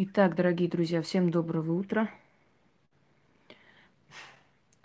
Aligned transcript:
Итак, 0.00 0.36
дорогие 0.36 0.68
друзья, 0.68 1.02
всем 1.02 1.28
доброго 1.28 1.72
утра. 1.72 2.08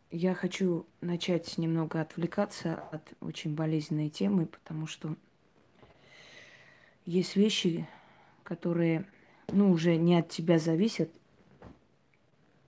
Я 0.10 0.34
хочу 0.34 0.88
начать 1.02 1.56
немного 1.60 2.02
отвлекаться 2.02 2.84
от 2.92 3.14
очень 3.22 3.54
болезненной 3.54 4.10
темы, 4.10 4.48
потому 4.48 4.88
что 4.88 5.16
есть 7.06 7.36
вещи, 7.36 7.88
которые, 8.42 9.06
ну, 9.50 9.70
уже 9.70 9.98
не 9.98 10.16
от 10.16 10.30
тебя 10.30 10.58
зависят. 10.58 11.12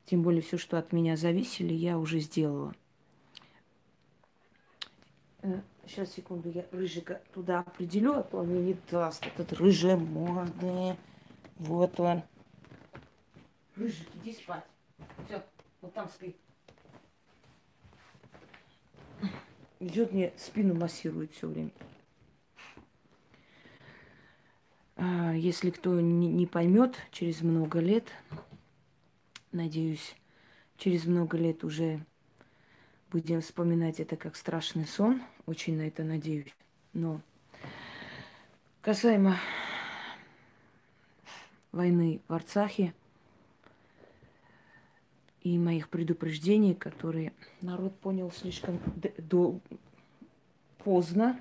Тем 0.05 0.21
более 0.21 0.43
все, 0.43 0.59
что 0.59 0.77
от 0.77 0.93
меня 0.93 1.17
зависели, 1.17 1.73
я 1.73 1.97
уже 1.97 2.19
сделала. 2.19 2.75
Сейчас, 5.87 6.09
э, 6.09 6.17
секунду, 6.17 6.51
я 6.51 6.63
рыжика 6.71 7.23
туда 7.33 7.61
определю, 7.61 8.19
а 8.19 8.21
то 8.21 8.37
он 8.37 8.49
мне 8.49 8.61
не 8.61 8.77
даст. 8.91 9.25
Этот 9.25 9.51
рыжий 9.53 9.95
морды. 9.95 10.95
Вот 11.57 11.99
он. 11.99 12.21
Рыжик, 13.77 14.07
иди 14.23 14.31
спать. 14.33 14.63
Все, 15.25 15.43
вот 15.81 15.93
там 15.93 16.07
спи. 16.07 16.35
Идет 19.79 20.13
мне 20.13 20.31
спину 20.37 20.73
массирует 20.73 21.33
все 21.33 21.47
время. 21.47 21.71
А, 24.95 25.33
если 25.33 25.71
кто 25.71 25.99
не, 25.99 26.47
поймет, 26.47 26.95
через 27.11 27.41
много 27.41 27.79
лет, 27.79 28.07
надеюсь, 29.51 30.15
через 30.77 31.05
много 31.05 31.37
лет 31.37 31.65
уже 31.65 31.99
будем 33.11 33.41
вспоминать 33.41 33.99
это 33.99 34.15
как 34.15 34.37
страшный 34.37 34.85
сон. 34.85 35.21
Очень 35.45 35.77
на 35.77 35.81
это 35.81 36.05
надеюсь. 36.05 36.55
Но 36.93 37.19
касаемо 38.81 39.37
войны 41.73 42.21
в 42.29 42.33
Арцахе– 42.33 42.93
и 45.45 45.59
моих 45.59 45.89
предупреждений, 45.89 46.73
которые 46.73 47.31
народ 47.61 47.95
понял 47.99 48.31
слишком 48.31 48.79
до 49.19 49.59
поздно. 50.79 51.39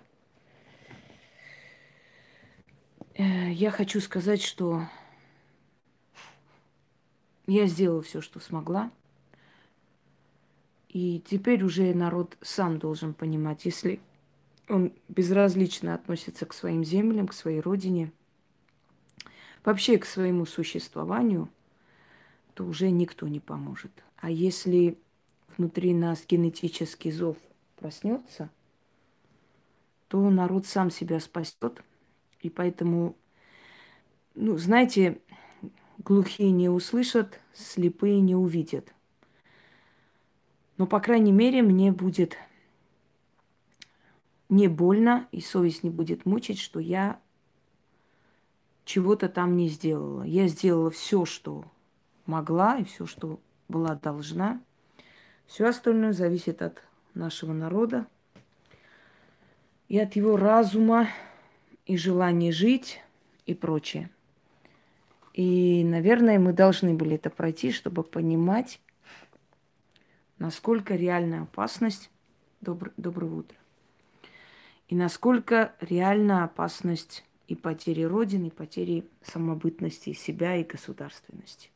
Э, 3.15 3.51
я 3.51 3.71
хочу 3.71 4.03
сказать, 4.03 4.43
что 4.43 4.83
я 7.47 7.67
сделала 7.67 8.03
все, 8.03 8.21
что 8.21 8.41
смогла. 8.41 8.91
И 10.91 11.23
теперь 11.27 11.65
уже 11.65 11.95
народ 11.95 12.37
сам 12.43 12.79
должен 12.79 13.15
понимать, 13.15 13.65
если 13.65 14.01
он 14.69 14.93
безразлично 15.09 15.95
относится 15.95 16.45
к 16.45 16.53
своим 16.53 16.85
землям, 16.85 17.27
к 17.27 17.33
своей 17.33 17.61
родине, 17.61 18.13
вообще 19.65 19.97
к 19.97 20.05
своему 20.05 20.45
существованию– 20.45 21.49
то 22.55 22.65
уже 22.65 22.91
никто 22.91 23.29
не 23.29 23.41
поможет. 23.41 23.91
А 24.17 24.31
если 24.31 24.99
внутри 25.57 25.93
нас 25.93 26.25
генетический 26.27 27.11
зов 27.11 27.37
проснется, 27.77 28.51
то 30.09 30.31
народ 30.31 30.67
сам 30.67 30.91
себя 30.91 31.21
спасет. 31.21 31.83
И 32.41 32.51
поэтому, 32.51 33.17
ну, 34.35 34.57
знаете, 34.57 35.21
глухие 35.99 36.51
не 36.51 36.69
услышат, 36.69 37.41
слепые 37.53 38.21
не 38.21 38.37
увидят. 38.37 38.95
Но, 40.77 40.87
по 40.87 41.01
крайней 41.01 41.33
мере, 41.33 41.63
мне 41.63 41.93
будет 41.93 42.37
не 44.49 44.69
больно, 44.69 45.29
и 45.33 45.41
совесть 45.41 45.83
не 45.83 45.91
будет 45.91 46.27
мучить, 46.27 46.59
что 46.59 46.79
я 46.79 47.21
чего-то 48.85 49.29
там 49.29 49.57
не 49.57 49.69
сделала. 49.69 50.23
Я 50.23 50.47
сделала 50.47 50.91
все, 50.91 51.25
что 51.25 51.65
могла 52.27 52.79
и 52.79 52.85
все, 52.85 53.07
что 53.07 53.41
была 53.69 53.95
должна. 53.95 54.61
Все 55.47 55.67
остальное 55.67 56.13
зависит 56.13 56.63
от 56.63 56.83
нашего 57.15 57.53
народа 57.53 58.07
и 59.89 59.99
от 59.99 60.17
его 60.17 60.37
разума 60.37 61.09
и 61.87 61.97
желания 61.97 62.53
жить 62.53 63.01
и 63.47 63.55
прочее. 63.55 64.11
И, 65.35 65.83
наверное, 65.85 66.39
мы 66.39 66.53
должны 66.53 66.95
были 66.95 67.17
это 67.17 67.29
пройти, 67.29 67.73
чтобы 67.73 68.05
понимать, 68.05 68.81
насколько 70.39 70.95
реальна 70.95 71.43
опасность. 71.43 72.11
Добр... 72.61 72.93
Доброго 72.97 73.41
утра. 73.41 73.59
И 74.89 74.95
насколько 74.95 75.75
реальна 75.81 76.45
опасность 76.45 77.25
и 77.49 77.55
потери 77.55 78.03
Родины, 78.03 78.47
и 78.47 78.51
потери 78.51 79.05
самобытности 79.23 80.13
себя 80.13 80.57
и 80.57 80.65
государственности. 80.65 81.71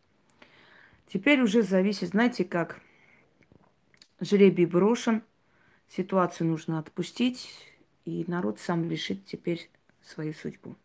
Теперь 1.08 1.40
уже 1.40 1.62
зависит, 1.62 2.10
знаете, 2.10 2.44
как 2.44 2.80
жребий 4.20 4.66
брошен, 4.66 5.22
ситуацию 5.88 6.48
нужно 6.48 6.78
отпустить, 6.78 7.48
и 8.04 8.24
народ 8.26 8.60
сам 8.60 8.90
решит 8.90 9.24
теперь 9.24 9.70
свою 10.02 10.34
судьбу. 10.34 10.76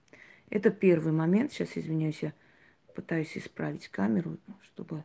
Это 0.50 0.70
первый 0.70 1.12
момент. 1.12 1.52
Сейчас, 1.52 1.78
извиняюсь, 1.78 2.24
я 2.24 2.34
пытаюсь 2.96 3.38
исправить 3.38 3.90
камеру, 3.90 4.38
чтобы... 4.62 5.04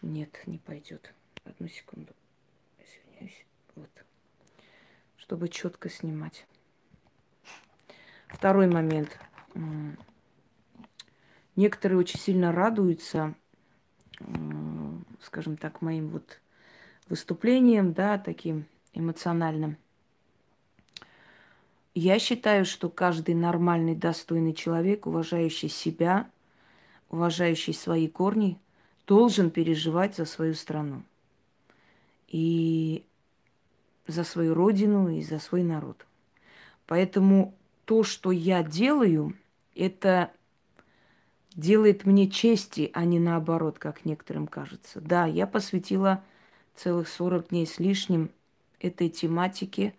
Нет, 0.00 0.42
не 0.46 0.58
пойдет. 0.58 1.12
Одну 1.44 1.66
секунду. 1.66 2.14
Извиняюсь. 2.78 3.44
Вот. 3.74 3.90
Чтобы 5.16 5.48
четко 5.48 5.90
снимать. 5.90 6.46
Второй 8.28 8.68
момент. 8.68 9.18
Некоторые 11.56 11.98
очень 11.98 12.20
сильно 12.20 12.52
радуются 12.52 13.34
скажем 15.20 15.56
так, 15.56 15.82
моим 15.82 16.08
вот 16.08 16.40
выступлением, 17.08 17.92
да, 17.92 18.18
таким 18.18 18.66
эмоциональным. 18.92 19.76
Я 21.94 22.18
считаю, 22.18 22.64
что 22.64 22.88
каждый 22.88 23.34
нормальный, 23.34 23.96
достойный 23.96 24.54
человек, 24.54 25.06
уважающий 25.06 25.68
себя, 25.68 26.30
уважающий 27.10 27.74
свои 27.74 28.08
корни, 28.08 28.58
должен 29.06 29.50
переживать 29.50 30.16
за 30.16 30.24
свою 30.24 30.54
страну. 30.54 31.02
И 32.28 33.04
за 34.06 34.24
свою 34.24 34.54
родину, 34.54 35.08
и 35.08 35.22
за 35.22 35.38
свой 35.40 35.62
народ. 35.62 36.06
Поэтому 36.86 37.54
то, 37.84 38.02
что 38.04 38.30
я 38.30 38.62
делаю, 38.62 39.36
это 39.74 40.30
делает 41.54 42.06
мне 42.06 42.28
чести, 42.28 42.90
а 42.94 43.04
не 43.04 43.18
наоборот, 43.18 43.78
как 43.78 44.04
некоторым 44.04 44.46
кажется. 44.46 45.00
Да, 45.00 45.26
я 45.26 45.46
посвятила 45.46 46.22
целых 46.74 47.08
40 47.08 47.48
дней 47.48 47.66
с 47.66 47.78
лишним 47.78 48.30
этой 48.78 49.08
тематике. 49.08 49.94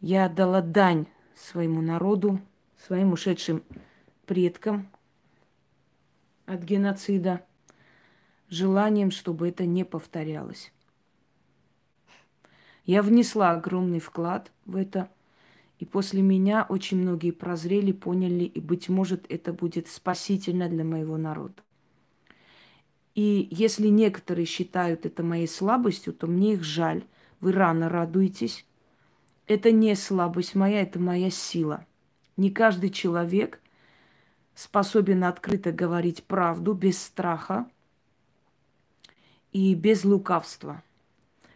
Я 0.00 0.26
отдала 0.26 0.60
дань 0.60 1.06
своему 1.34 1.82
народу, 1.82 2.40
своим 2.86 3.12
ушедшим 3.12 3.62
предкам 4.26 4.88
от 6.46 6.62
геноцида, 6.62 7.44
желанием, 8.48 9.10
чтобы 9.10 9.48
это 9.48 9.66
не 9.66 9.84
повторялось. 9.84 10.72
Я 12.84 13.02
внесла 13.02 13.50
огромный 13.50 14.00
вклад 14.00 14.52
в 14.64 14.76
это– 14.76 15.10
и 15.78 15.84
после 15.84 16.22
меня 16.22 16.64
очень 16.68 16.98
многие 16.98 17.32
прозрели, 17.32 17.92
поняли, 17.92 18.44
и, 18.44 18.60
быть 18.60 18.88
может, 18.88 19.26
это 19.28 19.52
будет 19.52 19.88
спасительно 19.88 20.68
для 20.68 20.84
моего 20.84 21.16
народа. 21.16 21.62
И 23.14 23.48
если 23.50 23.88
некоторые 23.88 24.46
считают 24.46 25.06
это 25.06 25.22
моей 25.22 25.48
слабостью, 25.48 26.12
то 26.12 26.26
мне 26.26 26.54
их 26.54 26.62
жаль. 26.62 27.04
Вы 27.40 27.52
рано 27.52 27.88
радуетесь. 27.88 28.66
Это 29.46 29.70
не 29.70 29.94
слабость 29.94 30.54
моя, 30.54 30.82
это 30.82 30.98
моя 30.98 31.30
сила. 31.30 31.86
Не 32.36 32.50
каждый 32.50 32.90
человек 32.90 33.60
способен 34.54 35.24
открыто 35.24 35.72
говорить 35.72 36.24
правду 36.24 36.72
без 36.72 37.00
страха 37.00 37.68
и 39.52 39.74
без 39.74 40.04
лукавства. 40.04 40.82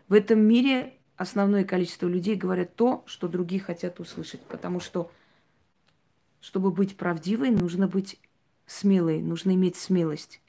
В 0.09 0.15
этом 0.15 0.41
мире 0.41 0.95
основное 1.21 1.65
количество 1.65 2.07
людей 2.07 2.35
говорят 2.35 2.75
то, 2.77 3.05
что 3.07 3.29
другие 3.29 3.61
хотят 3.61 4.01
услышать. 4.01 4.41
Потому 4.41 4.81
что, 4.81 5.13
чтобы 6.41 6.71
быть 6.71 6.97
правдивой, 6.97 7.51
нужно 7.51 7.87
быть 7.87 8.19
смелой, 8.65 9.21
нужно 9.21 9.51
иметь 9.51 9.77
смелость. 9.77 10.41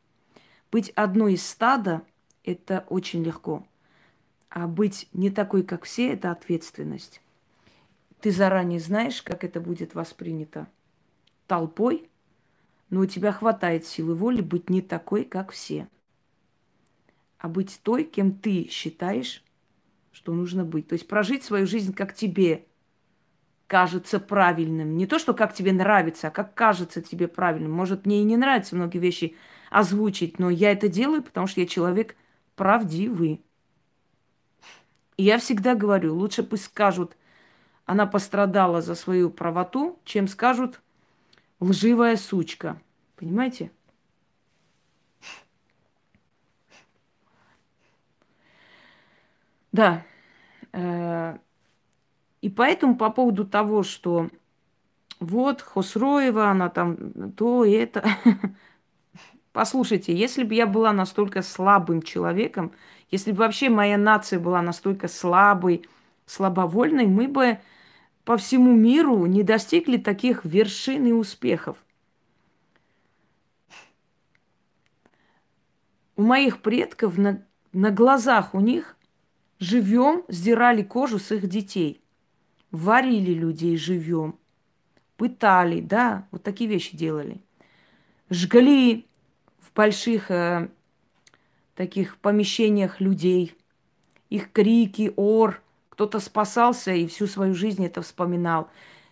Быть 0.72 0.92
одной 0.92 1.34
из 1.34 1.46
стада– 1.46 2.04
это 2.46 2.86
очень 2.88 3.22
легко. 3.22 3.68
А 4.50 4.66
быть 4.66 5.10
не 5.12 5.30
такой, 5.30 5.64
как 5.64 5.84
все– 5.84 6.14
это 6.14 6.32
ответственность. 6.32 7.22
Ты 8.22 8.32
заранее 8.32 8.80
знаешь, 8.80 9.22
как 9.22 9.44
это 9.44 9.60
будет 9.60 9.94
воспринято 9.94 10.70
толпой, 11.48 12.10
но 12.90 13.02
у 13.02 13.06
тебя 13.06 13.34
хватает 13.34 13.86
силы 13.86 14.16
воли 14.16 14.40
быть 14.42 14.70
не 14.70 14.82
такой, 14.82 15.26
как 15.26 15.52
все, 15.52 15.90
а 17.40 17.50
быть 17.50 17.82
той, 17.84 18.06
кем 18.06 18.32
ты 18.32 18.70
считаешь 18.70 19.44
что 20.12 20.34
нужно 20.34 20.63
быть. 20.66 20.88
То 20.88 20.94
есть 20.94 21.08
прожить 21.08 21.44
свою 21.44 21.66
жизнь, 21.66 21.94
как 21.94 22.13
тебе 22.13 22.66
кажется 23.68 24.19
правильным. 24.19 24.98
Не 24.98 25.08
то, 25.08 25.18
что 25.18 25.34
как 25.34 25.54
тебе 25.54 25.72
нравится, 25.72 26.28
а 26.28 26.31
как 26.31 26.54
кажется 26.54 27.02
тебе 27.02 27.28
правильным. 27.28 27.72
Может, 27.72 28.06
мне 28.06 28.22
и 28.22 28.25
не 28.25 28.36
нравятся 28.36 28.75
многие 28.75 28.98
вещи 28.98 29.36
озвучить, 29.69 30.40
но 30.40 30.50
я 30.50 30.72
это 30.72 30.90
делаю, 30.90 31.24
потому 31.24 31.48
что 31.48 31.62
я 31.62 31.68
человек 31.68 32.16
правдивый. 32.56 33.42
И 35.16 35.24
я 35.24 35.38
всегда 35.38 35.75
говорю, 35.75 36.16
лучше 36.16 36.44
пусть 36.44 36.66
скажут, 36.66 37.16
она 37.86 38.06
пострадала 38.06 38.81
за 38.81 38.96
свою 38.96 39.30
правоту, 39.30 40.00
чем 40.04 40.28
скажут 40.28 40.81
лживая 41.62 42.18
сучка. 42.18 42.81
Понимаете? 43.16 43.72
Да. 49.72 50.04
Э, 50.74 51.38
и 52.42 52.50
поэтому 52.50 52.96
по 52.96 53.10
поводу 53.10 53.46
того, 53.46 53.84
что 53.84 54.30
вот 55.20 55.62
Хосроева, 55.62 56.50
она 56.50 56.70
там 56.70 57.32
то 57.34 57.64
и 57.64 57.72
это. 57.72 58.04
Послушайте, 59.54 60.16
если 60.16 60.44
бы 60.44 60.56
я 60.56 60.66
была 60.66 60.94
настолько 60.94 61.42
слабым 61.42 62.02
человеком, 62.02 62.72
если 63.12 63.32
бы 63.32 63.40
вообще 63.40 63.70
моя 63.70 63.98
нация 63.98 64.40
была 64.40 64.62
настолько 64.62 65.08
слабой, 65.08 65.86
слабовольной, 66.26 67.06
мы 67.06 67.28
бы 67.28 67.60
по 68.24 68.38
всему 68.38 68.74
миру 68.74 69.26
не 69.26 69.44
достигли 69.44 69.98
таких 69.98 70.46
вершин 70.46 71.06
и 71.06 71.12
успехов. 71.12 71.78
У 76.16 76.24
моих 76.24 76.62
предков 76.62 77.18
на, 77.18 77.46
на 77.74 77.92
глазах 77.92 78.54
у 78.54 78.60
них 78.60 78.96
живем 79.62 80.25
сдирали 80.28 80.81
кожу 80.81 81.19
с 81.19 81.31
их 81.31 81.48
детей, 81.48 82.02
варили 82.72 83.31
людей 83.31 83.78
живем, 83.78 84.38
пытали, 85.16 85.80
да, 85.80 86.28
вот 86.31 86.44
такие 86.44 86.69
вещи 86.69 86.98
делали. 86.98 87.40
Жгли 88.30 89.06
в 89.60 89.72
больших 89.74 90.31
э, 90.31 90.69
таких 91.75 92.18
помещениях 92.18 93.00
людей, 93.00 93.56
их 94.30 94.52
крики, 94.52 95.13
ор, 95.16 95.62
кто-то 95.90 96.19
спасался 96.19 96.92
и 96.92 97.06
всю 97.06 97.28
свою 97.28 97.54
жизнь 97.54 97.86
это 97.86 98.02
вспоминал. 98.02 98.68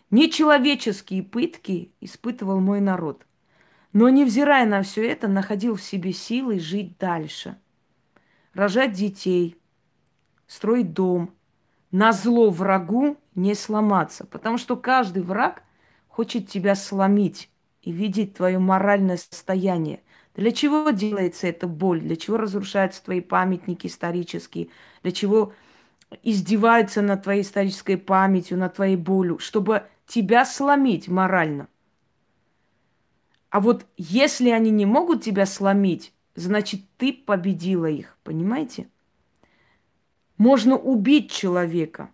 Нечеловеческие 0.10 1.22
пытки 1.22 1.92
испытывал 2.02 2.60
мой 2.60 2.82
народ. 2.82 3.24
Но, 3.94 4.10
невзирая 4.10 4.66
на 4.66 4.82
все 4.82 5.08
это, 5.08 5.28
находил 5.28 5.76
в 5.76 5.84
себе 5.84 6.12
силы 6.12 6.60
жить 6.60 6.98
дальше. 6.98 7.58
Рожать 8.54 8.94
детей, 8.94 9.59
строить 10.50 10.94
дом. 10.94 11.32
На 11.92 12.12
зло 12.12 12.50
врагу 12.50 13.18
не 13.36 13.54
сломаться. 13.54 14.26
Потому 14.26 14.58
что 14.58 14.76
каждый 14.76 15.24
враг 15.24 15.64
хочет 16.08 16.50
тебя 16.50 16.76
сломить 16.76 17.50
и 17.82 17.92
видеть 17.92 18.34
твое 18.34 18.60
моральное 18.60 19.18
состояние. 19.18 20.02
Для 20.36 20.52
чего 20.52 20.90
делается 20.90 21.48
эта 21.48 21.68
боль? 21.68 22.02
Для 22.02 22.16
чего 22.16 22.38
разрушаются 22.38 23.04
твои 23.04 23.22
памятники 23.22 23.88
исторические? 23.88 24.70
Для 25.04 25.12
чего 25.12 25.54
издеваются 26.24 27.02
над 27.02 27.24
твоей 27.24 27.44
исторической 27.44 27.96
памятью, 27.96 28.58
над 28.58 28.74
твоей 28.74 28.96
болью? 28.96 29.38
Чтобы 29.38 29.84
тебя 30.08 30.46
сломить 30.46 31.08
морально. 31.08 31.68
А 33.52 33.60
вот 33.60 33.86
если 33.98 34.50
они 34.50 34.72
не 34.72 34.86
могут 34.86 35.24
тебя 35.24 35.46
сломить, 35.46 36.14
значит, 36.36 36.82
ты 36.98 37.14
победила 37.14 37.86
их. 37.86 38.18
Понимаете? 38.24 38.88
Можно 40.40 40.78
убить 40.78 41.30
человека, 41.32 42.10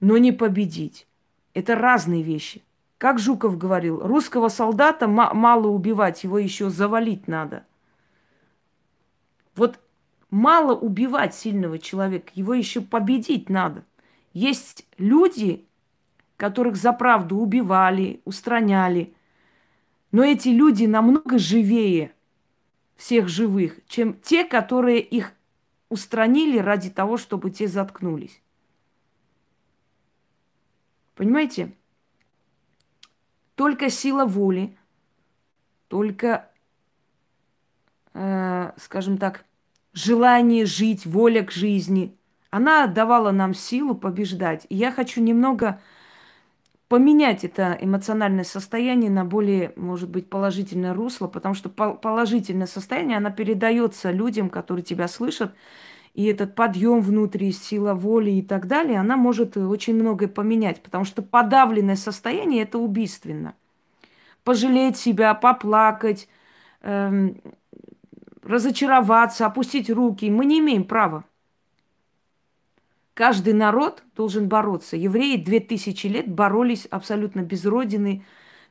но 0.00 0.18
не 0.18 0.32
победить. 0.32 1.06
Это 1.54 1.76
разные 1.76 2.20
вещи. 2.20 2.64
Как 2.98 3.20
Жуков 3.20 3.56
говорил, 3.56 4.00
русского 4.00 4.48
солдата 4.48 5.06
мало 5.06 5.68
убивать, 5.68 6.24
его 6.24 6.40
еще 6.40 6.68
завалить 6.68 7.28
надо. 7.28 7.64
Вот 9.54 9.78
мало 10.30 10.74
убивать 10.74 11.32
сильного 11.32 11.78
человека, 11.78 12.32
его 12.34 12.54
еще 12.54 12.80
победить 12.80 13.48
надо. 13.48 13.84
Есть 14.32 14.88
люди, 14.98 15.64
которых 16.36 16.74
за 16.74 16.92
правду 16.92 17.36
убивали, 17.36 18.20
устраняли. 18.24 19.14
Но 20.10 20.24
эти 20.24 20.48
люди 20.48 20.86
намного 20.86 21.38
живее 21.38 22.12
всех 22.96 23.28
живых, 23.28 23.78
чем 23.86 24.12
те, 24.12 24.44
которые 24.44 25.00
их 25.00 25.34
устранили 25.88 26.58
ради 26.58 26.90
того, 26.90 27.16
чтобы 27.16 27.50
те 27.50 27.68
заткнулись. 27.68 28.40
Понимаете? 31.14 31.72
Только 33.54 33.88
сила 33.88 34.24
воли, 34.24 34.76
только, 35.88 36.50
э, 38.12 38.72
скажем 38.76 39.18
так, 39.18 39.44
желание 39.92 40.66
жить, 40.66 41.06
воля 41.06 41.44
к 41.44 41.52
жизни, 41.52 42.16
она 42.50 42.86
давала 42.86 43.30
нам 43.30 43.54
силу 43.54 43.94
побеждать. 43.94 44.66
И 44.68 44.76
я 44.76 44.90
хочу 44.90 45.20
немного 45.20 45.80
поменять 46.88 47.44
это 47.44 47.76
эмоциональное 47.80 48.44
состояние 48.44 49.10
на 49.10 49.24
более, 49.24 49.72
может 49.76 50.10
быть, 50.10 50.28
положительное 50.28 50.94
русло, 50.94 51.28
потому 51.28 51.54
что 51.54 51.68
положительное 51.68 52.66
состояние, 52.66 53.18
она 53.18 53.30
передается 53.30 54.10
людям, 54.10 54.50
которые 54.50 54.84
тебя 54.84 55.08
слышат, 55.08 55.54
и 56.14 56.26
этот 56.26 56.54
подъем 56.54 57.00
внутри, 57.00 57.52
сила 57.52 57.94
воли 57.94 58.30
и 58.30 58.42
так 58.42 58.66
далее, 58.68 59.00
она 59.00 59.16
может 59.16 59.56
очень 59.56 59.94
многое 59.94 60.28
поменять, 60.28 60.82
потому 60.82 61.04
что 61.04 61.22
подавленное 61.22 61.96
состояние– 61.96 62.62
это 62.64 62.78
убийственно. 62.78 63.54
Пожалеть 64.44 64.96
себя, 64.96 65.34
поплакать, 65.34 66.28
эм, 66.82 67.40
разочароваться, 68.42 69.46
опустить 69.46 69.90
руки 69.90 70.30
мы 70.30 70.44
не 70.44 70.60
имеем 70.60 70.84
права. 70.84 71.24
Каждый 73.14 73.52
народ 73.52 74.02
должен 74.16 74.48
бороться. 74.48 74.96
Евреи 74.96 75.36
две 75.36 75.60
тысячи 75.60 76.08
лет 76.08 76.28
боролись 76.28 76.86
абсолютно 76.86 77.40
без 77.40 77.64
родины, 77.64 78.24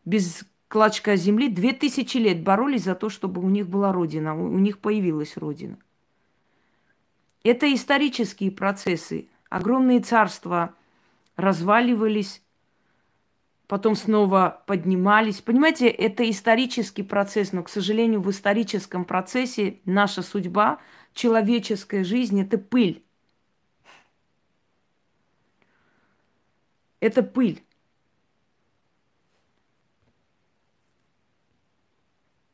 без 0.06 0.44
клочка 0.68 1.16
земли. 1.16 1.48
Две 1.50 1.74
тысячи 1.74 2.18
лет 2.18 2.44
боролись 2.44 2.84
за 2.84 2.96
то, 2.96 3.10
чтобы 3.10 3.42
у 3.42 3.50
них 3.50 3.68
была 3.68 3.92
родина, 3.92 4.36
у 4.36 4.60
них 4.60 4.80
появилась 4.80 5.38
родина– 5.38 5.78
это 7.44 7.74
исторические 7.74 8.52
процессы. 8.52 9.28
Огромные 9.50 10.00
царства 10.00 10.76
разваливались, 11.36 12.42
потом 13.68 13.96
снова 13.96 14.64
поднимались. 14.66 15.42
Понимаете, 15.42 15.90
это 15.90 16.28
исторический 16.30 17.04
процесс, 17.04 17.52
но, 17.52 17.62
к 17.64 17.70
сожалению, 17.70 18.22
в 18.22 18.32
историческом 18.32 19.04
процессе 19.04 19.82
наша 19.86 20.22
судьба, 20.22 20.80
человеческая 21.14 22.04
жизнь– 22.04 22.42
это 22.42 22.58
пыль. 22.58 23.03
Это 27.04 27.22
пыль. 27.22 27.64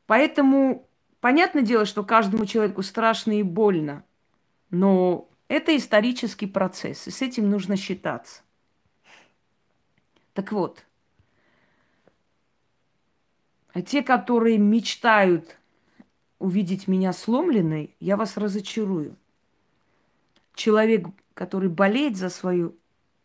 Поэтому 0.06 0.88
понятное 1.20 1.62
дело, 1.62 1.84
что 1.84 2.02
каждому 2.02 2.46
человеку 2.46 2.82
страшно 2.82 3.38
и 3.38 3.42
больно– 3.42 4.04
но 4.70 5.28
это 5.48 5.76
исторический 5.76 6.46
процесс, 6.46 7.06
и 7.08 7.10
с 7.10 7.22
этим 7.22 7.50
нужно 7.50 7.76
считаться. 7.76 8.42
Так 10.32 10.52
вот, 10.52 10.84
а 13.72 13.82
те, 13.82 14.02
которые 14.02 14.58
мечтают 14.58 15.58
увидеть 16.38 16.88
меня 16.88 17.12
сломленной, 17.12 17.94
я 18.00 18.16
вас 18.16 18.36
разочарую. 18.36 19.16
Человек, 20.54 21.06
который 21.34 21.68
болеет 21.68 22.16
за 22.16 22.30
свою 22.30 22.76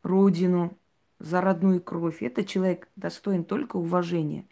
родину, 0.03 0.77
за 1.19 1.41
родную 1.41 1.81
кровь, 1.81 2.21
это 2.21 2.43
человек 2.43 2.87
достоин 2.95 3.43
только 3.43 3.77
уважения. 3.77 4.45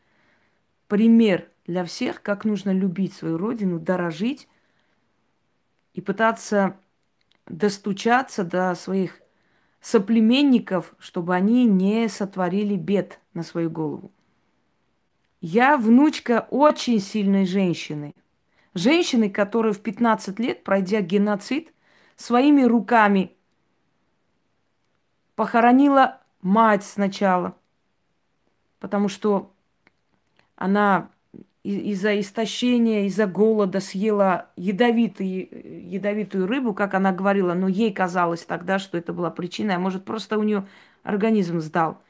Пример 0.88 1.50
для 1.66 1.84
всех, 1.84 2.22
как 2.22 2.46
нужно 2.46 2.72
любить 2.72 3.14
свою 3.14 3.38
родину, 3.38 3.80
дорожить 3.80 4.48
и 5.94 6.02
пытаться 6.02 6.78
достучаться 7.48 8.44
до 8.44 8.74
своих 8.76 9.22
соплеменников, 9.82 10.96
чтобы 10.98 11.36
они 11.36 11.66
не 11.66 12.08
сотворили 12.08 12.76
бед 12.76 13.20
на 13.34 13.44
свою 13.44 13.70
голову. 13.70 14.12
Я 15.42 15.78
внучка 15.78 16.48
очень 16.50 17.00
сильной 17.00 17.46
женщины. 17.46 18.16
Женщины, 18.74 19.30
которая 19.30 19.74
в 19.74 19.82
15 19.82 20.40
лет, 20.40 20.64
пройдя 20.64 21.02
геноцид, 21.02 21.74
своими 22.16 22.64
руками 22.64 23.36
похоронила 25.36 26.22
мать 26.44 26.84
сначала, 26.84 27.56
потому 28.80 29.08
что 29.08 29.52
она 30.56 31.10
из-за 31.64 32.20
истощения, 32.20 33.06
из-за 33.06 33.26
голода 33.26 33.80
съела 33.80 34.50
ядовитый, 34.58 35.50
ядовитую 35.90 36.46
рыбу, 36.46 36.74
как 36.74 36.94
она 36.94 37.14
говорила, 37.14 37.54
но 37.54 37.70
ей 37.70 37.94
казалось 37.94 38.44
тогда, 38.44 38.80
что 38.80 38.98
это 38.98 39.14
была 39.14 39.32
причина, 39.32 39.76
а 39.76 39.80
может 39.80 40.04
просто 40.04 40.38
у 40.38 40.44
нее 40.44 40.68
организм 41.04 41.62
сдал. 41.62 42.02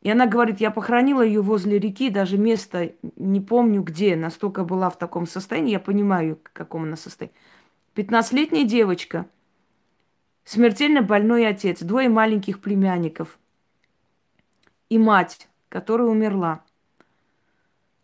И 0.00 0.10
она 0.10 0.26
говорит, 0.26 0.60
я 0.60 0.70
похоронила 0.70 1.22
ее 1.22 1.42
возле 1.42 1.78
реки, 1.78 2.08
даже 2.08 2.38
место 2.38 2.92
не 3.16 3.40
помню 3.40 3.82
где, 3.82 4.16
настолько 4.16 4.64
была 4.64 4.88
в 4.88 4.96
таком 4.96 5.26
состоянии, 5.26 5.72
я 5.72 5.80
понимаю, 5.80 6.38
в 6.42 6.52
каком 6.52 6.84
она 6.84 6.96
состоянии. 6.96 7.34
15-летняя 7.94 8.64
девочка, 8.64 9.26
смертельно 10.44 11.02
больной 11.02 11.46
отец, 11.46 11.82
двое 11.82 12.08
маленьких 12.08 12.60
племянников 12.60 13.38
и 14.88 14.98
мать, 14.98 15.48
которая 15.68 16.08
умерла. 16.08 16.62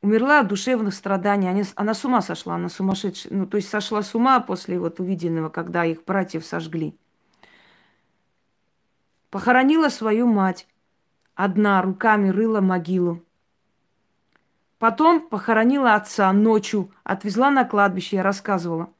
Умерла 0.02 0.40
от 0.40 0.48
душевных 0.48 0.94
страданий. 0.94 1.48
Она, 1.48 1.62
она 1.76 1.94
с 1.94 2.04
ума 2.04 2.20
сошла, 2.20 2.56
она 2.56 2.68
сумасшедшая. 2.68 3.32
Ну, 3.32 3.46
то 3.46 3.56
есть 3.56 3.70
сошла 3.70 4.02
с 4.02 4.14
ума 4.14 4.38
после 4.40 4.78
вот 4.78 5.00
увиденного, 5.00 5.48
когда 5.48 5.84
их 5.84 6.04
братьев 6.04 6.44
сожгли. 6.44 6.94
Похоронила 9.30 9.88
свою 9.88 10.26
мать. 10.26 10.68
Одна 11.34 11.80
руками 11.82 12.28
рыла 12.28 12.60
могилу. 12.60 13.22
Потом 14.78 15.26
похоронила 15.26 15.94
отца 15.94 16.30
ночью, 16.32 16.92
отвезла 17.02 17.50
на 17.50 17.64
кладбище, 17.64 18.16
я 18.16 18.22
рассказывала. 18.22 18.90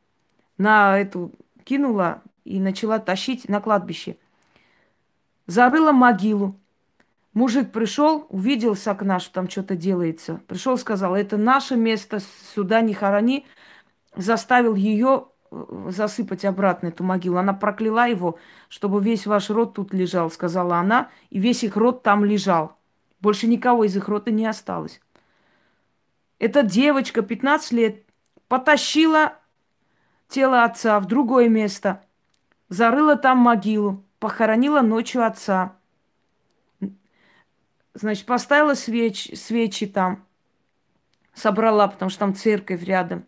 На 0.57 0.99
эту 0.99 1.33
кинула 1.65 2.23
и 2.45 2.59
начала 2.59 2.99
тащить 2.99 3.49
на 3.49 3.61
кладбище. 3.61 4.17
Зарыла 5.47 5.93
могилу. 5.93 6.59
Мужик 7.35 7.73
пришел, 7.73 8.27
увидел 8.31 8.77
с 8.77 8.87
окна, 8.87 9.19
что 9.19 9.35
там 9.35 9.51
что-то 9.51 9.75
делается. 9.75 10.41
Пришел, 10.47 10.79
сказал, 10.79 11.17
это 11.17 11.37
наше 11.37 11.75
место, 11.77 12.21
сюда 12.55 12.81
не 12.81 12.95
хорони. 12.95 13.45
Заставил 14.15 14.77
ее 14.77 15.27
э, 15.51 15.89
засыпать 15.89 16.45
обратно 16.45 16.87
эту 16.87 17.03
могилу. 17.03 17.39
Она 17.39 17.53
прокляла 17.53 18.09
его, 18.09 18.39
чтобы 18.69 19.03
весь 19.03 19.27
ваш 19.27 19.51
род 19.51 19.75
тут 19.75 19.93
лежал, 19.93 20.31
сказала 20.31 20.77
она, 20.77 21.11
и 21.31 21.41
весь 21.41 21.65
их 21.65 21.77
род 21.77 22.05
там 22.05 22.25
лежал. 22.25 22.77
Больше 23.21 23.49
никого 23.49 23.83
из 23.83 23.97
их 23.97 24.07
рода 24.07 24.31
не 24.31 24.47
осталось. 24.47 25.01
Эта 26.39 26.63
девочка, 26.63 27.23
15 27.23 27.73
лет, 27.73 28.05
потащила 28.47 29.39
тело 30.29 30.63
отца 30.63 31.01
в 31.01 31.07
другое 31.07 31.49
место, 31.49 32.05
зарыла 32.69 33.17
там 33.17 33.39
могилу, 33.39 34.05
похоронила 34.21 34.83
ночью 34.83 35.27
отца. 35.27 35.77
Значит, 37.95 38.27
поставила 38.27 38.75
свеч, 38.75 39.31
свечи 39.39 39.87
там, 39.87 40.27
собрала, 41.33 41.87
потому 41.87 42.11
что 42.11 42.21
там 42.21 42.35
церковь 42.35 42.83
рядом. 42.83 43.25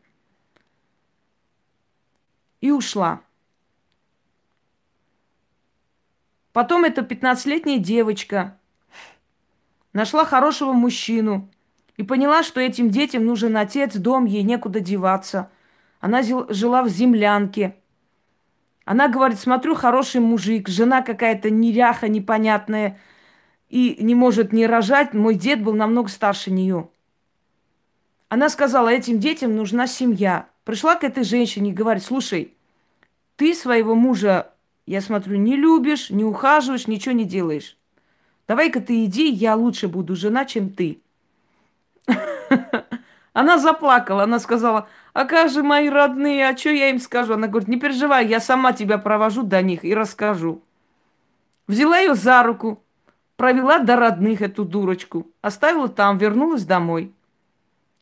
И 2.61 2.73
ушла. 2.73 3.21
Потом 6.53 6.85
эта 6.85 7.03
15-летняя 7.03 7.79
девочка 7.79 8.59
нашла 9.93 10.25
хорошего 10.25 10.73
мужчину 10.73 11.49
и 11.97 12.03
поняла, 12.03 12.43
что 12.43 12.61
этим 12.61 12.91
детям 12.91 13.25
нужен 13.25 13.57
отец, 13.57 13.95
дом, 13.95 14.25
ей 14.25 14.43
некуда 14.43 14.81
деваться. 14.81 15.51
Она 16.01 16.23
жила 16.23 16.83
в 16.83 16.89
землянке. 16.89 17.77
Она 18.85 19.09
говорит, 19.09 19.39
смотрю, 19.39 19.77
хороший 19.77 20.21
мужик, 20.21 20.69
жена 20.69 21.03
какая-то 21.03 21.51
неряха 21.51 22.09
непонятная– 22.09 22.99
и 23.69 23.97
не 24.01 24.15
может 24.15 24.53
не 24.53 24.67
рожать, 24.67 25.15
мой 25.15 25.35
дед 25.35 25.63
был 25.63 25.75
намного 25.75 26.09
старше 26.09 26.51
нее. 26.51 26.89
Она 28.29 28.49
сказала, 28.49 28.89
этим 28.89 29.19
детям 29.19 29.57
нужна 29.57 29.87
семья. 29.87 30.49
Пришла 30.65 30.97
к 30.97 31.05
этой 31.05 31.25
женщине 31.25 31.71
и 31.71 31.75
говорит, 31.75 32.03
слушай, 32.03 32.55
ты 33.37 33.55
своего 33.55 33.95
мужа, 33.95 34.53
я 34.87 35.01
смотрю, 35.01 35.37
не 35.37 35.57
любишь, 35.57 36.11
не 36.11 36.25
ухаживаешь, 36.25 36.87
ничего 36.87 37.15
не 37.15 37.25
делаешь. 37.25 37.77
Давай-ка 38.49 38.81
ты 38.81 39.05
иди, 39.05 39.29
я 39.29 39.57
лучше 39.57 39.89
буду 39.89 40.17
жена, 40.17 40.45
чем 40.45 40.71
ты. 40.71 41.01
Она 43.33 43.59
заплакала, 43.59 44.23
она 44.23 44.39
сказала, 44.39 44.89
а 45.13 45.27
как 45.27 45.51
же 45.51 45.63
мои 45.63 45.91
родные, 45.91 46.49
а 46.49 46.57
что 46.57 46.71
я 46.71 46.89
им 46.89 46.99
скажу? 46.99 47.35
Она 47.35 47.49
говорит, 47.49 47.69
не 47.69 47.79
переживай, 47.79 48.27
я 48.27 48.41
сама 48.41 48.73
тебя 48.73 48.97
провожу 48.97 49.43
до 49.43 49.61
них 49.61 49.85
и 49.85 49.95
расскажу. 49.95 50.63
Взяла 51.67 51.99
ее 51.99 52.15
за 52.15 52.43
руку, 52.43 52.83
Провела 53.37 53.78
до 53.78 53.97
родных 53.97 54.40
эту 54.40 54.64
дурочку. 54.64 55.26
Оставила 55.43 55.88
там, 55.88 56.16
вернулась 56.16 56.64
домой. 56.64 57.12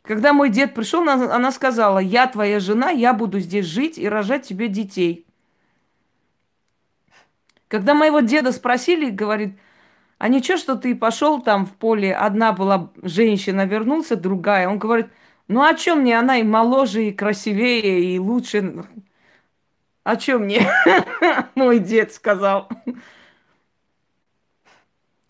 Когда 0.02 0.32
мой 0.32 0.50
дед 0.50 0.74
пришел, 0.74 1.08
она 1.08 1.50
сказала, 1.50 1.98
я 1.98 2.26
твоя 2.26 2.60
жена, 2.60 2.90
я 2.90 3.14
буду 3.14 3.40
здесь 3.40 3.66
жить 3.66 3.98
и 3.98 4.08
рожать 4.08 4.46
тебе 4.46 4.68
детей. 4.68 5.26
Когда 7.68 7.94
моего 7.94 8.20
деда 8.20 8.52
спросили, 8.52 9.10
говорит, 9.10 9.58
а 10.18 10.28
ничего, 10.28 10.58
что 10.58 10.76
ты 10.76 10.94
пошел 10.94 11.40
там 11.40 11.66
в 11.66 11.72
поле, 11.72 12.14
одна 12.14 12.52
была 12.52 12.92
женщина, 13.02 13.64
вернулся 13.64 14.14
другая. 14.14 14.68
Он 14.68 14.78
говорит, 14.78 15.06
ну 15.48 15.62
о 15.62 15.74
чем 15.74 16.00
мне 16.00 16.18
она 16.18 16.38
и 16.38 16.42
моложе, 16.42 17.06
и 17.06 17.12
красивее, 17.12 18.14
и 18.14 18.18
лучше. 18.18 18.84
О 20.04 20.16
чем 20.16 20.42
мне? 20.42 20.68
Мой 21.54 21.78
дед 21.78 22.12
сказал. 22.12 22.68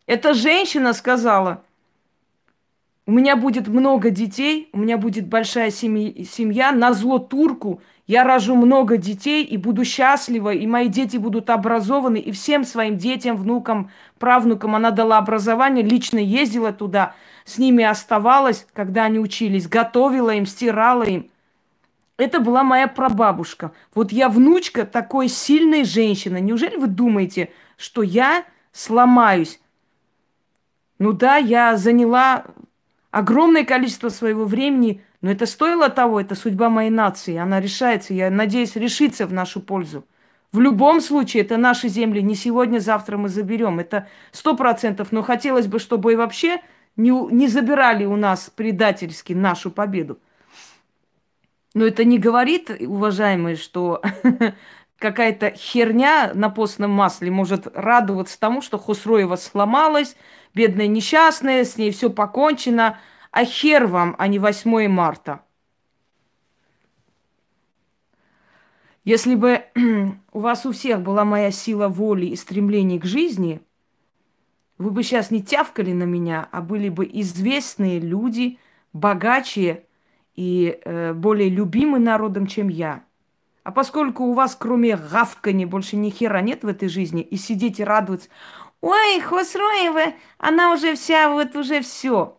Эта 0.06 0.34
женщина 0.34 0.92
сказала, 0.92 1.62
у 3.06 3.12
меня 3.12 3.36
будет 3.36 3.68
много 3.68 4.10
детей, 4.10 4.68
у 4.72 4.78
меня 4.78 4.98
будет 4.98 5.26
большая 5.26 5.70
семья, 5.70 6.24
семья 6.24 6.72
на 6.72 6.92
зло 6.92 7.18
турку, 7.18 7.80
я 8.06 8.24
рожу 8.24 8.54
много 8.54 8.98
детей 8.98 9.44
и 9.44 9.56
буду 9.56 9.84
счастлива, 9.84 10.52
и 10.52 10.66
мои 10.66 10.88
дети 10.88 11.16
будут 11.16 11.48
образованы, 11.48 12.18
и 12.18 12.32
всем 12.32 12.64
своим 12.64 12.98
детям, 12.98 13.36
внукам, 13.36 13.90
правнукам 14.18 14.74
она 14.74 14.90
дала 14.90 15.18
образование, 15.18 15.84
лично 15.84 16.18
ездила 16.18 16.72
туда, 16.72 17.14
с 17.46 17.56
ними 17.56 17.82
оставалась, 17.82 18.66
когда 18.74 19.04
они 19.04 19.18
учились, 19.18 19.68
готовила 19.68 20.30
им, 20.30 20.44
стирала 20.44 21.04
им. 21.04 21.30
Это 22.18 22.40
была 22.40 22.62
моя 22.62 22.88
прабабушка. 22.88 23.72
Вот 23.94 24.12
я 24.12 24.28
внучка 24.28 24.84
такой 24.84 25.28
сильной 25.28 25.84
женщины. 25.84 26.40
Неужели 26.40 26.76
вы 26.76 26.86
думаете, 26.86 27.50
что 27.76 28.02
я 28.02 28.44
сломаюсь? 28.70 29.60
Ну 30.98 31.12
да, 31.12 31.36
я 31.36 31.76
заняла 31.76 32.44
огромное 33.10 33.64
количество 33.64 34.08
своего 34.08 34.44
времени, 34.44 35.02
но 35.20 35.30
это 35.30 35.46
стоило 35.46 35.88
того, 35.88 36.20
это 36.20 36.34
судьба 36.34 36.68
моей 36.68 36.90
нации. 36.90 37.36
Она 37.36 37.60
решается, 37.60 38.14
я 38.14 38.30
надеюсь, 38.30 38.76
решится 38.76 39.26
в 39.26 39.32
нашу 39.32 39.60
пользу. 39.60 40.04
В 40.52 40.60
любом 40.60 41.00
случае, 41.00 41.42
это 41.42 41.56
наши 41.56 41.88
земли. 41.88 42.20
Не 42.22 42.36
сегодня, 42.36 42.78
завтра 42.78 43.16
мы 43.16 43.28
заберем. 43.28 43.80
Это 43.80 44.06
сто 44.30 44.56
процентов. 44.56 45.10
Но 45.10 45.22
хотелось 45.22 45.66
бы, 45.66 45.80
чтобы 45.80 46.12
и 46.12 46.16
вообще 46.16 46.60
не, 46.96 47.10
не 47.10 47.48
забирали 47.48 48.04
у 48.04 48.14
нас 48.14 48.52
предательски 48.54 49.32
нашу 49.32 49.72
победу. 49.72 50.20
Но 51.74 51.84
это 51.84 52.04
не 52.04 52.18
говорит, 52.18 52.70
уважаемые, 52.70 53.56
что 53.56 54.00
какая-то 54.98 55.50
херня 55.50 56.30
на 56.34 56.50
постном 56.50 56.92
масле 56.92 57.32
может 57.32 57.66
радоваться 57.74 58.38
тому, 58.38 58.62
что 58.62 58.78
Хусроева 58.78 59.34
сломалась, 59.34 60.16
бедная 60.54 60.86
несчастная, 60.86 61.64
с 61.64 61.76
ней 61.76 61.90
все 61.90 62.10
покончено, 62.10 62.98
а 63.30 63.44
хер 63.44 63.86
вам, 63.86 64.14
а 64.18 64.28
не 64.28 64.38
8 64.38 64.88
марта. 64.88 65.40
Если 69.04 69.34
бы 69.34 69.64
у 70.32 70.38
вас 70.38 70.64
у 70.64 70.72
всех 70.72 71.02
была 71.02 71.24
моя 71.24 71.50
сила 71.50 71.88
воли 71.88 72.26
и 72.26 72.36
стремление 72.36 72.98
к 72.98 73.04
жизни, 73.04 73.60
вы 74.78 74.90
бы 74.90 75.02
сейчас 75.02 75.30
не 75.30 75.42
тявкали 75.42 75.92
на 75.92 76.04
меня, 76.04 76.48
а 76.50 76.62
были 76.62 76.88
бы 76.88 77.08
известные 77.12 78.00
люди, 78.00 78.58
богаче 78.92 79.84
и 80.34 80.80
э, 80.84 81.12
более 81.12 81.48
любимы 81.48 81.98
народом, 81.98 82.46
чем 82.46 82.68
я. 82.68 83.04
А 83.62 83.72
поскольку 83.72 84.24
у 84.24 84.34
вас 84.34 84.56
кроме 84.58 84.96
гавкани 84.96 85.64
больше 85.64 85.96
ни 85.96 86.10
хера 86.10 86.40
нет 86.40 86.64
в 86.64 86.68
этой 86.68 86.88
жизни, 86.88 87.22
и 87.22 87.36
сидеть 87.36 87.80
и 87.80 87.84
радоваться, 87.84 88.28
Ой, 88.84 89.18
Хосроева, 89.18 90.12
она 90.36 90.74
уже 90.74 90.94
вся, 90.94 91.30
вот 91.30 91.56
уже 91.56 91.80
все. 91.80 92.38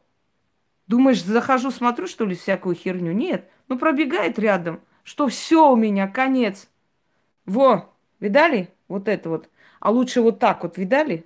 Думаешь, 0.86 1.24
захожу, 1.24 1.72
смотрю, 1.72 2.06
что 2.06 2.24
ли, 2.24 2.36
всякую 2.36 2.76
херню? 2.76 3.14
Нет. 3.14 3.50
Ну, 3.68 3.80
пробегает 3.80 4.38
рядом, 4.38 4.80
что 5.04 5.28
все 5.28 5.72
у 5.72 5.76
меня, 5.76 6.08
конец. 6.08 6.70
Во, 7.48 7.92
видали? 8.20 8.72
Вот 8.88 9.08
это 9.08 9.28
вот. 9.28 9.50
А 9.80 9.90
лучше 9.90 10.22
вот 10.22 10.38
так 10.38 10.62
вот, 10.62 10.78
видали? 10.78 11.26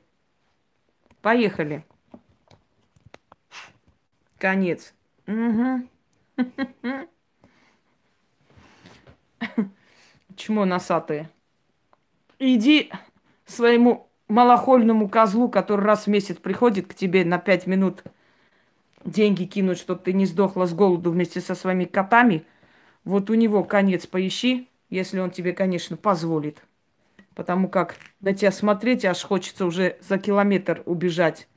Поехали. 1.22 1.84
Конец. 4.38 4.94
Угу. 5.28 5.86
Чмо 10.38 10.64
носатые. 10.64 11.30
Иди 12.40 12.90
своему 13.44 14.09
малохольному 14.30 15.10
козлу, 15.10 15.50
который 15.50 15.86
раз 15.86 16.06
в 16.06 16.08
месяц 16.08 16.38
приходит 16.38 16.88
к 16.88 16.94
тебе 16.94 17.26
на 17.26 17.38
пять 17.40 17.68
минут 17.68 18.04
деньги 19.04 19.46
кинуть, 19.46 19.80
чтобы 19.80 20.02
ты 20.02 20.14
не 20.14 20.26
сдохла 20.26 20.66
с 20.66 20.74
голоду 20.74 21.12
вместе 21.12 21.42
со 21.42 21.56
своими 21.56 21.86
котами, 21.86 22.46
вот 23.04 23.30
у 23.30 23.34
него 23.34 23.64
конец 23.64 24.08
поищи, 24.08 24.70
если 24.90 25.20
он 25.20 25.32
тебе, 25.32 25.54
конечно, 25.54 25.98
позволит. 25.98 26.64
Потому 27.36 27.70
как 27.70 27.96
на 28.22 28.34
тебя 28.34 28.52
смотреть 28.52 29.06
аж 29.06 29.22
хочется 29.24 29.66
уже 29.66 29.98
за 30.02 30.18
километр 30.18 30.84
убежать 30.86 31.48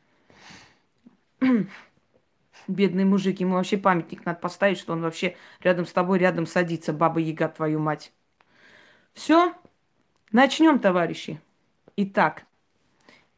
Бедный 2.69 3.05
мужик, 3.05 3.41
ему 3.41 3.55
вообще 3.55 3.77
памятник 3.77 4.25
надо 4.25 4.39
поставить, 4.39 4.79
что 4.79 4.93
он 4.93 5.03
вообще 5.03 5.37
рядом 5.61 5.85
с 5.85 5.93
тобой, 5.93 6.19
рядом 6.19 6.47
садится, 6.47 6.93
баба 6.93 7.21
Яга, 7.21 7.49
твою 7.49 7.81
мать. 7.81 8.13
Все, 9.13 9.53
начнем, 10.31 10.79
товарищи. 10.79 11.41
Итак, 11.97 12.45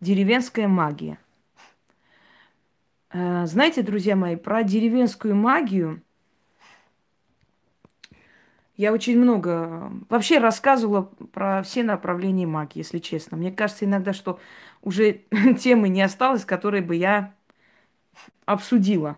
деревенская 0.04 0.68
магия. 0.68 1.18
Э, 3.10 3.46
знаете, 3.46 3.82
друзья 3.82 4.14
мои, 4.14 4.36
про 4.36 4.62
деревенскую 4.62 5.34
магию 5.34 6.02
я 8.76 8.92
очень 8.92 9.18
много 9.18 9.90
вообще 10.08 10.38
рассказывала 10.38 11.02
про 11.32 11.62
все 11.62 11.82
направления 11.82 12.46
магии, 12.46 12.78
если 12.78 12.98
честно. 12.98 13.36
Мне 13.36 13.50
кажется 13.52 13.84
иногда, 13.84 14.12
что 14.12 14.38
уже 14.82 15.22
темы 15.60 15.88
не 15.88 16.02
осталось, 16.02 16.44
которые 16.44 16.82
бы 16.82 16.96
я 16.96 17.34
обсудила. 18.44 19.16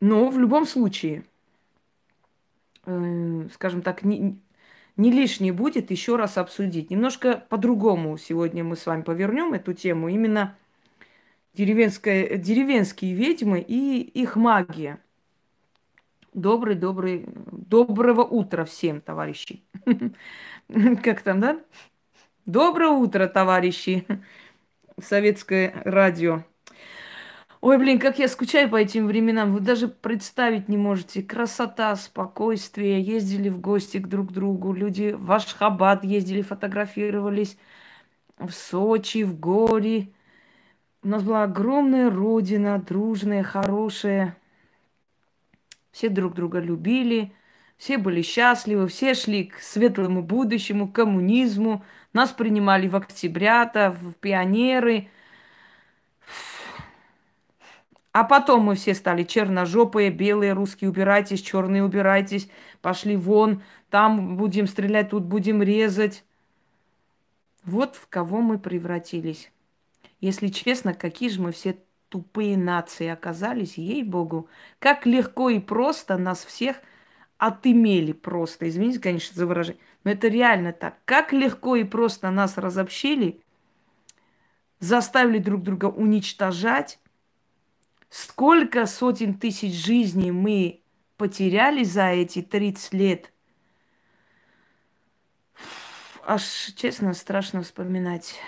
Но 0.00 0.28
в 0.28 0.38
любом 0.38 0.66
случае, 0.66 1.24
э, 2.84 3.48
скажем 3.54 3.80
так, 3.80 4.02
не, 4.02 4.38
не 4.96 5.10
лишнее 5.10 5.52
будет 5.52 5.90
еще 5.90 6.16
раз 6.16 6.38
обсудить. 6.38 6.90
Немножко 6.90 7.44
по-другому 7.48 8.16
сегодня 8.16 8.64
мы 8.64 8.76
с 8.76 8.86
вами 8.86 9.02
повернем 9.02 9.52
эту 9.52 9.74
тему. 9.74 10.08
Именно 10.08 10.56
деревенская, 11.54 12.36
деревенские 12.36 13.14
ведьмы 13.14 13.60
и 13.60 14.00
их 14.00 14.36
магия. 14.36 15.00
Добрый, 16.32 16.74
добрый, 16.74 17.26
доброго 17.50 18.22
утра 18.22 18.64
всем, 18.64 19.00
товарищи. 19.00 19.64
Как 21.02 21.22
там, 21.22 21.40
да? 21.40 21.60
Доброе 22.44 22.90
утро, 22.90 23.26
товарищи. 23.26 24.06
Советское 25.00 25.72
радио. 25.84 26.44
Ой, 27.62 27.78
блин, 27.78 27.98
как 27.98 28.18
я 28.18 28.28
скучаю 28.28 28.68
по 28.68 28.76
этим 28.76 29.06
временам. 29.06 29.52
Вы 29.52 29.60
даже 29.60 29.88
представить 29.88 30.68
не 30.68 30.76
можете. 30.76 31.22
Красота, 31.22 31.96
спокойствие. 31.96 33.00
Ездили 33.00 33.48
в 33.48 33.60
гости 33.60 33.98
к 33.98 34.08
друг 34.08 34.32
другу. 34.32 34.72
Люди 34.72 35.14
в 35.18 35.32
Ашхабад 35.32 36.04
ездили, 36.04 36.42
фотографировались. 36.42 37.56
В 38.38 38.50
Сочи, 38.50 39.24
в 39.24 39.38
Горе. 39.38 40.10
У 41.02 41.08
нас 41.08 41.22
была 41.22 41.44
огромная 41.44 42.10
родина, 42.10 42.78
дружная, 42.78 43.42
хорошая. 43.42 44.36
Все 45.92 46.10
друг 46.10 46.34
друга 46.34 46.58
любили. 46.58 47.32
Все 47.78 47.98
были 47.98 48.22
счастливы, 48.22 48.88
все 48.88 49.14
шли 49.14 49.44
к 49.44 49.60
светлому 49.60 50.22
будущему, 50.22 50.88
к 50.88 50.94
коммунизму. 50.94 51.84
Нас 52.12 52.32
принимали 52.32 52.88
в 52.88 52.96
октябрята, 52.96 53.90
в 53.90 54.12
пионеры– 54.14 55.08
а 58.16 58.24
потом 58.24 58.62
мы 58.62 58.76
все 58.76 58.94
стали 58.94 59.24
черножопые, 59.24 60.08
белые 60.08 60.54
русские, 60.54 60.88
убирайтесь, 60.88 61.42
черные 61.42 61.84
убирайтесь, 61.84 62.48
пошли 62.80 63.14
вон, 63.14 63.62
там 63.90 64.38
будем 64.38 64.66
стрелять, 64.66 65.10
тут 65.10 65.24
будем 65.24 65.62
резать. 65.62 66.24
Вот 67.66 67.94
в 67.94 68.06
кого 68.08 68.40
мы 68.40 68.58
превратились. 68.58 69.52
Если 70.22 70.48
честно, 70.48 70.94
какие 70.94 71.28
же 71.28 71.42
мы 71.42 71.52
все 71.52 71.76
тупые 72.08 72.56
нации 72.56 73.06
оказались, 73.06 73.76
ей-богу. 73.76 74.48
Как 74.78 75.04
легко 75.04 75.50
и 75.50 75.58
просто 75.58 76.16
нас 76.16 76.42
всех 76.42 76.76
отымели 77.36 78.12
просто. 78.12 78.66
Извините, 78.66 78.98
конечно, 78.98 79.36
за 79.36 79.44
выражение. 79.44 79.82
Но 80.04 80.12
это 80.12 80.28
реально 80.28 80.72
так. 80.72 80.96
Как 81.04 81.34
легко 81.34 81.76
и 81.76 81.84
просто 81.84 82.30
нас 82.30 82.56
разобщили, 82.56 83.42
заставили 84.80 85.36
друг 85.36 85.62
друга 85.62 85.84
уничтожать, 85.84 86.98
Сколько 88.16 88.86
сотен 88.86 89.34
тысяч 89.34 89.74
жизней 89.74 90.30
мы 90.30 90.80
потеряли 91.18 91.84
за 91.84 92.06
эти 92.06 92.40
30 92.40 92.94
лет. 92.94 93.30
Аж, 96.24 96.42
честно, 96.76 97.12
страшно 97.12 97.60
вспоминать. 97.60 98.40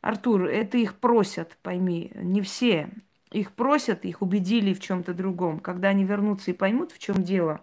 Артур, 0.00 0.46
это 0.46 0.78
их 0.78 0.96
просят, 0.96 1.58
пойми, 1.62 2.10
не 2.14 2.40
все. 2.40 2.88
Их 3.32 3.52
просят, 3.52 4.06
их 4.06 4.22
убедили 4.22 4.72
в 4.72 4.80
чем-то 4.80 5.12
другом. 5.12 5.60
Когда 5.60 5.88
они 5.88 6.06
вернутся 6.06 6.52
и 6.52 6.54
поймут, 6.54 6.90
в 6.90 6.98
чем 6.98 7.22
дело, 7.22 7.62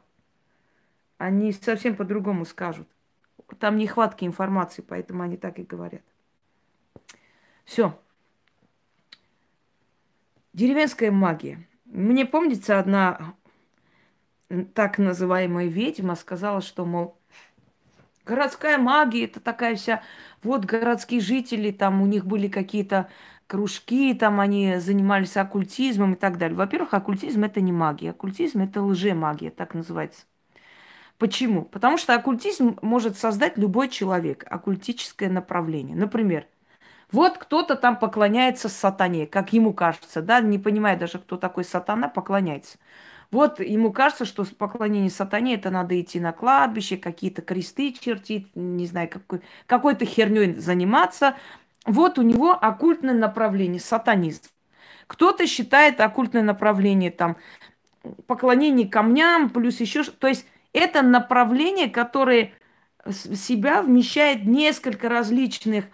они 1.17 1.51
совсем 1.53 1.95
по-другому 1.95 2.45
скажут. 2.45 2.87
Там 3.57 3.77
нехватки 3.77 4.23
информации, 4.23 4.83
поэтому 4.83 5.23
они 5.23 5.35
так 5.35 5.57
и 5.57 5.63
говорят. 5.63 6.03
Все. 7.69 7.95
Деревенская 10.53 11.11
магия. 11.11 11.67
Мне 11.85 12.25
помнится 12.25 12.79
одна 12.79 13.35
так 14.73 14.97
называемая 14.97 15.67
ведьма 15.67 16.15
сказала, 16.15 16.61
что, 16.61 16.83
мол, 16.87 17.19
городская 18.25 18.79
магия 18.79 19.25
это 19.25 19.39
такая 19.39 19.75
вся, 19.75 20.01
вот 20.41 20.65
городские 20.65 21.21
жители, 21.21 21.69
там 21.69 22.01
у 22.01 22.07
них 22.07 22.25
были 22.25 22.47
какие-то 22.47 23.07
кружки, 23.45 24.15
там 24.15 24.39
они 24.39 24.77
занимались 24.79 25.37
оккультизмом 25.37 26.13
и 26.13 26.17
так 26.17 26.39
далее. 26.39 26.57
Во-первых, 26.57 26.95
оккультизм 26.95 27.43
это 27.43 27.61
не 27.61 27.71
магия, 27.71 28.09
оккультизм 28.09 28.63
это 28.63 28.81
лжемагия, 28.81 29.51
так 29.51 29.75
называется. 29.75 30.25
Почему? 31.19 31.65
Потому 31.65 31.99
что 31.99 32.15
оккультизм 32.15 32.79
может 32.81 33.15
создать 33.15 33.59
любой 33.59 33.89
человек, 33.89 34.43
оккультическое 34.49 35.29
направление. 35.29 35.95
Например, 35.95 36.47
вот 37.11 37.37
кто-то 37.37 37.75
там 37.75 37.97
поклоняется 37.97 38.69
сатане, 38.69 39.25
как 39.25 39.53
ему 39.53 39.73
кажется, 39.73 40.21
да, 40.21 40.41
не 40.41 40.59
понимая 40.59 40.97
даже, 40.97 41.17
кто 41.17 41.37
такой 41.37 41.63
сатана, 41.63 42.07
поклоняется. 42.07 42.77
Вот 43.31 43.59
ему 43.59 43.91
кажется, 43.91 44.25
что 44.25 44.45
поклонение 44.45 45.11
сатане 45.11 45.55
это 45.55 45.69
надо 45.69 45.99
идти 45.99 46.19
на 46.19 46.31
кладбище, 46.31 46.97
какие-то 46.97 47.41
кресты 47.41 47.91
чертить, 47.93 48.47
не 48.55 48.87
знаю, 48.87 49.07
какой, 49.09 49.41
какой-то 49.67 50.05
херней 50.05 50.53
заниматься. 50.53 51.35
Вот 51.85 52.17
у 52.17 52.23
него 52.23 52.51
оккультное 52.53 53.13
направление, 53.13 53.79
сатанизм. 53.79 54.43
Кто-то 55.07 55.47
считает 55.47 56.01
оккультное 56.01 56.43
направление 56.43 57.11
там 57.11 57.37
поклонение 58.27 58.87
камням, 58.87 59.49
плюс 59.49 59.79
еще, 59.79 60.03
то 60.03 60.27
есть 60.27 60.45
это 60.73 61.01
направление, 61.01 61.89
которое 61.89 62.53
в 63.05 63.35
себя 63.35 63.81
вмещает 63.81 64.45
несколько 64.45 65.09
различных 65.09 65.85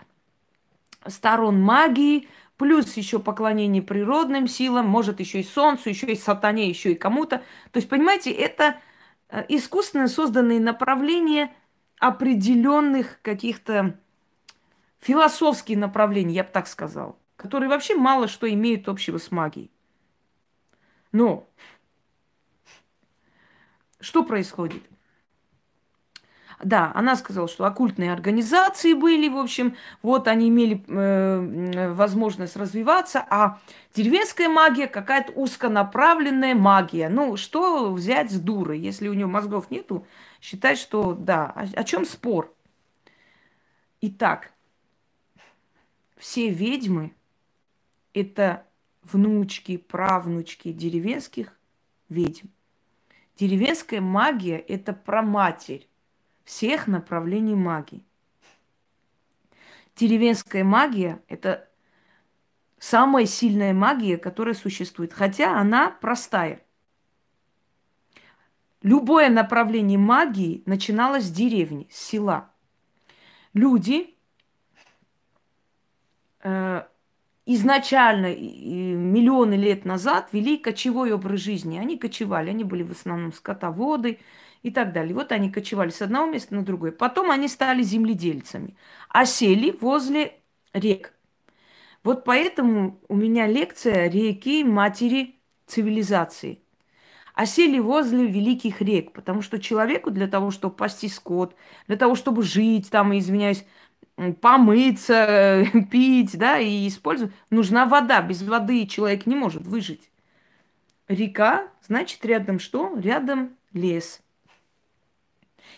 сторон 1.07 1.61
магии, 1.61 2.27
плюс 2.57 2.95
еще 2.97 3.19
поклонение 3.19 3.81
природным 3.81 4.47
силам, 4.47 4.87
может 4.87 5.19
еще 5.19 5.39
и 5.39 5.43
солнцу, 5.43 5.89
еще 5.89 6.07
и 6.07 6.15
сатане, 6.15 6.69
еще 6.69 6.91
и 6.91 6.95
кому-то. 6.95 7.37
То 7.71 7.77
есть, 7.77 7.89
понимаете, 7.89 8.31
это 8.31 8.77
э, 9.29 9.45
искусственно 9.49 10.07
созданные 10.07 10.59
направления 10.59 11.53
определенных 11.99 13.21
каких-то 13.21 13.99
философских 14.99 15.77
направлений, 15.77 16.33
я 16.33 16.43
бы 16.43 16.49
так 16.51 16.67
сказал, 16.67 17.19
которые 17.35 17.69
вообще 17.69 17.95
мало 17.95 18.27
что 18.27 18.51
имеют 18.51 18.87
общего 18.89 19.17
с 19.17 19.31
магией. 19.31 19.71
Но 21.11 21.47
что 23.99 24.23
происходит? 24.23 24.83
Да, 26.65 26.91
она 26.95 27.15
сказала, 27.15 27.47
что 27.47 27.65
оккультные 27.65 28.11
организации 28.11 28.93
были, 28.93 29.29
в 29.29 29.37
общем, 29.37 29.75
вот 30.01 30.27
они 30.27 30.49
имели 30.49 30.83
э, 30.87 31.93
возможность 31.93 32.55
развиваться, 32.55 33.23
а 33.29 33.59
деревенская 33.93 34.49
магия 34.49 34.87
какая-то 34.87 35.31
узконаправленная 35.33 36.55
магия. 36.55 37.07
Ну, 37.07 37.37
что 37.37 37.93
взять 37.93 38.31
с 38.31 38.39
дуры, 38.39 38.77
если 38.77 39.07
у 39.07 39.13
нее 39.13 39.27
мозгов 39.27 39.69
нету, 39.69 40.07
считать, 40.41 40.79
что 40.79 41.13
да, 41.13 41.51
о, 41.55 41.67
о 41.81 41.83
чем 41.83 42.03
спор? 42.03 42.51
Итак, 44.01 44.51
все 46.17 46.49
ведьмы– 46.49 47.13
это 48.15 48.65
внучки, 49.03 49.77
правнучки 49.77 50.71
деревенских 50.71 51.55
ведьм. 52.09 52.47
Деревенская 53.37 54.01
магия– 54.01 54.57
это 54.67 54.93
про 54.93 55.21
матерь 55.21 55.87
всех 56.45 56.87
направлений 56.87 57.55
магии. 57.55 58.03
Деревенская 59.95 60.63
магия– 60.63 61.21
это 61.27 61.67
самая 62.77 63.25
сильная 63.25 63.73
магия, 63.73 64.17
которая 64.17 64.53
существует, 64.53 65.11
хотя 65.13 65.59
она 65.59 65.89
простая. 65.89 66.61
Любое 68.81 69.29
направление 69.29 69.97
магии 69.97 70.61
начиналось 70.65 71.25
с 71.25 71.31
деревни, 71.31 71.87
с 71.89 71.97
села. 71.97 72.51
Люди 73.53 74.15
э, 76.41 76.83
изначально, 77.47 78.35
миллионы 78.35 79.55
лет 79.55 79.85
назад, 79.85 80.29
вели 80.33 80.57
кочевой 80.57 81.13
образ 81.13 81.39
жизни. 81.39 81.79
Они 81.79 81.97
кочевали, 81.97 82.51
они 82.51 82.63
были 82.63 82.83
в 82.83 82.91
основном 82.91 83.33
скотоводы, 83.33 84.19
и 84.65 84.71
так 84.71 84.93
далее. 84.93 85.13
Вот 85.13 85.31
они 85.31 85.51
кочевали 85.51 85.91
с 85.91 86.01
одного 86.01 86.25
места 86.25 86.55
на 86.55 86.63
другое. 86.65 86.91
Потом 86.91 87.29
они 87.29 87.47
стали 87.47 87.83
земледельцами, 87.83 88.75
а 89.09 89.25
сели 89.25 89.69
возле 89.79 90.41
рек. 90.73 91.13
Вот 92.03 92.25
поэтому 92.25 92.99
у 93.07 93.15
меня 93.15 93.45
лекция 93.45 94.09
реки 94.09 94.63
матери 94.63 95.35
цивилизации. 95.67 96.63
Осели 97.35 97.77
возле 97.77 98.25
великих 98.25 98.81
рек, 98.81 99.11
потому 99.13 99.43
что 99.43 99.59
человеку 99.59 100.09
для 100.09 100.27
того, 100.27 100.49
чтобы 100.49 100.75
пасти 100.75 101.09
скот, 101.09 101.55
для 101.87 101.97
того, 101.97 102.15
чтобы 102.15 102.41
жить, 102.41 102.89
там, 102.89 103.15
извиняюсь, 103.15 103.65
помыться, 104.41 105.67
пить, 105.91 106.35
да, 106.39 106.57
и 106.57 106.87
использовать, 106.87 107.35
нужна 107.51 107.85
вода. 107.85 108.19
Без 108.23 108.41
воды 108.41 108.87
человек 108.87 109.27
не 109.27 109.35
может 109.35 109.61
выжить. 109.67 110.09
Река, 111.07 111.67
значит, 111.83 112.25
рядом 112.25 112.57
что? 112.57 112.97
Рядом 112.97 113.55
лес. 113.73 114.24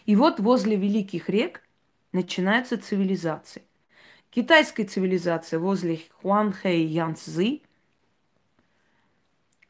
И 0.08 0.16
вот 0.16 0.40
возле 0.40 0.78
великих 0.78 1.30
рек 1.30 1.62
начинается 2.14 2.82
цивилизация. 2.82 3.64
Китайская 4.32 4.86
цивилизация 4.86 5.60
возле 5.60 6.00
Хуанхэ 6.22 6.78
и 6.78 6.86
Янцзы. 6.86 7.62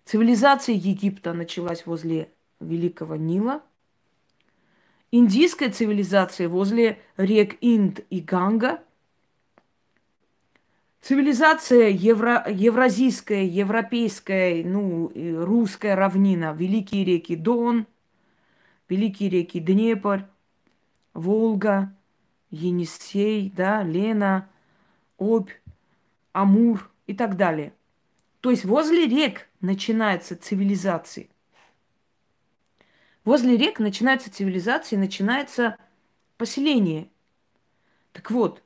Цивилизация 0.05 0.75
Египта 0.75 1.33
началась 1.33 1.87
возле 1.87 2.31
Великого 2.59 3.15
Нила. 3.15 3.63
Индийская 5.11 5.71
цивилизация 5.71 6.47
возле 6.47 6.99
рек 7.17 7.57
Инд 7.61 8.01
и 8.11 8.21
Ганга. 8.21 8.83
Цивилизация 11.01 11.87
евро, 11.87 12.45
евразийская, 12.47 13.43
европейская, 13.43 14.63
ну, 14.63 15.11
русская 15.43 15.95
равнина, 15.95 16.53
великие 16.53 17.05
реки 17.05 17.35
Дон, 17.35 17.87
великие 18.89 19.29
реки 19.29 19.59
Днепр, 19.59 20.27
Волга, 21.13 21.93
Енисей, 22.51 23.51
да, 23.55 23.83
Лена, 23.83 24.49
Обь, 25.17 25.51
Амур 26.33 26.89
и 27.07 27.13
так 27.13 27.37
далее. 27.37 27.73
То 28.41 28.51
есть 28.51 28.65
возле 28.65 29.07
рек 29.07 29.49
начинается 29.61 30.37
цивилизация. 30.37 31.27
Возле 33.25 33.57
рек 33.57 33.79
начинается 33.79 34.31
цивилизация, 34.31 34.97
начинается 34.97 35.77
поселение. 36.37 37.09
Так 38.13 38.31
вот, 38.31 38.63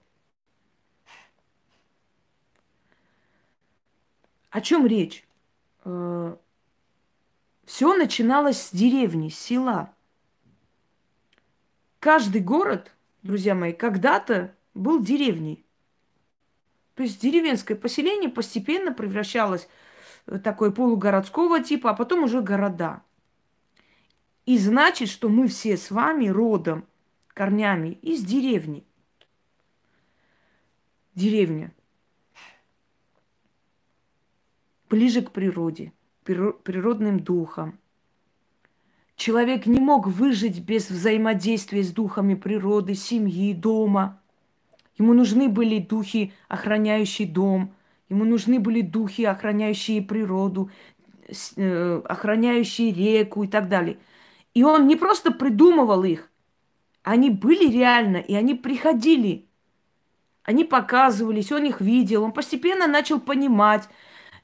о 4.49 4.61
чем 4.61 4.85
речь? 4.85 5.25
Э, 5.85 6.35
Все 7.65 7.95
начиналось 7.95 8.61
с 8.61 8.71
деревни, 8.71 9.29
с 9.29 9.39
села. 9.39 9.93
Каждый 12.01 12.41
город, 12.41 12.95
друзья 13.21 13.53
мои, 13.53 13.73
когда-то 13.73 14.55
был 14.73 15.03
деревней. 15.03 15.63
То 16.95 17.03
есть 17.03 17.21
деревенское 17.21 17.77
поселение 17.77 18.27
постепенно 18.27 18.91
превращалось 18.91 19.69
в 20.25 20.39
такое 20.39 20.71
полугородского 20.71 21.63
типа, 21.63 21.91
а 21.91 21.93
потом 21.93 22.23
уже 22.23 22.41
города. 22.41 23.03
И 24.47 24.57
значит, 24.57 25.09
что 25.09 25.29
мы 25.29 25.47
все 25.47 25.77
с 25.77 25.91
вами 25.91 26.27
родом, 26.27 26.87
корнями 27.27 27.99
из 28.01 28.25
деревни. 28.25 28.83
Деревня. 31.13 31.71
Ближе 34.89 35.21
к 35.21 35.29
природе, 35.29 35.93
природным 36.23 37.19
духам. 37.19 37.80
Человек 39.21 39.67
не 39.67 39.79
мог 39.79 40.07
выжить 40.07 40.59
без 40.59 40.89
взаимодействия 40.89 41.83
с 41.83 41.91
духами 41.91 42.33
природы, 42.33 42.95
семьи, 42.95 43.53
дома– 43.53 44.17
Ему 45.01 45.13
нужны 45.13 45.49
были 45.49 45.79
духи, 45.79 46.31
охраняющие 46.47 47.27
дом. 47.27 47.73
Ему 48.09 48.23
нужны 48.23 48.59
были 48.59 48.81
духи, 48.81 49.23
охраняющие 49.23 49.99
природу, 49.99 50.69
э, 51.55 52.01
охраняющие 52.07 52.93
реку 52.93 53.43
и 53.43 53.47
так 53.47 53.67
далее. 53.67 53.97
И 54.53 54.63
он 54.63 54.85
не 54.85 54.95
просто 54.95 55.31
придумывал 55.31 56.03
их, 56.03 56.29
они 57.01 57.31
были 57.31 57.67
реально, 57.71 58.17
и 58.17 58.35
они 58.35 58.53
приходили. 58.53 59.47
Они 60.43 60.65
показывались, 60.65 61.51
он 61.51 61.65
их 61.65 61.81
видел, 61.81 62.23
он 62.23 62.31
постепенно 62.31 62.85
начал 62.85 63.19
понимать. 63.19 63.89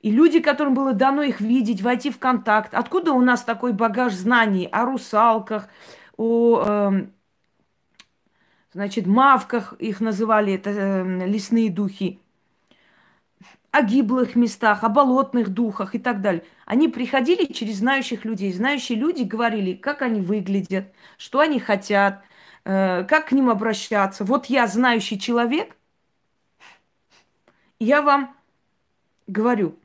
И 0.02 0.12
люди, 0.12 0.40
которым 0.40 0.74
было 0.74 0.94
дано 0.94 1.24
их 1.24 1.42
видеть, 1.42 1.82
войти 1.82 2.12
в 2.12 2.20
контакт. 2.20 2.74
Откуда 2.74 3.14
у 3.14 3.22
нас 3.22 3.44
такой 3.44 3.74
багаж 3.74 4.14
знаний 4.14 4.68
о 4.72 4.86
русалках, 4.86 5.68
о 6.18 6.64
э, 6.66 7.08
значит, 8.74 9.08
мавках 9.08 9.74
их 9.80 10.00
называли, 10.00 10.54
это 10.54 10.70
э, 10.70 11.28
лесные 11.28 11.72
духи, 11.72 12.20
о 13.72 13.82
гиблых 13.82 14.36
местах, 14.36 14.84
о 14.84 14.90
болотных 14.90 15.50
духах 15.50 15.96
и 15.96 16.00
так 16.00 16.22
далее. 16.22 16.44
Они 16.66 16.88
приходили 16.88 17.52
через 17.52 17.78
знающих 17.78 18.24
людей. 18.24 18.54
Знающие 18.54 18.98
люди 18.98 19.24
говорили, 19.24 19.74
как 19.74 20.02
они 20.02 20.22
выглядят, 20.22 20.94
что 21.18 21.40
они 21.40 21.60
хотят, 21.60 22.22
э, 22.66 23.04
как 23.04 23.30
к 23.30 23.32
ним 23.32 23.50
обращаться. 23.50 24.24
Вот 24.24 24.46
я 24.46 24.68
знающий 24.68 25.20
человек, 25.20 25.76
я 27.80 28.02
вам 28.02 28.36
говорю, 29.28 29.78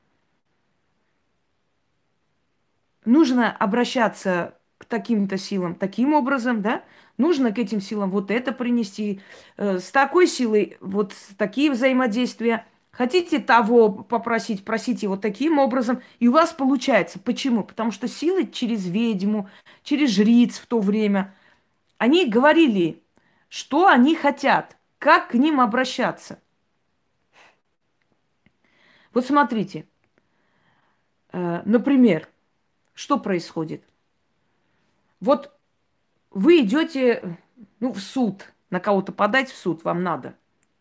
нужно 3.05 3.55
обращаться 3.55 4.59
к 4.79 4.85
таким-то 4.85 5.39
силам 5.39 5.75
таким 5.75 6.13
образом, 6.13 6.61
да, 6.61 6.83
нужно 7.17 7.53
к 7.53 7.59
этим 7.59 7.81
силам 7.81 8.11
вот 8.11 8.31
это 8.31 8.53
принести, 8.53 9.21
э, 9.57 9.79
с 9.79 9.91
такой 9.91 10.27
силой 10.27 10.77
вот 10.81 11.15
такие 11.39 11.71
взаимодействия. 11.71 12.67
Хотите 12.91 13.39
того 13.39 13.91
попросить, 13.91 14.65
просите 14.65 15.09
вот 15.09 15.23
таким 15.23 15.59
образом, 15.59 16.03
и 16.19 16.29
у 16.29 16.33
вас 16.33 16.53
получается. 16.53 17.19
Почему? 17.19 17.65
Потому 17.65 17.91
что 17.91 18.07
силы 18.07 18.47
через 18.47 18.87
ведьму, 18.87 19.49
через 19.83 20.11
жриц 20.11 20.59
в 20.59 20.67
то 20.67 20.79
время, 20.79 21.35
они 21.97 22.27
говорили, 22.27 23.03
что 23.49 23.87
они 23.87 24.15
хотят, 24.15 24.77
как 24.99 25.29
к 25.29 25.35
ним 25.35 25.61
обращаться. 25.61 26.39
Вот 29.15 29.27
смотрите, 29.27 29.87
э, 31.33 31.63
например, 31.65 32.29
что 33.03 33.19
происходит? 33.19 33.83
Вот 35.19 35.53
вы 36.31 36.61
идете 36.61 37.37
ну, 37.81 37.93
в 37.93 37.99
суд, 37.99 38.47
на 38.71 38.79
кого-то 38.79 39.11
подать 39.11 39.51
в 39.51 39.57
суд 39.57 39.83
вам 39.83 40.05
надо. 40.05 40.37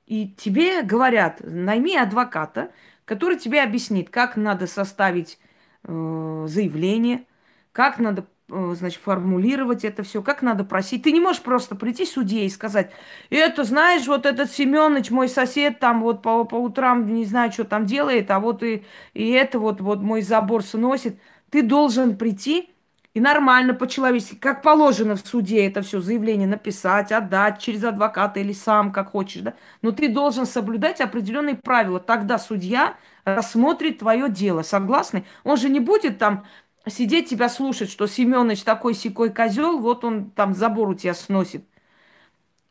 И 0.06 0.28
тебе 0.30 0.84
говорят, 0.84 1.40
найми 1.42 1.98
адвоката, 1.98 2.72
который 3.06 3.40
тебе 3.40 3.64
объяснит, 3.64 4.12
как 4.12 4.36
надо 4.38 4.68
составить 4.68 5.40
э, 5.84 6.46
заявление, 6.48 7.26
как 7.72 7.98
надо, 7.98 8.28
э, 8.50 8.76
значит, 8.78 9.02
формулировать 9.02 9.84
это 9.84 10.04
все, 10.04 10.22
как 10.22 10.44
надо 10.44 10.64
просить. 10.64 11.02
Ты 11.02 11.12
не 11.14 11.20
можешь 11.20 11.42
просто 11.42 11.76
прийти 11.76 12.06
судье 12.06 12.46
и 12.46 12.50
сказать, 12.50 12.92
это, 13.32 13.64
знаешь, 13.64 14.06
вот 14.06 14.28
этот 14.28 14.52
Семенович, 14.52 15.10
мой 15.10 15.28
сосед, 15.28 15.80
там 15.80 16.04
вот 16.04 16.22
по, 16.22 16.44
по 16.46 16.56
утрам 16.56 17.12
не 17.12 17.26
знаю, 17.26 17.52
что 17.52 17.64
там 17.64 17.88
делает, 17.88 18.30
а 18.30 18.40
вот 18.40 18.62
и, 18.62 18.86
и 19.16 19.32
это 19.32 19.58
вот, 19.58 19.82
вот 19.82 20.02
мой 20.02 20.22
забор 20.22 20.64
сносит. 20.64 21.18
Ты 21.52 21.64
должен 21.64 22.16
прийти 22.18 22.70
и 23.14 23.20
нормально, 23.20 23.74
по-человечески, 23.74 24.36
как 24.36 24.62
положено 24.62 25.18
в 25.18 25.28
суде 25.28 25.68
это 25.68 25.82
все 25.82 26.00
заявление 26.00 26.48
написать, 26.48 27.12
отдать 27.12 27.60
через 27.60 27.84
адвоката 27.84 28.40
или 28.40 28.54
сам, 28.54 28.94
как 28.94 29.12
хочешь, 29.12 29.42
да. 29.42 29.54
Но 29.82 29.92
ты 29.92 30.08
должен 30.08 30.46
соблюдать 30.46 31.02
определенные 31.02 31.56
правила. 31.56 32.00
Тогда 32.00 32.40
судья 32.40 32.96
рассмотрит 33.26 34.00
твое 34.00 34.30
дело. 34.30 34.62
Согласны? 34.62 35.26
Он 35.44 35.58
же 35.58 35.68
не 35.68 35.82
будет 35.82 36.20
там 36.20 36.46
сидеть 36.88 37.30
тебя 37.30 37.50
слушать, 37.50 37.92
что 37.92 38.08
Семенович 38.08 38.64
такой 38.64 38.94
секой 38.94 39.30
козел, 39.30 39.78
вот 39.78 40.06
он 40.06 40.32
там 40.32 40.54
забор 40.54 40.88
у 40.88 40.94
тебя 40.94 41.14
сносит. 41.14 41.66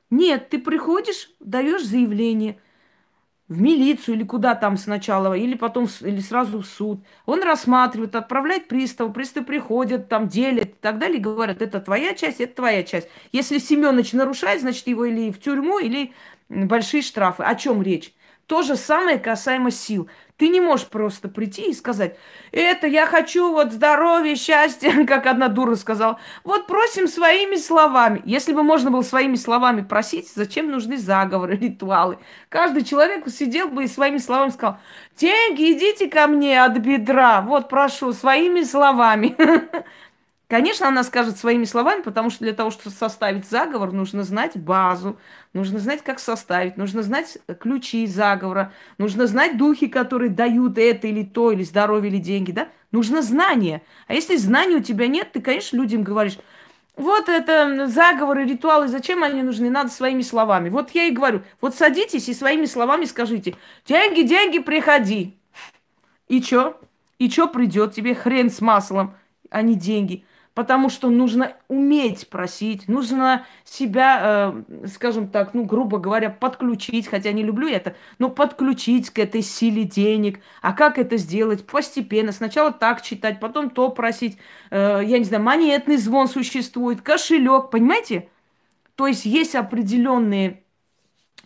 Нет, 0.08 0.48
ты 0.48 0.58
приходишь, 0.58 1.30
даешь 1.38 1.84
заявление– 1.84 2.58
в 3.50 3.60
милицию 3.60 4.14
или 4.14 4.22
куда 4.22 4.54
там 4.54 4.76
сначала, 4.76 5.34
или 5.34 5.54
потом, 5.54 5.88
или 6.02 6.20
сразу 6.20 6.60
в 6.60 6.66
суд. 6.66 7.04
Он 7.26 7.42
рассматривает, 7.42 8.14
отправляет 8.14 8.68
приставу, 8.68 9.12
приставы 9.12 9.44
приходят, 9.44 10.08
там 10.08 10.28
делят 10.28 10.68
и 10.68 10.76
так 10.80 10.98
далее, 10.98 11.18
и 11.18 11.20
говорят, 11.20 11.60
это 11.60 11.80
твоя 11.80 12.14
часть, 12.14 12.40
это 12.40 12.54
твоя 12.54 12.84
часть. 12.84 13.08
Если 13.32 13.58
Семенович 13.58 14.12
нарушает, 14.12 14.60
значит, 14.60 14.86
его 14.86 15.04
или 15.04 15.32
в 15.32 15.40
тюрьму, 15.40 15.80
или 15.80 16.12
большие 16.48 17.02
штрафы. 17.02 17.42
О 17.42 17.54
чем 17.56 17.82
речь? 17.82 18.14
То 18.50 18.62
же 18.62 18.74
самое 18.74 19.20
касаемо 19.20 19.70
сил. 19.70 20.10
Ты 20.36 20.48
не 20.48 20.60
можешь 20.60 20.88
просто 20.88 21.28
прийти 21.28 21.70
и 21.70 21.72
сказать, 21.72 22.18
это 22.50 22.88
я 22.88 23.06
хочу 23.06 23.52
вот 23.52 23.70
здоровья, 23.70 24.34
счастья, 24.34 25.04
как 25.06 25.26
одна 25.26 25.46
дура 25.46 25.76
сказала. 25.76 26.18
Вот 26.42 26.66
просим 26.66 27.06
своими 27.06 27.54
словами. 27.54 28.20
Если 28.24 28.52
бы 28.52 28.64
можно 28.64 28.90
было 28.90 29.02
своими 29.02 29.36
словами 29.36 29.82
просить, 29.82 30.32
зачем 30.34 30.68
нужны 30.68 30.98
заговоры, 30.98 31.56
ритуалы? 31.60 32.18
Каждый 32.48 32.82
человек 32.82 33.28
сидел 33.28 33.68
бы 33.68 33.84
и 33.84 33.86
своими 33.86 34.18
словами 34.18 34.50
сказал, 34.50 34.78
деньги, 35.16 35.70
идите 35.70 36.08
ко 36.08 36.26
мне 36.26 36.60
от 36.60 36.76
бедра. 36.78 37.42
Вот 37.42 37.68
прошу, 37.68 38.12
своими 38.12 38.64
словами. 38.64 39.36
Конечно, 40.50 40.88
она 40.88 41.04
скажет 41.04 41.38
своими 41.38 41.62
словами, 41.62 42.02
потому 42.02 42.28
что 42.28 42.42
для 42.42 42.52
того, 42.52 42.72
чтобы 42.72 42.90
составить 42.90 43.48
заговор, 43.48 43.92
нужно 43.92 44.24
знать 44.24 44.56
базу, 44.56 45.16
нужно 45.52 45.78
знать, 45.78 46.02
как 46.02 46.18
составить, 46.18 46.76
нужно 46.76 47.02
знать 47.02 47.38
ключи 47.60 48.04
заговора, 48.08 48.72
нужно 48.98 49.28
знать 49.28 49.56
духи, 49.56 49.86
которые 49.86 50.28
дают 50.28 50.76
это 50.76 51.06
или 51.06 51.22
то, 51.22 51.52
или 51.52 51.62
здоровье, 51.62 52.10
или 52.10 52.18
деньги, 52.18 52.50
да? 52.50 52.66
Нужно 52.90 53.22
знание. 53.22 53.82
А 54.08 54.14
если 54.14 54.34
знаний 54.34 54.74
у 54.74 54.82
тебя 54.82 55.06
нет, 55.06 55.30
ты, 55.30 55.40
конечно, 55.40 55.76
людям 55.76 56.02
говоришь, 56.02 56.36
вот 56.96 57.28
это 57.28 57.86
заговоры, 57.86 58.44
ритуалы, 58.44 58.88
зачем 58.88 59.22
они 59.22 59.44
нужны? 59.44 59.70
Надо 59.70 59.90
своими 59.90 60.22
словами. 60.22 60.68
Вот 60.68 60.90
я 60.96 61.04
и 61.04 61.12
говорю, 61.12 61.42
вот 61.60 61.76
садитесь 61.76 62.28
и 62.28 62.34
своими 62.34 62.64
словами 62.64 63.04
скажите, 63.04 63.54
деньги, 63.86 64.22
деньги, 64.22 64.58
приходи. 64.58 65.38
И 66.26 66.42
чё? 66.42 66.76
И 67.20 67.30
чё 67.30 67.46
придет 67.46 67.94
тебе 67.94 68.16
хрен 68.16 68.50
с 68.50 68.60
маслом, 68.60 69.14
а 69.48 69.62
не 69.62 69.76
деньги? 69.76 70.24
Потому 70.54 70.90
что 70.90 71.10
нужно 71.10 71.56
уметь 71.68 72.28
просить, 72.28 72.88
нужно 72.88 73.46
себя, 73.64 74.54
э, 74.54 74.86
скажем 74.88 75.28
так, 75.28 75.54
ну, 75.54 75.64
грубо 75.64 75.98
говоря, 75.98 76.30
подключить, 76.30 77.06
хотя 77.06 77.32
не 77.32 77.42
люблю 77.42 77.68
это, 77.68 77.94
но 78.18 78.28
подключить 78.28 79.10
к 79.10 79.18
этой 79.18 79.42
силе 79.42 79.84
денег. 79.84 80.40
А 80.60 80.72
как 80.72 80.98
это 80.98 81.16
сделать? 81.16 81.66
Постепенно. 81.66 82.32
Сначала 82.32 82.72
так 82.72 83.02
читать, 83.02 83.40
потом 83.40 83.70
то 83.70 83.90
просить. 83.90 84.38
Э, 84.70 85.00
я 85.04 85.18
не 85.18 85.24
знаю, 85.24 85.42
монетный 85.44 85.96
звон 85.96 86.28
существует, 86.28 87.00
кошелек, 87.02 87.70
понимаете? 87.70 88.28
То 88.96 89.06
есть 89.06 89.24
есть 89.24 89.54
определенные, 89.54 90.62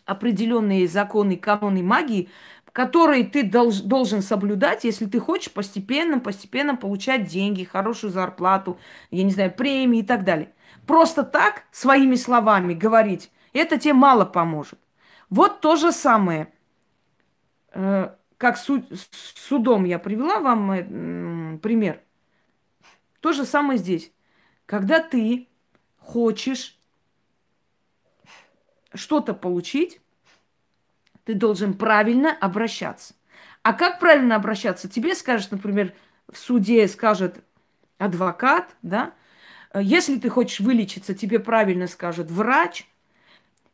определенные 0.06 0.88
законы, 0.88 1.36
каноны 1.36 1.82
магии, 1.82 2.28
которые 2.74 3.24
ты 3.24 3.44
долж, 3.44 3.82
должен 3.82 4.20
соблюдать, 4.20 4.82
если 4.82 5.06
ты 5.06 5.20
хочешь 5.20 5.52
постепенно, 5.52 6.18
постепенно 6.18 6.74
получать 6.74 7.28
деньги, 7.28 7.62
хорошую 7.62 8.12
зарплату, 8.12 8.80
я 9.12 9.22
не 9.22 9.30
знаю, 9.30 9.52
премии 9.54 10.00
и 10.00 10.02
так 10.02 10.24
далее. 10.24 10.52
Просто 10.84 11.22
так, 11.22 11.62
своими 11.70 12.16
словами 12.16 12.74
говорить, 12.74 13.30
это 13.52 13.78
тебе 13.78 13.94
мало 13.94 14.24
поможет. 14.24 14.80
Вот 15.30 15.60
то 15.60 15.76
же 15.76 15.92
самое, 15.92 16.52
э, 17.72 18.10
как 18.38 18.56
суд, 18.58 18.86
судом 19.48 19.84
я 19.84 20.00
привела 20.00 20.40
вам 20.40 20.72
э, 20.72 21.58
пример. 21.58 22.00
То 23.20 23.32
же 23.32 23.44
самое 23.44 23.78
здесь. 23.78 24.10
Когда 24.66 24.98
ты 24.98 25.46
хочешь 26.00 26.76
что-то 28.94 29.32
получить, 29.32 30.00
ты 31.24 31.34
должен 31.34 31.74
правильно 31.74 32.30
обращаться. 32.32 33.14
А 33.62 33.72
как 33.72 33.98
правильно 33.98 34.36
обращаться? 34.36 34.88
Тебе 34.88 35.14
скажет, 35.14 35.50
например, 35.50 35.94
в 36.30 36.38
суде 36.38 36.86
скажет 36.86 37.42
адвокат, 37.98 38.76
да? 38.82 39.12
Если 39.74 40.18
ты 40.18 40.28
хочешь 40.28 40.60
вылечиться, 40.60 41.14
тебе 41.14 41.40
правильно 41.40 41.86
скажет 41.86 42.30
врач. 42.30 42.86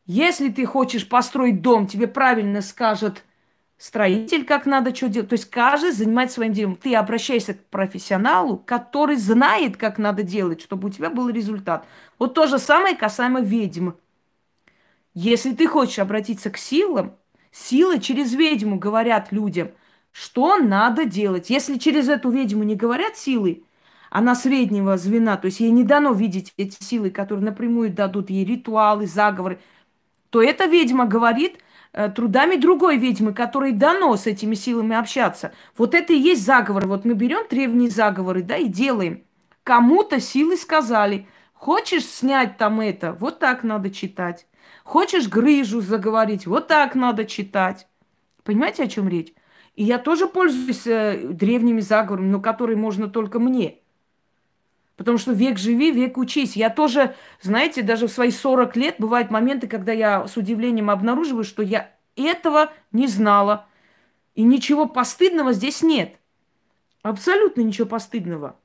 Если 0.06 0.48
ты 0.48 0.64
хочешь 0.64 1.08
построить 1.08 1.60
дом, 1.60 1.86
тебе 1.86 2.06
правильно 2.06 2.62
скажет 2.62 3.22
строитель, 3.76 4.44
как 4.44 4.66
надо 4.66 4.94
что 4.94 5.08
делать. 5.08 5.30
То 5.30 5.34
есть 5.34 5.50
каждый 5.50 5.92
занимается 5.92 6.36
своим 6.36 6.52
делом. 6.52 6.76
Ты 6.76 6.94
обращаешься 6.94 7.54
к 7.54 7.64
профессионалу, 7.66 8.58
который 8.58 9.16
знает, 9.16 9.76
как 9.76 9.98
надо 9.98 10.22
делать, 10.22 10.60
чтобы 10.62 10.88
у 10.88 10.90
тебя 10.90 11.10
был 11.10 11.28
результат. 11.28 11.86
Вот 12.18 12.34
то 12.34 12.46
же 12.46 12.58
самое 12.58 12.96
касаемо 12.96 13.40
ведьм. 13.40 13.90
Если 15.14 15.54
ты 15.54 15.66
хочешь 15.66 15.98
обратиться 15.98 16.50
к 16.50 16.56
силам, 16.56 17.16
Силы 17.52 17.98
через 17.98 18.32
ведьму 18.32 18.78
говорят 18.78 19.32
людям, 19.32 19.70
что 20.12 20.56
надо 20.56 21.04
делать. 21.04 21.50
Если 21.50 21.78
через 21.78 22.08
эту 22.08 22.30
ведьму 22.30 22.62
не 22.62 22.76
говорят 22.76 23.16
силы, 23.16 23.64
она 24.10 24.34
среднего 24.34 24.96
звена, 24.96 25.36
то 25.36 25.46
есть 25.46 25.60
ей 25.60 25.70
не 25.70 25.84
дано 25.84 26.12
видеть 26.12 26.52
эти 26.56 26.82
силы, 26.82 27.10
которые 27.10 27.44
напрямую 27.44 27.92
дадут 27.92 28.30
ей 28.30 28.44
ритуалы, 28.44 29.06
заговоры, 29.06 29.60
то 30.30 30.42
эта 30.42 30.66
ведьма 30.66 31.06
говорит 31.06 31.58
э, 31.92 32.08
трудами 32.08 32.56
другой 32.56 32.98
ведьмы, 32.98 33.32
которой 33.32 33.72
дано 33.72 34.16
с 34.16 34.26
этими 34.26 34.54
силами 34.54 34.96
общаться. 34.96 35.52
Вот 35.76 35.94
это 35.94 36.12
и 36.12 36.18
есть 36.18 36.44
заговор. 36.44 36.86
Вот 36.86 37.04
мы 37.04 37.14
берем 37.14 37.46
древние 37.48 37.90
заговоры, 37.90 38.42
да, 38.42 38.56
и 38.56 38.66
делаем. 38.66 39.24
Кому-то 39.64 40.20
силы 40.20 40.56
сказали, 40.56 41.26
хочешь 41.52 42.04
снять 42.04 42.56
там 42.58 42.80
это, 42.80 43.12
вот 43.12 43.38
так 43.38 43.62
надо 43.62 43.90
читать. 43.90 44.46
Хочешь 44.84 45.28
грыжу 45.28 45.80
заговорить, 45.80 46.46
вот 46.46 46.68
так 46.68 46.94
надо 46.94 47.24
читать. 47.24 47.86
Понимаете, 48.44 48.84
о 48.84 48.88
чем 48.88 49.08
речь? 49.08 49.32
И 49.76 49.84
я 49.84 49.98
тоже 49.98 50.26
пользуюсь 50.26 50.86
э, 50.86 51.28
древними 51.28 51.80
заговорами, 51.80 52.28
но 52.28 52.40
которые 52.40 52.76
можно 52.76 53.08
только 53.08 53.38
мне. 53.38 53.78
Потому 54.96 55.16
что 55.16 55.32
век 55.32 55.58
живи, 55.58 55.90
век 55.92 56.18
учись. 56.18 56.56
Я 56.56 56.68
тоже, 56.68 57.14
знаете, 57.40 57.82
даже 57.82 58.06
в 58.06 58.12
свои 58.12 58.30
40 58.30 58.76
лет 58.76 58.96
бывают 58.98 59.30
моменты, 59.30 59.66
когда 59.66 59.92
я 59.92 60.26
с 60.26 60.36
удивлением 60.36 60.90
обнаруживаю, 60.90 61.44
что 61.44 61.62
я 61.62 61.90
этого 62.16 62.70
не 62.92 63.06
знала. 63.06 63.66
И 64.34 64.42
ничего 64.42 64.86
постыдного 64.86 65.52
здесь 65.52 65.82
нет. 65.82 66.18
Абсолютно 67.02 67.62
ничего 67.62 67.86
постыдного. 67.86 68.56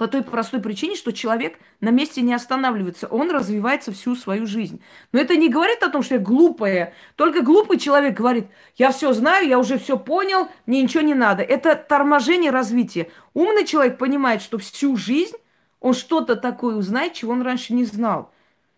По 0.00 0.08
той 0.08 0.22
простой 0.22 0.62
причине, 0.62 0.96
что 0.96 1.12
человек 1.12 1.58
на 1.82 1.90
месте 1.90 2.22
не 2.22 2.32
останавливается, 2.32 3.06
он 3.06 3.30
развивается 3.30 3.92
всю 3.92 4.16
свою 4.16 4.46
жизнь. 4.46 4.80
Но 5.12 5.20
это 5.20 5.36
не 5.36 5.50
говорит 5.50 5.82
о 5.82 5.90
том, 5.90 6.02
что 6.02 6.14
я 6.14 6.20
глупая. 6.22 6.94
Только 7.16 7.42
глупый 7.42 7.78
человек 7.78 8.16
говорит, 8.16 8.46
я 8.76 8.92
все 8.92 9.12
знаю, 9.12 9.46
я 9.46 9.58
уже 9.58 9.78
все 9.78 9.98
понял, 9.98 10.48
мне 10.64 10.82
ничего 10.82 11.02
не 11.02 11.12
надо. 11.12 11.42
Это 11.42 11.74
торможение 11.74 12.50
развития. 12.50 13.10
Умный 13.34 13.66
человек 13.66 13.98
понимает, 13.98 14.40
что 14.40 14.56
всю 14.56 14.96
жизнь 14.96 15.36
он 15.80 15.92
что-то 15.92 16.34
такое 16.34 16.76
узнает, 16.76 17.12
чего 17.12 17.32
он 17.32 17.42
раньше 17.42 17.74
не 17.74 17.84
знал. 17.84 18.32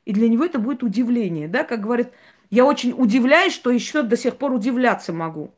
И 0.05 0.13
для 0.13 0.29
него 0.29 0.45
это 0.45 0.59
будет 0.59 0.83
удивление. 0.83 1.47
Да? 1.47 1.63
Как 1.63 1.83
говорит, 1.83 2.09
я 2.51 2.65
очень 2.65 2.95
удивляюсь, 2.99 3.55
что 3.55 3.71
еще 3.71 4.03
до 4.03 4.17
сих 4.17 4.39
пор 4.39 4.51
удивляться 4.51 5.13
могу. 5.13 5.55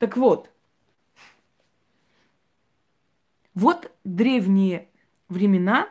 Так 0.00 0.16
вот, 0.16 0.50
вот 3.54 3.92
древние 4.02 4.88
времена 5.28 5.88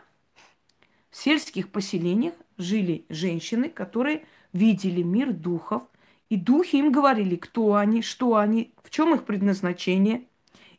в 1.09 1.17
сельских 1.17 1.69
поселениях 1.69 2.33
жили 2.57 3.05
женщины, 3.09 3.69
которые 3.69 4.25
видели 4.53 5.01
мир 5.01 5.33
духов, 5.33 5.83
и 6.29 6.37
духи 6.37 6.77
им 6.77 6.91
говорили, 6.91 7.35
кто 7.35 7.75
они, 7.75 8.01
что 8.01 8.35
они, 8.35 8.73
в 8.83 8.89
чем 8.89 9.13
их 9.13 9.25
предназначение. 9.25 10.23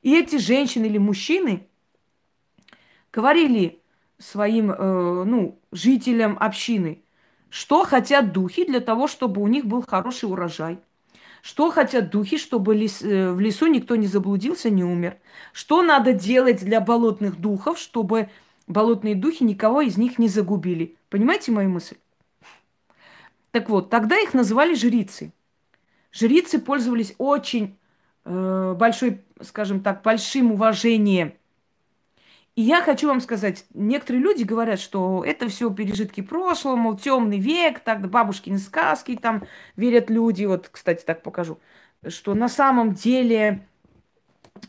И 0.02 0.16
эти 0.16 0.36
женщины 0.36 0.86
или 0.86 0.98
мужчины 0.98 1.66
говорили 3.12 3.80
своим 4.18 4.70
э, 4.70 5.24
ну, 5.24 5.58
жителям 5.72 6.36
общины, 6.40 7.02
что 7.48 7.84
хотят 7.84 8.32
духи 8.32 8.64
для 8.64 8.80
того, 8.80 9.08
чтобы 9.08 9.40
у 9.40 9.46
них 9.46 9.66
был 9.66 9.82
хороший 9.82 10.28
урожай. 10.28 10.78
Что 11.42 11.70
хотят 11.70 12.10
духи, 12.10 12.38
чтобы 12.38 12.74
лес, 12.74 13.02
э, 13.02 13.30
в 13.30 13.40
лесу 13.40 13.66
никто 13.66 13.94
не 13.94 14.06
заблудился, 14.06 14.68
не 14.68 14.82
умер. 14.82 15.16
Что 15.52 15.82
надо 15.82 16.12
делать 16.12 16.64
для 16.64 16.80
болотных 16.80 17.40
духов, 17.40 17.78
чтобы 17.78 18.30
болотные 18.66 19.14
духи 19.14 19.44
никого 19.44 19.80
из 19.80 19.96
них 19.96 20.18
не 20.18 20.28
загубили. 20.28 20.96
Понимаете 21.08 21.52
мою 21.52 21.70
мысль? 21.70 21.96
Так 23.50 23.68
вот, 23.68 23.90
тогда 23.90 24.18
их 24.18 24.34
называли 24.34 24.74
жрицы. 24.74 25.32
Жрицы 26.12 26.58
пользовались 26.58 27.14
очень 27.18 27.78
э, 28.24 28.74
большой, 28.76 29.22
скажем 29.40 29.80
так, 29.80 30.02
большим 30.02 30.52
уважением. 30.52 31.34
И 32.54 32.62
я 32.62 32.80
хочу 32.80 33.08
вам 33.08 33.20
сказать, 33.20 33.66
некоторые 33.74 34.22
люди 34.22 34.42
говорят, 34.42 34.80
что 34.80 35.22
это 35.24 35.48
все 35.48 35.70
пережитки 35.70 36.22
прошлого, 36.22 36.76
мол, 36.76 36.96
темный 36.96 37.38
век, 37.38 37.80
так 37.80 38.08
бабушкины 38.08 38.58
сказки 38.58 39.16
там 39.16 39.44
верят 39.76 40.08
люди. 40.08 40.46
Вот, 40.46 40.68
кстати, 40.70 41.04
так 41.04 41.22
покажу, 41.22 41.58
что 42.08 42.34
на 42.34 42.48
самом 42.48 42.94
деле 42.94 43.66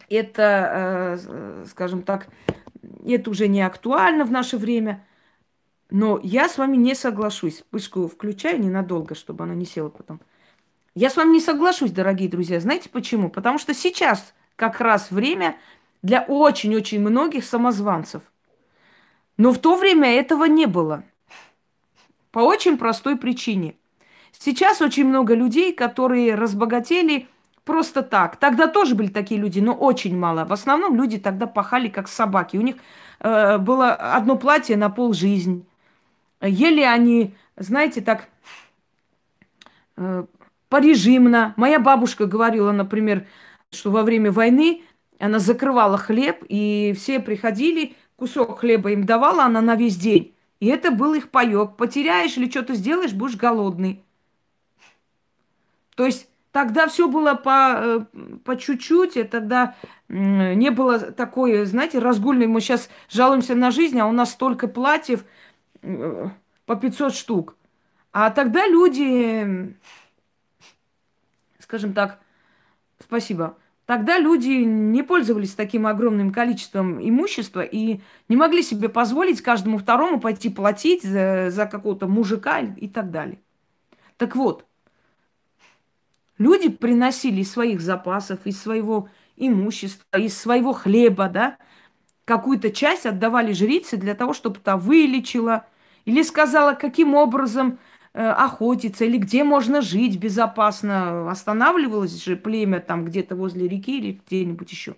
это, 0.09 1.17
э, 1.19 1.65
скажем 1.69 2.03
так, 2.03 2.27
это 3.05 3.29
уже 3.29 3.47
не 3.47 3.61
актуально 3.61 4.25
в 4.25 4.31
наше 4.31 4.57
время. 4.57 5.05
Но 5.89 6.19
я 6.23 6.49
с 6.49 6.57
вами 6.57 6.75
не 6.75 6.95
соглашусь. 6.95 7.55
Вспышку 7.55 8.07
включаю 8.07 8.59
ненадолго, 8.59 9.15
чтобы 9.15 9.43
она 9.43 9.55
не 9.55 9.65
села 9.65 9.89
потом. 9.89 10.19
Я 10.95 11.09
с 11.09 11.15
вами 11.15 11.33
не 11.33 11.39
соглашусь, 11.39 11.91
дорогие 11.91 12.29
друзья. 12.29 12.59
Знаете 12.59 12.89
почему? 12.89 13.29
Потому 13.29 13.59
что 13.59 13.73
сейчас 13.73 14.33
как 14.55 14.81
раз 14.81 15.11
время 15.11 15.57
для 16.01 16.23
очень-очень 16.23 16.99
многих 16.99 17.45
самозванцев. 17.45 18.23
Но 19.37 19.51
в 19.51 19.59
то 19.59 19.75
время 19.75 20.11
этого 20.11 20.45
не 20.45 20.65
было. 20.65 21.03
По 22.31 22.39
очень 22.39 22.77
простой 22.77 23.15
причине. 23.15 23.75
Сейчас 24.31 24.81
очень 24.81 25.05
много 25.05 25.33
людей, 25.33 25.73
которые 25.73 26.35
разбогатели 26.35 27.27
просто 27.67 28.01
так. 28.01 28.37
Тогда 28.37 28.67
тоже 28.67 28.95
были 28.95 29.09
такие 29.09 29.39
люди, 29.39 29.59
но 29.59 29.73
очень 29.73 30.17
мало. 30.17 30.45
В 30.45 30.53
основном 30.53 30.95
люди 30.95 31.19
тогда 31.19 31.45
пахали 31.45 31.89
как 31.89 32.07
собаки. 32.07 32.57
У 32.57 32.61
них 32.61 32.77
э, 33.19 33.57
было 33.57 33.93
одно 33.93 34.37
платье 34.37 34.77
на 34.77 34.89
пол 34.89 35.13
жизнь. 35.13 35.67
Ели 36.41 36.81
они, 36.81 37.35
знаете, 37.57 38.01
так 38.01 38.29
э, 39.97 40.25
порежимно. 40.69 41.53
Моя 41.57 41.79
бабушка 41.79 42.25
говорила, 42.25 42.71
например, 42.71 43.27
что 43.69 43.91
во 43.91 44.03
время 44.03 44.31
войны 44.31 44.83
она 45.19 45.39
закрывала 45.39 45.97
хлеб, 45.97 46.43
и 46.47 46.95
все 46.97 47.19
приходили, 47.19 47.95
кусок 48.15 48.59
хлеба 48.59 48.91
им 48.91 49.05
давала 49.05 49.43
она 49.43 49.61
на 49.61 49.75
весь 49.75 49.97
день. 49.97 50.33
И 50.61 50.67
это 50.67 50.89
был 50.91 51.13
их 51.13 51.31
паек. 51.31 51.75
Потеряешь 51.75 52.37
или 52.37 52.49
что-то 52.49 52.75
сделаешь, 52.75 53.13
будешь 53.13 53.35
голодный. 53.35 54.03
То 55.95 56.05
есть 56.05 56.29
тогда 56.57 56.87
все 56.87 57.07
было 57.07 57.35
по, 57.35 57.75
э, 57.77 57.99
по 58.43 58.57
чуть-чуть, 58.57 59.15
и 59.15 59.23
тогда 59.23 59.75
не 60.09 60.71
было 60.71 60.97
такой, 60.97 61.65
знаете, 61.65 61.99
разгульной. 61.99 62.47
Мы 62.47 62.61
сейчас 62.61 62.89
жалуемся 63.11 63.53
на 63.53 63.69
жизнь, 63.69 63.99
а 63.99 64.07
у 64.07 64.11
нас 64.11 64.31
столько 64.31 64.67
платьев 64.67 65.23
по 65.83 66.75
500 66.75 67.13
штук. 67.13 67.55
А 68.11 68.31
тогда 68.31 68.65
люди, 68.65 69.77
скажем 71.59 71.93
так, 71.93 72.19
спасибо, 72.99 73.55
Тогда 73.85 74.17
люди 74.17 74.63
не 74.65 75.03
пользовались 75.03 75.53
таким 75.53 75.85
огромным 75.85 76.33
количеством 76.33 76.99
имущества 76.99 77.61
и 77.61 78.01
не 78.27 78.35
могли 78.35 78.63
себе 78.63 78.89
позволить 78.89 79.41
каждому 79.41 79.77
второму 79.77 80.19
пойти 80.19 80.49
платить 80.49 81.03
за, 81.03 81.51
за 81.51 81.67
какого-то 81.67 82.07
мужика 82.07 82.59
и 82.59 82.89
так 82.89 83.11
далее. 83.11 83.39
Так 84.17 84.35
вот, 84.35 84.65
люди 86.37 86.69
приносили 86.69 87.41
из 87.41 87.51
своих 87.51 87.81
запасов, 87.81 88.39
из 88.45 88.61
своего 88.61 89.09
имущества, 89.35 90.17
из 90.17 90.37
своего 90.37 90.73
хлеба, 90.73 91.29
да, 91.29 91.57
какую-то 92.25 92.71
часть 92.71 93.05
отдавали 93.05 93.53
жрице 93.53 93.97
для 93.97 94.15
того, 94.15 94.33
чтобы 94.33 94.59
та 94.59 94.77
вылечила 94.77 95.65
или 96.05 96.21
сказала, 96.23 96.73
каким 96.73 97.15
образом 97.15 97.79
Э, 98.19 98.31
охотиться 98.31 99.05
или 99.05 99.19
где 99.19 99.43
можно 99.43 99.79
жить 99.79 100.17
безопасно. 100.17 101.29
Останавливалось 101.29 102.23
же 102.23 102.35
племя 102.35 102.79
там 102.79 103.05
где-то 103.05 103.35
возле 103.35 103.67
реки 103.67 103.99
или 103.99 104.19
где-нибудь 104.25 104.71
еще. 104.71 104.95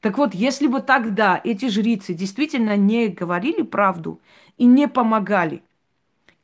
Так 0.00 0.16
вот, 0.16 0.32
если 0.32 0.66
бы 0.66 0.80
тогда 0.80 1.38
эти 1.44 1.68
жрицы 1.68 2.14
действительно 2.14 2.74
не 2.78 3.08
говорили 3.08 3.60
правду 3.60 4.18
и 4.56 4.64
не 4.64 4.88
помогали, 4.88 5.62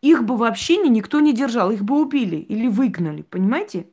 их 0.05 0.25
бы 0.25 0.37
вообще 0.37 0.77
никто 0.77 1.21
не 1.21 1.33
держал, 1.33 1.71
их 1.71 1.83
бы 1.83 1.99
убили 1.99 2.37
или 2.37 2.69
выгнали, 2.69 3.23
понимаете? 3.23 3.87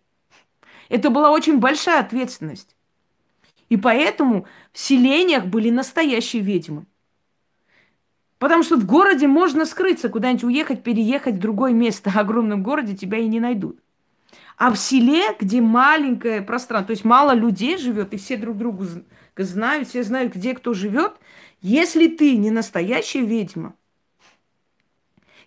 Это 0.90 1.10
была 1.10 1.32
очень 1.32 1.60
большая 1.60 2.02
ответственность. 2.02 2.76
И 3.70 3.78
поэтому 3.78 4.46
в 4.74 4.80
селениях 4.80 5.46
были 5.46 5.70
настоящие 5.70 6.42
ведьмы. 6.42 6.86
Потому 8.40 8.64
что 8.64 8.76
в 8.76 8.86
городе 8.86 9.28
можно 9.28 9.66
скрыться, 9.66 10.10
куда-нибудь 10.10 10.44
уехать, 10.44 10.84
переехать 10.84 11.36
в 11.36 11.40
другое 11.40 11.72
место. 11.72 12.10
В 12.10 12.18
огромном 12.18 12.62
городе 12.62 12.94
тебя 12.94 13.18
и 13.20 13.28
не 13.28 13.40
найдут. 13.40 13.80
А 14.58 14.70
в 14.70 14.78
селе, 14.78 15.34
где 15.40 15.62
маленькое 15.62 16.42
пространство, 16.42 16.88
то 16.88 16.92
есть 16.92 17.06
мало 17.06 17.34
людей 17.34 17.78
живет, 17.78 18.14
и 18.14 18.18
все 18.18 18.36
друг 18.36 18.58
другу 18.58 18.86
знают, 19.38 19.88
все 19.88 20.04
знают, 20.04 20.34
где 20.36 20.54
кто 20.54 20.74
живет, 20.74 21.14
если 21.62 22.08
ты 22.08 22.36
не 22.36 22.52
настоящая 22.52 23.22
ведьма, 23.22 23.76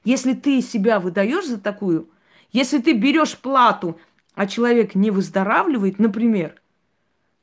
если 0.05 0.35
ты 0.35 0.61
себя 0.61 1.01
выдаешь 1.01 1.47
за 1.47 1.59
такую, 1.59 2.11
если 2.53 2.79
ты 2.79 2.93
берешь 2.93 3.37
плату, 3.37 3.99
а 4.35 4.47
человек 4.47 4.95
не 4.95 5.11
выздоравливает, 5.11 5.99
например, 5.99 6.61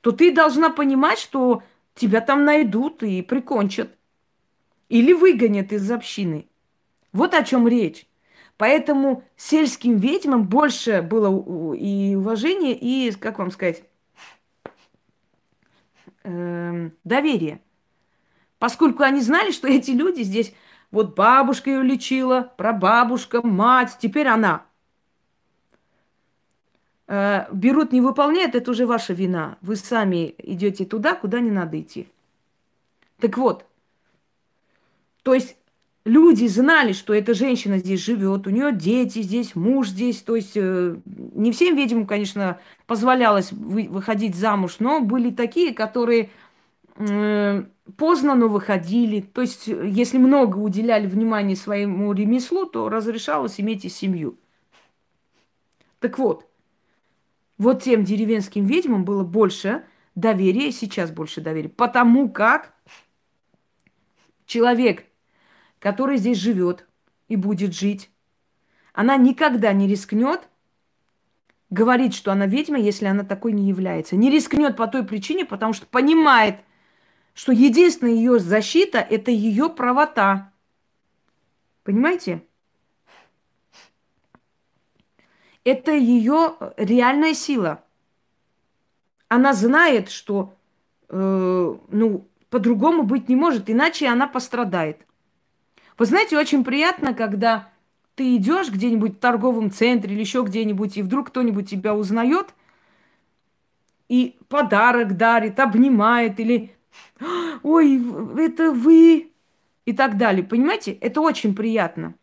то 0.01 0.11
ты 0.11 0.33
должна 0.33 0.69
понимать, 0.69 1.19
что 1.19 1.63
тебя 1.95 2.21
там 2.21 2.45
найдут 2.45 3.03
и 3.03 3.21
прикончат. 3.21 3.89
Или 4.89 5.13
выгонят 5.13 5.71
из 5.71 5.89
общины. 5.89 6.47
Вот 7.13 7.33
о 7.33 7.43
чем 7.43 7.67
речь. 7.67 8.07
Поэтому 8.57 9.23
сельским 9.37 9.97
ведьмам 9.97 10.47
больше 10.47 11.01
было 11.01 11.73
и 11.73 12.15
уважения, 12.15 12.73
и, 12.73 13.11
как 13.11 13.39
вам 13.39 13.51
сказать, 13.51 13.83
э, 16.23 16.89
доверия. 17.03 17.61
Поскольку 18.59 19.01
они 19.03 19.21
знали, 19.21 19.51
что 19.51 19.67
эти 19.67 19.91
люди 19.91 20.21
здесь, 20.21 20.53
вот 20.91 21.15
бабушка 21.15 21.69
ее 21.69 21.83
лечила, 21.83 22.51
прабабушка, 22.57 23.45
мать, 23.45 23.97
теперь 23.99 24.27
она. 24.27 24.65
Э, 27.07 27.45
берут, 27.51 27.91
не 27.91 28.01
выполняют, 28.01 28.55
это 28.55 28.71
уже 28.71 28.85
ваша 28.85 29.13
вина. 29.13 29.57
Вы 29.61 29.77
сами 29.77 30.35
идете 30.37 30.85
туда, 30.85 31.15
куда 31.15 31.39
не 31.39 31.51
надо 31.51 31.79
идти. 31.79 32.07
Так 33.19 33.37
вот, 33.37 33.65
то 35.23 35.33
есть 35.33 35.55
люди 36.03 36.47
знали, 36.47 36.93
что 36.93 37.13
эта 37.13 37.33
женщина 37.33 37.77
здесь 37.77 38.03
живет, 38.03 38.47
у 38.47 38.49
нее 38.49 38.73
дети 38.73 39.21
здесь, 39.21 39.55
муж 39.55 39.89
здесь. 39.89 40.21
То 40.21 40.35
есть 40.35 40.53
э, 40.55 40.97
не 41.05 41.51
всем 41.51 41.75
ведьмам, 41.75 42.05
конечно, 42.05 42.59
позволялось 42.85 43.51
вы, 43.51 43.87
выходить 43.89 44.35
замуж, 44.35 44.77
но 44.79 44.99
были 44.99 45.31
такие, 45.31 45.73
которые 45.73 46.29
поздно, 47.97 48.35
но 48.35 48.47
выходили. 48.47 49.21
То 49.21 49.41
есть 49.41 49.67
если 49.67 50.17
много 50.17 50.57
уделяли 50.57 51.07
внимания 51.07 51.55
своему 51.55 52.13
ремеслу, 52.13 52.65
то 52.65 52.89
разрешалось 52.89 53.59
иметь 53.59 53.85
и 53.85 53.89
семью. 53.89 54.37
Так 55.99 56.17
вот, 56.17 56.49
вот 57.57 57.83
тем 57.83 58.03
деревенским 58.03 58.65
ведьмам 58.65 59.05
было 59.05 59.23
больше 59.23 59.83
доверия, 60.15 60.69
и 60.69 60.71
сейчас 60.71 61.11
больше 61.11 61.41
доверия. 61.41 61.69
Потому 61.69 62.29
как 62.29 62.73
человек, 64.45 65.05
который 65.79 66.17
здесь 66.17 66.37
живет 66.37 66.87
и 67.27 67.35
будет 67.35 67.73
жить, 67.73 68.09
она 68.93 69.15
никогда 69.17 69.73
не 69.73 69.87
рискнет 69.87 70.49
говорить, 71.69 72.13
что 72.13 72.31
она 72.31 72.45
ведьма, 72.45 72.77
если 72.79 73.05
она 73.05 73.23
такой 73.23 73.53
не 73.53 73.67
является. 73.67 74.15
Не 74.15 74.29
рискнет 74.29 74.75
по 74.75 74.87
той 74.87 75.05
причине, 75.05 75.45
потому 75.45 75.73
что 75.73 75.85
понимает, 75.85 76.59
что 77.33 77.51
единственная 77.51 78.13
ее 78.13 78.39
защита– 78.39 78.99
это 79.09 79.31
ее 79.31 79.69
правота. 79.69 80.51
Понимаете? 81.83 82.43
Это 85.63 85.91
ее 85.91 86.55
реальная 86.77 87.33
сила. 87.33 87.83
Она 89.27 89.53
знает, 89.53 90.09
что 90.09 90.53
э, 91.09 91.77
ну, 91.89 92.27
по-другому 92.49 93.03
быть 93.03 93.29
не 93.29 93.35
может, 93.35 93.69
иначе 93.69 94.07
она 94.07 94.27
пострадает. 94.27 95.05
Вы 95.97 96.05
знаете, 96.05 96.37
очень 96.37 96.63
приятно, 96.63 97.13
когда 97.13 97.69
ты 98.15 98.35
идешь 98.35 98.69
где-нибудь 98.69 99.17
в 99.17 99.19
торговом 99.19 99.71
центре 99.71 100.13
или 100.13 100.19
еще 100.19 100.43
где-нибудь, 100.43 100.97
и 100.97 101.01
вдруг 101.01 101.27
кто-нибудь 101.27 101.69
тебя 101.69 101.95
узнает 101.95 102.53
и 104.09 104.37
подарок 104.49 105.15
дарит, 105.15 105.59
обнимает, 105.59 106.39
или 106.39 106.75
«Ой, 107.63 108.01
это 108.37 108.71
вы!» 108.71 109.31
и 109.85 109.93
так 109.93 110.17
далее. 110.17 110.43
Понимаете? 110.43 110.93
Это 110.93 111.21
очень 111.21 111.55
приятно. 111.55 112.13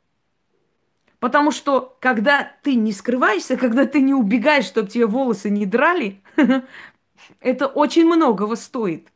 Потому 1.18 1.50
что, 1.50 1.96
когда 2.00 2.52
ты 2.62 2.76
не 2.76 2.92
скрываешься, 2.92 3.56
когда 3.56 3.84
ты 3.84 4.00
не 4.00 4.14
убегаешь, 4.14 4.64
чтобы 4.64 4.88
тебе 4.88 5.06
волосы 5.06 5.50
не 5.50 5.66
драли, 5.66 6.20
это 7.40 7.66
очень 7.66 8.06
многого 8.06 8.54
стоит. 8.54 9.08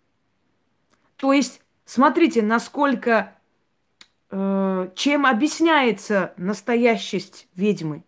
То 1.17 1.33
есть, 1.33 1.63
смотрите, 1.85 2.43
насколько 2.43 3.33
Э, 4.35 4.89
чем 4.95 5.27
объясняется 5.27 6.33
настоящесть 6.39 7.49
ведьмы? 7.55 8.03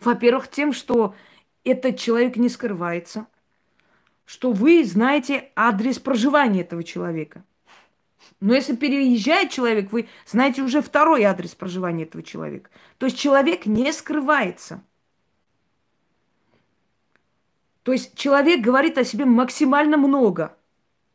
Во-первых, 0.00 0.48
тем, 0.48 0.72
что 0.72 1.16
этот 1.64 1.98
человек 1.98 2.36
не 2.36 2.48
скрывается, 2.48 3.26
что 4.24 4.52
вы 4.52 4.84
знаете 4.84 5.50
адрес 5.54 5.98
проживания 5.98 6.62
этого 6.62 6.82
человека. 6.82 7.44
Но 8.40 8.54
если 8.54 8.74
переезжает 8.74 9.50
человек, 9.50 9.92
вы 9.92 10.08
знаете 10.26 10.62
уже 10.62 10.80
второй 10.80 11.24
адрес 11.24 11.54
проживания 11.54 12.04
этого 12.04 12.22
человека. 12.22 12.70
То 12.98 13.06
есть 13.06 13.18
человек 13.18 13.66
не 13.66 13.92
скрывается. 13.92 14.82
То 17.82 17.92
есть 17.92 18.16
человек 18.16 18.60
говорит 18.60 18.96
о 18.98 19.04
себе 19.04 19.24
максимально 19.24 19.96
много– 19.96 20.56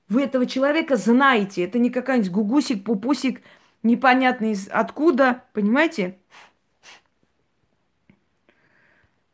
вы 0.10 0.24
этого 0.24 0.48
человека 0.48 0.98
знаете. 0.98 1.64
Это 1.64 1.78
не 1.78 1.92
какая-нибудь 1.92 2.32
гугусик, 2.32 2.84
пупусик, 2.84 3.42
непонятный 3.84 4.58
откуда. 4.72 5.44
Понимаете? 5.54 6.18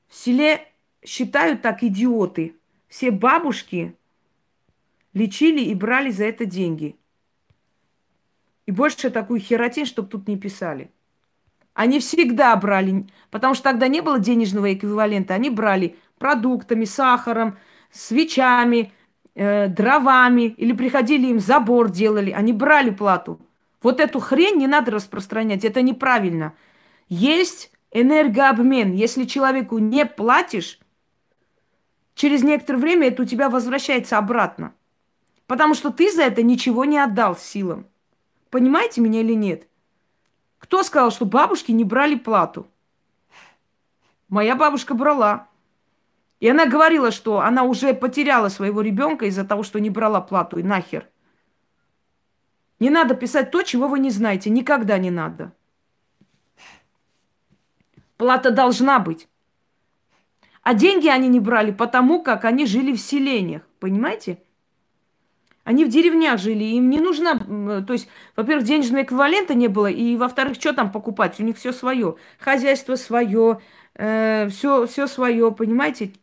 В 0.10 0.16
селе 0.16 0.68
считают 1.04 1.62
так 1.62 1.82
идиоты. 1.82 2.56
Все 2.96 3.12
бабушки 3.12 3.94
лечили 5.14 5.60
и 5.60 5.76
брали 5.76 6.12
за 6.12 6.24
это 6.24 6.46
деньги. 6.46 6.96
И 8.68 8.72
больше 8.72 9.10
такую 9.10 9.42
херотень, 9.42 9.86
чтобы 9.86 10.08
тут 10.08 10.30
не 10.30 10.38
писали. 10.38 10.90
Они 11.74 12.00
всегда 12.00 12.56
брали, 12.56 13.06
потому 13.32 13.54
что 13.54 13.66
тогда 13.66 13.90
не 13.90 14.00
было 14.00 14.18
денежного 14.18 14.74
эквивалента. 14.74 15.34
Они 15.34 15.50
брали 15.50 15.98
продуктами, 16.20 16.86
сахаром, 16.86 17.58
свечами, 17.92 18.94
э, 19.34 19.68
дровами 19.68 20.44
или 20.44 20.72
приходили 20.72 21.28
им 21.28 21.42
забор 21.42 21.92
делали, 21.92 22.32
они 22.32 22.54
брали 22.54 22.92
плату. 22.92 23.42
Вот 23.84 24.00
эту 24.00 24.22
хрень 24.22 24.56
не 24.56 24.68
надо 24.68 24.92
распространять, 24.92 25.66
это 25.66 25.82
неправильно. 25.82 26.54
Есть 27.10 27.74
энергообмен. 27.92 28.94
Если 28.94 29.26
человеку 29.26 29.80
не 29.80 30.06
платишь, 30.06 30.80
через 32.16 32.44
некоторое 32.44 32.80
время 32.80 33.08
это 33.10 33.22
у 33.22 33.26
тебя 33.26 33.50
возвращается 33.50 34.18
обратно. 34.18 34.74
Потому 35.46 35.76
что 35.76 35.92
ты 35.92 36.12
за 36.12 36.24
это 36.24 36.42
ничего 36.42 36.86
не 36.86 36.98
отдал 36.98 37.38
силам. 37.38 37.86
Понимаете 38.50 39.02
меня 39.02 39.22
или 39.22 39.34
нет? 39.34 39.68
Кто 40.58 40.82
сказал, 40.82 41.12
что 41.12 41.26
бабушки 41.26 41.72
не 41.72 41.84
брали 41.84 42.16
плату? 42.16 42.68
Моя 44.30 44.56
бабушка 44.56 44.96
брала. 44.96 45.48
И 46.40 46.50
она 46.50 46.66
говорила, 46.66 47.12
что 47.12 47.42
она 47.42 47.64
уже 47.64 47.94
потеряла 47.94 48.50
своего 48.50 48.82
ребенка 48.82 49.26
из-за 49.26 49.46
того, 49.46 49.62
что 49.62 49.80
не 49.80 49.90
брала 49.90 50.22
плату. 50.22 50.58
И 50.58 50.64
нахер. 50.64 51.08
Не 52.80 52.90
надо 52.90 53.16
писать 53.16 53.52
то, 53.52 53.62
чего 53.62 53.88
вы 53.88 54.00
не 54.00 54.10
знаете. 54.10 54.50
Никогда 54.50 54.98
не 54.98 55.12
надо. 55.12 55.54
Плата 58.18 58.52
должна 58.52 59.00
быть. 59.00 59.28
А 60.66 60.74
деньги 60.74 61.08
они 61.08 61.28
не 61.28 61.40
брали 61.40 61.70
потому, 61.70 62.24
как 62.24 62.44
они 62.44 62.66
жили 62.66 62.92
в 62.92 63.00
селениях. 63.00 63.62
Понимаете? 63.80 64.40
Они 65.64 65.86
в 65.86 65.90
деревнях 65.90 66.40
жили, 66.40 66.64
им 66.64 66.90
не 66.90 67.00
нужно, 67.00 67.84
то 67.86 67.94
есть, 67.94 68.08
во-первых, 68.36 68.66
денежного 68.66 69.04
эквивалента 69.04 69.54
не 69.54 69.68
было, 69.68 69.88
и, 69.88 70.16
во-вторых, 70.16 70.56
что 70.56 70.74
там 70.74 70.92
покупать? 70.92 71.40
У 71.40 71.44
них 71.44 71.58
все 71.58 71.72
свое, 71.72 72.16
хозяйство 72.40 72.96
свое, 72.96 73.62
э, 73.94 74.48
все, 74.50 74.88
все 74.88 75.06
свое, 75.08 75.52
понимаете? 75.52 76.14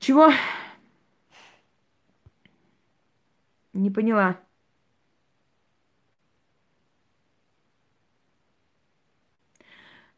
Чего? 0.00 0.32
Не 3.72 3.90
поняла. 3.90 4.38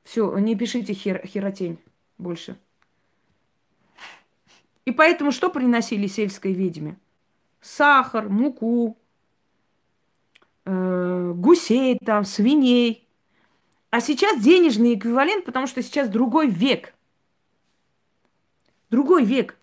Все, 0.09 0.39
не 0.39 0.57
пишите 0.57 0.95
хер, 0.95 1.21
херотень 1.27 1.79
больше. 2.17 2.57
И 4.87 4.91
поэтому 4.91 5.33
что 5.33 5.51
приносили 5.51 6.07
сельской 6.07 6.55
ведьме? 6.55 6.97
Сахар, 7.61 8.31
муку, 8.31 8.97
э, 10.65 11.33
гусей 11.37 11.99
там, 12.03 12.25
свиней. 12.25 13.07
А 13.91 14.01
сейчас 14.01 14.41
денежный 14.41 14.95
эквивалент, 14.95 15.45
потому 15.45 15.67
что 15.67 15.83
сейчас 15.83 16.09
другой 16.09 16.49
век. 16.49 16.95
Другой 18.89 19.27
век. 19.27 19.59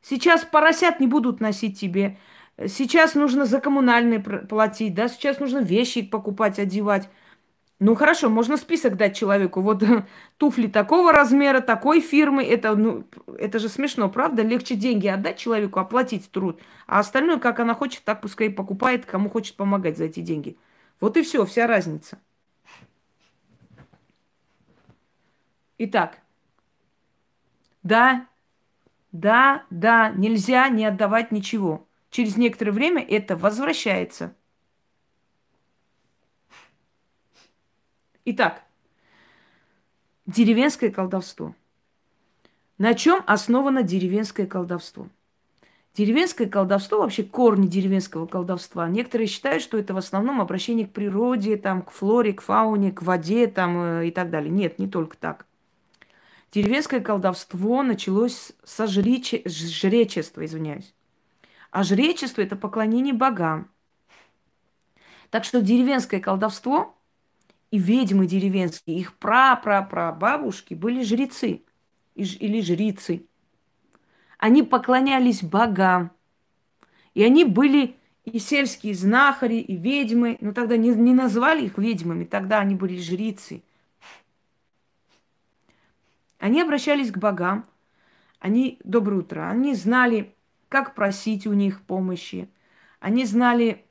Сейчас 0.00 0.46
поросят 0.46 0.98
не 1.00 1.08
будут 1.08 1.40
носить 1.40 1.78
тебе. 1.78 2.16
Сейчас 2.68 3.14
нужно 3.14 3.44
за 3.44 3.60
коммунальные 3.60 4.20
платить, 4.20 4.94
да, 4.94 5.08
сейчас 5.08 5.40
нужно 5.40 5.58
вещи 5.58 6.00
покупать, 6.00 6.58
одевать. 6.58 7.10
Ну 7.80 7.94
хорошо, 7.94 8.28
можно 8.28 8.58
список 8.58 8.96
дать 8.96 9.16
человеку. 9.16 9.62
Вот 9.62 9.82
туфли 10.36 10.66
такого 10.66 11.12
размера, 11.12 11.60
такой 11.60 12.00
фирмы. 12.02 12.44
Это, 12.44 12.76
ну, 12.76 13.04
это 13.38 13.58
же 13.58 13.70
смешно, 13.70 14.10
правда? 14.10 14.42
Легче 14.42 14.74
деньги 14.76 15.06
отдать 15.06 15.38
человеку, 15.38 15.80
оплатить 15.80 16.30
труд. 16.30 16.60
А 16.86 16.98
остальное, 16.98 17.38
как 17.38 17.58
она 17.58 17.74
хочет, 17.74 18.04
так 18.04 18.20
пускай 18.20 18.50
покупает, 18.50 19.06
кому 19.06 19.30
хочет 19.30 19.56
помогать 19.56 19.96
за 19.96 20.04
эти 20.04 20.20
деньги. 20.20 20.58
Вот 21.00 21.16
и 21.16 21.22
все, 21.22 21.46
вся 21.46 21.66
разница. 21.66 22.18
Итак, 25.78 26.18
да, 27.82 28.26
да, 29.10 29.64
да, 29.70 30.10
нельзя 30.10 30.68
не 30.68 30.84
отдавать 30.84 31.32
ничего. 31.32 31.86
Через 32.10 32.36
некоторое 32.36 32.72
время 32.72 33.02
это 33.02 33.36
возвращается– 33.36 34.34
Итак, 38.26 38.62
деревенское 40.26 40.90
колдовство. 40.90 41.54
На 42.76 42.92
чем 42.94 43.22
основано 43.26 43.82
деревенское 43.82 44.46
колдовство? 44.46 45.08
Деревенское 45.94 46.46
колдовство, 46.46 46.98
вообще 46.98 47.24
корни 47.24 47.66
деревенского 47.66 48.26
колдовства, 48.26 48.88
некоторые 48.88 49.26
считают, 49.26 49.62
что 49.62 49.76
это 49.76 49.94
в 49.94 49.96
основном 49.96 50.40
обращение 50.40 50.86
к 50.86 50.92
природе, 50.92 51.56
там, 51.56 51.82
к 51.82 51.90
флоре, 51.90 52.32
к 52.32 52.42
фауне, 52.42 52.92
к 52.92 53.02
воде 53.02 53.46
там, 53.46 53.76
э, 53.82 54.08
и 54.08 54.10
так 54.10 54.30
далее. 54.30 54.50
Нет, 54.50 54.78
не 54.78 54.86
только 54.86 55.16
так. 55.16 55.46
Деревенское 56.52 57.00
колдовство 57.00 57.82
началось 57.82 58.52
со 58.64 58.86
жрече... 58.86 59.42
жречества, 59.46 60.44
извиняюсь. 60.44 60.94
А 61.70 61.82
жречество– 61.84 62.42
это 62.42 62.54
поклонение 62.54 63.14
богам. 63.14 63.68
Так 65.30 65.44
что 65.44 65.60
деревенское 65.60 66.20
колдовство 66.20 66.94
и 67.70 67.78
ведьмы 67.78 68.26
деревенские, 68.26 68.98
их 68.98 69.16
пра-пра-пра-бабушки 69.18 70.74
были 70.74 71.02
жрецы 71.02 71.62
или 72.14 72.60
жрицы. 72.60 73.26
Они 74.38 74.62
поклонялись 74.62 75.42
богам. 75.42 76.12
И 77.14 77.22
они 77.22 77.44
были 77.44 77.96
и 78.24 78.38
сельские 78.38 78.94
знахари, 78.94 79.56
и 79.60 79.76
ведьмы. 79.76 80.38
Но 80.40 80.52
тогда 80.52 80.76
не, 80.76 80.90
не 80.90 81.12
назвали 81.12 81.66
их 81.66 81.78
ведьмами, 81.78 82.24
тогда 82.24 82.60
они 82.60 82.74
были 82.74 82.98
жрицы. 82.98 83.62
Они 86.38 86.60
обращались 86.60 87.10
к 87.10 87.18
богам. 87.18 87.66
Они, 88.38 88.78
доброе 88.82 89.16
утро, 89.16 89.48
они 89.50 89.74
знали, 89.74 90.34
как 90.68 90.94
просить 90.94 91.46
у 91.46 91.52
них 91.52 91.82
помощи. 91.82 92.48
Они 92.98 93.26
знали, 93.26 93.84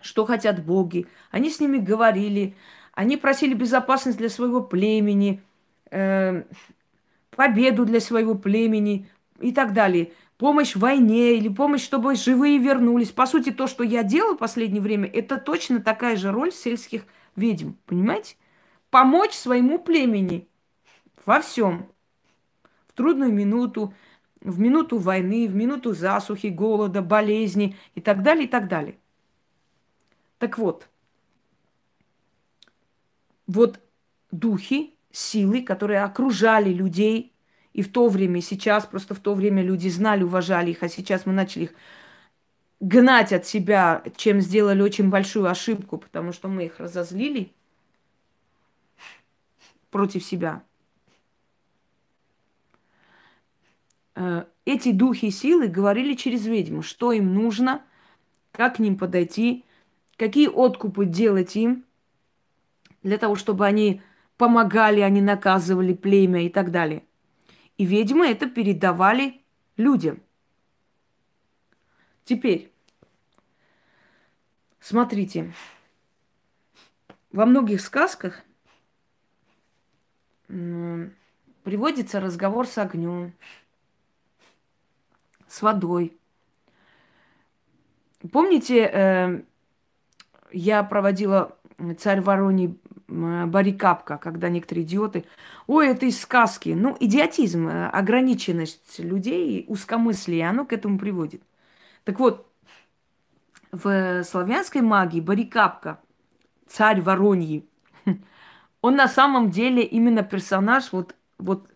что 0.00 0.26
хотят 0.26 0.64
боги. 0.64 1.06
Они 1.30 1.50
с 1.50 1.60
ними 1.60 1.78
говорили, 1.78 2.54
они 2.92 3.16
просили 3.16 3.54
безопасность 3.54 4.18
для 4.18 4.28
своего 4.28 4.62
племени, 4.62 5.42
э, 5.90 6.44
победу 7.30 7.84
для 7.84 8.00
своего 8.00 8.34
племени 8.34 9.08
и 9.40 9.52
так 9.52 9.72
далее. 9.72 10.12
Помощь 10.38 10.74
в 10.74 10.80
войне 10.80 11.34
или 11.34 11.48
помощь, 11.48 11.82
чтобы 11.82 12.14
живые 12.14 12.58
вернулись. 12.58 13.10
По 13.10 13.26
сути, 13.26 13.50
то, 13.50 13.66
что 13.66 13.84
я 13.84 14.02
делаю 14.02 14.34
в 14.34 14.38
последнее 14.38 14.82
время, 14.82 15.08
это 15.08 15.38
точно 15.38 15.80
такая 15.80 16.16
же 16.16 16.30
роль 16.30 16.52
сельских 16.52 17.04
ведьм. 17.36 17.72
Понимаете? 17.86 18.36
Помочь 18.90 19.32
своему 19.32 19.78
племени 19.78 20.48
во 21.24 21.40
всем. 21.40 21.86
В 22.86 22.92
трудную 22.92 23.32
минуту, 23.32 23.94
в 24.40 24.58
минуту 24.58 24.98
войны, 24.98 25.48
в 25.48 25.54
минуту 25.54 25.92
засухи, 25.92 26.46
голода, 26.48 27.02
болезни 27.02 27.76
и 27.94 28.00
так 28.00 28.22
далее, 28.22 28.44
и 28.44 28.48
так 28.48 28.68
далее. 28.68 28.98
Так 30.38 30.58
вот, 30.58 30.88
вот 33.46 33.80
духи, 34.30 34.94
силы, 35.10 35.62
которые 35.62 36.02
окружали 36.02 36.72
людей, 36.72 37.32
и 37.72 37.82
в 37.82 37.92
то 37.92 38.08
время, 38.08 38.38
и 38.38 38.42
сейчас, 38.42 38.86
просто 38.86 39.14
в 39.14 39.20
то 39.20 39.34
время 39.34 39.62
люди 39.62 39.88
знали, 39.88 40.22
уважали 40.22 40.70
их, 40.70 40.82
а 40.82 40.88
сейчас 40.88 41.26
мы 41.26 41.32
начали 41.32 41.64
их 41.64 41.74
гнать 42.80 43.32
от 43.32 43.46
себя, 43.46 44.02
чем 44.16 44.40
сделали 44.40 44.82
очень 44.82 45.10
большую 45.10 45.46
ошибку, 45.46 45.98
потому 45.98 46.32
что 46.32 46.48
мы 46.48 46.66
их 46.66 46.80
разозлили 46.80 47.52
против 49.90 50.24
себя. 50.24 50.62
Э, 54.14 54.44
эти 54.64 54.92
духи 54.92 55.30
силы 55.30 55.68
говорили 55.68 56.14
через 56.14 56.46
ведьму, 56.46 56.82
что 56.82 57.12
им 57.12 57.34
нужно, 57.34 57.82
как 58.52 58.76
к 58.76 58.78
ним 58.78 58.96
подойти, 58.96 59.65
какие 60.16 60.48
откупы 60.48 61.04
делать 61.06 61.56
им, 61.56 61.84
для 63.02 63.18
того, 63.18 63.36
чтобы 63.36 63.66
они 63.66 64.02
помогали, 64.36 65.00
они 65.00 65.20
наказывали 65.20 65.94
племя 65.94 66.44
и 66.44 66.48
так 66.48 66.70
далее. 66.70 67.04
И 67.78 67.84
ведьмы 67.84 68.26
это 68.28 68.48
передавали 68.48 69.40
людям. 69.76 70.20
Теперь, 72.24 72.72
смотрите, 74.80 75.52
во 77.30 77.46
многих 77.46 77.80
сказках 77.80 78.42
приводится 80.48 82.20
разговор 82.20 82.66
с 82.66 82.78
огнем, 82.78 83.32
с 85.46 85.62
водой. 85.62 86.16
Помните, 88.32 88.90
э, 88.92 89.42
я 90.52 90.82
проводила 90.82 91.56
царь 91.98 92.20
Вороний 92.20 92.78
барикапка, 93.08 94.18
когда 94.18 94.48
некоторые 94.48 94.84
идиоты, 94.84 95.24
ой, 95.66 95.88
это 95.88 96.06
из 96.06 96.20
сказки. 96.20 96.70
Ну, 96.70 96.96
идиотизм, 96.98 97.68
э, 97.68 97.88
ограниченность 97.88 98.98
людей, 98.98 99.64
узкомыслие, 99.68 100.48
оно 100.48 100.64
к 100.64 100.72
этому 100.72 100.98
приводит. 100.98 101.42
Так 102.04 102.18
вот, 102.18 102.50
в 103.70 104.24
славянской 104.24 104.80
магии 104.80 105.20
барикапка, 105.20 106.00
царь 106.66 107.00
Вороньи, 107.00 107.68
он 108.80 108.96
на 108.96 109.08
самом 109.08 109.50
деле 109.50 109.82
именно 109.84 110.22
персонаж 110.22 110.92
вот, 110.92 111.14
вот 111.38 111.68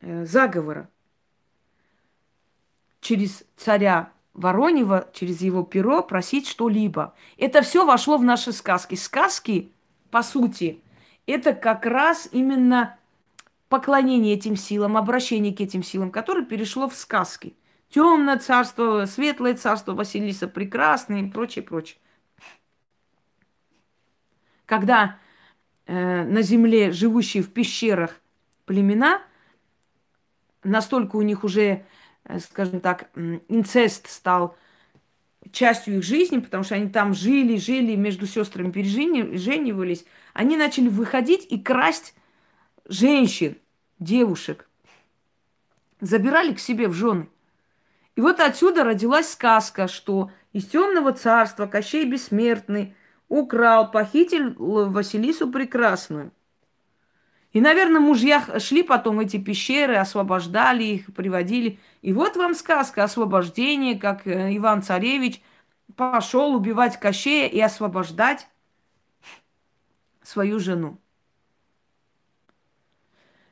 э, 0.00 0.24
заговора. 0.24 0.88
Через 3.00 3.44
царя 3.56 4.10
Воронева, 4.34 5.08
через 5.12 5.40
его 5.40 5.62
перо 5.62 6.02
просить 6.02 6.46
что-либо. 6.46 7.14
Это 7.38 7.62
все 7.62 7.86
вошло 7.86 8.18
в 8.18 8.24
наши 8.24 8.52
сказки. 8.52 8.94
Сказки 8.94 9.72
по 10.14 10.22
сути, 10.22 10.80
это 11.26 11.54
как 11.54 11.86
раз 11.86 12.28
именно 12.30 12.96
поклонение 13.68 14.34
этим 14.34 14.54
силам, 14.54 14.96
обращение 14.96 15.52
к 15.52 15.60
этим 15.60 15.82
силам, 15.82 16.12
которое 16.12 16.44
перешло 16.44 16.88
в 16.88 16.94
сказки. 16.94 17.56
темное 17.88 18.38
царство, 18.38 19.06
светлое 19.06 19.54
царство 19.54 19.92
Василиса 19.92 20.46
прекрасное 20.46 21.22
и 21.22 21.30
прочее, 21.30 21.64
прочее. 21.64 21.98
Когда 24.66 25.18
э, 25.86 26.22
на 26.22 26.42
земле 26.42 26.92
живущие 26.92 27.42
в 27.42 27.52
пещерах 27.52 28.20
племена, 28.66 29.20
настолько 30.62 31.16
у 31.16 31.22
них 31.22 31.42
уже, 31.42 31.84
скажем 32.40 32.80
так, 32.80 33.10
инцест 33.48 34.08
стал 34.08 34.56
частью 35.52 35.98
их 35.98 36.04
жизни, 36.04 36.38
потому 36.38 36.64
что 36.64 36.74
они 36.74 36.88
там 36.88 37.14
жили, 37.14 37.56
жили, 37.56 37.96
между 37.96 38.26
сестрами 38.26 38.70
переженивались, 38.70 40.04
они 40.32 40.56
начали 40.56 40.88
выходить 40.88 41.46
и 41.50 41.58
красть 41.58 42.14
женщин, 42.86 43.56
девушек. 43.98 44.68
Забирали 46.00 46.52
к 46.54 46.60
себе 46.60 46.88
в 46.88 46.94
жены. 46.94 47.28
И 48.16 48.20
вот 48.20 48.40
отсюда 48.40 48.84
родилась 48.84 49.30
сказка, 49.30 49.88
что 49.88 50.30
из 50.52 50.66
темного 50.66 51.12
царства 51.12 51.66
Кощей 51.66 52.04
Бессмертный 52.04 52.94
украл, 53.28 53.90
похитил 53.90 54.54
Василису 54.56 55.50
Прекрасную. 55.50 56.30
И, 57.52 57.60
наверное, 57.60 58.00
мужья 58.00 58.44
шли 58.58 58.82
потом 58.82 59.16
в 59.16 59.20
эти 59.20 59.36
пещеры, 59.38 59.96
освобождали 59.96 60.82
их, 60.84 61.14
приводили. 61.14 61.78
И 62.04 62.12
вот 62.12 62.36
вам 62.36 62.52
сказка 62.54 63.02
освобождения, 63.02 63.98
как 63.98 64.26
э, 64.26 64.54
Иван 64.58 64.82
Царевич 64.82 65.40
пошел 65.96 66.54
убивать 66.54 67.00
Кощея 67.00 67.48
и 67.48 67.58
освобождать 67.58 68.46
свою 70.22 70.58
жену. 70.58 70.98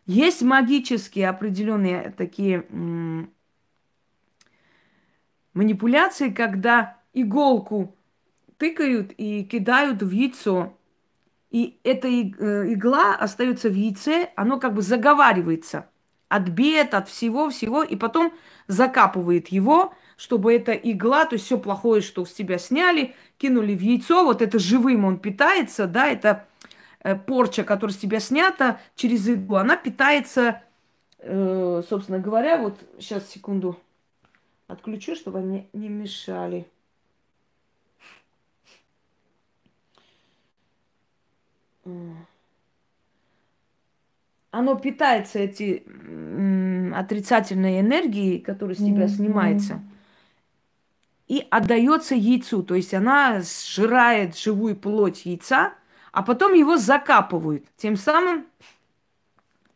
Есть 0.05 0.43
магические 0.43 1.31
определенные 1.31 2.11
такие 2.11 2.67
манипуляции, 5.55 6.29
когда 6.29 6.99
иголку 7.15 7.97
тыкают 8.59 9.15
и 9.17 9.45
кидают 9.45 10.03
в 10.03 10.11
яйцо. 10.11 10.77
И 11.49 11.81
эта 11.85 12.09
э, 12.09 12.75
игла 12.75 13.15
остается 13.15 13.71
в 13.71 13.75
яйце, 13.75 14.31
оно 14.37 14.61
как 14.61 14.75
бы 14.75 14.83
заговаривается 14.83 15.89
от 16.33 16.49
бед, 16.49 16.95
от 16.95 17.09
всего-всего, 17.11 17.83
и 17.83 17.95
потом 17.95 18.33
закапывает 18.67 19.49
его, 19.49 19.93
чтобы 20.17 20.55
эта 20.55 20.73
игла, 20.73 21.27
то 21.27 21.35
есть 21.35 21.45
все 21.45 21.59
плохое, 21.59 22.01
что 22.01 22.25
с 22.25 22.33
тебя 22.33 22.57
сняли, 22.57 23.15
кинули 23.37 23.75
в 23.75 23.81
яйцо, 23.81 24.25
вот 24.25 24.41
это 24.41 24.59
живым 24.59 25.05
он 25.05 25.19
питается, 25.19 25.87
да, 25.87 26.09
это 26.09 26.47
э, 27.03 27.17
порча, 27.17 27.65
которая 27.65 27.95
с 27.95 27.99
тебя 27.99 28.19
снята 28.19 28.81
через 28.97 29.29
иглу, 29.29 29.57
она 29.57 29.77
питается, 29.77 30.63
э, 31.19 31.83
собственно 31.87 32.19
говоря, 32.19 32.57
вот 32.57 32.81
сейчас 32.99 33.29
секунду 33.29 33.79
отключу, 34.69 35.15
чтобы 35.15 35.41
они 35.41 35.69
не 35.75 35.91
мешали. 35.91 36.67
Оно 44.53 44.77
питается 44.77 45.39
эти 45.39 45.83
отрицательной 46.95 47.81
энергией, 47.81 48.39
которая 48.39 48.77
с 48.77 48.79
тебя 48.79 49.07
mm-hmm. 49.07 49.09
снимается, 49.09 49.83
и 51.27 51.47
отдается 51.51 52.15
яйцу. 52.15 52.63
То 52.63 52.75
есть 52.75 52.93
она 52.93 53.41
сжирает 53.41 54.37
живую 54.37 54.77
плоть 54.77 55.25
яйца, 55.25 55.73
а 56.13 56.23
потом 56.23 56.53
его 56.53 56.77
закапывают. 56.77 57.65
Тем 57.79 57.97
самым 57.97 58.47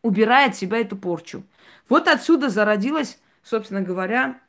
убирает 0.03 0.51
от 0.51 0.57
себя 0.57 0.77
эту 0.77 0.95
порчу. 0.95 1.43
Вот 1.89 2.07
отсюда 2.07 2.49
зародилась, 2.49 3.19
собственно 3.41 3.81
говоря, 3.81 4.39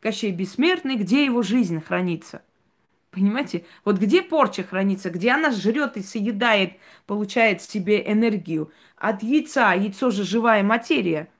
Кощей 0.00 0.30
Бессмертный, 0.30 0.94
где 0.94 1.24
его 1.24 1.42
жизнь 1.42 1.80
хранится. 1.80 2.42
Понимаете? 3.16 3.64
Вот 3.82 3.96
где 3.96 4.20
порча 4.20 4.62
хранится, 4.62 5.08
где 5.08 5.30
она 5.30 5.50
жрет 5.50 5.96
и 5.96 6.02
съедает, 6.02 6.74
получает 7.06 7.62
себе 7.62 8.02
энергию. 8.12 8.70
От 8.98 9.22
яйца, 9.22 9.72
яйцо 9.72 10.10
же 10.10 10.22
живая 10.22 10.62
материя. 10.62 11.30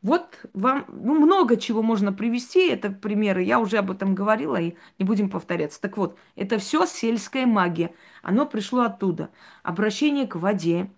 Вот 0.00 0.46
вам 0.54 0.86
ну, 0.88 1.14
много 1.20 1.58
чего 1.58 1.82
можно 1.82 2.10
привести, 2.10 2.68
это 2.68 2.88
примеры, 2.88 3.42
я 3.42 3.60
уже 3.60 3.76
об 3.76 3.90
этом 3.90 4.14
говорила 4.14 4.56
и 4.56 4.76
не 4.98 5.04
будем 5.04 5.28
повторяться. 5.28 5.78
Так 5.78 5.98
вот, 5.98 6.18
это 6.36 6.56
все 6.56 6.86
сельская 6.86 7.44
магия, 7.44 7.92
оно 8.22 8.46
пришло 8.46 8.84
оттуда. 8.84 9.28
Обращение 9.62 10.26
к 10.26 10.36
воде, 10.36 10.90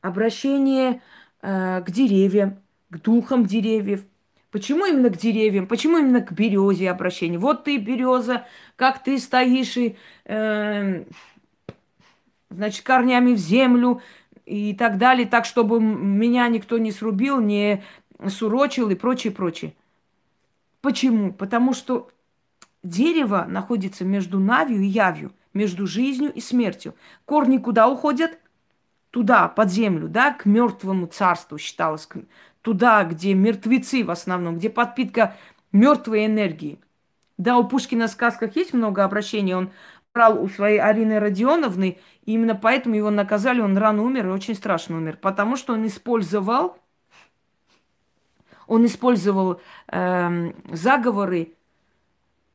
обращение 0.00 1.02
э, 1.40 1.82
к 1.82 1.90
деревьям, 1.92 2.58
к 2.90 3.00
духам 3.00 3.46
деревьев– 3.46 4.04
Почему 4.56 4.86
именно 4.86 5.10
к 5.10 5.18
деревьям? 5.18 5.66
Почему 5.66 5.98
именно 5.98 6.22
к 6.22 6.32
березе 6.32 6.90
обращение? 6.90 7.38
Вот 7.38 7.64
ты, 7.64 7.76
береза, 7.76 8.46
как 8.76 9.02
ты 9.04 9.18
стоишь 9.18 9.76
и, 9.76 9.98
э, 10.24 11.04
значит, 12.48 12.82
корнями 12.82 13.34
в 13.34 13.36
землю 13.36 14.00
и 14.46 14.72
так 14.72 14.96
далее, 14.96 15.28
так, 15.28 15.44
чтобы 15.44 15.78
меня 15.78 16.48
никто 16.48 16.78
не 16.78 16.90
срубил, 16.90 17.38
не 17.38 17.84
сурочил 18.28 18.88
и 18.88 18.94
прочее, 18.94 19.30
прочее. 19.30 19.74
Почему? 20.80 21.34
Потому 21.34 21.74
что 21.74 22.08
дерево 22.82 23.44
находится 23.46 24.06
между 24.06 24.40
навью 24.40 24.80
и 24.80 24.86
явью, 24.86 25.34
между 25.52 25.86
жизнью 25.86 26.32
и 26.32 26.40
смертью. 26.40 26.94
Корни 27.26 27.58
куда 27.58 27.88
уходят? 27.88 28.38
Туда, 29.10 29.48
под 29.48 29.70
землю, 29.70 30.08
да, 30.08 30.32
к 30.32 30.46
мертвому 30.46 31.08
царству 31.08 31.58
считалось, 31.58 32.08
туда, 32.66 33.04
где 33.04 33.32
мертвецы 33.32 34.02
в 34.02 34.10
основном, 34.10 34.56
где 34.58 34.68
подпитка 34.68 35.36
мертвой 35.70 36.26
энергии. 36.26 36.80
Да, 37.38 37.58
у 37.58 37.62
Пушкина 37.68 38.08
в 38.08 38.10
сказках 38.10 38.56
есть 38.56 38.74
много 38.74 39.04
обращений. 39.04 39.54
Он 39.54 39.70
брал 40.12 40.42
у 40.42 40.48
своей 40.48 40.80
Арины 40.80 41.20
Родионовны, 41.20 41.98
и 42.24 42.32
именно 42.32 42.56
поэтому 42.56 42.96
его 42.96 43.10
наказали, 43.10 43.60
он 43.60 43.78
рано 43.78 44.02
умер 44.02 44.26
и 44.26 44.30
очень 44.30 44.56
страшно 44.56 44.96
умер, 44.96 45.18
потому 45.22 45.54
что 45.56 45.74
он 45.74 45.86
использовал, 45.86 46.76
он 48.66 48.84
использовал 48.84 49.60
э, 49.86 50.52
заговоры 50.72 51.52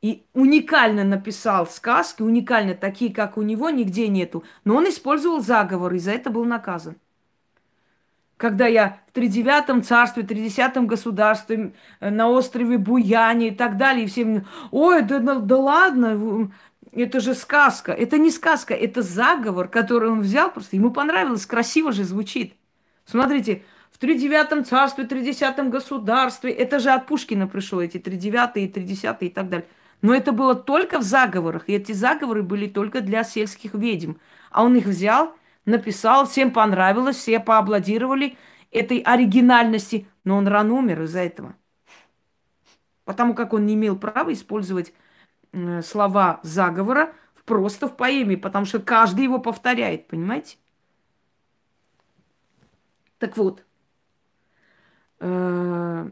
и 0.01 0.26
уникально 0.34 1.05
написал 1.05 1.66
сказки, 1.68 2.22
уникально 2.22 2.74
такие, 2.74 3.14
как 3.14 3.38
у 3.38 3.43
него, 3.43 3.70
нигде 3.70 4.09
нету. 4.09 4.43
Но 4.66 4.76
он 4.76 4.89
использовал 4.89 5.39
заговоры, 5.39 5.95
и 5.95 5.99
за 5.99 6.12
это 6.12 6.30
был 6.32 6.43
наказан 6.43 6.97
когда 8.41 8.65
я 8.65 8.97
в 9.07 9.11
тридевятом 9.11 9.83
царстве, 9.83 10.23
тридесятом 10.23 10.87
государстве, 10.87 11.73
э, 11.99 12.09
на 12.09 12.27
острове 12.27 12.79
Буяне 12.79 13.49
и 13.49 13.51
так 13.51 13.77
далее, 13.77 14.05
и 14.05 14.07
все 14.07 14.43
ой, 14.71 15.03
да, 15.03 15.19
да, 15.19 15.35
да 15.35 15.57
ладно, 15.57 16.51
это 16.91 17.19
же 17.19 17.35
сказка. 17.35 17.91
Это 17.91 18.17
не 18.17 18.31
сказка, 18.31 18.73
это 18.73 19.03
заговор, 19.03 19.67
который 19.67 20.09
он 20.09 20.21
взял, 20.21 20.51
просто 20.51 20.75
ему 20.75 20.89
понравилось, 20.89 21.45
красиво 21.45 21.91
же 21.91 22.03
звучит. 22.03 22.55
Смотрите, 23.05 23.61
в 23.91 23.99
тридевятом 23.99 24.65
царстве, 24.65 25.05
тридесятом 25.05 25.69
государстве, 25.69 26.51
это 26.51 26.79
же 26.79 26.89
от 26.89 27.05
Пушкина 27.05 27.45
пришло, 27.45 27.79
эти 27.79 27.99
тридевятые, 27.99 28.67
тридесятые 28.67 29.29
и 29.29 29.33
так 29.33 29.49
далее. 29.49 29.67
Но 30.01 30.15
это 30.15 30.31
было 30.31 30.55
только 30.55 30.97
в 30.97 31.03
заговорах, 31.03 31.69
и 31.69 31.73
эти 31.73 31.91
заговоры 31.91 32.41
были 32.41 32.65
только 32.65 33.01
для 33.01 33.23
сельских 33.23 33.75
ведьм. 33.75 34.13
А 34.49 34.63
он 34.63 34.75
их 34.75 34.87
взял 34.87 35.35
написал, 35.66 36.28
всем 36.28 36.51
понравилось, 36.51 37.18
все 37.18 37.39
поаплодировали 37.39 38.38
этой 38.72 38.99
оригинальности, 38.99 40.07
но 40.24 40.38
он 40.38 40.47
рано 40.47 40.74
умер 40.74 41.03
из-за 41.03 41.20
этого. 41.20 41.55
Потому 43.05 43.34
как 43.34 43.53
он 43.53 43.66
не 43.66 43.74
имел 43.74 43.97
права 43.97 44.32
использовать 44.32 44.93
слова 45.82 46.39
заговора 46.43 47.14
просто 47.51 47.89
в 47.89 47.97
поэме, 47.97 48.38
потому 48.38 48.66
что 48.66 48.80
каждый 48.80 49.26
его 49.26 49.38
повторяет, 49.38 50.07
понимаете? 50.07 50.57
Так 53.18 53.36
вот, 53.36 53.66
э, 55.20 56.09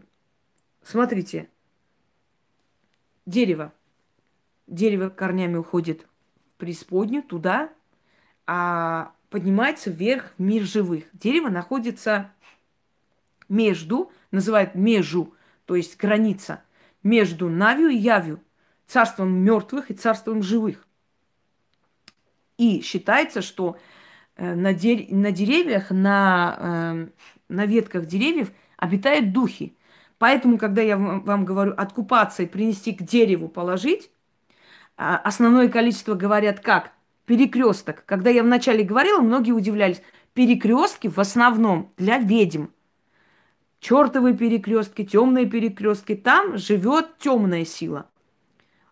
смотрите, 0.84 1.50
дерево. 3.26 3.72
Дерево 4.68 5.10
корнями 5.10 5.56
уходит 5.56 6.02
в 6.02 6.58
преисподнюю, 6.58 7.24
туда, 7.24 7.70
а 8.46 9.14
поднимается 9.30 9.90
вверх 9.90 10.34
в 10.38 10.42
мир 10.42 10.64
живых. 10.64 11.06
Дерево 11.14 11.50
находится 11.50 12.32
между, 13.48 14.12
называют 14.32 14.76
межу, 14.76 15.34
то 15.66 15.76
есть 15.76 15.98
граница, 15.98 16.64
между 17.04 17.50
Навью 17.50 17.90
и 17.90 17.98
Явью, 17.98 18.42
царством 18.86 19.32
мертвых 19.32 19.92
и 19.92 19.94
царством 19.94 20.42
живых. 20.42 20.88
И 22.58 22.82
считается, 22.82 23.42
что 23.42 23.78
э, 24.36 24.54
на, 24.54 24.74
дер... 24.74 25.06
на 25.10 25.32
деревьях, 25.32 25.92
на, 25.92 26.58
э, 26.60 27.08
на 27.48 27.66
ветках 27.66 28.06
деревьев 28.06 28.52
обитают 28.78 29.32
духи. 29.32 29.78
Поэтому, 30.18 30.58
когда 30.58 30.82
я 30.82 30.98
вам 30.98 31.46
говорю 31.46 31.74
откупаться 31.78 32.44
и 32.44 32.48
принести 32.48 32.92
к 32.92 33.02
дереву 33.02 33.48
положить, 33.48 34.12
а, 34.98 35.16
основное 35.18 35.70
количество 35.70 36.14
говорят 36.14 36.60
как? 36.60 36.92
Перекресток. 37.30 38.04
Когда 38.08 38.32
я 38.32 38.42
вначале 38.42 38.84
говорила, 38.84 39.22
многие 39.22 39.52
удивлялись. 39.52 40.02
Перекрестки 40.34 41.08
в 41.08 41.20
основном 41.20 41.94
для 41.96 42.18
ведьм. 42.18 42.70
чертовые 43.80 44.36
перекрестки, 44.36 45.06
темные 45.06 45.46
перекрестки. 45.46 46.16
Там 46.16 46.58
живет 46.58 47.20
темная 47.20 47.66
сила. 47.66 48.08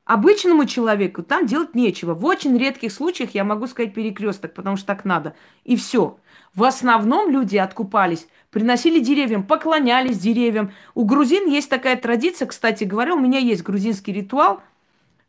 Обычному 0.06 0.66
человеку 0.66 1.24
там 1.24 1.48
делать 1.48 1.74
нечего. 1.74 2.14
В 2.14 2.24
очень 2.26 2.56
редких 2.56 2.92
случаях 2.92 3.32
я 3.32 3.44
могу 3.44 3.66
сказать 3.66 3.96
перекресток, 3.96 4.54
потому 4.54 4.78
что 4.78 4.86
так 4.86 5.04
надо. 5.04 5.34
И 5.64 5.76
все. 5.76 6.20
В 6.54 6.64
основном 6.64 7.32
люди 7.32 7.58
откупались, 7.58 8.28
приносили 8.52 9.00
деревьям, 9.00 9.48
поклонялись 9.48 10.20
деревьям. 10.20 10.74
У 10.94 11.06
грузин 11.06 11.50
есть 11.50 11.72
такая 11.72 11.96
традиция, 11.96 12.46
кстати 12.46 12.84
говоря, 12.84 13.16
у 13.16 13.20
меня 13.20 13.40
есть 13.40 13.64
грузинский 13.64 14.14
ритуал 14.14 14.62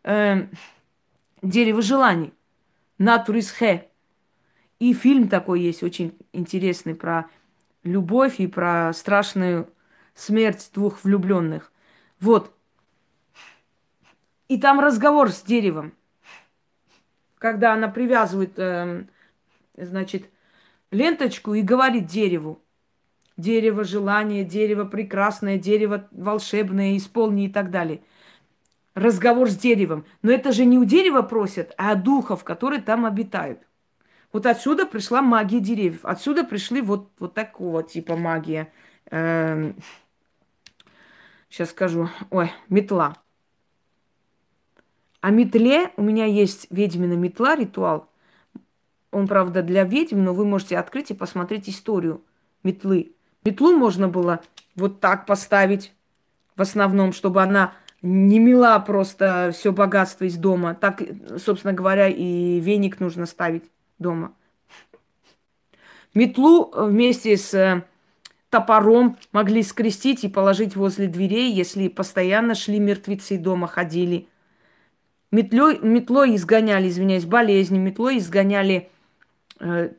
э, 0.04 0.46
дерево 1.40 1.80
желаний. 1.80 2.34
Натурис 2.98 3.50
хэ. 3.50 3.88
И 4.78 4.92
фильм 4.92 5.28
такой 5.28 5.60
есть 5.62 5.82
очень 5.82 6.16
интересный 6.32 6.94
про 6.94 7.28
любовь 7.82 8.40
и 8.40 8.46
про 8.46 8.92
страшную 8.92 9.68
смерть 10.14 10.70
двух 10.74 11.04
влюбленных. 11.04 11.72
Вот. 12.20 12.52
И 14.48 14.58
там 14.60 14.80
разговор 14.80 15.30
с 15.30 15.42
деревом. 15.42 15.92
Когда 17.38 17.72
она 17.74 17.88
привязывает, 17.88 18.58
э, 18.58 19.04
значит, 19.76 20.28
ленточку 20.90 21.54
и 21.54 21.62
говорит 21.62 22.06
дереву. 22.06 22.60
Дерево 23.36 23.84
желание, 23.84 24.44
дерево 24.44 24.84
прекрасное, 24.84 25.58
дерево 25.58 26.08
волшебное, 26.10 26.96
исполни 26.96 27.44
и 27.44 27.48
так 27.48 27.70
далее. 27.70 28.02
Разговор 28.98 29.48
с 29.48 29.56
деревом. 29.56 30.04
Но 30.22 30.32
это 30.32 30.50
же 30.50 30.64
не 30.64 30.76
у 30.76 30.84
дерева 30.84 31.22
просят, 31.22 31.72
а 31.78 31.94
духов, 31.94 32.42
которые 32.42 32.82
там 32.82 33.06
обитают. 33.06 33.60
Вот 34.32 34.44
отсюда 34.44 34.86
пришла 34.86 35.22
магия 35.22 35.60
деревьев. 35.60 36.00
Отсюда 36.02 36.42
пришли 36.42 36.80
вот, 36.80 37.08
вот 37.20 37.32
такого 37.32 37.84
типа 37.84 38.16
магия. 38.16 38.72
Эм, 39.10 39.76
сейчас 41.48 41.70
скажу. 41.70 42.08
Ой, 42.30 42.50
метла. 42.68 43.14
А 45.20 45.30
метле 45.30 45.92
у 45.96 46.02
меня 46.02 46.24
есть 46.24 46.66
ведьмина 46.70 47.14
метла, 47.14 47.54
ритуал. 47.54 48.10
Он, 49.12 49.28
правда, 49.28 49.62
для 49.62 49.84
ведьм, 49.84 50.24
но 50.24 50.34
вы 50.34 50.44
можете 50.44 50.76
открыть 50.76 51.12
и 51.12 51.14
посмотреть 51.14 51.68
историю 51.68 52.24
метлы. 52.64 53.12
Метлу 53.44 53.76
можно 53.76 54.08
было 54.08 54.40
вот 54.74 54.98
так 54.98 55.24
поставить 55.24 55.92
в 56.56 56.62
основном, 56.62 57.12
чтобы 57.12 57.40
она 57.40 57.74
не 58.02 58.38
мила 58.38 58.78
просто 58.78 59.50
все 59.52 59.72
богатство 59.72 60.24
из 60.24 60.36
дома. 60.36 60.74
Так, 60.74 61.02
собственно 61.38 61.72
говоря, 61.72 62.08
и 62.08 62.60
веник 62.60 63.00
нужно 63.00 63.26
ставить 63.26 63.64
дома. 63.98 64.32
Метлу 66.14 66.70
вместе 66.74 67.36
с 67.36 67.52
э, 67.54 67.84
топором 68.50 69.18
могли 69.32 69.62
скрестить 69.62 70.24
и 70.24 70.28
положить 70.28 70.74
возле 70.74 71.06
дверей, 71.06 71.52
если 71.52 71.88
постоянно 71.88 72.54
шли 72.54 72.78
мертвецы 72.78 73.36
дома, 73.36 73.66
ходили. 73.66 74.28
Метлой, 75.30 75.78
метлой 75.80 76.34
изгоняли, 76.36 76.88
извиняюсь, 76.88 77.26
болезни, 77.26 77.78
метлой 77.78 78.18
изгоняли 78.18 78.90
э, 79.60 79.92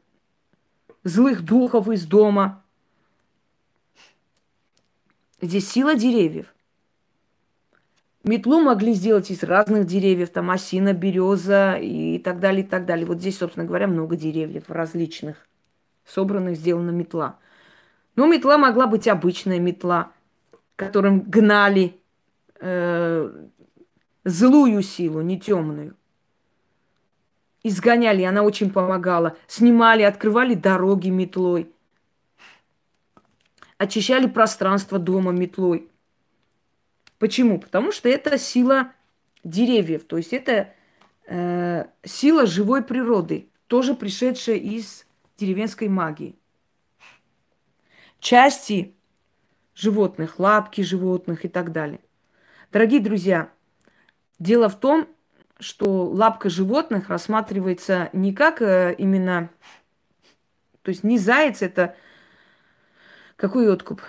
злых 1.04 1.44
духов 1.44 1.88
из 1.90 2.06
дома. 2.06 2.64
Здесь 5.42 5.70
сила 5.70 5.96
деревьев. 5.96 6.54
Метлу 8.24 8.60
могли 8.60 8.94
сделать 8.94 9.32
из 9.32 9.44
разных 9.44 9.86
деревьев, 9.86 10.30
там 10.30 10.52
осина, 10.52 10.94
береза 10.94 11.76
и 11.76 12.20
так 12.20 12.40
далее, 12.40 12.66
и 12.66 12.68
так 12.68 12.86
далее. 12.86 13.06
Вот 13.06 13.20
здесь, 13.20 13.38
собственно 13.38 13.66
говоря, 13.66 13.88
много 13.88 14.18
деревьев 14.18 14.66
различных, 14.68 15.48
собранных, 16.06 16.58
сделана 16.58 16.90
метла. 16.90 17.38
Но 18.16 18.28
метла 18.28 18.58
могла 18.58 18.88
быть 18.88 19.08
обычная 19.08 19.60
метла, 19.60 20.12
которым 20.76 21.22
гнали 21.22 21.96
э, 22.60 23.48
злую 24.26 24.82
силу, 24.82 25.22
не 25.22 25.40
темную. 25.40 25.96
Изгоняли, 27.64 28.24
она 28.24 28.44
очень 28.44 28.70
помогала. 28.70 29.38
Снимали, 29.48 30.04
открывали 30.04 30.56
дороги 30.56 31.10
метлой. 31.10 31.72
Очищали 33.78 34.28
пространство 34.28 35.00
дома 35.00 35.32
метлой. 35.32 35.90
Почему? 37.20 37.60
Потому 37.60 37.92
что 37.92 38.08
это 38.10 38.38
сила 38.38 38.94
деревьев, 39.44 40.06
то 40.06 40.18
есть 40.18 40.34
это 40.34 40.74
э, 41.28 41.86
сила 42.04 42.46
живой 42.46 42.82
природы, 42.82 43.50
тоже 43.68 43.94
пришедшая 43.94 44.56
из 44.56 45.06
деревенской 45.38 45.90
магии. 45.90 46.36
Части 48.20 48.96
животных, 49.76 50.40
лапки 50.40 50.82
животных 50.82 51.46
и 51.46 51.50
так 51.50 51.72
далее. 51.72 52.00
Дорогие 52.72 53.02
друзья, 53.02 53.50
дело 54.40 54.70
в 54.70 54.80
том, 54.80 55.08
что 55.60 56.06
лапка 56.06 56.50
животных 56.50 57.10
рассматривается 57.10 58.10
не 58.14 58.34
как 58.34 58.62
э, 58.62 58.96
именно, 58.98 59.50
то 60.84 60.90
есть 60.90 61.04
не 61.04 61.18
заяц, 61.18 61.62
это 61.62 61.96
какой 63.36 63.70
откуп? 63.70 64.02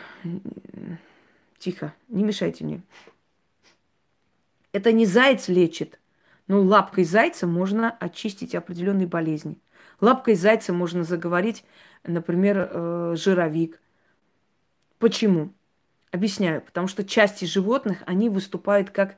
Тихо, 1.61 1.93
не 2.09 2.25
мешайте 2.25 2.65
мне. 2.65 2.81
Это 4.73 4.93
не 4.93 5.05
заяц 5.05 5.47
лечит, 5.49 6.01
но 6.49 6.63
лапкой 6.63 7.05
зайца 7.05 7.47
можно 7.47 7.91
очистить 8.01 8.55
определенные 8.55 9.07
болезни. 9.07 9.59
Лапкой 10.01 10.37
зайца 10.37 10.73
можно 10.73 11.05
заговорить, 11.05 11.65
например, 12.03 12.71
э, 12.73 13.15
жировик. 13.19 13.79
Почему? 14.99 15.53
Объясняю. 16.13 16.63
Потому 16.63 16.89
что 16.89 17.05
части 17.05 17.45
животных, 17.45 17.99
они 18.07 18.31
выступают 18.31 18.89
как, 18.89 19.17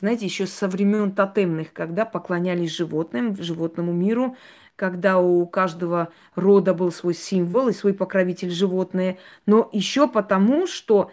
знаете, 0.00 0.24
еще 0.24 0.48
со 0.48 0.66
времен 0.66 1.12
тотемных, 1.12 1.72
когда 1.72 2.04
поклонялись 2.04 2.74
животным, 2.74 3.40
животному 3.40 3.92
миру, 3.92 4.36
когда 4.74 5.20
у 5.20 5.46
каждого 5.46 6.08
рода 6.34 6.74
был 6.74 6.90
свой 6.90 7.14
символ 7.14 7.68
и 7.68 7.72
свой 7.72 7.94
покровитель 7.94 8.50
животное, 8.50 9.18
но 9.46 9.70
еще 9.72 10.08
потому, 10.08 10.66
что 10.66 11.12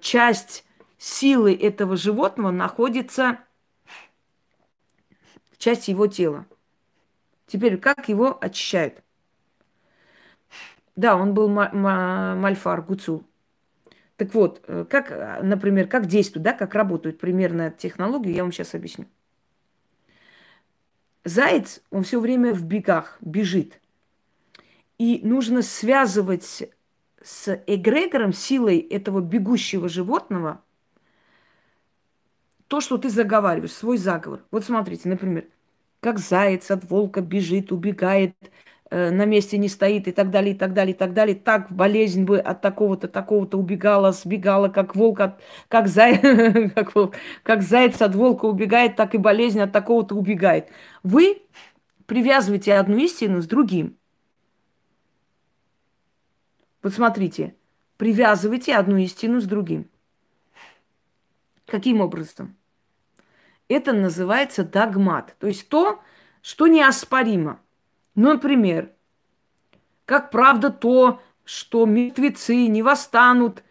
часть 0.00 0.64
силы 0.98 1.54
этого 1.54 1.96
животного 1.96 2.50
находится 2.50 3.38
в 5.50 5.58
части 5.58 5.90
его 5.90 6.06
тела. 6.06 6.46
Теперь, 7.46 7.76
как 7.78 8.08
его 8.08 8.38
очищают? 8.40 9.02
Да, 10.96 11.16
он 11.16 11.34
был 11.34 11.48
мальфар, 11.48 12.82
гуцул. 12.82 13.24
Так 14.16 14.34
вот, 14.34 14.62
э, 14.66 14.84
как, 14.88 15.42
например, 15.42 15.88
как 15.88 16.06
действует, 16.06 16.44
да, 16.44 16.52
как 16.52 16.74
работают 16.74 17.18
примерно 17.18 17.70
технологию, 17.70 18.34
я 18.34 18.42
вам 18.42 18.52
сейчас 18.52 18.74
объясню. 18.74 19.06
Заяц, 21.24 21.82
он 21.90 22.04
все 22.04 22.20
время 22.20 22.52
в 22.52 22.64
бегах, 22.64 23.18
бежит. 23.20 23.80
И 24.98 25.20
нужно 25.24 25.62
связывать 25.62 26.70
с 27.22 27.62
эгрегором, 27.66 28.32
силой 28.32 28.78
этого 28.78 29.20
бегущего 29.20 29.88
животного, 29.88 30.62
то, 32.68 32.80
что 32.80 32.96
ты 32.98 33.10
заговариваешь, 33.10 33.72
свой 33.72 33.98
заговор. 33.98 34.40
Вот 34.50 34.64
смотрите, 34.64 35.08
например, 35.08 35.44
как 36.00 36.18
заяц 36.18 36.70
от 36.70 36.84
волка 36.84 37.20
бежит, 37.20 37.70
убегает, 37.70 38.34
э, 38.90 39.10
на 39.10 39.24
месте 39.26 39.58
не 39.58 39.68
стоит 39.68 40.08
и 40.08 40.12
так 40.12 40.30
далее, 40.30 40.54
и 40.54 40.58
так 40.58 40.72
далее, 40.72 40.94
и 40.94 40.98
так 40.98 41.12
далее. 41.12 41.36
Так 41.36 41.70
болезнь 41.70 42.24
бы 42.24 42.38
от 42.38 42.60
такого-то, 42.62 43.08
такого-то 43.08 43.58
убегала, 43.58 44.12
сбегала, 44.12 44.68
как 44.68 44.96
волк 44.96 45.20
от, 45.20 45.40
как, 45.68 45.86
зай, 45.88 46.18
как, 46.74 46.94
волк, 46.94 47.14
как 47.42 47.62
заяц 47.62 48.00
от 48.02 48.14
волка 48.14 48.46
убегает, 48.46 48.96
так 48.96 49.14
и 49.14 49.18
болезнь 49.18 49.60
от 49.60 49.72
такого-то 49.72 50.14
убегает. 50.14 50.68
Вы 51.02 51.42
привязываете 52.06 52.74
одну 52.74 52.96
истину 52.98 53.42
с 53.42 53.46
другим. 53.46 53.98
Вот 56.82 56.92
смотрите, 56.92 57.54
привязывайте 57.96 58.74
одну 58.74 58.96
истину 58.96 59.40
с 59.40 59.44
другим. 59.44 59.88
Каким 61.66 62.00
образом? 62.00 62.56
Это 63.68 63.92
называется 63.92 64.64
догмат, 64.64 65.36
то 65.38 65.46
есть 65.46 65.68
то, 65.68 66.02
что 66.42 66.66
неоспоримо. 66.66 67.60
Ну, 68.14 68.32
например, 68.32 68.90
как 70.04 70.30
правда 70.30 70.70
то, 70.70 71.22
что 71.44 71.86
мертвецы 71.86 72.66
не 72.66 72.82
восстанут 72.82 73.62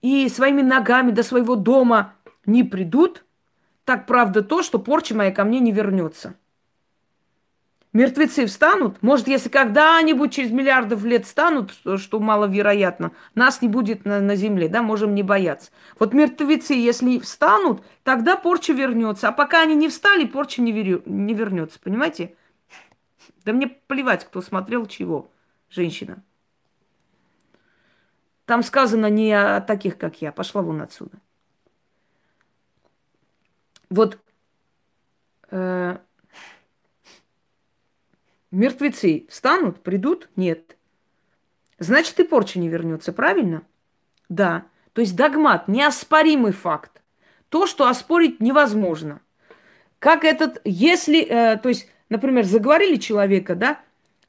и 0.00 0.28
своими 0.28 0.62
ногами 0.62 1.10
до 1.10 1.22
своего 1.22 1.54
дома 1.54 2.14
не 2.46 2.64
придут, 2.64 3.24
так 3.84 4.06
правда 4.06 4.42
то, 4.42 4.62
что 4.62 4.78
порча 4.78 5.14
моя 5.14 5.30
ко 5.30 5.44
мне 5.44 5.60
не 5.60 5.70
вернется 5.70 6.34
мертвецы 7.92 8.46
встанут, 8.46 9.02
может, 9.02 9.28
если 9.28 9.48
когда-нибудь 9.48 10.32
через 10.32 10.50
миллиардов 10.50 11.04
лет 11.04 11.26
станут, 11.26 11.72
что, 11.72 11.98
что 11.98 12.20
маловероятно, 12.20 13.12
нас 13.34 13.62
не 13.62 13.68
будет 13.68 14.04
на, 14.04 14.20
на 14.20 14.36
земле, 14.36 14.68
да, 14.68 14.82
можем 14.82 15.14
не 15.14 15.22
бояться. 15.22 15.70
Вот 15.98 16.14
мертвецы, 16.14 16.74
если 16.74 17.18
встанут, 17.18 17.82
тогда 18.02 18.36
порча 18.36 18.72
вернется. 18.72 19.28
А 19.28 19.32
пока 19.32 19.62
они 19.62 19.74
не 19.74 19.88
встали, 19.88 20.24
порча 20.26 20.62
не, 20.62 20.72
верю, 20.72 21.02
не 21.06 21.34
вернется, 21.34 21.78
понимаете? 21.80 22.34
Да 23.44 23.52
мне 23.52 23.68
плевать, 23.68 24.24
кто 24.24 24.40
смотрел 24.40 24.86
чего, 24.86 25.30
женщина. 25.68 26.22
Там 28.46 28.62
сказано 28.62 29.06
не 29.06 29.32
о 29.32 29.60
таких, 29.60 29.98
как 29.98 30.20
я. 30.20 30.32
Пошла 30.32 30.62
вон 30.62 30.82
отсюда. 30.82 31.18
Вот 33.88 34.18
э, 35.50 35.98
мертвецы 38.52 39.26
встанут, 39.28 39.82
придут? 39.82 40.28
Нет. 40.36 40.76
Значит, 41.78 42.20
и 42.20 42.24
порча 42.24 42.60
не 42.60 42.68
вернется, 42.68 43.12
правильно? 43.12 43.62
Да. 44.28 44.66
То 44.92 45.00
есть 45.00 45.16
догмат, 45.16 45.66
неоспоримый 45.66 46.52
факт. 46.52 47.02
То, 47.48 47.66
что 47.66 47.88
оспорить 47.88 48.40
невозможно. 48.40 49.20
Как 49.98 50.24
этот, 50.24 50.60
если, 50.64 51.22
э, 51.22 51.56
то 51.58 51.68
есть, 51.68 51.88
например, 52.08 52.44
заговорили 52.44 52.96
человека, 52.96 53.54
да, 53.54 53.80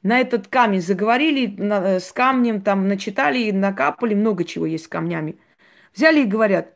на 0.02 0.20
этот 0.20 0.48
камень 0.48 0.80
заговорили, 0.80 1.46
на, 1.56 1.96
э, 1.96 2.00
с 2.00 2.12
камнем 2.12 2.60
там 2.60 2.88
начитали, 2.88 3.50
накапали, 3.50 4.14
много 4.14 4.44
чего 4.44 4.66
есть 4.66 4.84
с 4.84 4.88
камнями. 4.88 5.38
Взяли 5.94 6.20
и 6.20 6.26
говорят, 6.26 6.74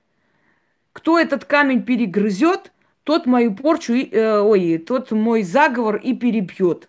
кто 0.92 1.18
этот 1.18 1.44
камень 1.44 1.82
перегрызет, 1.82 2.72
тот 3.04 3.26
мою 3.26 3.54
порчу, 3.54 3.94
и, 3.94 4.08
э, 4.10 4.40
ой, 4.40 4.78
тот 4.78 5.12
мой 5.12 5.42
заговор 5.42 5.96
и 5.96 6.14
перебьет. 6.14 6.88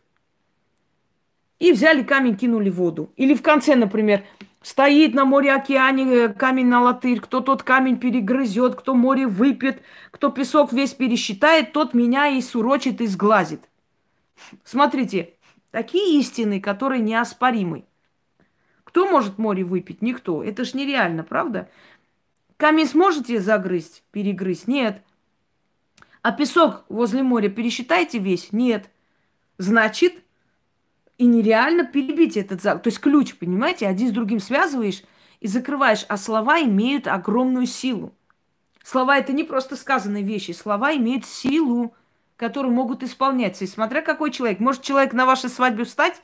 И 1.59 1.73
взяли 1.73 2.03
камень, 2.03 2.37
кинули 2.37 2.69
в 2.69 2.75
воду. 2.75 3.11
Или 3.17 3.35
в 3.35 3.41
конце, 3.41 3.75
например, 3.75 4.23
стоит 4.61 5.13
на 5.13 5.25
море-океане 5.25 6.15
э, 6.15 6.29
камень 6.29 6.67
на 6.67 6.81
латырь, 6.81 7.19
кто 7.19 7.41
тот 7.41 7.63
камень 7.63 7.97
перегрызет, 7.97 8.75
кто 8.75 8.95
море 8.95 9.27
выпьет, 9.27 9.81
кто 10.11 10.29
песок 10.29 10.71
весь 10.71 10.93
пересчитает, 10.93 11.73
тот 11.73 11.93
меня 11.93 12.27
и 12.27 12.41
сурочит, 12.41 13.01
и 13.01 13.07
сглазит. 13.07 13.67
Смотрите, 14.63 15.33
такие 15.71 16.19
истины, 16.19 16.61
которые 16.61 17.01
неоспоримы. 17.01 17.83
Кто 18.85 19.07
может 19.07 19.37
море 19.37 19.63
выпить? 19.63 20.01
Никто. 20.01 20.43
Это 20.43 20.63
ж 20.63 20.73
нереально, 20.73 21.23
правда? 21.23 21.69
Камень 22.57 22.87
сможете 22.87 23.39
загрызть, 23.39 24.03
перегрызть? 24.11 24.67
Нет. 24.67 25.01
А 26.21 26.31
песок 26.31 26.85
возле 26.89 27.21
моря 27.21 27.49
пересчитайте 27.49 28.17
весь? 28.17 28.51
Нет. 28.51 28.89
Значит, 29.57 30.23
и 31.19 31.25
нереально 31.25 31.83
перебить 31.83 32.37
этот 32.37 32.61
заговор. 32.61 32.81
То 32.81 32.87
есть 32.87 32.99
ключ, 32.99 33.35
понимаете, 33.35 33.87
один 33.87 34.07
с 34.07 34.11
другим 34.11 34.39
связываешь 34.39 35.03
и 35.41 35.47
закрываешь. 35.47 36.05
А 36.07 36.15
слова 36.15 36.61
имеют 36.61 37.07
огромную 37.07 37.67
силу. 37.67 38.15
Слова 38.83 39.17
это 39.17 39.33
не 39.33 39.43
просто 39.43 39.75
сказанные 39.75 40.23
вещи. 40.23 40.51
Слова 40.51 40.95
имеют 40.95 41.25
силу, 41.25 41.93
которую 42.37 42.73
могут 42.73 43.03
исполняться. 43.03 43.65
И 43.65 43.67
смотря 43.67 44.01
какой 44.01 44.31
человек. 44.31 44.61
Может 44.61 44.81
человек 44.81 45.11
на 45.11 45.25
вашей 45.25 45.49
свадьбе 45.49 45.83
встать, 45.83 46.21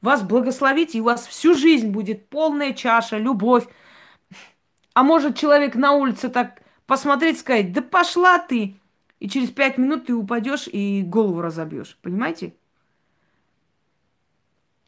вас 0.00 0.22
благословить, 0.22 0.94
и 0.94 1.02
у 1.02 1.04
вас 1.04 1.26
всю 1.26 1.54
жизнь 1.54 1.90
будет 1.90 2.30
полная 2.30 2.72
чаша, 2.72 3.18
любовь. 3.18 3.66
А 4.94 5.02
может 5.02 5.36
человек 5.36 5.74
на 5.74 5.92
улице 5.92 6.30
так 6.30 6.62
посмотреть, 6.86 7.38
сказать, 7.38 7.74
да 7.74 7.82
пошла 7.82 8.38
ты. 8.38 8.76
И 9.18 9.28
через 9.28 9.50
пять 9.50 9.76
минут 9.76 10.06
ты 10.06 10.14
упадешь 10.14 10.66
и 10.66 11.02
голову 11.02 11.42
разобьешь. 11.42 11.98
Понимаете? 12.00 12.54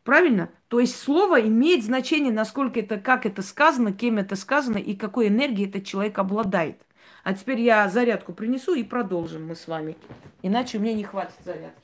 Правильно? 0.05 0.50
То 0.68 0.80
есть 0.80 0.98
слово 0.98 1.42
имеет 1.42 1.84
значение, 1.84 2.32
насколько 2.32 2.80
это, 2.80 2.98
как 2.98 3.24
это 3.24 3.42
сказано, 3.42 3.92
кем 3.92 4.18
это 4.18 4.34
сказано 4.34 4.78
и 4.78 4.96
какой 4.96 5.28
энергией 5.28 5.68
этот 5.68 5.84
человек 5.84 6.18
обладает. 6.18 6.82
А 7.22 7.34
теперь 7.34 7.61
я 7.61 7.88
зарядку 7.88 8.32
принесу 8.32 8.74
и 8.74 8.82
продолжим 8.82 9.46
мы 9.46 9.55
с 9.55 9.68
вами. 9.68 9.96
Иначе 10.42 10.78
у 10.78 10.80
меня 10.80 10.94
не 10.94 11.05
хватит 11.05 11.36
зарядки. 11.44 11.80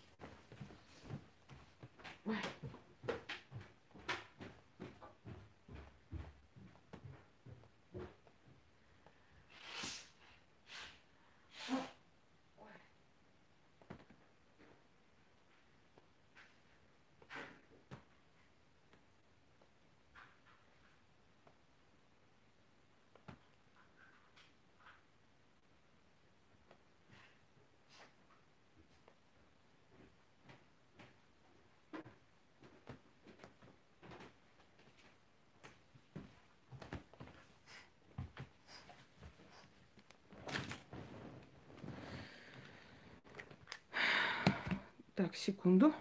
Так, 45.19 45.35
секунду. 45.35 45.93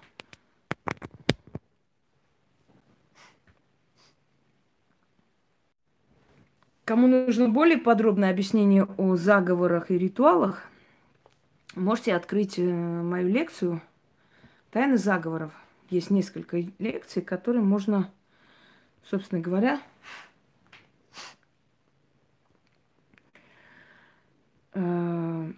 Кому 6.85 7.07
нужно 7.07 7.49
более 7.49 7.79
подробное 7.79 8.29
объяснение 8.29 8.83
о 8.83 9.15
заговорах 9.15 9.89
и 9.89 9.97
ритуалах, 9.97 10.61
можете 11.73 12.15
открыть 12.15 12.59
э, 12.59 12.71
мою 12.71 13.27
лекцию 13.29 13.81
«Тайны 14.69 14.97
заговоров». 14.99 15.51
Есть 15.89 16.11
несколько 16.11 16.63
лекций, 16.77 17.23
которые 17.23 17.63
можно, 17.63 18.11
собственно 19.01 19.41
говоря, 19.41 19.81
э, 24.75 25.51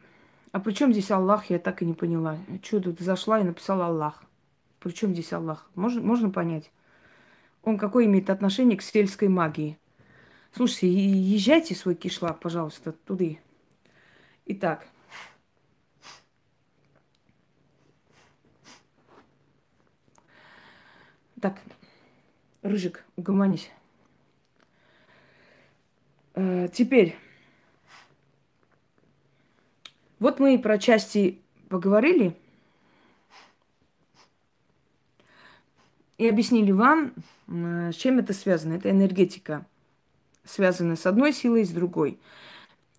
а 0.51 0.59
при 0.59 0.73
чем 0.73 0.91
здесь 0.91 1.11
Аллах, 1.11 1.49
я 1.49 1.59
так 1.59 1.81
и 1.81 1.85
не 1.85 1.93
поняла. 1.93 2.37
Что 2.63 2.79
тут 2.79 2.99
зашла 2.99 3.39
и 3.39 3.43
написала 3.43 3.87
Аллах? 3.87 4.23
При 4.79 4.91
чем 4.91 5.13
здесь 5.13 5.31
Аллах? 5.33 5.69
Можно, 5.75 6.01
можно 6.01 6.29
понять? 6.29 6.71
Он 7.63 7.77
какое 7.77 8.05
имеет 8.05 8.29
отношение 8.29 8.77
к 8.77 8.81
сельской 8.81 9.27
магии? 9.27 9.77
Слушайте, 10.51 10.89
езжайте 10.89 11.75
свой 11.75 11.93
кишлак, 11.93 12.39
пожалуйста, 12.39 12.93
туда. 12.93 13.25
Итак. 14.45 14.87
Так, 21.39 21.61
Рыжик, 22.63 23.05
угомонись. 23.15 23.69
Э, 26.33 26.67
теперь 26.73 27.15
вот 30.19 30.39
мы 30.39 30.55
и 30.55 30.57
про 30.57 30.77
части 30.77 31.39
поговорили 31.69 32.35
и 36.17 36.27
объяснили 36.27 36.71
вам, 36.71 37.13
с 37.47 37.95
чем 37.95 38.19
это 38.19 38.33
связано. 38.33 38.73
Это 38.73 38.89
энергетика, 38.89 39.65
связана 40.43 40.95
с 40.95 41.05
одной 41.05 41.31
силой 41.31 41.61
и 41.61 41.65
с 41.65 41.69
другой. 41.69 42.19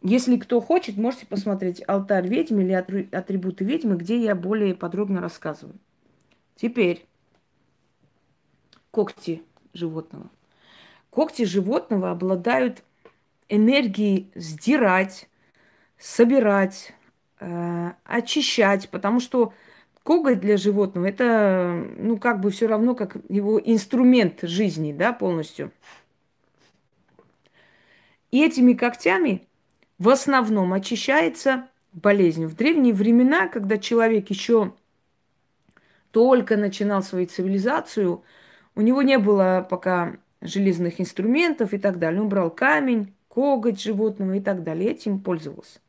Если 0.02 0.38
кто 0.38 0.62
хочет, 0.62 0.96
можете 0.96 1.26
посмотреть 1.26 1.82
алтарь 1.86 2.26
ведьмы 2.26 2.62
или 2.62 2.72
атрибуты 2.72 3.64
ведьмы, 3.64 3.96
где 3.96 4.18
я 4.18 4.34
более 4.34 4.74
подробно 4.74 5.20
рассказываю. 5.20 5.78
Теперь 6.56 7.06
когти 8.90 9.42
животного. 9.74 10.30
Когти 11.10 11.44
животного 11.44 12.10
обладают 12.10 12.82
энергией 13.48 14.30
сдирать, 14.34 15.28
собирать, 15.98 16.94
э, 17.40 17.92
очищать, 18.04 18.88
потому 18.90 19.20
что 19.20 19.52
коготь 20.02 20.40
для 20.40 20.56
животного 20.56 21.06
это, 21.06 21.84
ну, 21.98 22.16
как 22.18 22.40
бы 22.40 22.50
все 22.50 22.66
равно, 22.66 22.94
как 22.94 23.16
его 23.28 23.60
инструмент 23.62 24.40
жизни, 24.42 24.92
да, 24.92 25.12
полностью. 25.12 25.72
И 28.30 28.44
этими 28.44 28.74
когтями 28.74 29.46
в 29.98 30.08
основном 30.08 30.72
очищается 30.72 31.68
болезнь. 31.92 32.46
В 32.46 32.54
древние 32.54 32.94
времена, 32.94 33.48
когда 33.48 33.76
человек 33.76 34.30
еще 34.30 34.72
только 36.10 36.56
начинал 36.56 37.02
свою 37.02 37.26
цивилизацию, 37.26 38.22
у 38.76 38.80
него 38.80 39.02
не 39.02 39.18
было 39.18 39.66
пока 39.68 40.16
железных 40.40 41.00
инструментов 41.00 41.74
и 41.74 41.78
так 41.78 41.98
далее. 41.98 42.22
Он 42.22 42.28
брал 42.28 42.50
камень, 42.50 43.14
коготь 43.28 43.80
животного 43.80 44.34
и 44.34 44.40
так 44.40 44.62
далее, 44.62 44.90
этим 44.90 45.20
пользовался. 45.20 45.80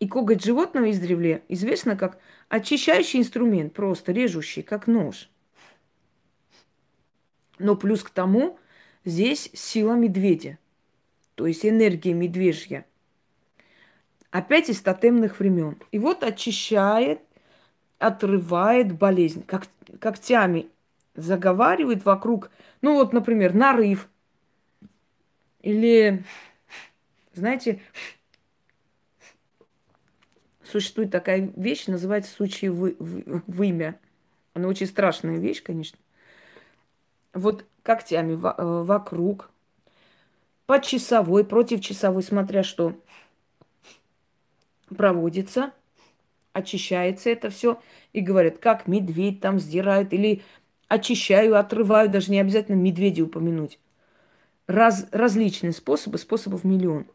И 0.00 0.06
коготь 0.06 0.44
животного 0.44 0.90
издревле 0.90 1.42
известно 1.48 1.96
как 1.96 2.18
очищающий 2.48 3.20
инструмент, 3.20 3.72
просто 3.72 4.12
режущий, 4.12 4.62
как 4.62 4.86
нож. 4.86 5.28
Но 7.58 7.74
плюс 7.74 8.02
к 8.04 8.10
тому 8.10 8.58
здесь 9.04 9.50
сила 9.54 9.94
медведя, 9.94 10.58
то 11.34 11.46
есть 11.46 11.66
энергия 11.66 12.12
медвежья. 12.12 12.86
Опять 14.30 14.68
из 14.68 14.80
тотемных 14.82 15.40
времен. 15.40 15.76
И 15.90 15.98
вот 15.98 16.22
очищает, 16.22 17.20
отрывает 17.98 18.92
болезнь, 18.96 19.42
как, 19.44 19.66
когтями 20.00 20.68
заговаривает 21.14 22.04
вокруг, 22.04 22.50
ну 22.82 22.94
вот, 22.94 23.12
например, 23.12 23.54
нарыв. 23.54 24.08
Или, 25.62 26.22
знаете, 27.34 27.80
существует 30.70 31.10
такая 31.10 31.52
вещь, 31.56 31.86
называется 31.86 32.32
случай 32.32 32.68
вы, 32.68 32.96
вы, 32.98 33.42
вымя. 33.46 33.98
Она 34.54 34.68
очень 34.68 34.86
страшная 34.86 35.38
вещь, 35.38 35.62
конечно. 35.62 35.98
Вот 37.32 37.64
когтями 37.82 38.32
э, 38.32 38.82
вокруг, 38.82 39.50
по 40.66 40.80
часовой, 40.80 41.44
против 41.44 41.80
часовой, 41.80 42.22
смотря 42.22 42.62
что, 42.62 42.94
проводится, 44.94 45.72
очищается 46.52 47.30
это 47.30 47.50
все. 47.50 47.80
И 48.12 48.20
говорят, 48.20 48.58
как 48.58 48.86
медведь 48.86 49.40
там 49.40 49.58
сдирают, 49.58 50.12
или 50.12 50.42
очищаю, 50.88 51.56
отрываю, 51.58 52.08
даже 52.08 52.30
не 52.30 52.40
обязательно 52.40 52.76
медведя 52.76 53.24
упомянуть. 53.24 53.78
Раз, 54.66 55.06
различные 55.12 55.72
способы, 55.72 56.18
способов 56.18 56.64
миллион. 56.64 57.06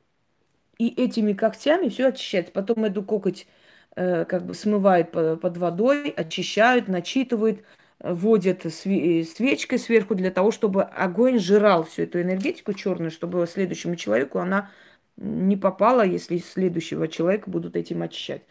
И 0.78 0.90
этими 0.90 1.34
когтями 1.34 1.90
все 1.90 2.08
очищается. 2.08 2.52
Потом 2.52 2.84
эту 2.86 3.04
кокоть 3.04 3.48
э, 3.96 4.26
как 4.26 4.46
бы 4.46 4.54
смывают 4.54 5.12
под 5.12 5.58
водой, 5.58 6.10
очищают, 6.10 6.88
начитывают, 6.88 7.64
вводят 8.00 8.66
свечкой 8.74 9.80
сверху 9.80 10.16
для 10.16 10.30
того, 10.30 10.52
чтобы 10.52 10.84
огонь 10.84 11.40
жрал 11.40 11.84
всю 11.84 12.04
эту 12.04 12.22
энергетику 12.22 12.74
черную, 12.74 13.12
чтобы 13.12 13.48
следующему 13.48 13.96
человеку 13.96 14.40
она 14.40 14.70
не 15.16 15.56
попала, 15.56 16.06
если 16.06 16.38
следующего 16.38 17.08
человека 17.08 17.50
будут 17.50 17.76
этим 17.76 18.02
очищать. 18.02 18.42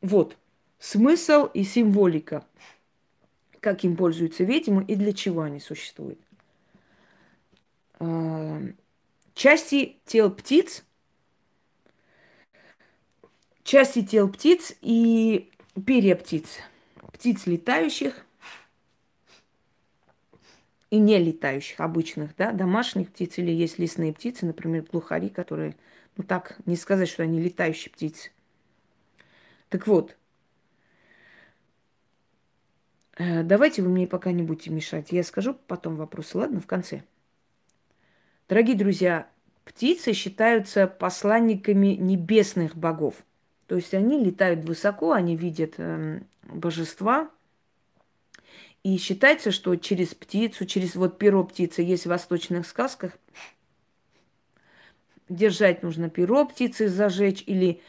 Вот 0.00 0.36
смысл 0.78 1.46
и 1.46 1.62
символика, 1.62 2.44
как 3.60 3.84
им 3.84 3.96
пользуются 3.96 4.44
ведьмы 4.44 4.84
и 4.84 4.96
для 4.96 5.12
чего 5.12 5.42
они 5.42 5.60
существуют. 5.60 6.18
А, 8.00 8.60
части 9.34 9.96
тел 10.04 10.30
птиц, 10.30 10.84
части 13.64 14.02
тел 14.02 14.28
птиц 14.28 14.74
и 14.80 15.50
перья 15.86 16.16
птиц, 16.16 16.58
птиц 17.12 17.46
летающих 17.46 18.24
и 20.90 20.98
не 20.98 21.18
летающих, 21.18 21.80
обычных, 21.80 22.36
да, 22.36 22.52
домашних 22.52 23.10
птиц 23.10 23.38
или 23.38 23.50
есть 23.50 23.78
лесные 23.78 24.12
птицы, 24.12 24.44
например, 24.44 24.84
глухари, 24.90 25.30
которые, 25.30 25.76
ну 26.16 26.24
так, 26.24 26.58
не 26.66 26.76
сказать, 26.76 27.08
что 27.08 27.22
они 27.22 27.40
летающие 27.40 27.90
птицы. 27.90 28.30
Так 29.70 29.86
вот, 29.86 30.16
э, 33.16 33.42
давайте 33.42 33.80
вы 33.80 33.88
мне 33.88 34.06
пока 34.06 34.32
не 34.32 34.42
будете 34.42 34.70
мешать. 34.70 35.12
Я 35.12 35.22
скажу 35.22 35.56
потом 35.66 35.96
вопросы, 35.96 36.36
ладно, 36.36 36.60
в 36.60 36.66
конце. 36.66 37.04
Дорогие 38.50 38.76
друзья, 38.76 39.30
птицы 39.64 40.12
считаются 40.12 40.86
посланниками 40.86 41.94
небесных 41.94 42.76
богов. 42.76 43.24
То 43.72 43.76
есть 43.76 43.94
они 43.94 44.22
летают 44.22 44.66
высоко, 44.66 45.12
они 45.12 45.34
видят 45.34 45.76
э, 45.78 46.20
божества. 46.44 47.30
И 48.82 48.98
считается, 48.98 49.50
что 49.50 49.76
через 49.76 50.14
птицу, 50.14 50.66
через 50.66 50.94
вот 50.94 51.16
перо 51.16 51.42
птицы 51.42 51.80
есть 51.80 52.04
в 52.04 52.10
восточных 52.10 52.66
сказках. 52.66 53.12
Держать 55.30 55.82
нужно 55.82 56.10
перо 56.10 56.44
птицы 56.44 56.86
зажечь 56.86 57.42
или 57.46 57.80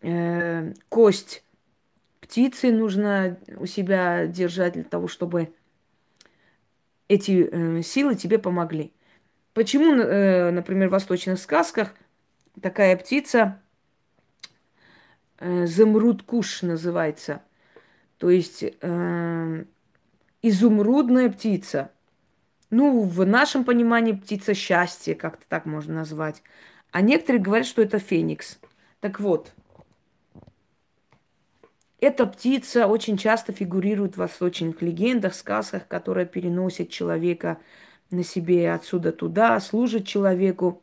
э, 0.00 0.74
кость 0.88 1.42
птицы 2.20 2.70
нужно 2.70 3.36
у 3.56 3.66
себя 3.66 4.28
держать 4.28 4.74
для 4.74 4.84
того, 4.84 5.08
чтобы 5.08 5.52
эти 7.08 7.48
э, 7.50 7.82
силы 7.82 8.14
тебе 8.14 8.38
помогли. 8.38 8.92
Почему, 9.54 9.92
э, 9.92 10.52
например, 10.52 10.86
в 10.86 10.92
восточных 10.92 11.40
сказках 11.40 11.96
такая 12.62 12.96
птица 12.96 13.60
э, 15.40 15.66
называется, 16.62 17.42
то 18.18 18.30
есть 18.30 18.62
э, 18.62 19.64
изумрудная 20.42 21.30
птица. 21.30 21.90
Ну, 22.70 23.02
в 23.02 23.26
нашем 23.26 23.64
понимании 23.64 24.12
птица 24.12 24.54
счастья, 24.54 25.14
как-то 25.14 25.44
так 25.48 25.66
можно 25.66 25.94
назвать. 25.94 26.42
А 26.92 27.00
некоторые 27.00 27.42
говорят, 27.42 27.66
что 27.66 27.82
это 27.82 27.98
феникс. 27.98 28.60
Так 29.00 29.18
вот, 29.18 29.52
эта 32.00 32.26
птица 32.26 32.86
очень 32.86 33.16
часто 33.16 33.52
фигурирует 33.52 34.14
в 34.14 34.18
восточных 34.18 34.80
легендах, 34.82 35.34
сказках, 35.34 35.86
которые 35.86 36.26
переносят 36.26 36.90
человека 36.90 37.58
на 38.10 38.24
себе 38.24 38.72
отсюда 38.72 39.12
туда, 39.12 39.58
служит 39.60 40.06
человеку. 40.06 40.82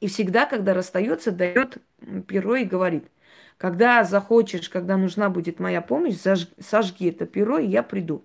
И 0.00 0.08
всегда, 0.08 0.46
когда 0.46 0.74
расстается, 0.74 1.32
дает 1.32 1.78
перо 2.26 2.56
и 2.56 2.64
говорит, 2.64 3.04
когда 3.58 4.04
захочешь, 4.04 4.68
когда 4.68 4.96
нужна 4.96 5.30
будет 5.30 5.58
моя 5.60 5.80
помощь, 5.80 6.16
заж, 6.16 6.48
сожги 6.60 7.08
это 7.08 7.26
перо, 7.26 7.58
и 7.58 7.66
я 7.66 7.82
приду. 7.82 8.24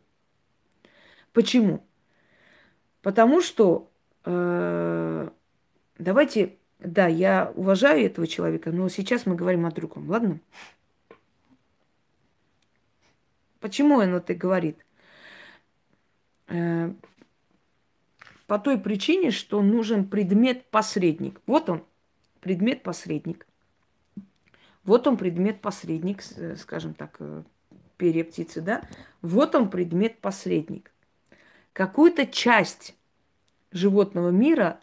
Почему? 1.32 1.86
Потому 3.02 3.42
что 3.42 3.90
э, 4.26 5.30
давайте, 5.98 6.58
да, 6.80 7.08
я 7.08 7.52
уважаю 7.56 8.06
этого 8.06 8.28
человека, 8.28 8.72
но 8.72 8.90
сейчас 8.90 9.26
мы 9.26 9.36
говорим 9.36 9.66
о 9.66 9.72
другом, 9.72 10.10
ладно? 10.10 10.40
Почему 13.62 13.96
он 13.96 14.16
это 14.16 14.34
говорит? 14.34 14.86
Э, 16.48 16.92
по 18.48 18.60
той 18.60 18.78
причине, 18.78 19.32
что 19.32 19.62
нужен 19.62 20.06
предмет-посредник. 20.10 21.40
Вот 21.46 21.70
он, 21.70 21.86
предмет-посредник. 22.42 23.48
Вот 24.84 25.08
он 25.08 25.18
предмет-посредник, 25.18 26.24
э, 26.36 26.56
скажем 26.56 26.94
так, 26.94 27.18
э, 27.20 27.44
перья 27.98 28.24
птицы, 28.24 28.62
да? 28.62 28.82
Вот 29.22 29.56
он 29.56 29.70
предмет-посредник. 29.70 30.92
Какую-то 31.74 32.26
часть 32.26 32.96
животного 33.72 34.30
мира, 34.30 34.80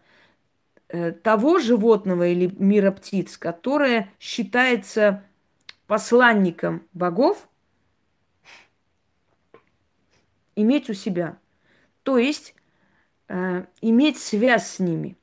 того 1.22 1.58
животного 1.58 2.28
или 2.28 2.46
мира 2.46 2.90
птиц, 2.92 3.36
которое 3.36 4.10
считается 4.18 5.22
посланником 5.86 6.86
богов, 6.94 7.46
иметь 10.54 10.90
у 10.90 10.94
себя. 10.94 11.38
То 12.02 12.18
есть 12.18 12.54
э, 13.28 13.64
иметь 13.80 14.18
связь 14.18 14.66
с 14.66 14.78
ними. 14.78 15.16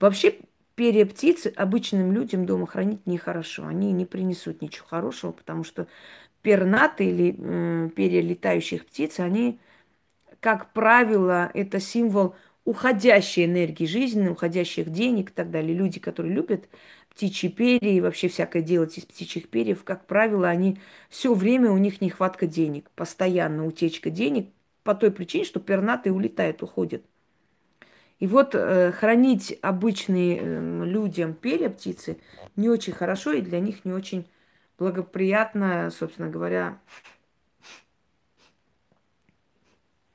Вообще 0.00 0.38
перья 0.78 1.04
птицы 1.06 1.52
обычным 1.56 2.12
людям 2.12 2.46
дома 2.46 2.68
хранить 2.68 3.04
нехорошо. 3.04 3.66
Они 3.66 3.90
не 3.90 4.06
принесут 4.06 4.62
ничего 4.62 4.86
хорошего, 4.86 5.32
потому 5.32 5.64
что 5.64 5.88
пернаты 6.42 7.06
или 7.06 7.34
э, 7.36 7.90
перья 7.96 8.22
летающих 8.22 8.86
птиц, 8.86 9.18
они, 9.18 9.58
как 10.40 10.72
правило, 10.72 11.50
это 11.54 11.80
символ 11.80 12.36
уходящей 12.64 13.46
энергии 13.46 13.86
жизни, 13.86 14.28
уходящих 14.28 14.90
денег 14.90 15.30
и 15.30 15.32
так 15.34 15.50
далее. 15.50 15.74
Люди, 15.74 16.00
которые 16.00 16.32
любят 16.34 16.68
птичьи 17.10 17.50
перья 17.50 17.90
и 17.90 18.00
вообще 18.00 18.28
всякое 18.28 18.62
делать 18.62 18.98
из 18.98 19.04
птичьих 19.04 19.48
перьев, 19.48 19.84
как 19.84 20.06
правило, 20.06 20.48
они 20.48 20.78
все 21.10 21.34
время 21.34 21.72
у 21.72 21.78
них 21.78 22.00
нехватка 22.00 22.46
денег, 22.46 22.90
постоянно 22.94 23.66
утечка 23.66 24.10
денег, 24.10 24.50
по 24.84 24.94
той 24.94 25.10
причине, 25.10 25.44
что 25.44 25.60
пернатый 25.60 26.12
улетает, 26.12 26.62
уходит. 26.62 27.04
И 28.18 28.26
вот 28.26 28.54
э, 28.54 28.90
хранить 28.92 29.56
обычные 29.62 30.38
э, 30.38 30.84
людям 30.84 31.34
перья 31.34 31.68
птицы 31.68 32.18
не 32.56 32.68
очень 32.68 32.92
хорошо 32.92 33.32
и 33.32 33.40
для 33.40 33.60
них 33.60 33.84
не 33.84 33.92
очень 33.92 34.28
благоприятно, 34.76 35.90
собственно 35.90 36.28
говоря, 36.28 36.80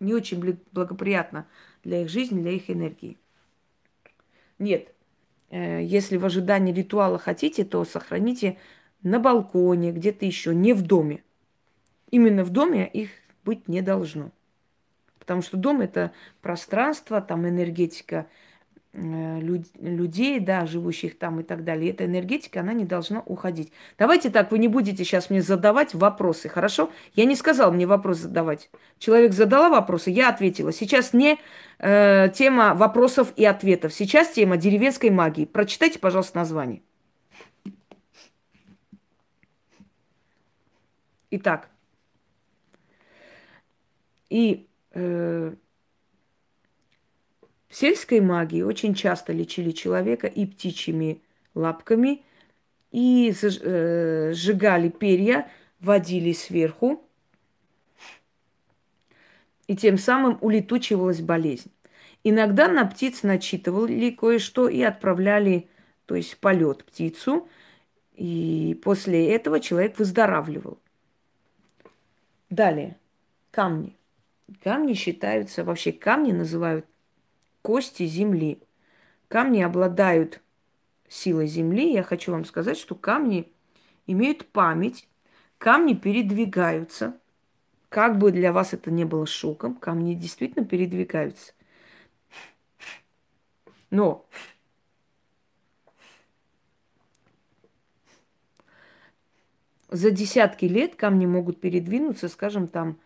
не 0.01 0.13
очень 0.13 0.59
благоприятно 0.73 1.47
для 1.83 2.01
их 2.01 2.09
жизни, 2.09 2.41
для 2.41 2.51
их 2.51 2.69
энергии. 2.69 3.17
Нет, 4.59 4.93
э, 5.49 5.81
если 5.83 6.17
в 6.17 6.25
ожидании 6.25 6.73
ритуала 6.73 7.17
хотите, 7.17 7.63
то 7.63 7.85
сохраните 7.85 8.57
на 9.01 9.19
балконе, 9.19 9.93
где-то 9.93 10.25
еще, 10.25 10.53
не 10.53 10.73
в 10.73 10.81
доме. 10.81 11.23
Именно 12.11 12.43
в 12.43 12.49
доме 12.49 12.85
их 12.85 13.11
быть 13.45 13.69
не 13.69 13.81
должно. 13.81 14.31
Потому 15.23 15.41
что 15.41 15.55
дом 15.55 15.79
это 15.79 16.11
пространство, 16.41 17.21
там 17.21 17.47
энергетика 17.47 18.27
э, 18.91 19.39
людей, 19.39 20.41
да, 20.41 20.65
живущих 20.65 21.17
там 21.17 21.39
и 21.39 21.43
так 21.43 21.63
далее. 21.63 21.91
Эта 21.91 22.05
энергетика, 22.05 22.59
она 22.59 22.73
не 22.73 22.83
должна 22.83 23.21
уходить. 23.21 23.71
Давайте 23.97 24.29
так, 24.29 24.51
вы 24.51 24.59
не 24.59 24.67
будете 24.67 25.05
сейчас 25.05 25.29
мне 25.29 25.41
задавать 25.41 25.93
вопросы, 25.93 26.49
хорошо? 26.49 26.91
Я 27.13 27.23
не 27.23 27.37
сказал 27.37 27.71
мне 27.71 27.87
вопрос 27.87 28.17
задавать. 28.17 28.69
Человек 28.99 29.31
задала 29.31 29.69
вопросы, 29.69 30.09
я 30.09 30.27
ответила. 30.27 30.73
Сейчас 30.73 31.13
не 31.13 31.39
э, 31.79 32.27
тема 32.35 32.73
вопросов 32.73 33.31
и 33.37 33.45
ответов. 33.45 33.93
Сейчас 33.93 34.31
тема 34.31 34.57
деревенской 34.57 35.09
магии. 35.09 35.45
Прочитайте, 35.45 35.99
пожалуйста, 35.99 36.37
название. 36.37 36.81
Итак. 41.31 41.69
И 44.29 44.67
В 44.93 45.55
сельской 47.71 48.21
магии 48.21 48.61
очень 48.61 48.93
часто 48.93 49.33
лечили 49.33 49.71
человека 49.71 50.27
и 50.27 50.45
птичьими 50.45 51.21
лапками, 51.55 52.23
и 52.91 53.33
э, 53.41 54.31
сжигали 54.33 54.89
перья, 54.89 55.49
водили 55.79 56.33
сверху, 56.33 57.03
и 59.67 59.75
тем 59.75 59.97
самым 59.97 60.37
улетучивалась 60.41 61.21
болезнь. 61.21 61.71
Иногда 62.23 62.67
на 62.67 62.85
птиц 62.85 63.23
начитывали 63.23 64.11
кое-что 64.11 64.69
и 64.69 64.81
отправляли, 64.81 65.67
то 66.05 66.15
есть 66.15 66.37
полет 66.37 66.85
птицу, 66.85 67.49
и 68.13 68.79
после 68.83 69.33
этого 69.33 69.59
человек 69.59 69.97
выздоравливал. 69.97 70.77
Далее. 72.49 72.97
Камни. 73.49 73.97
Камни 74.61 74.93
считаются, 74.93 75.63
вообще 75.63 75.91
камни 75.91 76.31
называют 76.31 76.85
кости 77.61 78.05
земли. 78.05 78.61
Камни 79.27 79.61
обладают 79.61 80.41
силой 81.07 81.47
земли. 81.47 81.91
Я 81.93 82.03
хочу 82.03 82.31
вам 82.31 82.45
сказать, 82.45 82.77
что 82.77 82.95
камни 82.95 83.51
имеют 84.05 84.47
память, 84.47 85.07
камни 85.57 85.93
передвигаются. 85.93 87.17
Как 87.89 88.17
бы 88.17 88.31
для 88.31 88.51
вас 88.51 88.73
это 88.73 88.91
не 88.91 89.05
было 89.05 89.25
шоком, 89.25 89.75
камни 89.75 90.15
действительно 90.15 90.65
передвигаются. 90.65 91.53
Но 93.91 94.25
за 99.89 100.09
десятки 100.09 100.65
лет 100.65 100.95
камни 100.95 101.27
могут 101.27 101.61
передвинуться, 101.61 102.27
скажем, 102.29 102.67
там, 102.67 102.97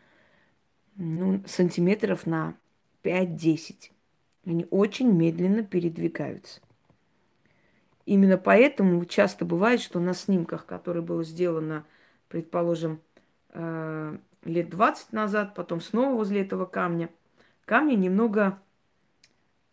ну, 0.98 1.44
сантиметров 1.46 2.26
на 2.26 2.56
5-10. 3.04 3.92
Они 4.46 4.68
очень 4.70 5.12
медленно 5.12 5.64
передвигаются. 5.64 6.62
Именно 8.06 8.38
поэтому 8.38 9.04
часто 9.06 9.46
бывает, 9.46 9.82
что 9.82 10.00
на 10.00 10.14
снимках, 10.14 10.66
которые 10.66 11.04
было 11.04 11.24
сделано, 11.24 11.86
предположим, 12.30 13.02
э, 13.50 14.18
лет 14.46 14.70
20 14.70 15.12
назад, 15.12 15.56
потом 15.56 15.82
снова 15.82 16.16
возле 16.16 16.42
этого 16.42 16.66
камня, 16.66 17.10
камни 17.66 17.96
немного 17.96 18.60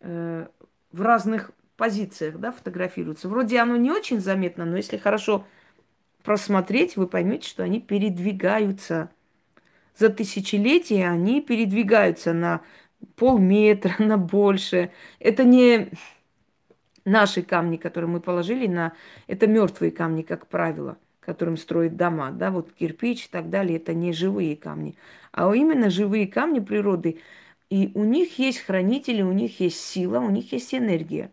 э, 0.00 0.48
в 0.90 1.00
разных 1.00 1.52
позициях 1.76 2.38
да, 2.38 2.50
фотографируются. 2.50 3.28
Вроде 3.28 3.58
оно 3.60 3.76
не 3.76 3.90
очень 3.90 4.20
заметно, 4.20 4.64
но 4.64 4.76
если 4.76 4.96
хорошо 4.96 5.46
просмотреть, 6.24 6.96
вы 6.96 7.06
поймете, 7.06 7.48
что 7.48 7.62
они 7.62 7.80
передвигаются. 7.80 9.10
За 9.96 10.08
тысячелетия 10.08 11.08
они 11.08 11.40
передвигаются 11.40 12.32
на 12.32 12.62
полметра, 13.16 13.94
на 13.98 14.18
больше. 14.18 14.90
Это 15.18 15.44
не 15.44 15.90
наши 17.04 17.42
камни, 17.42 17.76
которые 17.76 18.10
мы 18.10 18.20
положили 18.20 18.66
на... 18.66 18.92
Это 19.26 19.46
мертвые 19.46 19.92
камни, 19.92 20.22
как 20.22 20.46
правило, 20.46 20.96
которым 21.20 21.56
строят 21.56 21.96
дома. 21.96 22.30
Да, 22.30 22.50
вот 22.50 22.72
кирпич 22.72 23.26
и 23.26 23.28
так 23.30 23.50
далее, 23.50 23.76
это 23.76 23.94
не 23.94 24.12
живые 24.12 24.56
камни. 24.56 24.96
А 25.32 25.54
именно 25.54 25.90
живые 25.90 26.26
камни 26.26 26.60
природы. 26.60 27.20
И 27.70 27.90
у 27.94 28.04
них 28.04 28.38
есть 28.38 28.60
хранители, 28.60 29.22
у 29.22 29.32
них 29.32 29.60
есть 29.60 29.80
сила, 29.80 30.18
у 30.18 30.30
них 30.30 30.52
есть 30.52 30.74
энергия 30.74 31.30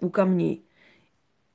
у 0.00 0.10
камней. 0.10 0.64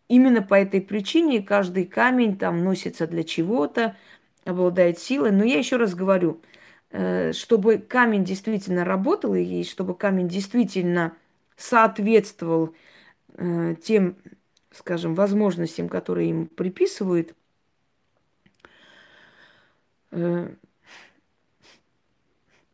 Именно 0.08 0.42
по 0.42 0.56
этой 0.56 0.82
причине 0.82 1.42
каждый 1.42 1.86
камень 1.86 2.38
там 2.38 2.64
носится 2.64 3.08
для 3.08 3.24
чего-то, 3.24 3.98
обладает 4.48 5.00
силой. 5.00 5.32
Но 5.32 5.44
я 5.44 5.58
еще 5.58 5.78
раз 5.78 5.94
говорю, 5.94 6.42
э, 6.92 7.34
чтобы 7.34 7.78
камень 7.78 8.24
действительно 8.24 8.86
работал 8.86 9.36
и 9.36 9.64
чтобы 9.64 9.96
камень 9.96 10.28
действительно 10.28 11.16
соответствовал 11.56 12.74
э, 13.34 13.76
тем, 13.82 14.16
скажем, 14.72 15.16
возможностям, 15.16 15.90
которые 15.90 16.30
им 16.30 16.48
приписывают, 16.48 17.36
э, 20.12 20.50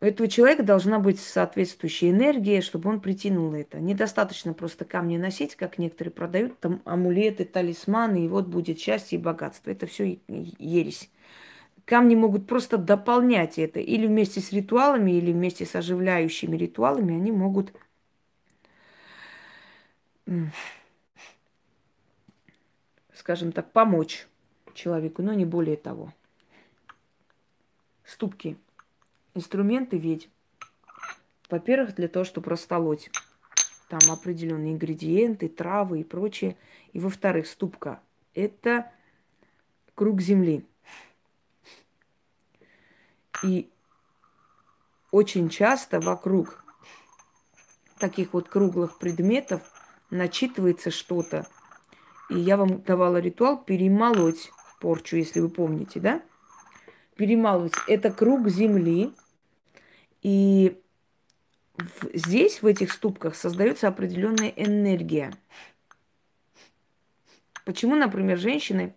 у 0.04 0.06
этого 0.06 0.28
человека 0.28 0.64
должна 0.64 1.00
быть 1.00 1.18
соответствующая 1.18 2.10
энергия, 2.10 2.60
чтобы 2.60 2.90
он 2.90 3.00
притянул 3.00 3.54
это. 3.54 3.80
Недостаточно 3.80 4.54
просто 4.54 4.84
камни 4.84 5.16
носить, 5.16 5.56
как 5.56 5.78
некоторые 5.78 6.12
продают, 6.12 6.60
там 6.60 6.82
амулеты, 6.84 7.46
талисманы, 7.46 8.26
и 8.26 8.28
вот 8.28 8.48
будет 8.48 8.80
счастье 8.80 9.18
и 9.18 9.22
богатство. 9.22 9.72
Это 9.72 9.88
все 9.88 10.20
ересь. 10.28 11.10
Камни 11.86 12.16
могут 12.16 12.48
просто 12.48 12.78
дополнять 12.78 13.60
это. 13.60 13.80
Или 13.80 14.08
вместе 14.08 14.40
с 14.40 14.52
ритуалами, 14.52 15.12
или 15.12 15.32
вместе 15.32 15.66
с 15.66 15.76
оживляющими 15.76 16.56
ритуалами 16.56 17.16
они 17.16 17.32
могут 17.32 17.74
скажем 23.14 23.54
так, 23.54 23.72
помочь 23.72 24.28
человеку, 24.74 25.22
но 25.22 25.34
не 25.34 25.46
более 25.46 25.78
того. 25.78 26.14
Ступки– 28.04 28.58
инструменты 29.34 29.98
ведь, 29.98 30.30
во-первых, 31.50 31.96
для 31.96 32.10
того, 32.10 32.26
чтобы 32.26 32.50
растолоть 32.50 33.10
там 33.88 34.00
определенные 34.12 34.74
ингредиенты, 34.74 35.48
травы 35.48 36.02
и 36.02 36.04
прочее. 36.04 36.58
И 36.92 37.00
во-вторых, 37.00 37.48
ступка– 37.48 38.02
это 38.34 38.92
круг 39.96 40.20
земли. 40.20 40.66
И 43.44 43.70
очень 45.12 45.50
часто 45.50 46.00
вокруг 46.00 46.64
таких 48.00 48.34
вот 48.34 48.50
круглых 48.50 48.98
предметов 48.98 49.62
начитывается 50.10 50.92
что-то. 50.92 51.48
И 52.30 52.40
я 52.40 52.58
вам 52.58 52.82
давала 52.82 53.18
ритуал 53.18 53.62
перемолоть 53.62 54.52
порчу, 54.80 55.18
если 55.18 55.40
вы 55.40 55.50
помните, 55.50 56.00
да? 56.00 56.22
Перемалывать. 57.16 57.74
Это 57.88 58.12
круг 58.12 58.50
земли, 58.50 59.14
и 60.24 60.82
в, 61.78 62.18
здесь, 62.18 62.62
в 62.62 62.66
этих 62.66 62.92
ступках, 62.92 63.36
создается 63.36 63.88
определенная 63.88 64.50
энергия. 64.50 65.34
Почему, 67.66 67.96
например, 67.96 68.38
женщины 68.38 68.96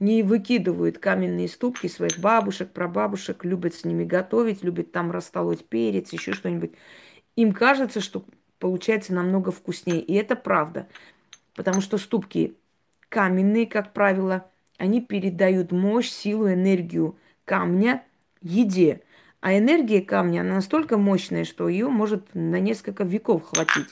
не 0.00 0.22
выкидывают 0.22 0.98
каменные 0.98 1.48
ступки 1.48 1.86
своих 1.86 2.18
бабушек, 2.18 2.70
прабабушек, 2.70 3.44
любят 3.44 3.74
с 3.74 3.84
ними 3.84 4.04
готовить, 4.04 4.62
любят 4.62 4.92
там 4.92 5.10
растолоть 5.10 5.64
перец, 5.64 6.12
еще 6.12 6.32
что-нибудь. 6.32 6.72
Им 7.36 7.52
кажется, 7.52 8.00
что 8.00 8.24
получается 8.58 9.14
намного 9.14 9.50
вкуснее. 9.50 10.00
И 10.00 10.14
это 10.14 10.36
правда. 10.36 10.88
Потому 11.54 11.80
что 11.80 11.98
ступки 11.98 12.56
каменные, 13.08 13.66
как 13.66 13.92
правило, 13.92 14.50
они 14.78 15.00
передают 15.00 15.70
мощь, 15.70 16.08
силу, 16.08 16.48
энергию 16.48 17.16
камня 17.44 18.04
еде. 18.40 19.02
А 19.40 19.56
энергия 19.56 20.00
камня, 20.00 20.40
она 20.40 20.54
настолько 20.54 20.96
мощная, 20.96 21.44
что 21.44 21.68
ее 21.68 21.88
может 21.88 22.34
на 22.34 22.58
несколько 22.58 23.04
веков 23.04 23.44
хватить. 23.44 23.88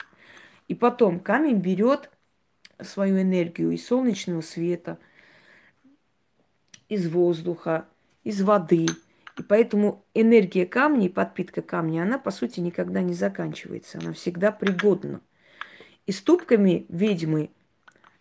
И 0.67 0.75
потом 0.75 1.19
камень 1.19 1.57
берет 1.57 2.09
свою 2.81 3.21
энергию 3.21 3.71
из 3.71 3.85
солнечного 3.85 4.41
света, 4.41 4.97
из 6.93 7.07
воздуха, 7.07 7.85
из 8.23 8.41
воды. 8.41 8.87
И 9.37 9.43
поэтому 9.43 10.03
энергия 10.13 10.65
камня 10.65 11.07
и 11.07 11.09
подпитка 11.09 11.61
камня, 11.61 12.03
она, 12.03 12.19
по 12.19 12.31
сути, 12.31 12.59
никогда 12.59 13.01
не 13.01 13.13
заканчивается. 13.13 13.99
Она 13.99 14.13
всегда 14.13 14.51
пригодна. 14.51 15.21
И 16.05 16.11
ступками 16.11 16.85
ведьмы 16.89 17.49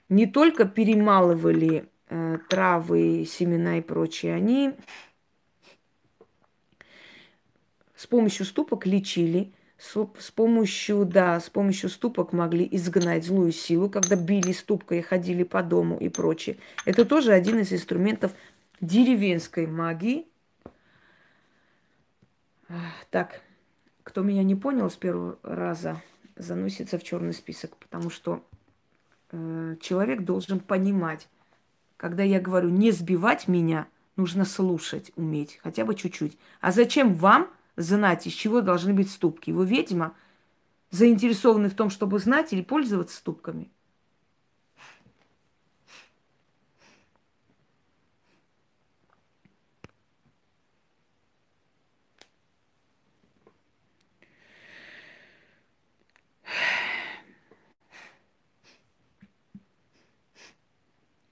не 0.08 0.26
только 0.26 0.64
перемалывали 0.64 1.88
э, 2.08 2.38
травы, 2.48 3.26
семена 3.28 3.78
и 3.78 3.80
прочее, 3.80 4.34
они 4.34 4.72
с 7.96 8.06
помощью 8.06 8.46
ступок 8.46 8.86
лечили, 8.86 9.52
с 9.78 10.30
помощью, 10.30 11.04
да, 11.04 11.40
с 11.40 11.50
помощью 11.50 11.88
ступок 11.88 12.32
могли 12.32 12.68
изгнать 12.70 13.24
злую 13.24 13.52
силу, 13.52 13.88
когда 13.88 14.16
били 14.16 14.52
ступкой 14.52 15.02
ходили 15.02 15.42
по 15.42 15.62
дому 15.62 15.98
и 15.98 16.08
прочее. 16.08 16.56
Это 16.84 17.04
тоже 17.04 17.32
один 17.32 17.58
из 17.58 17.72
инструментов 17.72 18.32
деревенской 18.82 19.66
магии. 19.66 20.26
Так, 23.10 23.40
кто 24.02 24.22
меня 24.22 24.42
не 24.42 24.54
понял 24.54 24.90
с 24.90 24.96
первого 24.96 25.38
раза, 25.42 26.02
заносится 26.36 26.98
в 26.98 27.04
черный 27.04 27.32
список, 27.32 27.76
потому 27.76 28.10
что 28.10 28.44
э, 29.30 29.76
человек 29.80 30.24
должен 30.24 30.60
понимать, 30.60 31.28
когда 31.96 32.22
я 32.22 32.40
говорю 32.40 32.70
не 32.70 32.90
сбивать 32.90 33.46
меня, 33.48 33.86
нужно 34.16 34.44
слушать, 34.44 35.12
уметь, 35.16 35.60
хотя 35.62 35.84
бы 35.84 35.94
чуть-чуть. 35.94 36.36
А 36.60 36.72
зачем 36.72 37.14
вам 37.14 37.48
знать, 37.76 38.26
из 38.26 38.32
чего 38.32 38.60
должны 38.60 38.92
быть 38.94 39.10
ступки. 39.10 39.50
Вы 39.50 39.66
ведьма, 39.66 40.14
заинтересованы 40.90 41.68
в 41.68 41.74
том, 41.74 41.90
чтобы 41.90 42.18
знать 42.18 42.52
или 42.52 42.62
пользоваться 42.62 43.16
ступками. 43.16 43.70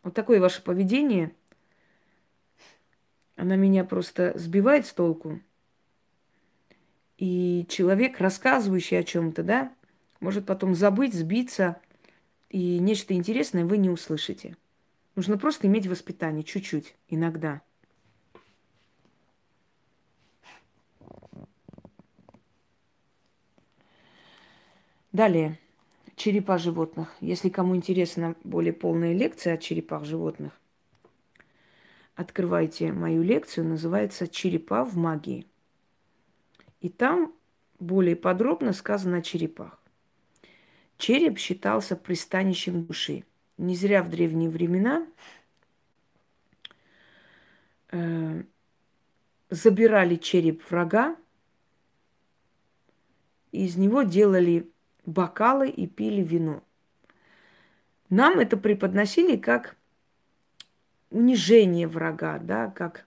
Вот 0.03 0.15
такое 0.15 0.41
ваше 0.41 0.63
поведение, 0.63 1.33
она 3.37 3.57
меня 3.57 3.85
просто 3.85 4.33
сбивает 4.37 4.87
с 4.87 4.93
толку. 4.93 5.41
И 7.19 7.67
человек, 7.69 8.19
рассказывающий 8.19 8.99
о 8.99 9.05
чем-то, 9.05 9.43
да, 9.43 9.75
может 10.21 10.47
потом 10.47 10.75
забыть, 10.75 11.15
сбиться, 11.15 11.81
и 12.49 12.79
нечто 12.79 13.15
интересное 13.15 13.65
вы 13.65 13.79
не 13.79 13.91
услышите. 13.91 14.57
Нужно 15.17 15.39
просто 15.39 15.67
иметь 15.67 15.87
воспитание, 15.87 16.43
чуть-чуть, 16.43 16.95
иногда. 17.09 17.63
Далее. 25.13 25.59
Черепа 26.21 26.59
животных. 26.59 27.17
Если 27.23 27.49
кому 27.49 27.75
интересна 27.75 28.37
более 28.45 28.75
полная 28.75 29.15
лекция 29.15 29.55
о 29.55 29.57
черепах 29.57 30.05
животных, 30.05 30.53
открывайте 32.15 32.93
мою 32.93 33.23
лекцию, 33.23 33.67
называется 33.67 34.29
«Черепа 34.29 34.85
в 34.85 34.99
магии». 34.99 35.47
И 36.83 36.91
там 36.91 37.35
более 37.79 38.17
подробно 38.17 38.75
сказано 38.75 39.17
о 39.17 39.23
черепах. 39.23 39.81
Череп 40.99 41.39
считался 41.39 41.97
пристанищем 41.97 42.85
души. 42.85 43.25
Не 43.57 43.75
зря 43.75 44.03
в 44.03 44.11
древние 44.11 44.51
времена 44.51 45.07
э, 47.93 48.43
забирали 49.49 50.17
череп 50.17 50.71
врага, 50.71 51.17
и 53.53 53.65
из 53.65 53.77
него 53.77 54.03
делали 54.03 54.71
бокалы 55.07 55.69
и 55.69 55.87
пили 55.87 56.23
вино. 56.23 56.63
Нам 58.09 58.39
это 58.39 58.57
преподносили 58.57 59.37
как 59.37 59.77
унижение 61.11 61.87
врага, 61.87 62.39
да, 62.39 62.69
как 62.71 63.07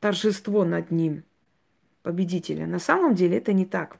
торжество 0.00 0.64
над 0.64 0.90
ним, 0.90 1.24
победителя. 2.02 2.66
На 2.66 2.78
самом 2.78 3.14
деле 3.14 3.38
это 3.38 3.52
не 3.52 3.66
так. 3.66 3.98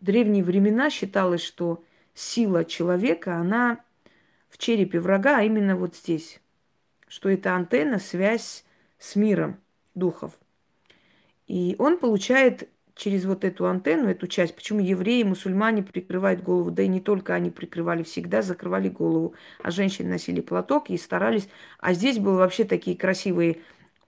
В 0.00 0.04
древние 0.04 0.42
времена 0.42 0.90
считалось, 0.90 1.42
что 1.42 1.84
сила 2.14 2.64
человека, 2.64 3.36
она 3.36 3.84
в 4.48 4.58
черепе 4.58 4.98
врага, 4.98 5.38
а 5.38 5.42
именно 5.42 5.76
вот 5.76 5.94
здесь. 5.94 6.40
Что 7.06 7.28
это 7.28 7.54
антенна, 7.54 7.98
связь 7.98 8.64
с 8.98 9.14
миром 9.14 9.60
духов. 9.94 10.39
И 11.50 11.74
он 11.78 11.98
получает 11.98 12.68
через 12.94 13.24
вот 13.24 13.44
эту 13.44 13.66
антенну, 13.66 14.08
эту 14.08 14.26
часть, 14.26 14.54
почему 14.54 14.80
евреи, 14.80 15.22
мусульмане 15.22 15.82
прикрывают 15.82 16.42
голову, 16.42 16.70
да 16.70 16.82
и 16.82 16.88
не 16.88 17.00
только 17.00 17.34
они 17.34 17.50
прикрывали, 17.50 18.02
всегда 18.02 18.42
закрывали 18.42 18.88
голову, 18.88 19.34
а 19.62 19.70
женщины 19.70 20.10
носили 20.10 20.40
платок 20.40 20.90
и 20.90 20.96
старались, 20.98 21.48
а 21.78 21.94
здесь 21.94 22.18
были 22.18 22.34
вообще 22.34 22.64
такие 22.64 22.96
красивые 22.96 23.58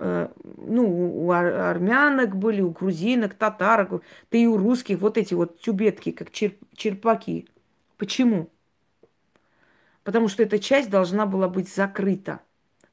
Э, 0.04 0.30
ну, 0.56 1.26
у 1.26 1.30
армянок 1.30 2.36
были, 2.36 2.60
у 2.60 2.70
грузинок, 2.70 3.34
татарок, 3.34 4.02
да 4.32 4.38
и 4.38 4.46
у 4.46 4.56
русских 4.56 4.98
вот 4.98 5.16
эти 5.16 5.34
вот 5.34 5.60
тюбетки, 5.60 6.10
как 6.10 6.32
черп, 6.32 6.56
черпаки. 6.74 7.48
Почему? 7.98 8.50
Потому 10.02 10.26
что 10.28 10.42
эта 10.42 10.58
часть 10.58 10.90
должна 10.90 11.26
была 11.26 11.48
быть 11.48 11.72
закрыта. 11.72 12.40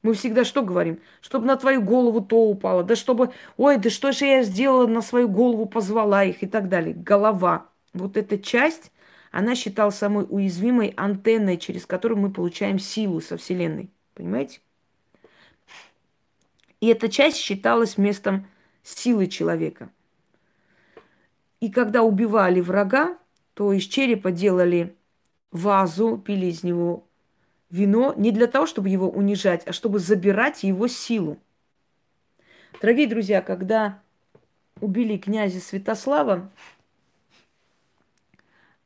Мы 0.02 0.14
всегда 0.14 0.44
что 0.44 0.62
говорим? 0.62 1.00
Чтобы 1.20 1.46
на 1.46 1.56
твою 1.56 1.82
голову 1.82 2.22
то 2.22 2.36
упало, 2.36 2.82
да 2.82 2.96
чтобы, 2.96 3.32
ой, 3.56 3.76
да 3.76 3.90
что 3.90 4.12
же 4.12 4.24
я 4.24 4.42
сделала, 4.42 4.86
на 4.86 5.02
свою 5.02 5.28
голову 5.28 5.66
позвала 5.66 6.24
их 6.24 6.42
и 6.42 6.46
так 6.46 6.68
далее. 6.68 6.94
Голова. 6.94 7.66
Вот 7.92 8.16
эта 8.16 8.38
часть, 8.38 8.92
она 9.30 9.54
считалась 9.54 9.96
самой 9.96 10.26
уязвимой 10.28 10.94
антенной, 10.96 11.58
через 11.58 11.84
которую 11.84 12.18
мы 12.18 12.30
получаем 12.32 12.78
силу 12.78 13.20
со 13.20 13.36
Вселенной. 13.36 13.90
Понимаете? 14.14 14.60
И 16.80 16.86
эта 16.86 17.10
часть 17.10 17.36
считалась 17.36 17.98
местом 17.98 18.46
силы 18.82 19.26
человека. 19.26 19.90
И 21.60 21.70
когда 21.70 22.02
убивали 22.02 22.60
врага, 22.62 23.18
то 23.52 23.74
из 23.74 23.82
черепа 23.82 24.30
делали 24.30 24.96
вазу, 25.52 26.16
пили 26.16 26.46
из 26.46 26.62
него 26.62 27.04
вино 27.70 28.14
не 28.16 28.32
для 28.32 28.46
того, 28.46 28.66
чтобы 28.66 28.88
его 28.88 29.08
унижать, 29.08 29.66
а 29.66 29.72
чтобы 29.72 29.98
забирать 29.98 30.62
его 30.62 30.88
силу. 30.88 31.38
Дорогие 32.80 33.06
друзья, 33.06 33.42
когда 33.42 34.00
убили 34.80 35.16
князя 35.16 35.60
Святослава, 35.60 36.50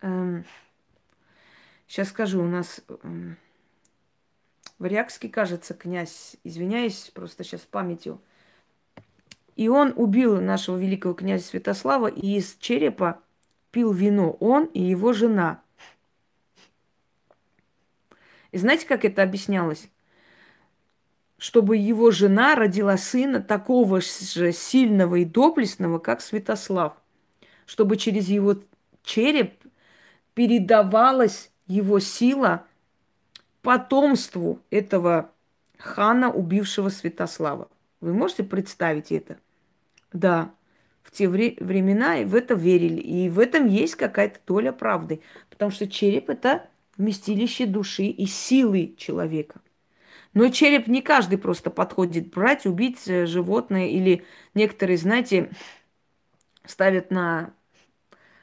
эм, 0.01 0.45
сейчас 1.87 2.09
скажу, 2.09 2.43
у 2.43 2.47
нас 2.47 2.81
эм, 3.03 3.37
Варягский, 4.79 5.29
кажется, 5.29 5.75
князь, 5.75 6.37
извиняюсь, 6.45 7.11
просто 7.15 7.45
сейчас 7.45 7.61
памятью. 7.63 8.21
И 9.57 9.69
он 9.69 9.93
убил 9.97 10.41
нашего 10.41 10.77
великого 10.77 11.15
князя 11.15 11.45
Святослава 11.45 12.09
и 12.09 12.37
из 12.37 12.57
черепа 12.57 13.21
пил 13.71 13.93
вино 13.93 14.33
он 14.41 14.65
и 14.67 14.83
его 14.83 15.13
жена. 15.13 15.63
И 18.55 18.59
знаете, 18.59 18.87
как 18.87 19.05
это 19.05 19.23
объяснялось? 19.23 19.89
Чтобы 21.39 21.77
его 21.77 22.11
жена 22.11 22.55
родила 22.55 22.97
сына 22.97 23.43
такого 23.43 24.01
же 24.01 24.53
сильного 24.53 25.17
и 25.17 25.25
доблестного, 25.25 25.99
как 25.99 26.21
Святослав. 26.21 26.95
Чтобы 27.67 27.97
через 27.97 28.29
его 28.29 28.57
череп 29.03 29.55
передавалась 30.35 31.51
его 31.67 31.99
сила– 31.99 32.65
потомству 33.65 34.61
этого 34.71 35.33
хана, 35.79 36.31
убившего 36.31 36.91
Святослава. 36.91 37.69
Вы 38.01 38.13
можете 38.13 38.45
представить 38.45 39.11
это? 39.11 39.39
Да, 40.13 40.53
в 41.03 41.11
те 41.11 41.29
вре- 41.29 41.57
времена 41.59 42.19
в 42.25 42.37
это 42.37 42.55
верили. 42.55 43.01
И 43.01 43.29
в 43.31 43.41
этом 43.41 43.67
есть 43.67 43.97
какая-то 43.97 44.39
доля 44.47 44.71
правды. 44.71 45.23
Потому 45.51 45.73
что 45.73 45.89
череп– 45.89 46.29
это 46.31 46.69
вместилище 46.97 47.67
души 47.67 48.05
и 48.05 48.27
силы 48.27 48.95
человека. 48.97 49.61
Но 50.33 50.49
череп 50.49 50.87
не 50.89 51.01
каждый 51.03 51.39
просто 51.39 51.71
подходит 51.71 52.31
брать, 52.31 52.67
убить 52.67 53.07
э, 53.07 53.27
животное. 53.27 53.87
Или 53.87 54.25
некоторые, 54.55 54.97
знаете, 54.97 55.51
ставят 56.65 57.11
на 57.11 57.55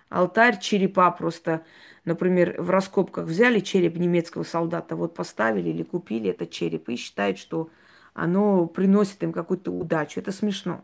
алтарь 0.09 0.59
черепа 0.59 1.11
просто 1.11 1.65
например, 2.05 2.61
в 2.61 2.69
раскопках 2.69 3.25
взяли 3.25 3.59
череп 3.59 3.97
немецкого 3.97 4.43
солдата, 4.43 4.95
вот 4.95 5.13
поставили 5.13 5.69
или 5.69 5.83
купили 5.83 6.29
этот 6.29 6.51
череп 6.51 6.89
и 6.89 6.95
считают, 6.95 7.37
что 7.37 7.69
оно 8.13 8.65
приносит 8.67 9.23
им 9.23 9.31
какую-то 9.31 9.71
удачу. 9.71 10.19
Это 10.19 10.31
смешно. 10.31 10.83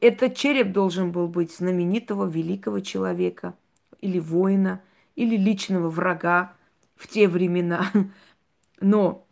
Этот 0.00 0.36
череп 0.36 0.72
должен 0.72 1.10
был 1.10 1.28
быть 1.28 1.54
знаменитого 1.54 2.28
великого 2.28 2.80
человека 2.80 3.54
или 4.00 4.18
воина, 4.20 4.80
или 5.18 5.36
личного 5.36 5.90
врага 5.90 6.52
в 6.94 7.08
те 7.08 7.26
времена. 7.26 7.90
Но 8.80 9.26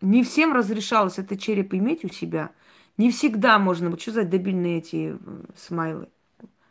не 0.00 0.24
всем 0.24 0.52
разрешалось 0.52 1.20
этот 1.20 1.40
череп 1.40 1.72
иметь 1.74 2.04
у 2.04 2.08
себя. 2.08 2.50
Не 2.96 3.12
всегда 3.12 3.60
можно... 3.60 3.96
Что 3.96 4.10
за 4.10 4.24
дебильные 4.24 4.78
эти 4.78 5.16
э, 5.16 5.44
смайлы? 5.54 6.08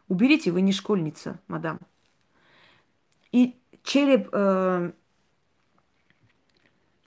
Уберите, 0.10 0.52
вы 0.52 0.60
не 0.62 0.74
школьница, 0.74 1.40
мадам. 1.48 1.80
И 3.32 3.56
череп, 3.84 4.28
э, 4.34 4.92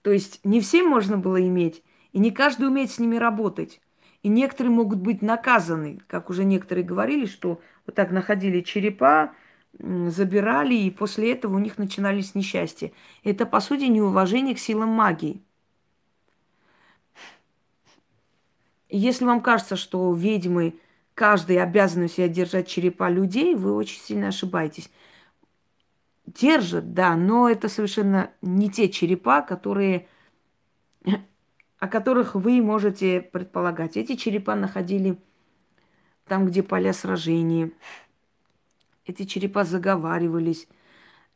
то 0.01 0.11
есть 0.11 0.43
не 0.43 0.61
всем 0.61 0.89
можно 0.89 1.19
было 1.19 1.39
иметь, 1.47 1.83
и 2.11 2.17
не 2.17 2.31
каждый 2.31 2.69
умеет 2.69 2.89
с 2.89 2.97
ними 2.97 3.17
работать. 3.17 3.81
И 4.23 4.29
некоторые 4.29 4.73
могут 4.73 4.97
быть 4.97 5.21
наказаны, 5.21 5.99
как 6.07 6.31
уже 6.31 6.43
некоторые 6.43 6.83
говорили, 6.83 7.27
что 7.27 7.61
вот 7.85 7.93
так 7.93 8.09
находили 8.09 8.61
черепа, 8.61 9.35
забирали, 9.77 10.75
и 10.75 10.91
после 10.91 11.31
этого 11.31 11.55
у 11.55 11.59
них 11.59 11.77
начинались 11.77 12.35
несчастья. 12.35 12.91
Это, 13.23 13.45
по 13.45 13.59
сути, 13.59 13.83
неуважение 13.83 14.55
к 14.55 14.59
силам 14.59 14.89
магии. 14.89 15.41
Если 18.89 19.23
вам 19.23 19.41
кажется, 19.41 19.75
что 19.75 20.11
ведьмы 20.13 20.79
каждый 21.13 21.61
обязан 21.61 22.03
у 22.03 22.07
себя 22.07 22.27
держать 22.27 22.67
черепа 22.67 23.09
людей, 23.09 23.53
вы 23.53 23.73
очень 23.73 24.01
сильно 24.01 24.29
ошибаетесь. 24.29 24.89
Держат, 26.25 26.93
да, 26.93 27.15
но 27.15 27.49
это 27.49 27.69
совершенно 27.69 28.31
не 28.41 28.69
те 28.69 28.89
черепа, 28.89 29.41
которые, 29.41 30.07
о 31.77 31.87
которых 31.87 32.35
вы 32.35 32.61
можете 32.61 33.21
предполагать. 33.21 33.97
Эти 33.97 34.15
черепа 34.15 34.55
находили 34.55 35.17
там, 36.25 36.45
где 36.45 36.63
поля 36.63 36.93
сражений. 36.93 37.73
Эти 39.09 39.25
черепа 39.25 39.63
заговаривались. 39.63 40.67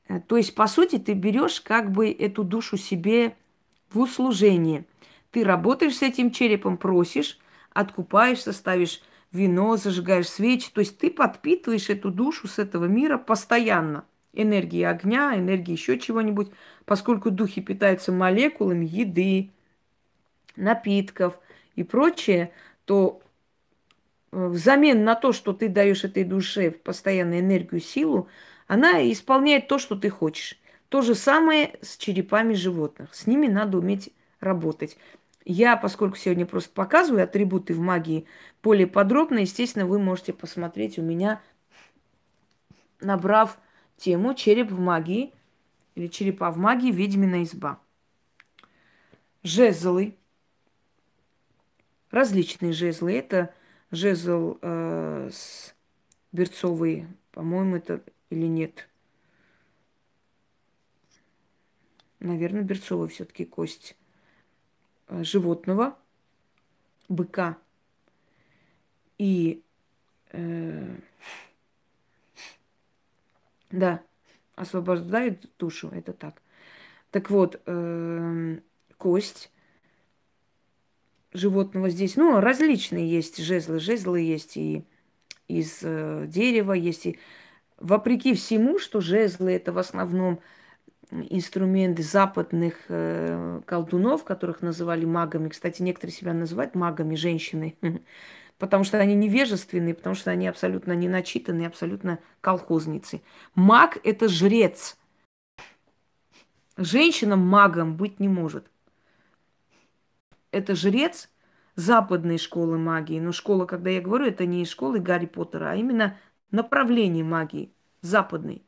Э, 0.08 0.20
то 0.20 0.38
есть, 0.38 0.54
по 0.54 0.68
сути, 0.68 1.00
ты 1.00 1.14
берешь 1.14 1.60
как 1.60 1.92
бы 1.92 2.12
эту 2.12 2.44
душу 2.44 2.78
себе 2.78 3.36
в 3.92 4.00
услужение. 4.00 4.86
Ты 5.32 5.44
работаешь 5.44 5.96
с 5.96 6.04
этим 6.04 6.30
черепом, 6.30 6.78
просишь, 6.78 7.40
откупаешься, 7.74 8.54
ставишь 8.54 9.02
вино, 9.32 9.76
зажигаешь 9.78 10.30
свечи. 10.30 10.70
То 10.72 10.82
есть 10.82 11.00
ты 11.00 11.10
подпитываешь 11.10 11.90
эту 11.90 12.12
душу 12.12 12.48
с 12.48 12.60
этого 12.60 12.86
мира 12.86 13.18
постоянно. 13.18 14.06
Энергии 14.34 14.84
огня, 14.84 15.36
энергии 15.36 15.72
еще 15.72 15.98
чего-нибудь. 15.98 16.52
Поскольку 16.86 17.32
духи 17.32 17.60
питаются 17.60 18.12
молекулами 18.12 18.86
еды, 18.86 19.50
напитков 20.56 21.40
и 21.76 21.82
прочее, 21.82 22.54
то 22.86 23.23
взамен 24.34 25.04
на 25.04 25.16
то, 25.16 25.32
что 25.32 25.54
ты 25.54 25.70
даешь 25.70 26.04
этой 26.04 26.24
душе 26.24 26.72
постоянную 26.72 27.42
энергию, 27.42 27.82
силу, 27.82 28.28
она 28.68 29.10
исполняет 29.12 29.68
то, 29.68 29.78
что 29.78 29.96
ты 29.96 30.10
хочешь. 30.10 30.60
То 30.90 31.02
же 31.02 31.16
самое 31.16 31.78
с 31.82 31.98
черепами 31.98 32.54
животных. 32.54 33.14
С 33.14 33.28
ними 33.28 33.48
надо 33.48 33.78
уметь 33.78 34.12
работать. 34.40 34.98
Я, 35.46 35.76
поскольку 35.76 36.18
сегодня 36.18 36.46
просто 36.46 36.72
показываю 36.72 37.24
атрибуты 37.24 37.74
в 37.74 37.80
магии 37.80 38.26
более 38.62 38.88
подробно, 38.88 39.40
естественно, 39.40 39.86
вы 39.86 40.00
можете 40.00 40.34
посмотреть 40.34 40.98
у 40.98 41.02
меня, 41.02 41.42
набрав 43.02 43.58
тему 43.98 44.34
«Череп 44.34 44.72
в 44.72 44.80
магии» 44.80 45.34
или 45.96 46.08
«Черепа 46.08 46.50
в 46.52 46.58
магии. 46.58 46.92
Ведьмина 46.92 47.44
изба». 47.44 47.80
Жезлы. 49.44 50.16
Различные 52.10 52.72
жезлы. 52.72 53.14
Это 53.14 53.54
жезл 53.94 54.58
э, 54.62 55.30
с 55.32 55.74
берцовый, 56.32 57.08
по-моему, 57.32 57.78
это 57.78 58.02
или 58.30 58.46
нет. 58.48 58.90
Наверное, 62.20 62.64
берцовый 62.64 63.08
все-таки 63.10 63.46
кость 63.46 63.96
Э, 65.14 65.24
животного, 65.24 65.98
быка 67.10 67.58
и 69.18 69.62
э, 70.32 70.96
да, 73.70 74.02
освобождает 74.56 75.46
душу, 75.60 75.90
это 75.90 76.14
так. 76.14 76.42
Так 77.12 77.30
вот, 77.30 77.62
э, 77.66 78.60
кость 78.98 79.52
животного 81.34 81.90
здесь, 81.90 82.16
ну, 82.16 82.40
различные 82.40 83.10
есть 83.10 83.38
жезлы. 83.38 83.80
Жезлы 83.80 84.22
есть 84.22 84.58
и 84.58 84.86
из 85.48 85.80
э, 85.82 86.26
дерева, 86.28 86.74
есть 86.74 87.06
и... 87.06 87.20
Вопреки 87.78 88.34
всему, 88.34 88.80
что 88.80 89.02
жезлы 89.02 89.52
это 89.52 89.74
в 89.74 89.78
основном 89.78 90.40
инструменты 91.12 92.02
западных 92.02 92.76
э, 92.88 93.62
колдунов, 93.66 94.24
которых 94.24 94.62
называли 94.62 95.06
магами. 95.06 95.50
Кстати, 95.50 95.82
некоторые 95.82 96.16
себя 96.16 96.34
называют 96.34 96.76
магами 96.76 97.16
женщины, 97.16 97.76
потому 98.58 98.84
что 98.84 99.00
они 99.00 99.16
невежественные, 99.16 99.94
потому 99.94 100.16
что 100.16 100.32
они 100.32 100.48
абсолютно 100.48 100.94
не 100.94 101.08
начитанные, 101.08 101.68
абсолютно 101.68 102.20
колхозницы. 102.42 103.22
Маг– 103.56 104.00
это 104.04 104.28
жрец. 104.28 104.98
Женщина 106.78 107.36
магом 107.36 107.96
быть 107.96 108.20
не 108.20 108.28
может. 108.28 108.66
Это 110.54 110.76
жрец 110.76 111.32
западной 111.76 112.38
школы 112.38 112.78
магии. 112.78 113.20
Но 113.20 113.32
школа, 113.32 113.66
когда 113.66 113.90
я 113.90 114.02
говорю, 114.02 114.28
это 114.28 114.46
не 114.46 114.66
школы 114.66 115.00
Гарри 115.00 115.26
Поттера, 115.26 115.72
а 115.72 115.76
именно 115.76 116.16
направление 116.52 117.24
магии 117.24 117.74
западной. 118.02 118.64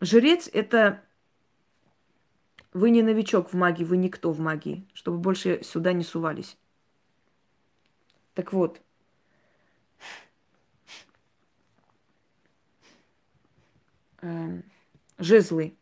Жрец– 0.00 0.48
это 0.52 1.02
вы 2.72 2.88
не 2.88 3.02
новичок 3.02 3.52
в 3.52 3.54
магии, 3.54 3.84
вы 3.84 3.98
никто 3.98 4.32
в 4.32 4.40
магии, 4.40 4.88
чтобы 4.94 5.18
больше 5.18 5.62
сюда 5.62 5.92
не 5.92 6.04
сувались. 6.04 6.56
Так 8.32 8.54
вот, 8.54 8.80
э, 14.22 14.62
жезлы. 15.18 15.76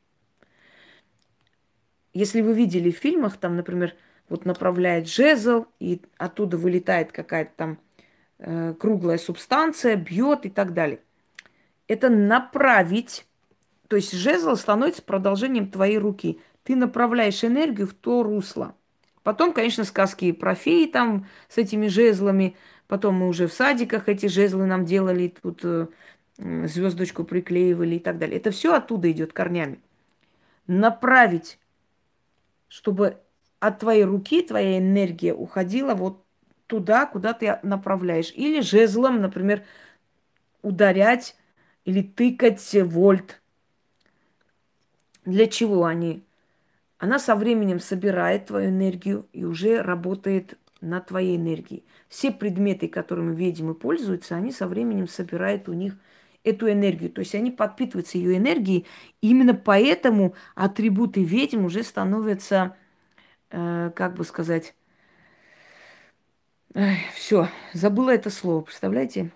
Если 2.12 2.40
вы 2.40 2.54
видели 2.54 2.90
в 2.90 2.96
фильмах, 2.96 3.36
там, 3.36 3.54
например, 3.54 3.94
вот 4.28 4.44
направляет 4.44 5.08
жезл, 5.08 5.66
и 5.80 6.00
оттуда 6.18 6.56
вылетает 6.56 7.12
какая-то 7.12 7.52
там 7.56 7.78
э, 8.38 8.74
круглая 8.78 9.18
субстанция, 9.18 9.96
бьет 9.96 10.46
и 10.46 10.50
так 10.50 10.72
далее. 10.72 11.00
Это 11.88 12.08
направить, 12.08 13.26
то 13.88 13.96
есть 13.96 14.12
жезл 14.12 14.56
становится 14.56 15.02
продолжением 15.02 15.70
твоей 15.70 15.98
руки 15.98 16.40
ты 16.64 16.76
направляешь 16.76 17.44
энергию 17.44 17.86
в 17.86 17.94
то 17.94 18.22
русло. 18.22 18.74
Потом, 19.22 19.52
конечно, 19.52 19.84
сказки 19.84 20.32
про 20.32 20.54
феи 20.54 20.86
там 20.86 21.28
с 21.48 21.56
этими 21.56 21.86
жезлами. 21.86 22.56
Потом 22.88 23.16
мы 23.16 23.28
уже 23.28 23.46
в 23.46 23.52
садиках 23.52 24.08
эти 24.08 24.26
жезлы 24.26 24.66
нам 24.66 24.84
делали, 24.84 25.34
тут 25.40 25.60
э, 25.62 25.86
звездочку 26.36 27.24
приклеивали 27.24 27.96
и 27.96 27.98
так 27.98 28.18
далее. 28.18 28.36
Это 28.36 28.50
все 28.50 28.74
оттуда 28.74 29.10
идет 29.10 29.32
корнями. 29.32 29.78
Направить, 30.66 31.58
чтобы 32.68 33.18
от 33.66 33.78
твоей 33.78 34.04
руки 34.04 34.42
твоя 34.42 34.78
энергия 34.78 35.34
уходила 35.34 35.94
вот 35.94 36.22
туда, 36.66 37.06
куда 37.06 37.32
ты 37.32 37.58
направляешь. 37.62 38.32
Или 38.34 38.60
жезлом, 38.60 39.20
например, 39.20 39.64
ударять 40.62 41.36
или 41.84 42.02
тыкать 42.02 42.74
вольт. 42.84 43.40
Для 45.24 45.46
чего 45.46 45.84
они? 45.84 46.22
Она 46.98 47.18
со 47.18 47.34
временем 47.36 47.80
собирает 47.80 48.46
твою 48.46 48.70
энергию 48.70 49.26
и 49.32 49.44
уже 49.44 49.82
работает 49.82 50.58
на 50.80 51.00
твоей 51.00 51.36
энергии. 51.36 51.84
Все 52.08 52.30
предметы, 52.30 52.88
которыми 52.88 53.34
ведьмы 53.34 53.74
пользуются, 53.74 54.36
они 54.36 54.52
со 54.52 54.66
временем 54.66 55.08
собирают 55.08 55.68
у 55.68 55.72
них 55.72 55.96
эту 56.44 56.70
энергию. 56.70 57.10
То 57.10 57.20
есть 57.20 57.34
они 57.34 57.50
подпитываются 57.50 58.18
ее 58.18 58.36
энергией. 58.36 58.86
И 59.22 59.30
именно 59.30 59.54
поэтому 59.54 60.34
атрибуты 60.54 61.24
ведьм 61.24 61.64
уже 61.64 61.82
становятся, 61.82 62.76
как 63.54 64.14
бы 64.14 64.24
сказать, 64.24 64.74
все, 67.14 67.48
забыла 67.72 68.10
это 68.10 68.30
слово, 68.30 68.62
представляете? 68.62 69.30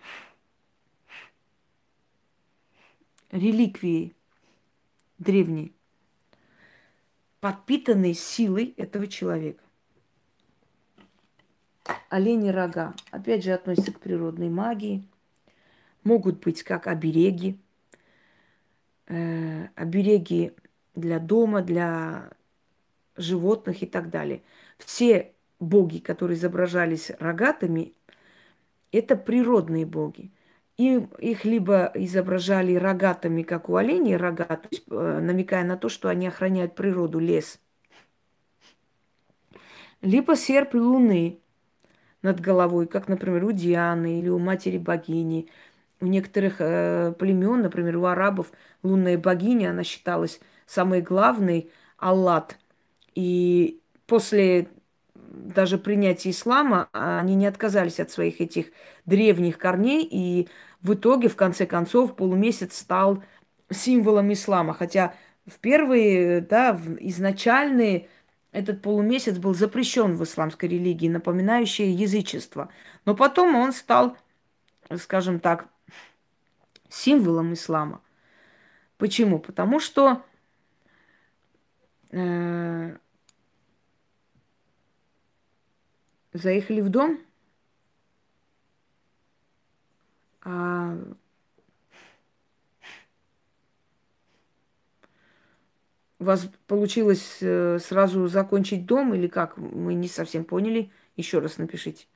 Реликвии 3.30 4.14
древние 5.18 5.70
подпитанные 7.40 8.14
силой 8.14 8.74
этого 8.76 9.06
человека. 9.06 9.62
Олени 12.10 12.48
рога, 12.48 12.94
опять 13.10 13.44
же, 13.44 13.52
относятся 13.52 13.92
к 13.92 14.00
природной 14.00 14.50
магии. 14.50 15.06
Могут 16.04 16.40
быть 16.40 16.62
как 16.62 16.86
обереги. 16.86 17.58
Э, 19.06 19.68
обереги 19.74 20.52
для 20.94 21.18
дома, 21.18 21.62
для 21.62 22.30
животных 23.18 23.82
и 23.82 23.86
так 23.86 24.10
далее. 24.10 24.42
Все 24.78 25.32
боги, 25.60 25.98
которые 25.98 26.36
изображались 26.36 27.10
рогатыми, 27.18 27.94
это 28.92 29.16
природные 29.16 29.86
боги. 29.86 30.32
И 30.76 31.06
их 31.18 31.44
либо 31.44 31.90
изображали 31.94 32.74
рогатыми, 32.76 33.42
как 33.42 33.68
у 33.68 33.76
оленей 33.76 34.16
рога, 34.16 34.60
э, 34.70 35.20
намекая 35.20 35.64
на 35.64 35.76
то, 35.76 35.88
что 35.88 36.08
они 36.08 36.28
охраняют 36.28 36.76
природу, 36.76 37.18
лес. 37.18 37.60
Либо 40.00 40.36
серп 40.36 40.74
луны 40.74 41.40
над 42.22 42.40
головой, 42.40 42.86
как, 42.86 43.08
например, 43.08 43.44
у 43.44 43.52
Дианы 43.52 44.20
или 44.20 44.28
у 44.28 44.38
матери 44.38 44.78
богини. 44.78 45.48
У 46.00 46.06
некоторых 46.06 46.60
э, 46.60 47.12
племен, 47.18 47.62
например, 47.62 47.96
у 47.96 48.04
арабов 48.04 48.52
лунная 48.84 49.18
богиня, 49.18 49.70
она 49.70 49.82
считалась 49.82 50.40
самой 50.66 51.02
главной, 51.02 51.72
Аллат. 51.96 52.56
И 53.14 53.80
после 54.06 54.68
даже 55.14 55.78
принятия 55.78 56.30
ислама 56.30 56.88
они 56.92 57.34
не 57.34 57.46
отказались 57.46 58.00
от 58.00 58.10
своих 58.10 58.40
этих 58.40 58.66
древних 59.06 59.58
корней 59.58 60.06
и 60.10 60.48
в 60.80 60.94
итоге, 60.94 61.28
в 61.28 61.36
конце 61.36 61.66
концов, 61.66 62.14
полумесяц 62.14 62.76
стал 62.76 63.22
символом 63.70 64.32
ислама. 64.32 64.74
Хотя 64.74 65.14
в 65.46 65.58
первые, 65.58 66.40
да, 66.40 66.72
в 66.72 66.96
изначальные 67.00 68.08
этот 68.52 68.80
полумесяц 68.80 69.38
был 69.38 69.54
запрещен 69.54 70.16
в 70.16 70.24
исламской 70.24 70.68
религии, 70.68 71.08
напоминающее 71.08 71.92
язычество. 71.92 72.70
Но 73.04 73.14
потом 73.14 73.54
он 73.56 73.72
стал, 73.72 74.16
скажем 74.96 75.40
так, 75.40 75.68
символом 76.88 77.52
ислама. 77.52 78.00
Почему? 78.96 79.38
Потому 79.38 79.80
что 79.80 80.22
заехали 86.32 86.80
в 86.80 86.88
дом, 86.88 87.18
а, 90.42 90.96
у 96.18 96.24
вас 96.24 96.48
получилось 96.66 97.38
э, 97.40 97.78
сразу 97.78 98.26
закончить 98.26 98.86
дом 98.86 99.14
или 99.14 99.28
как? 99.28 99.56
Мы 99.56 99.94
не 99.94 100.08
совсем 100.08 100.44
поняли. 100.44 100.90
Еще 101.16 101.38
раз 101.38 101.58
напишите. 101.58 102.06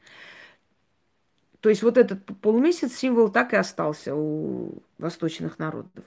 То 1.60 1.69
есть 1.69 1.82
вот 1.82 1.97
этот 1.97 2.24
полумесяц 2.40 2.93
символ 2.94 3.31
так 3.31 3.52
и 3.52 3.56
остался 3.56 4.14
у 4.14 4.82
восточных 4.98 5.59
народов. 5.59 6.05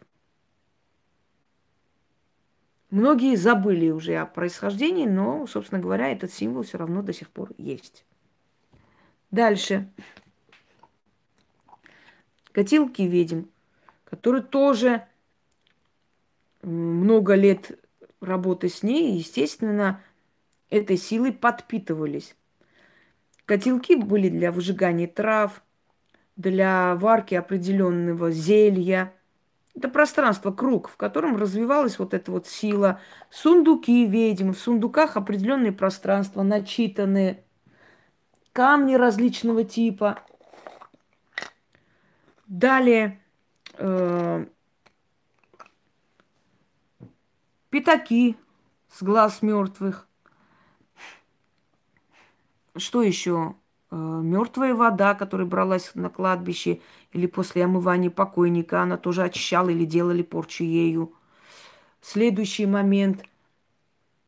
Многие 2.96 3.36
забыли 3.36 3.90
уже 3.90 4.16
о 4.16 4.26
происхождении, 4.26 5.06
но, 5.06 5.46
собственно 5.48 5.82
говоря, 5.82 6.14
этот 6.14 6.32
символ 6.32 6.64
все 6.64 6.78
равно 6.78 7.02
до 7.02 7.12
сих 7.12 7.30
пор 7.30 7.52
есть. 7.58 8.06
Дальше. 9.32 9.90
Котилки 12.54 13.02
ведьм, 13.02 13.48
которые 14.06 14.44
тоже 14.44 15.06
много 16.62 17.36
лет 17.36 17.78
работы 18.22 18.70
с 18.70 18.82
ней, 18.82 19.18
естественно, 19.18 20.02
этой 20.70 20.96
силой 20.96 21.34
подпитывались. 21.34 22.38
Котелки 23.44 23.98
были 23.98 24.30
для 24.30 24.54
выжигания 24.54 25.08
трав, 25.08 25.66
для 26.38 26.96
варки 26.96 27.36
определенного 27.36 28.32
зелья. 28.32 29.14
Это 29.76 29.90
пространство, 29.90 30.52
круг, 30.52 30.88
в 30.88 30.96
котором 30.96 31.36
развивалась 31.36 32.00
вот 32.00 32.14
эта 32.14 32.32
вот 32.32 32.48
сила. 32.48 33.02
Сундуки 33.30 34.06
ведьм, 34.06 34.52
в 34.52 34.60
сундуках 34.60 35.18
определенные 35.18 35.74
пространства, 35.74 36.44
начитанные, 36.44 37.44
камни 38.54 38.96
различного 38.96 39.66
типа. 39.66 40.20
Далее 42.48 43.20
э, 43.74 44.46
пятаки 47.70 48.38
с 48.88 49.04
глаз 49.04 49.42
мертвых. 49.42 50.08
Что 52.78 53.02
еще? 53.02 53.56
Э, 53.92 53.96
Мертвая 53.96 54.74
вода, 54.74 55.16
которая 55.16 55.48
бралась 55.48 55.92
на 55.96 56.10
кладбище 56.10 56.82
или 57.16 57.28
после 57.28 57.64
омывания 57.64 58.10
покойника, 58.10 58.82
она 58.82 58.98
тоже 58.98 59.24
очищала 59.24 59.70
или 59.70 59.86
делали 59.86 60.22
порчу 60.22 60.66
ею. 60.66 61.14
Следующий 62.02 62.66
момент. 62.66 63.24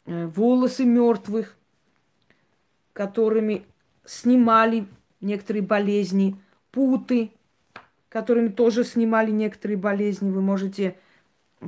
Э, 0.06 0.28
волосы 0.28 0.86
мертвых, 0.86 1.58
которыми 2.94 3.66
снимали 4.06 4.88
некоторые 5.20 5.64
болезни, 5.64 6.40
путы, 6.72 7.34
которыми 8.08 8.48
тоже 8.48 8.86
снимали 8.86 9.32
некоторые 9.32 9.78
болезни. 9.78 10.32
Вы 10.32 10.42
можете 10.42 10.98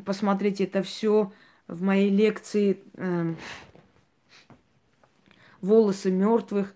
посмотреть 0.05 0.61
это 0.61 0.81
все 0.83 1.33
в 1.67 1.81
моей 1.81 2.09
лекции 2.09 2.81
э, 2.93 3.33
волосы 5.59 6.11
мертвых, 6.11 6.73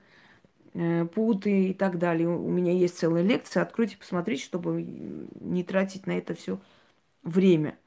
путы 1.13 1.69
и 1.69 1.73
так 1.73 1.99
далее. 1.99 2.27
У 2.27 2.49
меня 2.49 2.73
есть 2.73 2.97
целая 2.97 3.23
лекция. 3.23 3.63
Откройте, 3.63 3.97
посмотрите, 3.97 4.43
чтобы 4.43 4.81
не 4.81 5.63
тратить 5.63 6.07
на 6.07 6.17
это 6.17 6.33
все 6.33 6.59
время. 7.23 7.77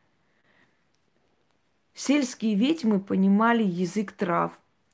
Сельские 1.95 2.55
ведьмы 2.55 3.01
понимали 3.01 3.63
язык 3.63 4.13
трав. 4.13 4.53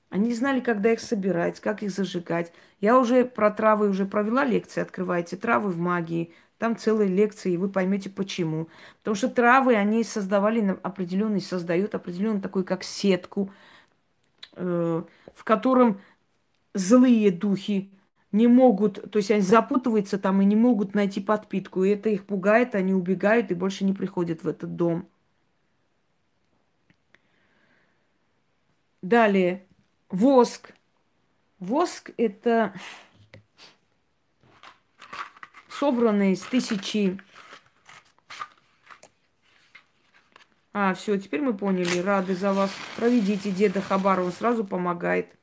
Они 0.09 0.32
знали, 0.35 0.60
когда 0.60 0.93
их 0.93 1.01
собирать, 1.01 1.59
как 1.59 1.82
их 1.82 1.90
зажигать. 1.90 2.52
Я 2.81 2.98
уже 2.98 3.24
про 3.24 3.51
травы 3.51 3.89
уже 3.89 4.06
провела 4.06 4.44
лекции. 4.44 4.81
Открывайте 4.81 5.36
травы 5.36 5.70
в 5.70 5.78
магии. 5.78 6.32
Там 6.59 6.77
целые 6.77 7.09
лекции, 7.09 7.55
и 7.55 7.56
вы 7.56 7.69
поймете 7.69 8.09
почему. 8.09 8.69
Потому 8.98 9.16
что 9.16 9.28
травы, 9.28 9.74
они 9.74 10.05
создавали 10.05 10.78
определенный, 10.82 11.40
создают 11.40 11.94
определенную 11.94 12.40
такую, 12.40 12.64
как 12.64 12.85
сетку, 12.85 13.51
э, 14.55 15.02
в 15.35 15.44
котором 15.44 16.01
злые 16.74 17.31
духи 17.31 17.90
не 18.32 18.47
могут, 18.47 19.11
то 19.11 19.19
есть 19.19 19.31
они 19.31 19.43
запутываются 19.43 20.19
там 20.19 20.40
и 20.40 20.44
не 20.44 20.57
могут 20.57 20.94
найти 20.94 21.20
подпитку. 21.20 21.85
И 21.85 21.90
это 21.90 22.09
их 22.09 22.27
пугает, 22.27 22.74
они 22.74 22.94
убегают 22.94 23.51
и 23.51 23.55
больше 23.55 23.85
не 23.85 23.93
приходят 23.93 24.43
в 24.43 24.49
этот 24.49 24.74
дом. 24.77 25.09
Далее, 29.03 29.66
воск. 30.09 30.73
Воск– 31.59 32.11
это 32.16 32.73
собранный 35.69 36.32
из 36.32 36.40
тысячи... 36.43 37.20
А, 40.73 40.94
все, 40.94 41.19
теперь 41.19 41.43
мы 41.43 41.55
поняли. 41.55 41.99
Рады 41.99 42.35
за 42.35 42.55
вас. 42.55 42.70
Проведите 42.97 43.51
деда 43.51 43.82
Хабарова, 43.82 44.31
сразу 44.31 44.65
помогает. 44.65 45.36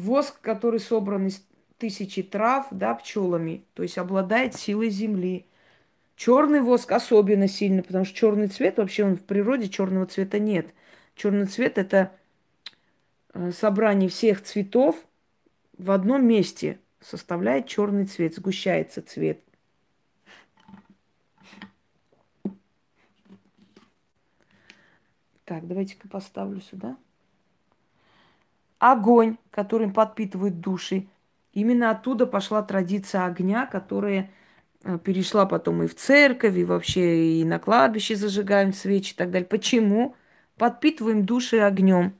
Воск, 0.00 0.40
который 0.40 0.80
собран 0.80 1.26
из 1.26 1.44
тысячи 1.76 2.22
трав, 2.22 2.66
да, 2.70 2.94
пчелами, 2.94 3.64
то 3.74 3.82
есть 3.82 3.98
обладает 3.98 4.54
силой 4.54 4.88
земли. 4.88 5.46
Черный 6.16 6.60
воск 6.60 6.90
особенно 6.92 7.48
сильный, 7.48 7.82
потому 7.82 8.04
что 8.04 8.16
черный 8.16 8.48
цвет, 8.48 8.78
вообще 8.78 9.04
он 9.04 9.16
в 9.16 9.22
природе 9.22 9.68
черного 9.68 10.06
цвета 10.06 10.38
нет. 10.38 10.72
Черный 11.14 11.46
цвет 11.46 11.76
это 11.76 12.12
э, 13.34 13.52
собрание 13.52 14.08
всех 14.08 14.42
цветов 14.42 14.96
в 15.76 15.90
одном 15.90 16.26
месте 16.26 16.78
составляет 17.00 17.66
черный 17.66 18.06
цвет, 18.06 18.34
сгущается 18.34 19.02
цвет. 19.02 19.42
Так, 25.44 25.66
давайте-ка 25.66 26.08
поставлю 26.08 26.60
сюда 26.60 26.96
огонь, 28.80 29.36
которым 29.50 29.92
подпитывают 29.92 30.58
души. 30.60 31.06
Именно 31.52 31.90
оттуда 31.90 32.26
пошла 32.26 32.62
традиция 32.62 33.26
огня, 33.26 33.66
которая 33.66 34.30
э, 34.82 34.98
перешла 34.98 35.46
потом 35.46 35.82
и 35.82 35.86
в 35.86 35.94
церковь, 35.94 36.56
и 36.56 36.64
вообще 36.64 37.40
и 37.40 37.44
на 37.44 37.58
кладбище 37.60 38.16
зажигаем 38.16 38.72
свечи 38.72 39.12
и 39.12 39.16
так 39.16 39.30
далее. 39.30 39.46
Почему? 39.46 40.16
Подпитываем 40.56 41.24
души 41.24 41.58
огнем. 41.58 42.14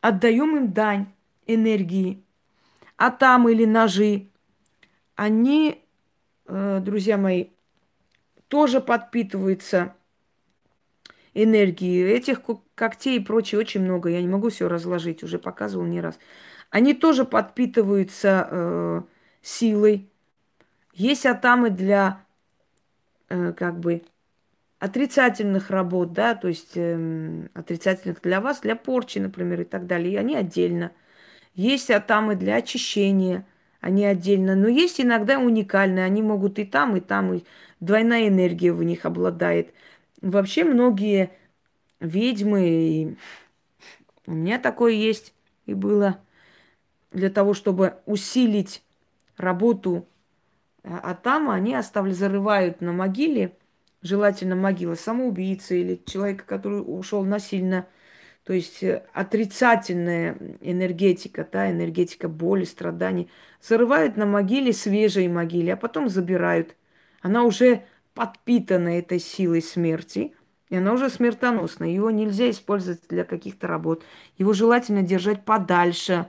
Отдаем 0.00 0.56
им 0.56 0.72
дань 0.72 1.06
энергии. 1.46 2.22
А 2.96 3.10
там 3.10 3.48
или 3.48 3.64
ножи, 3.64 4.28
они, 5.16 5.82
э, 6.46 6.80
друзья 6.82 7.18
мои, 7.18 7.48
тоже 8.48 8.80
подпитываются 8.80 9.94
энергии. 11.34 12.06
Этих 12.06 12.42
когтей 12.74 13.18
и 13.18 13.24
прочее 13.24 13.60
очень 13.60 13.82
много. 13.82 14.08
Я 14.08 14.20
не 14.20 14.28
могу 14.28 14.50
все 14.50 14.68
разложить, 14.68 15.22
уже 15.22 15.38
показывал 15.38 15.86
не 15.86 16.00
раз. 16.00 16.18
Они 16.70 16.94
тоже 16.94 17.24
подпитываются 17.24 18.48
э, 18.50 19.02
силой. 19.42 20.08
Есть 20.92 21.26
атамы 21.26 21.70
для 21.70 22.24
э, 23.28 23.52
как 23.52 23.78
бы 23.78 24.02
отрицательных 24.78 25.70
работ, 25.70 26.12
да, 26.12 26.34
то 26.34 26.48
есть 26.48 26.72
э, 26.74 27.48
отрицательных 27.54 28.20
для 28.22 28.40
вас, 28.40 28.60
для 28.60 28.76
порчи, 28.76 29.18
например, 29.18 29.62
и 29.62 29.64
так 29.64 29.86
далее. 29.86 30.14
И 30.14 30.16
они 30.16 30.36
отдельно. 30.36 30.92
Есть 31.54 31.90
атамы 31.90 32.34
для 32.34 32.56
очищения, 32.56 33.46
они 33.80 34.04
отдельно. 34.04 34.56
Но 34.56 34.68
есть 34.68 35.00
иногда 35.00 35.38
уникальные, 35.38 36.04
они 36.04 36.22
могут 36.22 36.58
и 36.58 36.64
там, 36.64 36.96
и 36.96 37.00
там, 37.00 37.34
и 37.34 37.44
двойная 37.80 38.28
энергия 38.28 38.72
в 38.72 38.82
них 38.82 39.04
обладает. 39.06 39.72
Вообще 40.20 40.64
многие 40.64 41.30
ведьмы, 42.06 42.68
и 42.68 43.16
у 44.26 44.32
меня 44.32 44.58
такое 44.58 44.92
есть 44.92 45.34
и 45.66 45.74
было, 45.74 46.20
для 47.10 47.30
того, 47.30 47.54
чтобы 47.54 47.98
усилить 48.06 48.82
работу 49.36 50.06
а 50.84 51.14
там 51.14 51.50
они 51.50 51.74
оставили, 51.74 52.12
зарывают 52.12 52.82
на 52.82 52.92
могиле, 52.92 53.56
желательно 54.02 54.54
могила 54.54 54.94
самоубийцы 54.94 55.80
или 55.80 56.00
человека, 56.04 56.44
который 56.44 56.80
ушел 56.80 57.24
насильно. 57.24 57.86
То 58.44 58.52
есть 58.52 58.82
э, 58.82 59.02
отрицательная 59.14 60.36
энергетика, 60.60 61.48
да, 61.50 61.70
энергетика 61.70 62.28
боли, 62.28 62.64
страданий, 62.64 63.30
зарывают 63.62 64.18
на 64.18 64.26
могиле 64.26 64.74
свежей 64.74 65.26
могиле, 65.28 65.72
а 65.72 65.78
потом 65.78 66.10
забирают. 66.10 66.76
Она 67.22 67.44
уже 67.44 67.84
подпитана 68.12 68.98
этой 68.98 69.18
силой 69.18 69.62
смерти, 69.62 70.34
и 70.74 70.76
она 70.76 70.92
уже 70.92 71.08
смертоносна. 71.08 71.84
Его 71.84 72.10
нельзя 72.10 72.50
использовать 72.50 73.06
для 73.08 73.22
каких-то 73.22 73.68
работ. 73.68 74.02
Его 74.38 74.52
желательно 74.52 75.02
держать 75.02 75.44
подальше, 75.44 76.28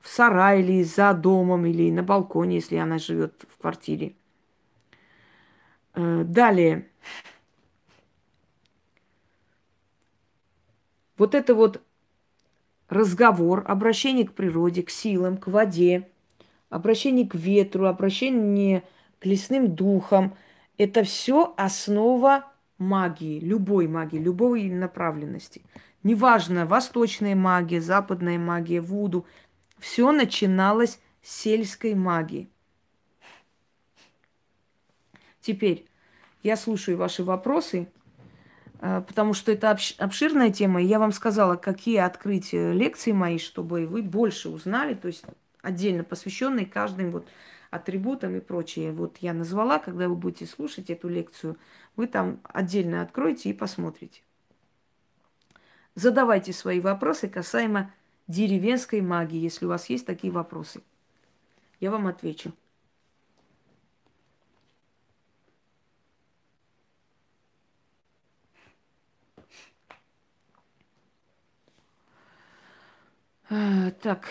в 0.00 0.08
сарае 0.08 0.62
или 0.62 0.82
за 0.82 1.12
домом, 1.12 1.66
или 1.66 1.90
на 1.90 2.02
балконе, 2.02 2.56
если 2.56 2.76
она 2.76 2.96
живет 2.96 3.44
в 3.50 3.60
квартире. 3.60 4.14
Э, 5.92 6.24
далее. 6.24 6.88
Вот 11.18 11.34
это 11.34 11.54
вот 11.54 11.82
разговор, 12.88 13.62
обращение 13.66 14.26
к 14.26 14.32
природе, 14.32 14.82
к 14.84 14.88
силам, 14.88 15.36
к 15.36 15.48
воде, 15.48 16.08
обращение 16.70 17.28
к 17.28 17.34
ветру, 17.34 17.88
обращение 17.88 18.84
к 19.18 19.26
лесным 19.26 19.74
духам– 19.74 20.34
это 20.78 21.04
все 21.04 21.52
основа 21.58 22.46
магии, 22.78 23.40
любой 23.40 23.88
магии, 23.88 24.18
любой 24.18 24.68
направленности. 24.68 25.62
Неважно, 26.02 26.66
восточная 26.66 27.34
магия, 27.34 27.80
западная 27.80 28.38
магия, 28.38 28.80
вуду. 28.80 29.26
Все 29.78 30.12
начиналось 30.12 31.00
сельской 31.22 31.94
магии. 31.94 32.48
Теперь 35.40 35.86
я 36.42 36.56
слушаю 36.56 36.96
ваши 36.96 37.24
вопросы, 37.24 37.88
э, 38.80 39.02
потому 39.06 39.34
что 39.34 39.52
это 39.52 39.76
обширная 39.98 40.50
тема. 40.50 40.82
И 40.82 40.86
я 40.86 40.98
вам 40.98 41.12
сказала, 41.12 41.56
какие 41.56 41.98
открыть 41.98 42.52
лекции 42.52 43.12
мои, 43.12 43.38
чтобы 43.38 43.86
вы 43.86 44.02
больше 44.02 44.48
узнали, 44.48 44.94
то 44.94 45.08
есть 45.08 45.24
отдельно 45.62 46.04
посвященные 46.04 46.66
каждым 46.66 47.10
вот 47.10 47.26
атрибутам 47.70 48.36
и 48.36 48.40
прочее. 48.40 48.92
Вот 48.92 49.18
я 49.18 49.32
назвала, 49.32 49.78
когда 49.78 50.08
вы 50.08 50.16
будете 50.16 50.46
слушать 50.46 50.90
эту 50.90 51.08
лекцию, 51.08 51.56
вы 51.96 52.06
там 52.06 52.40
отдельно 52.44 53.02
откроете 53.02 53.50
и 53.50 53.52
посмотрите. 53.52 54.22
Задавайте 55.94 56.52
свои 56.52 56.80
вопросы 56.80 57.28
касаемо 57.28 57.92
деревенской 58.28 59.00
магии, 59.00 59.38
если 59.38 59.64
у 59.64 59.68
вас 59.68 59.88
есть 59.88 60.06
такие 60.06 60.32
вопросы. 60.32 60.82
Я 61.80 61.90
вам 61.90 62.06
отвечу. 62.06 62.52
Так. 74.02 74.28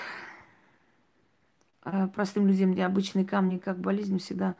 А 1.85 2.07
простым 2.07 2.47
людям 2.47 2.73
необычные 2.73 3.25
камни 3.25 3.57
как 3.57 3.79
болезнь 3.79 4.19
всегда 4.19 4.55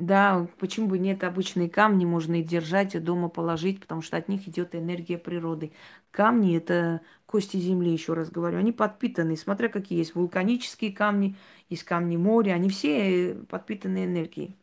да, 0.00 0.46
почему 0.58 0.88
бы 0.88 0.98
нет, 0.98 1.22
обычные 1.24 1.68
камни 1.68 2.04
можно 2.04 2.40
и 2.40 2.42
держать, 2.42 2.94
и 2.94 2.98
дома 2.98 3.28
положить, 3.28 3.80
потому 3.80 4.02
что 4.02 4.16
от 4.16 4.28
них 4.28 4.48
идет 4.48 4.74
энергия 4.74 5.18
природы. 5.18 5.72
Камни– 6.10 6.56
это 6.56 7.02
кости 7.26 7.58
земли, 7.58 7.92
еще 7.92 8.14
раз 8.14 8.30
говорю. 8.30 8.58
Они 8.58 8.72
подпитаны, 8.72 9.36
смотря 9.36 9.68
какие 9.68 9.98
есть 9.98 10.14
вулканические 10.14 10.92
камни, 10.92 11.36
есть 11.68 11.84
камни 11.84 12.16
моря, 12.16 12.52
они 12.52 12.68
все 12.70 13.34
подпитаны 13.48 14.04
энергией. 14.04 14.56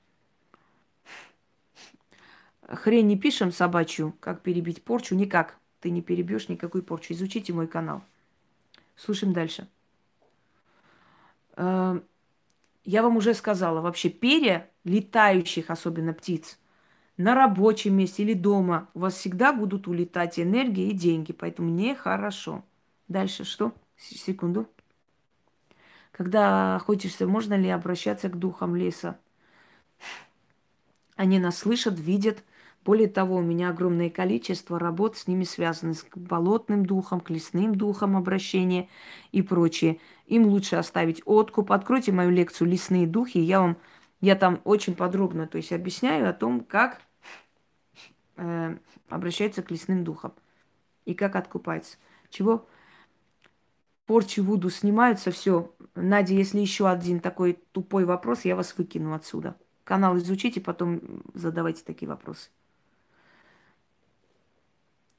Хрень 2.68 3.07
не 3.07 3.18
пишем 3.18 3.52
собачью, 3.52 4.14
как 4.19 4.41
перебить 4.41 4.84
порчу, 4.84 5.15
никак. 5.15 5.57
Ты 5.80 5.90
не 5.90 6.02
перебьешь 6.02 6.49
никакую 6.49 6.84
порчу. 6.84 7.14
Изучите 7.14 7.53
мой 7.53 7.68
канал. 7.68 8.02
Слушаем 8.95 9.34
дальше. 9.34 9.68
Э, 11.58 12.00
я 12.86 13.04
вам 13.04 13.18
уже 13.18 13.34
сказала, 13.34 13.82
вообще 13.82 14.10
перья 14.10 14.70
летающих, 14.86 15.70
особенно 15.70 16.14
птиц, 16.14 16.58
на 17.18 17.36
рабочем 17.36 17.96
месте 17.98 18.24
или 18.24 18.34
дома 18.34 18.90
у 18.94 19.00
вас 19.00 19.16
всегда 19.16 19.52
будут 19.52 19.88
улетать 19.88 20.40
энергия 20.40 20.88
и 20.88 20.94
деньги, 20.94 21.34
поэтому 21.34 21.70
нехорошо. 21.70 22.64
Дальше 23.08 23.44
что? 23.44 23.74
Секунду. 23.98 24.70
Когда 26.12 26.76
охотишься, 26.76 27.28
можно 27.28 27.56
ли 27.56 27.70
обращаться 27.70 28.30
к 28.30 28.38
духам 28.38 28.76
леса? 28.76 29.20
Они 31.16 31.40
нас 31.40 31.58
слышат, 31.58 32.00
видят. 32.00 32.44
Более 32.88 33.09
того, 33.09 33.35
у 33.35 33.41
меня 33.41 33.72
огромное 33.72 34.09
количество 34.09 34.80
работ 34.80 35.18
с 35.18 35.27
ними 35.27 35.43
связаны, 35.43 35.93
с 35.93 36.05
болотным 36.15 36.85
духом, 36.85 37.19
к 37.19 37.30
лесным 37.30 37.76
духом 37.76 38.15
обращения 38.15 38.88
и 39.34 39.41
прочее. 39.41 39.99
Им 40.26 40.45
лучше 40.45 40.77
оставить 40.77 41.22
откуп. 41.26 41.73
Откройте 41.73 42.14
мою 42.14 42.30
лекцию 42.30 42.69
«Лесные 42.69 43.05
духи», 43.05 43.39
я 43.39 43.59
вам 43.59 43.77
я 44.22 44.38
там 44.38 44.61
очень 44.64 44.95
подробно, 44.95 45.47
то 45.47 45.57
есть 45.57 45.73
объясняю 45.73 46.30
о 46.30 46.34
том, 46.34 46.61
как 46.61 47.01
э, 48.38 48.77
обращается 49.09 49.64
к 49.64 49.69
лесным 49.69 50.05
духам 50.05 50.34
и 51.03 51.14
как 51.14 51.35
откупается. 51.35 51.97
Чего? 52.30 52.69
Порчи 54.05 54.39
Вуду 54.39 54.69
снимаются, 54.69 55.31
все. 55.31 55.76
Надя, 55.93 56.34
если 56.34 56.59
еще 56.59 56.88
один 56.88 57.19
такой 57.19 57.59
тупой 57.73 58.05
вопрос, 58.05 58.45
я 58.45 58.55
вас 58.55 58.77
выкину 58.77 59.14
отсюда. 59.14 59.57
Канал 59.84 60.18
изучите, 60.18 60.61
потом 60.61 61.22
задавайте 61.34 61.84
такие 61.84 62.07
вопросы. 62.07 62.49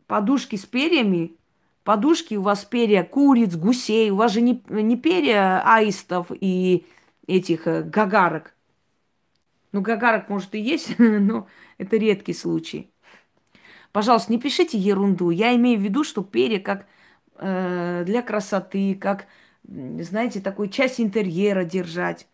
Подушки 0.09 0.57
с 0.57 0.65
перьями, 0.65 1.37
подушки 1.85 2.35
у 2.35 2.43
вас 2.43 2.65
перья 2.65 3.05
куриц, 3.05 3.55
гусей, 3.55 4.11
у 4.11 4.17
вас 4.17 4.33
же 4.33 4.41
не, 4.41 4.65
не 4.71 4.97
перья 4.97 5.63
аистов 5.63 6.29
и 6.31 6.87
этих 7.27 7.67
э, 7.67 7.83
гагарок. 7.83 8.55
Ну, 9.73 9.83
гагарок, 9.83 10.31
может, 10.31 10.55
и 10.55 10.61
есть, 10.61 10.95
но 10.99 11.47
это 11.77 11.99
редкий 11.99 12.33
случай. 12.33 12.91
Пожалуйста, 13.93 14.33
не 14.33 14.39
пишите 14.39 14.79
ерунду. 14.79 15.29
Я 15.29 15.55
имею 15.57 15.79
в 15.79 15.83
виду, 15.83 16.05
что 16.05 16.23
перья 16.23 16.59
как 16.59 16.87
э, 17.37 18.05
для 18.07 18.23
красоты, 18.23 18.95
как, 18.95 19.27
знаете, 19.65 20.41
такой 20.41 20.71
часть 20.71 21.03
интерьера 21.03 21.65
держать. 21.65 22.27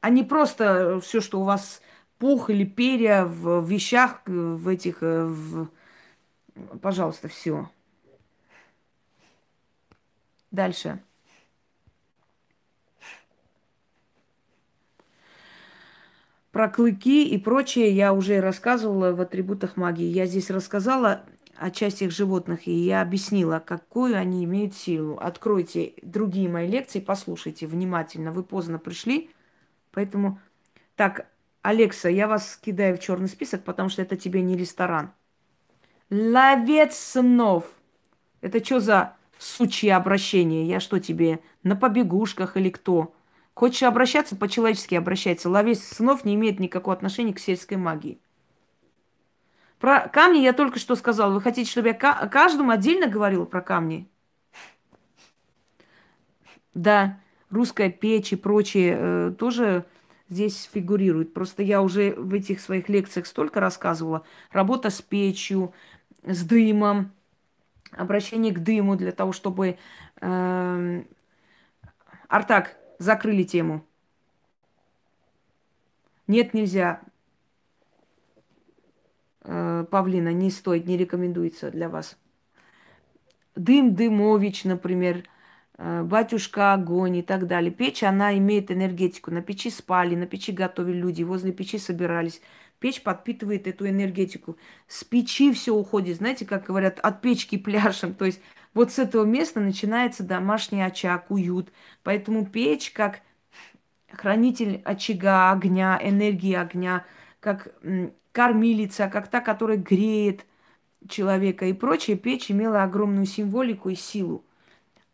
А 0.00 0.10
не 0.10 0.22
просто 0.22 1.00
все, 1.00 1.20
что 1.20 1.40
у 1.40 1.44
вас 1.44 1.82
пух 2.18 2.48
или 2.48 2.64
перья 2.64 3.24
в 3.24 3.68
вещах, 3.68 4.22
в 4.24 4.68
этих... 4.68 5.02
Э, 5.02 5.24
в... 5.24 5.68
Пожалуйста, 6.80 7.28
все. 7.28 7.68
Дальше. 10.50 11.00
Про 16.50 16.68
клыки 16.68 17.28
и 17.28 17.38
прочее 17.38 17.90
я 17.90 18.12
уже 18.12 18.40
рассказывала 18.40 19.12
в 19.12 19.20
атрибутах 19.20 19.76
магии. 19.76 20.06
Я 20.06 20.26
здесь 20.26 20.50
рассказала 20.50 21.24
о 21.56 21.70
частях 21.70 22.10
животных, 22.10 22.66
и 22.66 22.72
я 22.72 23.02
объяснила, 23.02 23.58
какую 23.64 24.16
они 24.16 24.44
имеют 24.44 24.74
силу. 24.74 25.18
Откройте 25.18 25.94
другие 26.02 26.48
мои 26.48 26.68
лекции, 26.68 27.00
послушайте 27.00 27.66
внимательно. 27.66 28.32
Вы 28.32 28.42
поздно 28.42 28.78
пришли, 28.78 29.30
поэтому... 29.92 30.40
Так, 30.96 31.26
Алекса, 31.62 32.08
я 32.08 32.26
вас 32.26 32.58
кидаю 32.60 32.96
в 32.96 33.00
черный 33.00 33.28
список, 33.28 33.62
потому 33.62 33.88
что 33.88 34.02
это 34.02 34.16
тебе 34.16 34.42
не 34.42 34.56
ресторан. 34.56 35.12
Ловец 36.10 36.96
снов. 36.96 37.64
Это 38.40 38.64
что 38.64 38.80
за 38.80 39.16
сучье 39.38 39.94
обращение? 39.94 40.66
Я 40.66 40.80
что 40.80 40.98
тебе, 40.98 41.40
на 41.62 41.76
побегушках 41.76 42.56
или 42.56 42.70
кто? 42.70 43.14
Хочешь 43.54 43.82
обращаться, 43.82 44.36
по-человечески 44.36 44.94
обращайся. 44.94 45.50
Ловец 45.50 45.82
снов 45.82 46.24
не 46.24 46.34
имеет 46.34 46.60
никакого 46.60 46.96
отношения 46.96 47.34
к 47.34 47.40
сельской 47.40 47.76
магии. 47.76 48.20
Про 49.78 50.08
камни 50.08 50.38
я 50.38 50.52
только 50.52 50.78
что 50.78 50.96
сказала. 50.96 51.32
Вы 51.32 51.40
хотите, 51.40 51.70
чтобы 51.70 51.88
я 51.88 51.94
каждому 51.94 52.70
отдельно 52.70 53.06
говорила 53.06 53.44
про 53.44 53.60
камни? 53.60 54.08
Да, 56.74 57.18
русская 57.50 57.90
печь 57.90 58.32
и 58.32 58.36
прочее 58.36 58.96
э, 58.98 59.34
тоже 59.36 59.84
здесь 60.28 60.68
фигурирует. 60.72 61.32
Просто 61.32 61.62
я 61.62 61.82
уже 61.82 62.14
в 62.14 62.34
этих 62.34 62.60
своих 62.60 62.88
лекциях 62.88 63.26
столько 63.26 63.60
рассказывала. 63.60 64.24
Работа 64.52 64.90
с 64.90 65.00
печью, 65.00 65.72
с 66.24 66.44
дымом, 66.44 67.12
обращение 67.92 68.52
к 68.52 68.60
дыму 68.60 68.96
для 68.96 69.12
того, 69.12 69.32
чтобы... 69.32 69.78
Э, 70.20 71.02
Артак, 72.28 72.76
закрыли 72.98 73.42
тему. 73.42 73.84
Нет, 76.26 76.52
нельзя. 76.52 77.00
Э, 79.42 79.86
Павлина, 79.90 80.32
не 80.32 80.50
стоит, 80.50 80.86
не 80.86 80.98
рекомендуется 80.98 81.70
для 81.70 81.88
вас. 81.88 82.18
Дым 83.56 83.94
Дымович, 83.94 84.64
например, 84.64 85.24
э, 85.78 86.02
батюшка 86.02 86.74
огонь 86.74 87.16
и 87.16 87.22
так 87.22 87.46
далее. 87.46 87.70
Печь, 87.70 88.02
она 88.02 88.36
имеет 88.36 88.70
энергетику. 88.70 89.30
На 89.30 89.40
печи 89.40 89.70
спали, 89.70 90.14
на 90.14 90.26
печи 90.26 90.52
готовили 90.52 90.98
люди, 90.98 91.22
возле 91.22 91.52
печи 91.52 91.78
собирались. 91.78 92.42
Печь 92.80 93.02
подпитывает 93.02 93.66
эту 93.66 93.88
энергетику. 93.88 94.56
С 94.86 95.02
печи 95.04 95.52
все 95.52 95.72
уходит, 95.72 96.18
знаете, 96.18 96.46
как 96.46 96.64
говорят, 96.64 97.00
от 97.00 97.20
печки 97.20 97.58
пляшем. 97.58 98.14
То 98.14 98.24
есть 98.24 98.40
вот 98.72 98.92
с 98.92 98.98
этого 98.98 99.24
места 99.24 99.60
начинается 99.60 100.22
домашний 100.22 100.82
очаг, 100.82 101.30
уют. 101.30 101.72
Поэтому 102.04 102.46
печь 102.46 102.92
как 102.92 103.20
хранитель 104.10 104.80
очага, 104.84 105.50
огня, 105.50 105.98
энергии 106.00 106.54
огня, 106.54 107.04
как 107.40 107.74
кормилица, 108.32 109.08
как 109.08 109.28
та, 109.28 109.40
которая 109.40 109.78
греет 109.78 110.46
человека 111.08 111.66
и 111.66 111.72
прочее, 111.72 112.16
печь 112.16 112.50
имела 112.50 112.82
огромную 112.84 113.26
символику 113.26 113.88
и 113.88 113.94
силу. 113.94 114.44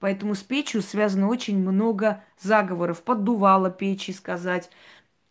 Поэтому 0.01 0.35
с 0.35 0.43
печью 0.43 0.83
связано 0.83 1.29
очень 1.29 1.59
много 1.59 2.23
заговоров. 2.39 3.03
Поддувало 3.03 3.71
печи 3.71 4.13
сказать, 4.13 4.71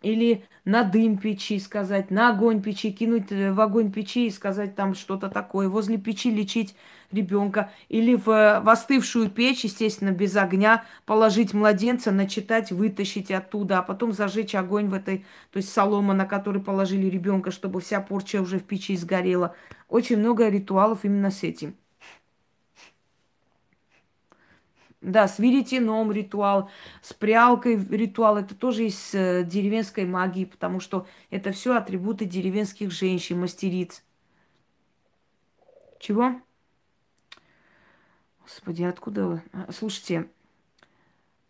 или 0.03 0.45
на 0.65 0.83
дым 0.83 1.17
печи 1.17 1.59
сказать, 1.59 2.11
на 2.11 2.29
огонь 2.29 2.61
печи, 2.61 2.91
кинуть 2.91 3.31
в 3.31 3.59
огонь 3.59 3.91
печи 3.91 4.27
и 4.27 4.31
сказать 4.31 4.75
там 4.75 4.93
что-то 4.93 5.29
такое, 5.29 5.67
возле 5.67 5.97
печи 5.97 6.29
лечить 6.29 6.75
ребенка, 7.11 7.71
или 7.89 8.15
в, 8.15 8.25
в 8.25 8.69
остывшую 8.69 9.29
печь, 9.29 9.63
естественно, 9.63 10.11
без 10.11 10.35
огня, 10.35 10.83
положить 11.05 11.53
младенца, 11.53 12.11
начитать, 12.11 12.71
вытащить 12.71 13.31
оттуда, 13.31 13.79
а 13.79 13.81
потом 13.81 14.11
зажечь 14.11 14.55
огонь 14.55 14.87
в 14.87 14.93
этой, 14.93 15.25
то 15.51 15.57
есть 15.57 15.71
солома, 15.71 16.13
на 16.13 16.25
которой 16.25 16.61
положили 16.61 17.07
ребенка, 17.07 17.51
чтобы 17.51 17.81
вся 17.81 18.01
порча 18.01 18.41
уже 18.41 18.59
в 18.59 18.63
печи 18.63 18.95
сгорела. 18.95 19.55
Очень 19.87 20.17
много 20.17 20.49
ритуалов 20.49 21.05
именно 21.05 21.31
с 21.31 21.43
этим. 21.43 21.75
Да, 25.03 25.27
с 25.27 25.37
веретеном 25.37 26.13
ритуал, 26.13 26.69
с 27.01 27.13
прялкой 27.13 27.75
ритуал. 27.75 28.37
Это 28.37 28.55
тоже 28.55 28.85
из 28.87 29.13
э, 29.13 29.43
деревенской 29.43 30.05
магии, 30.05 30.45
потому 30.45 30.79
что 30.79 31.05
это 31.29 31.51
все 31.51 31.75
атрибуты 31.75 32.23
деревенских 32.23 32.89
женщин, 32.89 33.41
мастериц. 33.41 34.01
Чего? 35.99 36.41
Господи, 38.43 38.83
откуда 38.83 39.27
вы? 39.27 39.43
А, 39.51 39.69
слушайте, 39.73 40.29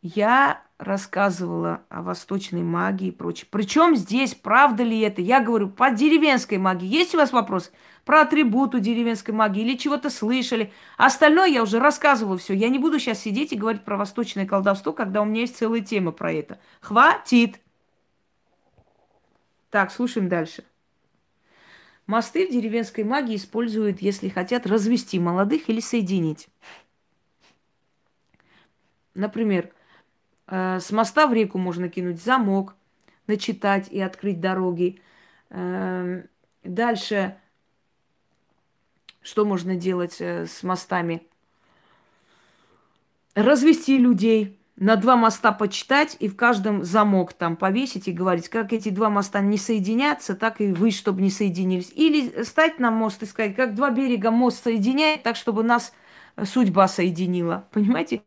я 0.04 0.62
рассказывала 0.78 1.82
о 1.88 2.02
восточной 2.02 2.62
магии 2.62 3.08
и 3.08 3.12
прочее. 3.12 3.48
Причем 3.50 3.96
здесь, 3.96 4.36
правда 4.36 4.84
ли 4.84 5.00
это? 5.00 5.22
Я 5.22 5.40
говорю, 5.40 5.70
по 5.70 5.92
деревенской 5.92 6.58
магии. 6.58 6.86
Есть 6.86 7.16
у 7.16 7.18
вас 7.18 7.32
вопрос 7.32 7.72
про 8.04 8.22
атрибуту 8.22 8.82
деревенской 8.82 9.34
магии 9.34 9.62
или 9.62 9.78
чего-то 9.78 10.10
слышали? 10.10 10.74
Остальное 10.98 11.48
я 11.48 11.64
уже 11.64 11.80
рассказывала 11.80 12.38
все. 12.38 12.54
Я 12.54 12.68
не 12.68 12.80
буду 12.80 13.00
сейчас 13.00 13.20
сидеть 13.20 13.54
и 13.54 13.58
говорить 13.58 13.86
про 13.86 13.96
восточное 13.96 14.46
колдовство, 14.46 14.92
когда 14.92 15.22
у 15.22 15.26
меня 15.26 15.42
есть 15.42 15.56
целая 15.56 15.80
тема 15.80 16.12
про 16.12 16.34
это. 16.34 16.60
Хватит! 16.82 17.62
Так, 19.70 19.90
слушаем 19.90 20.28
дальше. 20.28 20.66
Мосты 22.08 22.46
в 22.46 22.52
деревенской 22.52 23.06
магии 23.06 23.38
используют, 23.38 24.02
если 24.02 24.28
хотят 24.28 24.68
развести 24.68 25.18
молодых 25.18 25.70
или 25.70 25.80
соединить. 25.80 26.50
Например, 29.16 29.72
с 30.54 30.92
моста 30.92 31.28
в 31.28 31.34
реку 31.34 31.58
можно 31.58 31.90
кинуть 31.90 32.22
замок, 32.22 32.76
начитать 33.28 33.88
и 33.90 34.00
открыть 34.00 34.40
дороги. 34.40 35.02
Эм, 35.50 36.26
дальше, 36.64 37.38
что 39.22 39.46
можно 39.46 39.76
делать 39.76 40.18
э, 40.20 40.46
с 40.46 40.62
мостами? 40.62 41.26
Развести 43.36 43.98
людей, 43.98 44.60
на 44.76 44.96
два 44.96 45.16
моста 45.16 45.52
почитать 45.52 46.18
и 46.20 46.28
в 46.28 46.36
каждом 46.36 46.84
замок 46.84 47.34
там 47.34 47.56
повесить 47.56 48.08
и 48.08 48.12
говорить, 48.12 48.50
как 48.50 48.74
эти 48.74 48.90
два 48.90 49.10
моста 49.10 49.40
не 49.40 49.58
соединятся, 49.58 50.36
так 50.36 50.62
и 50.62 50.72
вы, 50.72 50.92
чтобы 50.92 51.22
не 51.22 51.30
соединились. 51.30 51.92
Или 51.96 52.44
стать 52.44 52.80
на 52.80 52.90
мост 52.90 53.22
и 53.22 53.26
сказать, 53.26 53.56
как 53.56 53.76
два 53.76 53.92
берега 53.92 54.32
мост 54.32 54.64
соединяет, 54.64 55.24
так, 55.24 55.36
чтобы 55.36 55.64
нас 55.64 55.94
судьба 56.44 56.88
соединила. 56.88 57.68
Понимаете? 57.72 58.24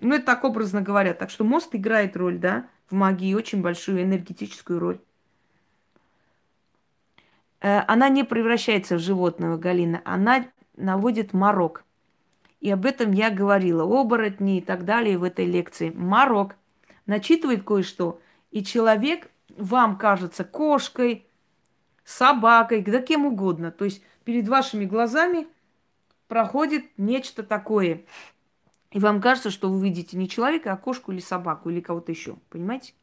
Ну, 0.00 0.14
это 0.14 0.26
так 0.26 0.44
образно 0.44 0.82
говоря. 0.82 1.14
Так 1.14 1.30
что 1.30 1.44
мост 1.44 1.74
играет 1.74 2.16
роль, 2.16 2.38
да, 2.38 2.66
в 2.90 2.94
магии, 2.94 3.34
очень 3.34 3.62
большую 3.62 4.02
энергетическую 4.02 4.78
роль. 4.78 4.98
Э, 7.60 7.80
она 7.86 8.08
не 8.08 8.24
превращается 8.24 8.96
в 8.96 9.00
животного, 9.00 9.56
Галина. 9.56 10.02
Она 10.04 10.46
наводит 10.76 11.32
морок. 11.32 11.84
И 12.60 12.70
об 12.70 12.84
этом 12.84 13.12
я 13.12 13.30
говорила. 13.30 13.84
Оборотни 13.84 14.58
и 14.58 14.60
так 14.60 14.84
далее 14.84 15.18
в 15.18 15.22
этой 15.22 15.46
лекции. 15.46 15.90
Морок 15.90 16.56
начитывает 17.06 17.62
кое-что. 17.62 18.20
И 18.50 18.64
человек 18.64 19.30
вам 19.56 19.96
кажется 19.96 20.44
кошкой, 20.44 21.26
собакой, 22.04 22.82
да 22.82 23.00
кем 23.00 23.26
угодно. 23.26 23.70
То 23.70 23.84
есть 23.84 24.02
перед 24.24 24.48
вашими 24.48 24.84
глазами– 24.84 25.46
проходит 26.28 26.84
нечто 26.96 27.42
такое. 27.42 28.04
И 28.90 28.98
вам 28.98 29.20
кажется, 29.20 29.50
что 29.50 29.70
вы 29.70 29.82
видите 29.82 30.16
не 30.16 30.28
человека, 30.28 30.72
а 30.72 30.76
кошку 30.76 31.12
или 31.12 31.20
собаку, 31.20 31.70
или 31.70 31.80
кого-то 31.80 32.12
еще. 32.12 32.36
Понимаете? 32.48 32.94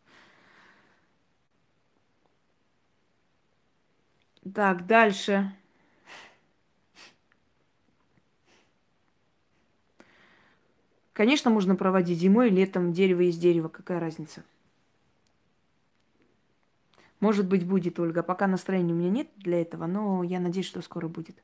Так, 4.54 4.86
дальше. 4.86 5.54
Конечно, 11.14 11.52
можно 11.52 11.76
проводить 11.76 12.20
зимой, 12.20 12.50
летом, 12.50 12.92
дерево 12.92 13.22
из 13.22 13.38
дерева. 13.38 13.68
Какая 13.68 14.00
разница? 14.00 14.44
Может 17.20 17.48
быть, 17.48 17.66
будет, 17.66 18.00
Ольга. 18.00 18.24
Пока 18.24 18.48
настроения 18.48 18.94
у 18.94 18.98
меня 18.98 19.10
нет 19.10 19.30
для 19.38 19.62
этого, 19.62 19.86
но 19.86 20.24
я 20.24 20.40
надеюсь, 20.40 20.66
что 20.66 20.82
скоро 20.82 21.08
будет. 21.08 21.42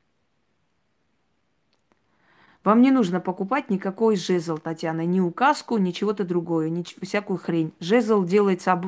Вам 2.62 2.82
не 2.82 2.90
нужно 2.90 3.20
покупать 3.20 3.70
никакой 3.70 4.16
жезл, 4.16 4.58
Татьяна, 4.58 5.06
ни 5.06 5.18
указку, 5.18 5.78
ни 5.78 5.92
чего-то 5.92 6.24
другое, 6.24 6.68
ни 6.68 6.84
всякую 7.02 7.38
хрень. 7.38 7.72
Жезл 7.80 8.22
делается 8.22 8.78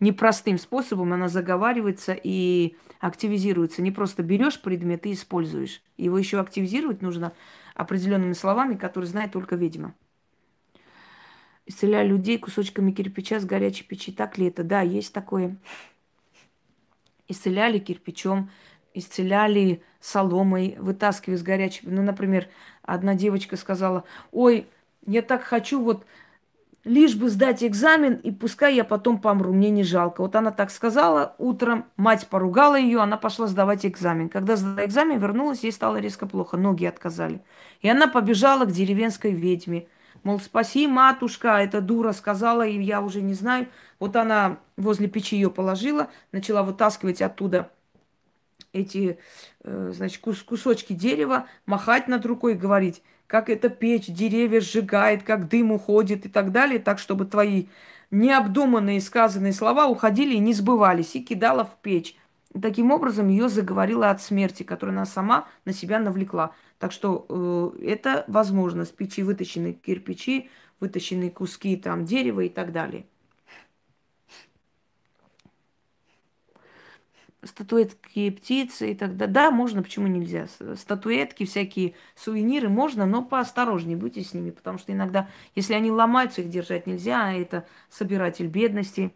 непростым 0.00 0.58
способом, 0.58 1.14
она 1.14 1.28
заговаривается 1.28 2.12
и 2.12 2.76
активизируется. 3.00 3.80
Не 3.80 3.90
просто 3.90 4.22
берешь 4.22 4.60
предмет 4.60 5.06
и 5.06 5.12
используешь. 5.12 5.82
Его 5.96 6.18
еще 6.18 6.38
активизировать 6.38 7.00
нужно 7.00 7.32
определенными 7.74 8.34
словами, 8.34 8.74
которые 8.74 9.08
знает 9.08 9.32
только 9.32 9.56
ведьма. 9.56 9.94
Исцеляю 11.64 12.10
людей 12.10 12.38
кусочками 12.38 12.92
кирпича 12.92 13.40
с 13.40 13.46
горячей 13.46 13.84
печи. 13.84 14.12
Так 14.12 14.36
ли 14.36 14.48
это? 14.48 14.62
Да, 14.62 14.82
есть 14.82 15.14
такое. 15.14 15.56
Исцеляли 17.28 17.78
кирпичом, 17.78 18.50
исцеляли 18.96 19.82
соломой, 20.00 20.76
вытаскивая 20.78 21.36
с 21.36 21.42
горячей... 21.42 21.82
Ну, 21.84 22.02
например, 22.02 22.48
одна 22.82 23.14
девочка 23.14 23.56
сказала, 23.56 24.04
ой, 24.32 24.66
я 25.06 25.22
так 25.22 25.42
хочу 25.42 25.80
вот 25.82 26.04
лишь 26.84 27.16
бы 27.16 27.28
сдать 27.28 27.64
экзамен, 27.64 28.14
и 28.14 28.30
пускай 28.30 28.74
я 28.74 28.84
потом 28.84 29.20
помру, 29.20 29.52
мне 29.52 29.70
не 29.70 29.82
жалко. 29.82 30.22
Вот 30.22 30.36
она 30.36 30.52
так 30.52 30.70
сказала 30.70 31.34
утром, 31.38 31.84
мать 31.96 32.28
поругала 32.28 32.76
ее, 32.76 33.00
она 33.00 33.16
пошла 33.16 33.48
сдавать 33.48 33.84
экзамен. 33.84 34.28
Когда 34.28 34.56
сдала 34.56 34.84
экзамен, 34.84 35.18
вернулась, 35.18 35.64
ей 35.64 35.72
стало 35.72 35.96
резко 35.96 36.26
плохо, 36.26 36.56
ноги 36.56 36.86
отказали. 36.86 37.42
И 37.80 37.88
она 37.88 38.06
побежала 38.06 38.64
к 38.64 38.72
деревенской 38.72 39.32
ведьме. 39.32 39.88
Мол, 40.22 40.40
спаси, 40.40 40.86
матушка, 40.86 41.58
эта 41.58 41.80
дура 41.80 42.12
сказала, 42.12 42.66
и 42.66 42.80
я 42.80 43.02
уже 43.02 43.20
не 43.20 43.34
знаю. 43.34 43.66
Вот 43.98 44.16
она 44.16 44.58
возле 44.76 45.08
печи 45.08 45.36
ее 45.36 45.50
положила, 45.50 46.08
начала 46.32 46.62
вытаскивать 46.62 47.20
оттуда 47.20 47.70
эти, 48.76 49.18
э, 49.64 49.92
значит, 49.94 50.20
кус 50.20 50.42
кусочки 50.42 50.92
дерева, 50.92 51.46
махать 51.66 52.08
над 52.08 52.24
рукой 52.26 52.52
и 52.52 52.56
говорить, 52.56 53.02
как 53.26 53.50
эта 53.50 53.68
печь 53.68 54.06
деревья 54.06 54.60
сжигает, 54.60 55.22
как 55.22 55.48
дым 55.48 55.72
уходит 55.72 56.26
и 56.26 56.28
так 56.28 56.52
далее, 56.52 56.78
так, 56.78 56.98
чтобы 56.98 57.24
твои 57.26 57.66
необдуманные 58.10 59.00
сказанные 59.00 59.52
слова 59.52 59.86
уходили 59.86 60.34
и 60.34 60.38
не 60.38 60.54
сбывались, 60.54 61.16
и 61.16 61.22
кидала 61.22 61.64
в 61.64 61.76
печь. 61.82 62.16
И 62.54 62.60
таким 62.60 62.90
образом 62.90 63.28
ее 63.28 63.48
заговорила 63.48 64.10
от 64.10 64.22
смерти, 64.22 64.62
которую 64.62 64.94
она 64.94 65.06
сама 65.06 65.48
на 65.64 65.72
себя 65.72 65.98
навлекла. 65.98 66.52
Так 66.78 66.92
что 66.92 67.26
э, 67.28 67.84
это 67.84 68.24
возможно, 68.28 68.84
с 68.84 68.88
печи 68.88 69.22
вытащены 69.22 69.72
кирпичи, 69.72 70.48
вытащены 70.80 71.30
куски 71.30 71.76
там 71.76 72.04
дерева 72.04 72.40
и 72.42 72.48
так 72.48 72.72
далее. 72.72 73.06
Статуэтки 77.42 78.30
птицы 78.30 78.92
и 78.92 78.94
так 78.94 79.16
далее. 79.16 79.32
Да, 79.32 79.50
можно, 79.50 79.82
почему 79.82 80.06
нельзя? 80.06 80.46
Статуэтки, 80.74 81.44
всякие 81.44 81.94
сувениры 82.14 82.68
можно, 82.68 83.06
но 83.06 83.22
поосторожнее 83.22 83.96
будьте 83.96 84.22
с 84.22 84.34
ними, 84.34 84.50
потому 84.50 84.78
что 84.78 84.92
иногда, 84.92 85.28
если 85.54 85.74
они 85.74 85.90
ломаются, 85.90 86.42
их 86.42 86.50
держать 86.50 86.86
нельзя, 86.86 87.26
а 87.26 87.32
это 87.32 87.66
собиратель 87.88 88.46
бедности. 88.46 89.12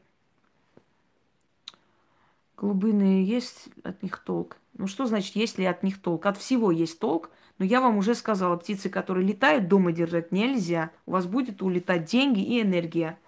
Голубыные 2.56 3.24
есть 3.24 3.68
от 3.82 4.02
них 4.02 4.18
толк? 4.18 4.58
Ну 4.74 4.86
что 4.86 5.06
значит, 5.06 5.34
есть 5.34 5.58
ли 5.58 5.64
от 5.64 5.82
них 5.82 6.00
толк? 6.00 6.26
От 6.26 6.36
всего 6.36 6.70
есть 6.70 6.98
толк, 6.98 7.30
но 7.58 7.64
я 7.64 7.80
вам 7.80 7.96
уже 7.96 8.14
сказала, 8.14 8.56
птицы, 8.56 8.88
которые 8.88 9.26
летают, 9.26 9.68
дома 9.68 9.92
держать 9.92 10.32
нельзя. 10.32 10.90
У 11.06 11.12
вас 11.12 11.26
будет 11.26 11.62
улетать 11.62 12.04
деньги 12.04 12.40
и 12.40 12.62
энергия. 12.62 13.18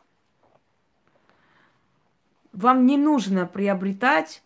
Вам 2.52 2.84
не 2.86 2.98
нужно 2.98 3.46
приобретать 3.46 4.42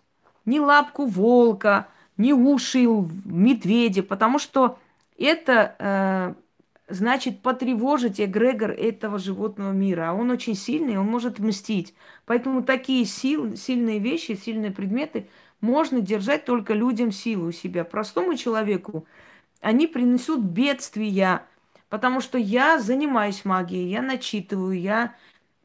ни 0.47 0.59
лапку 0.59 1.07
волка, 1.07 1.89
ни 2.17 2.33
уши 2.33 2.87
медведя, 3.25 4.03
потому 4.03 4.39
что 4.39 4.79
это 5.19 5.77
э, 5.79 6.35
значит 6.89 7.41
потревожить 7.41 8.21
эгрегор 8.21 8.71
этого 8.71 9.19
животного 9.19 9.73
мира. 9.73 10.11
А 10.11 10.15
он 10.15 10.31
очень 10.31 10.55
сильный, 10.55 10.97
он 10.97 11.07
может 11.07 11.39
мстить. 11.39 11.95
Поэтому 12.25 12.63
такие 12.63 13.05
сил, 13.05 13.57
сильные 13.57 13.99
вещи, 13.99 14.33
сильные 14.33 14.71
предметы 14.71 15.29
можно 15.61 16.01
держать 16.01 16.45
только 16.45 16.75
людям 16.75 17.11
силу 17.13 17.49
у 17.49 17.53
себя. 17.53 17.85
Простому 17.85 18.37
человеку 18.37 19.07
они 19.61 19.87
принесут 19.87 20.41
бедствия, 20.41 21.43
потому 21.89 22.21
что 22.21 22.39
я 22.39 22.79
занимаюсь 22.79 23.45
магией, 23.45 23.91
я 23.91 24.03
начитываю, 24.03 24.79
я 24.79 25.15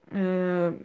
э, 0.07 0.77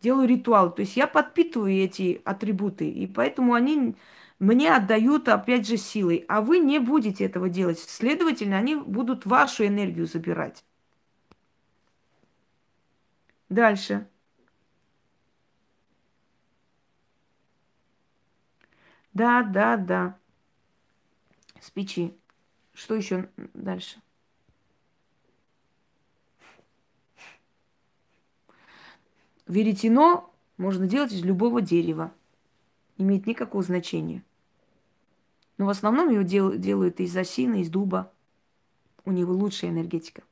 делаю 0.00 0.28
ритуал. 0.28 0.74
То 0.74 0.82
есть 0.82 0.96
я 0.96 1.06
подпитываю 1.06 1.72
эти 1.72 2.20
атрибуты, 2.24 2.88
и 2.90 3.06
поэтому 3.06 3.54
они 3.54 3.96
мне 4.38 4.74
отдают, 4.74 5.28
опять 5.28 5.66
же, 5.66 5.76
силой. 5.76 6.24
А 6.28 6.40
вы 6.40 6.58
не 6.58 6.78
будете 6.78 7.24
этого 7.24 7.48
делать. 7.48 7.78
Следовательно, 7.78 8.56
они 8.58 8.74
будут 8.74 9.26
вашу 9.26 9.66
энергию 9.66 10.06
забирать. 10.06 10.64
Дальше. 13.50 14.06
Да, 19.12 19.42
да, 19.42 19.76
да. 19.76 20.16
С 21.60 21.70
печи. 21.70 22.14
Что 22.72 22.94
еще 22.94 23.28
дальше? 23.54 24.00
Веретено 29.50 30.32
можно 30.58 30.86
делать 30.86 31.10
из 31.10 31.24
любого 31.24 31.60
дерева. 31.60 32.12
Имеет 32.98 33.26
никакого 33.26 33.64
значения. 33.64 34.22
Но 35.58 35.66
в 35.66 35.70
основном 35.70 36.08
его 36.08 36.22
дел, 36.22 36.56
делают 36.56 37.00
из 37.00 37.16
осины, 37.16 37.62
из 37.62 37.68
дуба. 37.68 38.12
У 39.04 39.10
него 39.10 39.32
лучшая 39.32 39.72
энергетика. 39.72 40.22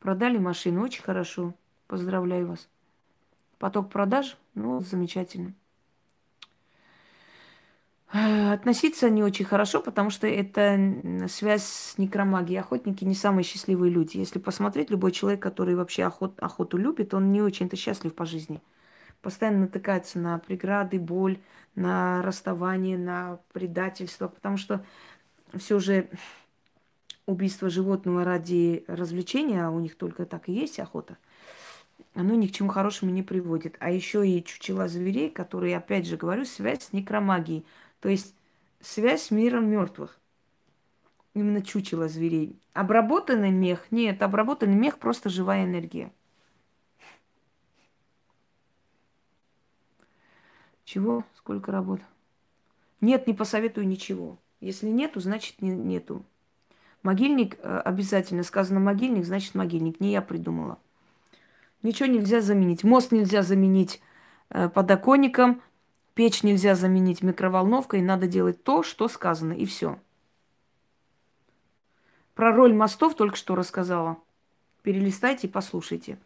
Продали 0.00 0.38
машину, 0.38 0.82
очень 0.82 1.04
хорошо. 1.04 1.54
Поздравляю 1.86 2.48
вас. 2.48 2.68
Поток 3.58 3.88
продаж, 3.88 4.36
ну, 4.54 4.80
замечательно. 4.80 5.54
Э, 8.12 8.52
относиться 8.52 9.10
не 9.10 9.22
очень 9.22 9.44
хорошо, 9.44 9.80
потому 9.80 10.10
что 10.10 10.26
это 10.26 11.26
связь 11.28 11.64
с 11.64 11.98
некромагией. 11.98 12.60
Охотники 12.60 13.04
не 13.04 13.14
самые 13.14 13.44
счастливые 13.44 13.90
люди. 13.92 14.16
Если 14.18 14.38
посмотреть, 14.38 14.90
любой 14.90 15.12
человек, 15.12 15.42
который 15.42 15.74
вообще 15.74 16.04
охот, 16.04 16.38
охоту 16.40 16.76
любит, 16.76 17.14
он 17.14 17.32
не 17.32 17.42
очень-то 17.42 17.76
счастлив 17.76 18.14
по 18.14 18.24
жизни. 18.26 18.62
Постоянно 19.22 19.60
натыкается 19.60 20.18
на 20.20 20.38
преграды, 20.38 21.00
боль, 21.00 21.38
на 21.74 22.22
расставание, 22.22 22.96
на 22.96 23.40
предательство, 23.52 24.28
потому 24.28 24.56
что 24.56 24.84
все 25.54 25.80
же 25.80 26.08
убийство 27.26 27.68
животного 27.68 28.24
ради 28.24 28.84
развлечения, 28.86 29.66
а 29.66 29.70
у 29.70 29.80
них 29.80 29.96
только 29.96 30.26
так 30.26 30.48
и 30.48 30.52
есть 30.52 30.78
охота, 30.78 31.18
оно 32.14 32.34
ни 32.34 32.46
к 32.46 32.52
чему 32.52 32.70
хорошему 32.70 33.10
не 33.10 33.22
приводит. 33.22 33.76
А 33.80 33.90
еще 33.90 34.26
и 34.26 34.44
чучела 34.44 34.88
зверей, 34.88 35.28
которые, 35.28 35.76
опять 35.76 36.06
же 36.06 36.16
говорю, 36.16 36.44
связь 36.44 36.84
с 36.84 36.92
некромагией. 36.92 37.66
То 38.00 38.08
есть 38.08 38.34
связь 38.80 39.24
с 39.24 39.30
миром 39.30 39.68
мертвых. 39.68 40.18
Именно 41.34 41.62
чучело 41.62 42.08
зверей. 42.08 42.58
Обработанный 42.72 43.50
мех? 43.50 43.86
Нет, 43.90 44.22
обработанный 44.22 44.76
мех 44.76 44.98
просто 44.98 45.28
живая 45.28 45.64
энергия. 45.64 46.10
Чего? 50.84 51.24
Сколько 51.34 51.72
работ? 51.72 52.00
Нет, 53.00 53.26
не 53.26 53.34
посоветую 53.34 53.86
ничего. 53.86 54.38
Если 54.60 54.88
нету, 54.88 55.20
значит 55.20 55.60
не, 55.60 55.70
нету. 55.70 56.24
Могильник 57.02 57.58
э, 57.60 57.78
обязательно. 57.84 58.42
Сказано 58.42 58.80
могильник, 58.80 59.24
значит 59.26 59.54
могильник. 59.54 60.00
Не 60.00 60.12
я 60.12 60.22
придумала. 60.22 60.78
Ничего 61.82 62.08
нельзя 62.08 62.40
заменить. 62.40 62.82
Мост 62.84 63.12
нельзя 63.12 63.42
заменить 63.42 64.00
э, 64.50 64.68
подоконником. 64.68 65.60
Печь 66.16 66.42
нельзя 66.42 66.74
заменить 66.74 67.22
микроволновкой. 67.22 68.00
Надо 68.00 68.26
делать 68.26 68.64
то, 68.64 68.82
что 68.82 69.06
сказано. 69.06 69.52
И 69.52 69.66
все. 69.66 70.00
Про 72.34 72.54
роль 72.54 72.72
мостов 72.72 73.14
только 73.14 73.36
что 73.36 73.54
рассказала. 73.54 74.16
Перелистайте 74.82 75.46
и 75.46 75.50
послушайте. 75.50 76.18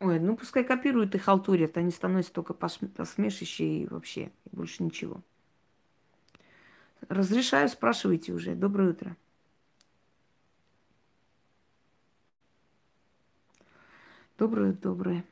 Ой, 0.00 0.18
ну 0.18 0.34
пускай 0.34 0.64
копируют 0.64 1.14
и 1.14 1.18
халтурят, 1.18 1.76
они 1.76 1.90
становятся 1.90 2.32
только 2.32 2.54
посмешище 2.54 3.64
и 3.64 3.86
вообще, 3.86 4.30
больше 4.50 4.82
ничего. 4.82 5.20
Разрешаю, 7.08 7.68
спрашивайте 7.68 8.32
уже. 8.32 8.54
Доброе 8.54 8.90
утро. 8.90 9.16
Доброе, 14.38 14.72
доброе. 14.72 15.24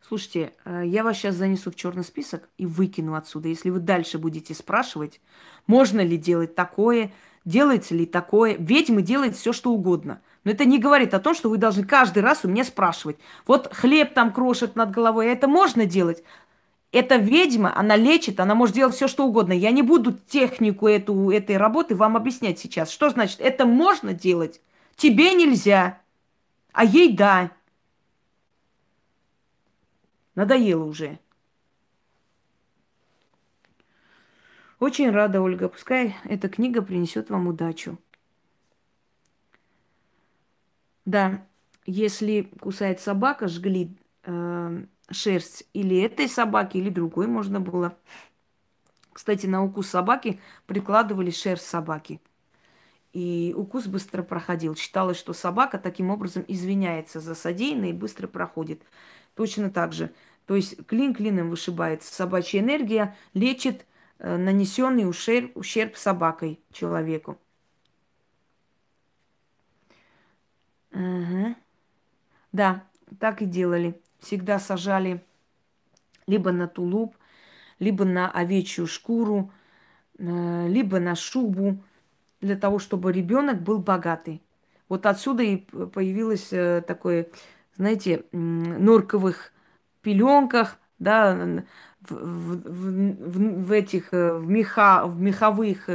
Слушайте, 0.00 0.54
э, 0.64 0.84
я 0.86 1.04
вас 1.04 1.18
сейчас 1.18 1.34
занесу 1.34 1.70
в 1.70 1.74
черный 1.74 2.04
список 2.04 2.48
и 2.56 2.64
выкину 2.64 3.14
отсюда. 3.14 3.48
Если 3.48 3.68
вы 3.68 3.80
дальше 3.80 4.16
будете 4.18 4.54
спрашивать, 4.54 5.20
можно 5.66 6.00
ли 6.00 6.16
делать 6.16 6.54
такое, 6.54 7.12
делается 7.44 7.94
ли 7.94 8.06
такое. 8.06 8.56
Ведьмы 8.58 9.02
делают 9.02 9.36
все, 9.36 9.52
что 9.52 9.70
угодно. 9.70 10.22
Но 10.44 10.50
это 10.50 10.64
не 10.64 10.78
говорит 10.78 11.12
о 11.12 11.20
том, 11.20 11.34
что 11.34 11.50
вы 11.50 11.58
должны 11.58 11.84
каждый 11.84 12.22
раз 12.22 12.44
у 12.44 12.48
меня 12.48 12.64
спрашивать. 12.64 13.18
Вот 13.46 13.70
хлеб 13.74 14.14
там 14.14 14.32
крошит 14.32 14.76
над 14.76 14.92
головой, 14.92 15.26
это 15.26 15.46
можно 15.46 15.84
делать. 15.84 16.22
Это 16.94 17.16
ведьма, 17.16 17.76
она 17.76 17.96
лечит, 17.96 18.38
она 18.38 18.54
может 18.54 18.76
делать 18.76 18.94
все, 18.94 19.08
что 19.08 19.26
угодно. 19.26 19.52
Я 19.52 19.72
не 19.72 19.82
буду 19.82 20.12
технику 20.12 20.86
эту, 20.86 21.28
этой 21.30 21.56
работы 21.56 21.96
вам 21.96 22.16
объяснять 22.16 22.60
сейчас. 22.60 22.88
Что 22.92 23.10
значит, 23.10 23.40
это 23.40 23.66
можно 23.66 24.14
делать? 24.14 24.60
Тебе 24.94 25.34
нельзя, 25.34 26.00
а 26.72 26.84
ей 26.84 27.12
да. 27.12 27.50
Надоело 30.36 30.84
уже. 30.84 31.18
Очень 34.78 35.10
рада, 35.10 35.40
Ольга. 35.40 35.68
Пускай 35.68 36.14
эта 36.22 36.48
книга 36.48 36.80
принесет 36.80 37.28
вам 37.28 37.48
удачу. 37.48 37.98
Да, 41.04 41.44
если 41.86 42.42
кусает 42.60 43.00
собака, 43.00 43.48
жгли 43.48 43.96
э, 44.22 44.84
шерсть 45.10 45.64
или 45.72 46.00
этой 46.00 46.28
собаки, 46.28 46.78
или 46.78 46.90
другой 46.90 47.26
можно 47.26 47.60
было. 47.60 47.96
Кстати, 49.12 49.46
на 49.46 49.62
укус 49.62 49.88
собаки 49.88 50.40
прикладывали 50.66 51.30
шерсть 51.30 51.66
собаки. 51.66 52.20
И 53.12 53.54
укус 53.56 53.86
быстро 53.86 54.24
проходил. 54.24 54.74
Считалось, 54.74 55.16
что 55.16 55.32
собака 55.32 55.78
таким 55.78 56.10
образом 56.10 56.44
извиняется 56.48 57.20
за 57.20 57.36
содеянное 57.36 57.90
и 57.90 57.92
быстро 57.92 58.26
проходит. 58.26 58.82
Точно 59.36 59.70
так 59.70 59.92
же. 59.92 60.12
То 60.46 60.56
есть 60.56 60.84
клин 60.86 61.14
клином 61.14 61.48
вышибается. 61.48 62.12
Собачья 62.12 62.60
энергия 62.60 63.16
лечит 63.32 63.86
э, 64.18 64.36
нанесенный 64.36 65.08
ущерб, 65.08 65.56
ущерб 65.56 65.96
собакой 65.96 66.60
человеку. 66.72 67.38
Угу. 70.92 71.54
Да, 72.52 72.84
так 73.20 73.42
и 73.42 73.46
делали. 73.46 74.00
Всегда 74.24 74.58
сажали 74.58 75.22
либо 76.26 76.50
на 76.50 76.66
тулуп, 76.66 77.14
либо 77.78 78.06
на 78.06 78.30
овечью 78.30 78.86
шкуру, 78.86 79.52
э, 80.18 80.68
либо 80.68 80.98
на 80.98 81.14
шубу, 81.14 81.82
для 82.40 82.56
того, 82.56 82.78
чтобы 82.78 83.12
ребенок 83.12 83.60
был 83.60 83.80
богатый. 83.80 84.40
Вот 84.88 85.04
отсюда 85.04 85.42
и 85.42 85.56
появилось 85.56 86.52
э, 86.52 86.82
такое, 86.86 87.28
знаете, 87.76 88.24
норковых 88.32 89.52
пеленках, 90.00 90.78
да, 90.98 91.62
в, 92.00 92.14
в, 92.14 92.62
в, 92.62 93.66
в 93.66 93.72
этих, 93.72 94.14
э, 94.14 94.38
в, 94.38 94.48
меха, 94.48 95.06
в 95.06 95.20
меховых 95.20 95.90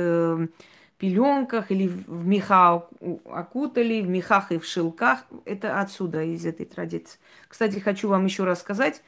пеленках 1.00 1.72
или 1.72 1.88
в 1.88 2.28
меха 2.28 2.88
окутали, 3.26 4.02
в 4.02 4.10
мехах 4.10 4.52
и 4.52 4.60
в 4.60 4.66
шелках. 4.66 5.26
Это 5.46 5.80
отсюда, 5.80 6.24
из 6.24 6.46
этой 6.46 6.66
традиции. 6.66 7.20
Кстати, 7.48 7.80
хочу 7.80 8.08
вам 8.10 8.26
еще 8.26 8.44
рассказать 8.44 9.02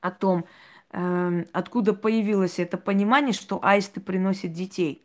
о 0.00 0.10
том, 0.10 0.46
э, 0.92 1.44
откуда 1.52 1.92
появилось 1.92 2.58
это 2.58 2.78
понимание, 2.78 3.34
что 3.34 3.58
аисты 3.62 4.00
приносят 4.00 4.52
детей. 4.52 5.04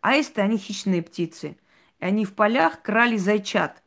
Аисты, 0.00 0.42
они 0.42 0.58
хищные 0.58 1.02
птицы. 1.02 1.56
И 2.00 2.04
они 2.04 2.24
в 2.24 2.34
полях 2.34 2.82
крали 2.82 3.16
зайчат 3.16 3.82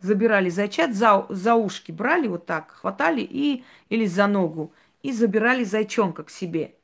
забирали 0.00 0.48
зайчат, 0.48 0.94
за, 0.94 1.26
за 1.28 1.54
ушки 1.54 1.92
брали 1.92 2.26
вот 2.26 2.46
так, 2.46 2.70
хватали 2.72 3.20
и, 3.20 3.64
или 3.88 4.06
за 4.06 4.26
ногу, 4.26 4.72
и 5.02 5.12
забирали 5.12 5.64
зайчонка 5.64 6.24
к 6.24 6.30
себе. 6.30 6.74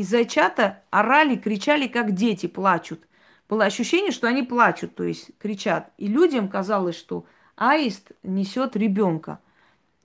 И 0.00 0.02
зайчата 0.02 0.82
орали, 0.88 1.36
кричали, 1.36 1.86
как 1.86 2.12
дети 2.12 2.46
плачут. 2.46 3.06
Было 3.50 3.66
ощущение, 3.66 4.12
что 4.12 4.28
они 4.28 4.42
плачут, 4.42 4.94
то 4.94 5.04
есть 5.04 5.30
кричат. 5.38 5.92
И 5.98 6.06
людям 6.06 6.48
казалось, 6.48 6.96
что 6.96 7.26
аист 7.54 8.12
несет 8.22 8.76
ребенка. 8.76 9.40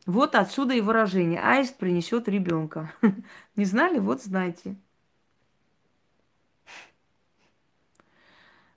Вот 0.06 0.36
отсюда 0.36 0.74
и 0.74 0.82
выражение. 0.82 1.40
Аист 1.40 1.78
принесет 1.78 2.28
ребенка. 2.28 2.94
Не 3.56 3.64
знали? 3.64 4.00
Вот 4.00 4.22
знаете. 4.22 4.76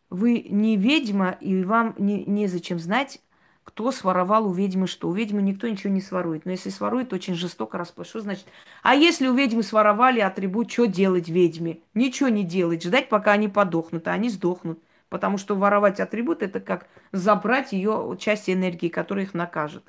Вы 0.08 0.46
не 0.48 0.76
ведьма, 0.76 1.32
и 1.32 1.64
вам 1.64 1.96
не, 1.98 2.24
незачем 2.26 2.78
знать 2.78 3.20
кто 3.68 3.92
своровал 3.92 4.46
у 4.48 4.52
ведьмы 4.54 4.86
что. 4.86 5.10
У 5.10 5.12
ведьмы 5.12 5.42
никто 5.42 5.68
ничего 5.68 5.92
не 5.92 6.00
сворует. 6.00 6.46
Но 6.46 6.52
если 6.52 6.70
сворует, 6.70 7.12
очень 7.12 7.34
жестоко 7.34 7.76
расплачивается. 7.76 8.18
Что 8.18 8.20
значит? 8.22 8.46
А 8.82 8.94
если 8.94 9.28
у 9.28 9.34
ведьмы 9.34 9.62
своровали 9.62 10.20
атрибут, 10.20 10.72
что 10.72 10.86
делать 10.86 11.28
ведьме? 11.28 11.80
Ничего 11.92 12.30
не 12.30 12.44
делать. 12.44 12.82
Ждать, 12.82 13.10
пока 13.10 13.32
они 13.32 13.46
подохнут, 13.46 14.08
а 14.08 14.12
они 14.12 14.30
сдохнут. 14.30 14.82
Потому 15.10 15.36
что 15.36 15.54
воровать 15.54 16.00
атрибут– 16.00 16.42
это 16.44 16.60
как 16.60 16.88
забрать 17.12 17.74
ее 17.74 18.16
часть 18.18 18.48
энергии, 18.48 18.88
которая 18.88 19.26
их 19.26 19.34
накажет. 19.34 19.84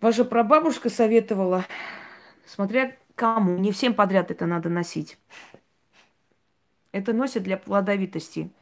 Ваша 0.00 0.24
прабабушка 0.24 0.88
советовала, 0.88 1.66
смотря 2.46 2.96
кому, 3.16 3.58
не 3.58 3.72
всем 3.72 3.92
подряд 3.92 4.30
это 4.30 4.46
надо 4.46 4.68
носить. 4.68 5.18
Это 6.92 7.12
носят 7.12 7.42
для 7.42 7.56
плодовитости– 7.56 8.52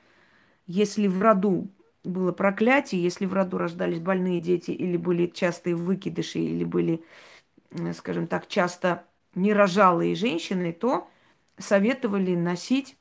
если 0.69 1.09
в 1.09 1.21
роду 1.21 1.69
было 2.05 2.31
проклятие, 2.31 3.03
если 3.03 3.27
в 3.27 3.33
роду 3.33 3.59
рождались 3.59 4.01
больные 4.01 4.41
дети 4.41 4.71
или 4.71 4.97
были 4.97 5.27
частые 5.27 5.75
выкидыши, 5.75 6.39
или 6.39 6.63
были, 6.63 7.03
скажем 7.95 8.29
так, 8.29 8.47
часто 8.47 9.05
нерожалые 9.35 10.15
женщины, 10.15 10.73
то 10.73 11.09
советовали 11.57 12.37
носить 12.37 12.97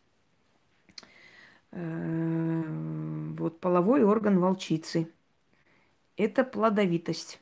э, 1.71 2.63
вот 3.37 3.59
половой 3.59 4.03
орган 4.03 4.39
волчицы. 4.39 5.09
Это 6.15 6.43
плодовитость. 6.45 7.39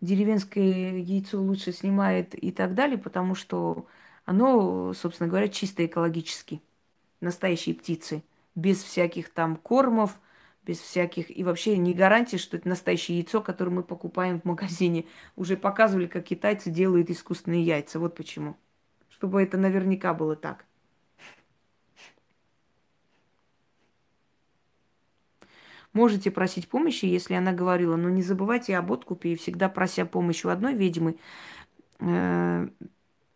Деревенское 0.00 0.98
яйцо 0.98 1.40
лучше 1.40 1.72
снимает 1.72 2.34
и 2.34 2.50
так 2.50 2.74
далее, 2.74 2.98
потому 2.98 3.34
что 3.36 3.86
оно, 4.24 4.92
собственно 4.94 5.28
говоря, 5.28 5.48
чисто 5.48 5.86
экологически. 5.86 6.60
Настоящие 7.20 7.74
птицы. 7.74 8.22
Без 8.54 8.82
всяких 8.82 9.30
там 9.30 9.56
кормов, 9.56 10.18
без 10.64 10.78
всяких... 10.78 11.36
И 11.36 11.44
вообще 11.44 11.76
не 11.76 11.94
гарантия, 11.94 12.38
что 12.38 12.56
это 12.56 12.68
настоящее 12.68 13.18
яйцо, 13.18 13.40
которое 13.40 13.70
мы 13.70 13.82
покупаем 13.82 14.40
в 14.40 14.44
магазине. 14.44 15.06
Уже 15.36 15.56
показывали, 15.56 16.06
как 16.06 16.24
китайцы 16.24 16.70
делают 16.70 17.10
искусственные 17.10 17.62
яйца. 17.62 17.98
Вот 17.98 18.14
почему. 18.16 18.56
Чтобы 19.08 19.42
это 19.42 19.56
наверняка 19.56 20.14
было 20.14 20.36
так. 20.36 20.64
Можете 25.92 26.30
просить 26.30 26.68
помощи, 26.68 27.06
если 27.06 27.34
она 27.34 27.52
говорила, 27.52 27.96
но 27.96 28.08
не 28.08 28.22
забывайте 28.22 28.76
об 28.76 28.92
откупе 28.92 29.32
и 29.32 29.36
всегда 29.36 29.68
прося 29.68 30.04
помощи 30.04 30.46
у 30.46 30.50
одной 30.50 30.74
ведьмы, 30.74 31.18
э, 31.98 32.68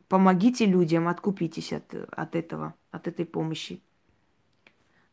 помогите 0.09 0.67
людям, 0.67 1.09
откупитесь 1.09 1.73
от, 1.73 1.95
от 1.95 2.37
этого, 2.37 2.75
от 2.93 3.09
этой 3.09 3.27
помощи. 3.27 3.83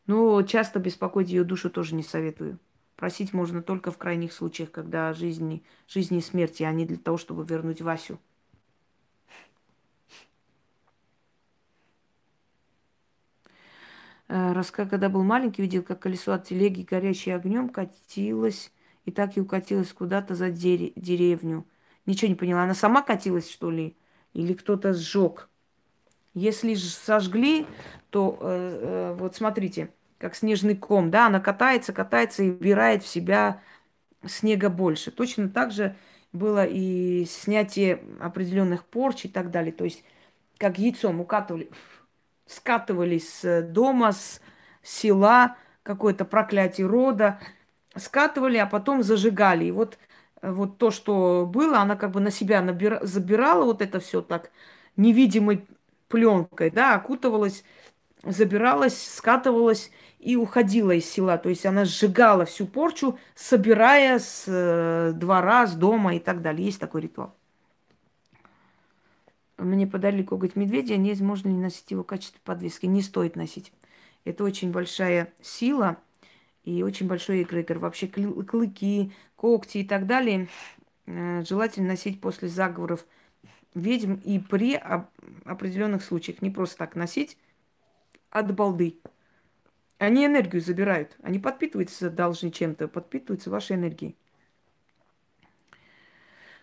Но 0.06 0.40
часто 0.42 0.78
беспокоить 0.78 1.30
ее 1.30 1.42
душу 1.42 1.70
тоже 1.70 1.96
не 1.96 2.04
советую. 2.04 2.60
Просить 2.94 3.32
можно 3.32 3.62
только 3.62 3.90
в 3.90 3.98
крайних 3.98 4.32
случаях, 4.32 4.70
когда 4.70 5.12
жизни, 5.14 5.64
жизни 5.88 6.18
и 6.18 6.22
смерти, 6.22 6.62
а 6.62 6.70
не 6.70 6.86
для 6.86 6.98
того, 6.98 7.16
чтобы 7.16 7.44
вернуть 7.44 7.80
Васю. 7.80 8.20
Э, 14.28 14.52
Раска, 14.52 14.86
когда 14.86 15.08
был 15.08 15.24
маленький, 15.24 15.62
видел, 15.62 15.82
как 15.82 16.00
колесо 16.00 16.32
от 16.32 16.44
телеги, 16.44 16.82
горящее 16.82 17.34
огнем, 17.34 17.68
катилось, 17.68 18.70
и 19.04 19.10
так 19.10 19.36
и 19.36 19.40
укатилось 19.40 19.92
куда-то 19.92 20.36
за 20.36 20.50
деревню. 20.50 21.66
Ничего 22.06 22.28
не 22.28 22.36
поняла. 22.36 22.62
Она 22.62 22.74
сама 22.74 23.02
катилась, 23.02 23.50
что 23.50 23.70
ли? 23.70 23.96
Или 24.32 24.54
кто-то 24.54 24.92
сжег? 24.92 25.49
Если 26.40 26.74
сожгли, 26.74 27.66
то 28.08 28.38
э, 28.40 28.80
э, 28.82 29.14
вот 29.18 29.36
смотрите, 29.36 29.90
как 30.18 30.34
снежный 30.34 30.74
ком, 30.74 31.10
да, 31.10 31.26
она 31.26 31.38
катается, 31.38 31.92
катается 31.92 32.42
и 32.42 32.50
вбирает 32.50 33.02
в 33.02 33.08
себя 33.08 33.60
снега 34.26 34.70
больше. 34.70 35.10
Точно 35.10 35.50
так 35.50 35.70
же 35.70 35.96
было 36.32 36.64
и 36.64 37.26
снятие 37.26 38.02
определенных 38.20 38.84
порч 38.86 39.26
и 39.26 39.28
так 39.28 39.50
далее. 39.50 39.72
То 39.72 39.84
есть, 39.84 40.02
как 40.58 40.78
яйцом 40.78 41.20
укатывали, 41.20 41.70
скатывались 42.46 43.40
с 43.40 43.62
дома, 43.62 44.12
с 44.12 44.40
села, 44.82 45.56
какое-то 45.82 46.24
проклятие 46.24 46.86
рода, 46.86 47.38
скатывали, 47.96 48.56
а 48.56 48.66
потом 48.66 49.02
зажигали. 49.02 49.66
И 49.66 49.72
вот, 49.72 49.98
вот 50.40 50.78
то, 50.78 50.90
что 50.90 51.46
было, 51.46 51.80
она 51.80 51.96
как 51.96 52.12
бы 52.12 52.20
на 52.20 52.30
себя 52.30 52.62
набира, 52.62 53.00
забирала 53.02 53.64
вот 53.64 53.82
это 53.82 54.00
все 54.00 54.22
так 54.22 54.50
невидимой 54.96 55.66
пленкой, 56.10 56.70
да, 56.70 56.96
окутывалась, 56.96 57.64
забиралась, 58.24 59.00
скатывалась 59.00 59.90
и 60.18 60.36
уходила 60.36 60.90
из 60.90 61.08
села. 61.08 61.38
То 61.38 61.48
есть 61.48 61.64
она 61.64 61.86
сжигала 61.86 62.44
всю 62.44 62.66
порчу, 62.66 63.18
собирая 63.34 64.18
с 64.18 64.44
э, 64.46 65.12
двора, 65.14 65.66
с 65.66 65.74
дома 65.74 66.16
и 66.16 66.18
так 66.18 66.42
далее. 66.42 66.66
Есть 66.66 66.80
такой 66.80 67.02
ритуал. 67.02 67.34
Мне 69.56 69.86
подарили 69.86 70.22
коготь 70.22 70.56
медведя, 70.56 70.96
не 70.96 71.14
можно 71.22 71.48
ли 71.48 71.54
носить 71.54 71.90
его 71.90 72.02
в 72.02 72.06
качестве 72.06 72.40
подвески? 72.44 72.86
Не 72.86 73.02
стоит 73.02 73.36
носить. 73.36 73.72
Это 74.24 74.44
очень 74.44 74.72
большая 74.72 75.32
сила 75.40 75.96
и 76.64 76.82
очень 76.82 77.06
большой 77.06 77.42
эгрегор. 77.42 77.78
Вообще 77.78 78.08
клыки, 78.08 79.12
когти 79.36 79.78
и 79.78 79.84
так 79.84 80.06
далее 80.06 80.48
э, 81.06 81.44
желательно 81.46 81.88
носить 81.88 82.20
после 82.20 82.48
заговоров 82.48 83.06
ведьм 83.74 84.14
и 84.14 84.38
при 84.38 84.74
определенных 85.44 86.02
случаях. 86.02 86.42
Не 86.42 86.50
просто 86.50 86.76
так 86.78 86.96
носить 86.96 87.36
от 88.30 88.54
балды. 88.54 88.98
Они 89.98 90.24
энергию 90.24 90.62
забирают. 90.62 91.16
Они 91.22 91.38
подпитываются 91.38 92.10
должны 92.10 92.50
чем-то, 92.50 92.88
подпитываются 92.88 93.50
вашей 93.50 93.76
энергией. 93.76 94.16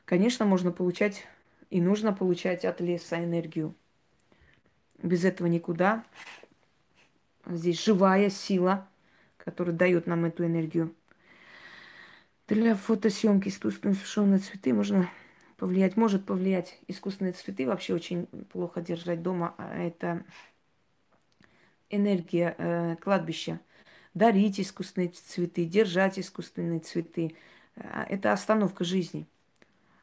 Конечно, 0.05 0.45
можно 0.45 0.71
получать 0.71 1.27
и 1.69 1.81
нужно 1.81 2.13
получать 2.13 2.65
от 2.65 2.81
леса 2.81 3.23
энергию. 3.23 3.75
Без 5.03 5.25
этого 5.25 5.47
никуда. 5.47 6.03
Здесь 7.45 7.84
живая 7.84 8.29
сила, 8.29 8.88
которая 9.38 9.75
дает 9.75 10.07
нам 10.07 10.25
эту 10.25 10.45
энергию. 10.45 10.95
Для 12.47 12.75
фотосъемки 12.75 13.49
искусственно 13.49 13.93
сушеные 13.93 14.39
цветы 14.39 14.73
можно 14.73 15.09
повлиять, 15.57 15.97
может 15.97 16.25
повлиять. 16.25 16.79
Искусственные 16.88 17.34
цветы 17.34 17.67
вообще 17.67 17.93
очень 17.93 18.27
плохо 18.51 18.81
держать 18.81 19.21
дома. 19.21 19.55
А 19.57 19.77
это 19.77 20.23
энергия 21.89 22.55
э, 22.57 22.95
кладбища. 23.01 23.59
Дарить 24.13 24.59
искусственные 24.59 25.09
цветы, 25.09 25.65
держать 25.65 26.17
искусственные 26.19 26.79
цветы. 26.79 27.35
Э, 27.75 28.05
это 28.09 28.31
остановка 28.31 28.84
жизни. 28.84 29.27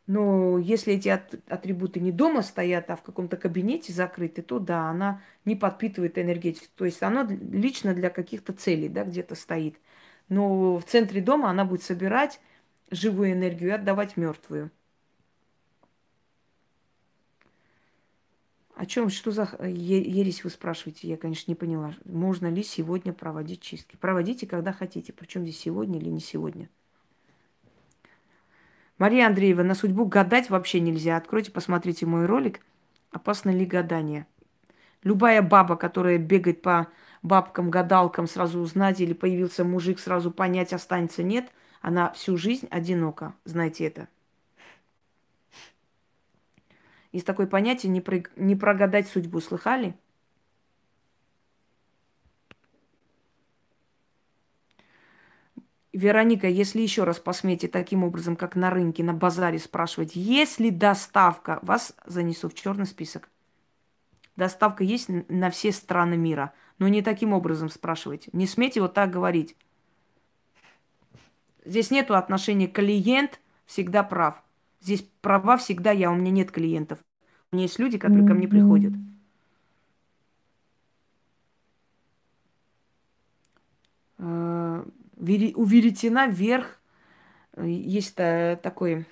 Но 0.07 0.59
если 0.59 0.95
эти 0.95 1.09
атрибуты 1.09 1.99
не 1.99 2.13
дома 2.13 2.43
стоят, 2.43 2.91
а 2.91 2.97
в 2.97 3.03
каком-то 3.03 3.39
кабинете 3.39 3.93
закрыты, 3.93 4.43
то 4.43 4.59
да, 4.59 4.91
она 4.91 5.23
не 5.47 5.57
подпитывает 5.57 6.19
энергетику. 6.19 6.67
То 6.77 6.85
есть 6.85 7.03
она 7.03 7.23
лично 7.25 7.95
для 7.95 8.11
каких-то 8.11 8.53
целей, 8.53 8.89
да, 8.89 9.05
где-то 9.05 9.35
стоит. 9.35 9.77
Но 10.29 10.77
в 10.77 10.85
центре 10.85 11.21
дома 11.23 11.49
она 11.51 11.65
будет 11.65 11.83
собирать 11.83 12.41
живую 12.91 13.33
энергию 13.33 13.71
и 13.71 13.73
отдавать 13.75 14.17
мертвую. 14.17 14.71
О 18.75 18.87
чем, 18.87 19.09
что 19.09 19.31
за 19.31 19.49
ересь 19.63 20.43
вы 20.43 20.51
спрашиваете? 20.51 21.07
Я, 21.07 21.17
конечно, 21.17 21.51
не 21.51 21.55
поняла. 21.55 21.95
Можно 22.05 22.49
ли 22.49 22.65
сегодня 22.65 23.13
проводить 23.13 23.61
чистки? 23.61 23.97
Проводите, 23.97 24.47
когда 24.47 24.73
хотите. 24.73 25.13
Причем 25.13 25.43
здесь 25.43 25.61
сегодня 25.61 25.99
или 26.01 26.09
не 26.09 26.21
сегодня. 26.21 26.69
Мария 28.99 29.27
Андреева, 29.27 29.63
на 29.63 29.75
судьбу 29.75 30.07
гадать 30.07 30.51
вообще 30.51 30.81
нельзя. 30.81 31.17
Откройте, 31.17 31.53
посмотрите 31.53 32.07
мой 32.07 32.27
ролик. 32.27 32.61
Опасно 33.11 33.51
ли 33.51 33.65
гадание? 33.65 34.27
Любая 35.05 35.43
баба, 35.43 35.77
которая 35.77 36.19
бегает 36.19 36.63
по 36.63 36.89
бабкам, 37.23 37.71
гадалкам, 37.71 38.27
сразу 38.27 38.59
узнать, 38.59 39.01
или 39.01 39.13
появился 39.13 39.65
мужик, 39.65 40.01
сразу 40.01 40.31
понять, 40.31 40.73
останется, 40.73 41.23
нет, 41.23 41.51
она 41.81 42.13
всю 42.13 42.37
жизнь 42.37 42.67
одинока. 42.71 43.35
Знайте 43.45 43.85
это. 43.85 44.09
Есть 47.15 47.29
такое 47.29 47.47
понятие 47.47 47.93
не, 47.93 48.01
про, 48.01 48.25
не 48.35 48.57
прогадать 48.57 49.07
судьбу. 49.07 49.41
Слыхали? 49.41 49.95
Вероника, 55.93 56.49
если 56.49 56.81
еще 56.81 57.05
раз 57.05 57.21
посмеете 57.21 57.69
таким 57.69 58.03
образом, 58.03 58.35
как 58.35 58.57
на 58.57 58.69
рынке, 58.69 59.05
на 59.05 59.15
базаре 59.15 59.61
спрашивать, 59.61 60.17
есть 60.17 60.59
ли 60.59 60.73
доставка, 60.73 61.61
вас 61.63 61.95
занесу 62.05 62.49
в 62.49 62.55
черный 62.55 62.85
список. 62.85 63.31
Доставка 64.35 64.83
есть 64.83 65.09
на 65.09 65.51
все 65.51 65.71
страны 65.71 66.17
мира. 66.17 66.53
Но 66.81 66.89
не 66.89 67.01
таким 67.01 67.33
образом 67.33 67.69
спрашивайте. 67.69 68.31
Не 68.33 68.49
смейте 68.49 68.81
вот 68.81 68.95
так 68.95 69.13
говорить. 69.13 69.55
Здесь 71.65 71.93
нету 71.93 72.17
отношения 72.17 72.67
клиент 72.67 73.39
всегда 73.67 74.03
прав. 74.03 74.44
Здесь 74.85 75.03
права 75.23 75.57
всегда 75.57 75.93
я, 75.93 76.11
у 76.11 76.15
меня 76.15 76.31
нет 76.31 76.51
клиентов. 76.51 76.99
У 77.51 77.57
меня 77.57 77.63
есть 77.63 77.79
люди, 77.79 77.97
которые 77.97 78.29
ко 78.29 78.35
мне 78.35 78.47
приходят. 78.47 78.93
у 84.19 85.65
веретена 85.65 86.27
вверх 86.27 86.79
э, 87.55 87.67
есть 87.67 88.15
такой, 88.15 89.07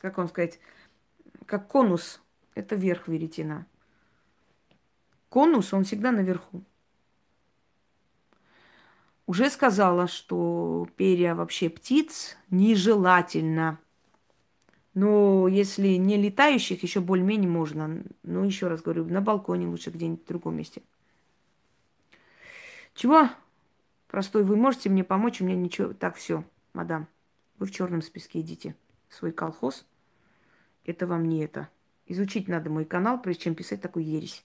как 0.00 0.18
вам 0.18 0.28
сказать, 0.28 0.58
как 1.46 1.68
конус. 1.68 2.20
Это 2.56 2.74
верх 2.74 3.06
веретена. 3.06 3.64
Конус, 5.28 5.72
он 5.72 5.84
всегда 5.84 6.10
наверху. 6.10 6.64
Уже 9.26 9.48
сказала, 9.50 10.08
что 10.08 10.88
перья 10.96 11.36
вообще 11.36 11.70
птиц 11.70 12.36
нежелательно. 12.50 13.78
Но 14.94 15.46
если 15.46 15.88
не 15.94 16.16
летающих, 16.16 16.82
еще 16.82 17.00
более-менее 17.00 17.48
можно. 17.48 18.02
Но 18.22 18.44
еще 18.44 18.68
раз 18.68 18.82
говорю, 18.82 19.04
на 19.04 19.20
балконе 19.20 19.66
лучше 19.66 19.90
где-нибудь 19.90 20.24
в 20.24 20.28
другом 20.28 20.56
месте. 20.56 20.82
Чего? 22.94 23.28
Простой, 24.08 24.42
вы 24.42 24.56
можете 24.56 24.90
мне 24.90 25.04
помочь? 25.04 25.40
У 25.40 25.44
меня 25.44 25.56
ничего. 25.56 25.92
Так, 25.92 26.16
все, 26.16 26.44
мадам. 26.72 27.06
Вы 27.58 27.66
в 27.66 27.70
черном 27.70 28.02
списке 28.02 28.40
идите. 28.40 28.74
Свой 29.08 29.32
колхоз. 29.32 29.86
Это 30.84 31.06
вам 31.06 31.28
не 31.28 31.44
это. 31.44 31.68
Изучить 32.06 32.48
надо 32.48 32.70
мой 32.70 32.84
канал, 32.84 33.20
прежде 33.22 33.44
чем 33.44 33.54
писать 33.54 33.80
такую 33.80 34.04
ересь. 34.04 34.44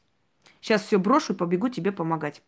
Сейчас 0.61 0.83
все 0.83 0.99
брошу 0.99 1.33
и 1.33 1.35
побегу 1.35 1.69
тебе 1.69 1.91
помогать. 1.91 2.43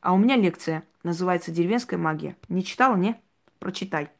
А 0.00 0.12
у 0.12 0.18
меня 0.18 0.36
лекция 0.36 0.84
называется 1.02 1.50
«Деревенская 1.50 1.98
магия». 1.98 2.36
Не 2.48 2.62
читала, 2.64 2.96
не? 2.96 3.20
Прочитай. 3.58 4.10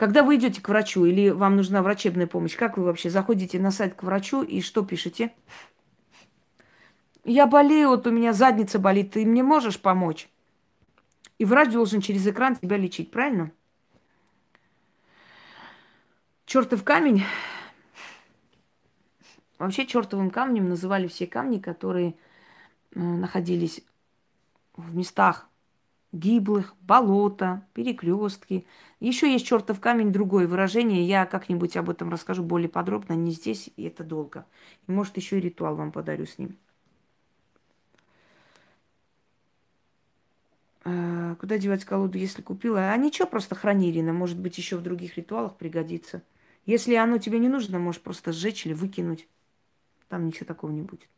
Когда 0.00 0.22
вы 0.22 0.36
идете 0.36 0.62
к 0.62 0.68
врачу 0.70 1.04
или 1.04 1.28
вам 1.28 1.56
нужна 1.56 1.82
врачебная 1.82 2.26
помощь, 2.26 2.56
как 2.56 2.78
вы 2.78 2.84
вообще 2.84 3.10
заходите 3.10 3.60
на 3.60 3.70
сайт 3.70 3.92
к 3.92 4.02
врачу 4.02 4.42
и 4.42 4.62
что 4.62 4.82
пишете? 4.82 5.30
Я 7.22 7.46
болею, 7.46 7.90
вот 7.90 8.06
у 8.06 8.10
меня 8.10 8.32
задница 8.32 8.78
болит, 8.78 9.10
ты 9.10 9.26
мне 9.26 9.42
можешь 9.42 9.78
помочь? 9.78 10.30
И 11.36 11.44
врач 11.44 11.72
должен 11.72 12.00
через 12.00 12.26
экран 12.26 12.56
тебя 12.56 12.78
лечить, 12.78 13.10
правильно? 13.10 13.52
Чертов 16.46 16.82
камень. 16.82 17.24
Вообще 19.58 19.86
чертовым 19.86 20.30
камнем 20.30 20.70
называли 20.70 21.08
все 21.08 21.26
камни, 21.26 21.58
которые 21.58 22.14
э, 22.94 22.98
находились 22.98 23.82
в 24.78 24.96
местах 24.96 25.49
гиблых, 26.12 26.74
болота, 26.80 27.66
перекрестки. 27.74 28.66
Еще 28.98 29.32
есть 29.32 29.46
чертов 29.46 29.80
камень, 29.80 30.12
другое 30.12 30.46
выражение. 30.46 31.06
Я 31.06 31.26
как-нибудь 31.26 31.76
об 31.76 31.90
этом 31.90 32.10
расскажу 32.10 32.42
более 32.42 32.68
подробно, 32.68 33.14
не 33.14 33.32
здесь, 33.32 33.70
и 33.76 33.84
это 33.84 34.04
долго. 34.04 34.44
И 34.86 34.92
может 34.92 35.16
еще 35.16 35.38
и 35.38 35.40
ритуал 35.40 35.76
вам 35.76 35.92
подарю 35.92 36.26
с 36.26 36.38
ним. 36.38 36.56
А, 40.84 41.34
куда 41.36 41.58
девать 41.58 41.84
колоду, 41.84 42.18
если 42.18 42.42
купила? 42.42 42.90
А 42.90 42.96
ничего, 42.96 43.28
просто 43.28 43.54
хранили, 43.54 44.00
но 44.00 44.12
может 44.12 44.38
быть 44.38 44.58
еще 44.58 44.76
в 44.76 44.82
других 44.82 45.16
ритуалах 45.16 45.56
пригодится. 45.56 46.22
Если 46.66 46.94
оно 46.94 47.18
тебе 47.18 47.38
не 47.38 47.48
нужно, 47.48 47.78
можешь 47.78 48.00
просто 48.00 48.32
сжечь 48.32 48.66
или 48.66 48.72
выкинуть. 48.72 49.28
Там 50.08 50.26
ничего 50.26 50.46
такого 50.46 50.70
не 50.70 50.82
будет. 50.82 51.08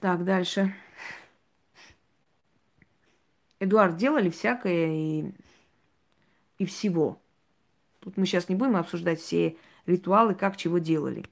Так, 0.00 0.24
дальше. 0.24 0.74
Эдуард, 3.58 3.96
делали 3.96 4.30
всякое 4.30 4.86
и, 4.92 5.32
и 6.58 6.64
всего. 6.64 7.20
Тут 8.00 8.16
мы 8.16 8.24
сейчас 8.26 8.48
не 8.48 8.54
будем 8.54 8.76
обсуждать 8.76 9.20
все 9.20 9.56
ритуалы, 9.86 10.36
как 10.36 10.56
чего 10.56 10.78
делали. 10.78 11.24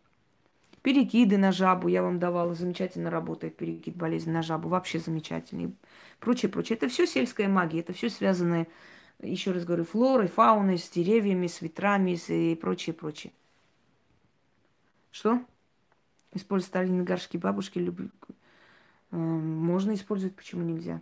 Перекиды 0.82 1.36
на 1.36 1.52
жабу 1.52 1.88
я 1.88 2.02
вам 2.02 2.18
давала, 2.18 2.54
замечательно 2.54 3.10
работает 3.10 3.56
перекид 3.56 3.96
болезни 3.96 4.32
на 4.32 4.42
жабу, 4.42 4.68
вообще 4.68 4.98
замечательный. 4.98 5.74
Прочее, 6.18 6.50
прочее. 6.50 6.76
Это 6.76 6.88
все 6.88 7.06
сельская 7.06 7.48
магия, 7.48 7.80
это 7.80 7.92
все 7.92 8.10
связанное, 8.10 8.66
еще 9.20 9.52
раз 9.52 9.64
говорю, 9.64 9.84
флорой, 9.84 10.26
фауной, 10.26 10.78
с 10.78 10.88
деревьями, 10.90 11.46
с 11.46 11.60
ветрами 11.60 12.18
и 12.28 12.56
прочее, 12.56 12.94
прочее. 12.94 13.32
Что? 15.12 15.40
Использовать 16.32 16.68
старинные 16.68 17.04
горшки 17.04 17.36
бабушки 17.36 17.78
люблю. 17.78 18.10
Эм, 19.16 19.64
можно 19.64 19.94
использовать, 19.94 20.36
почему 20.36 20.62
нельзя? 20.62 21.00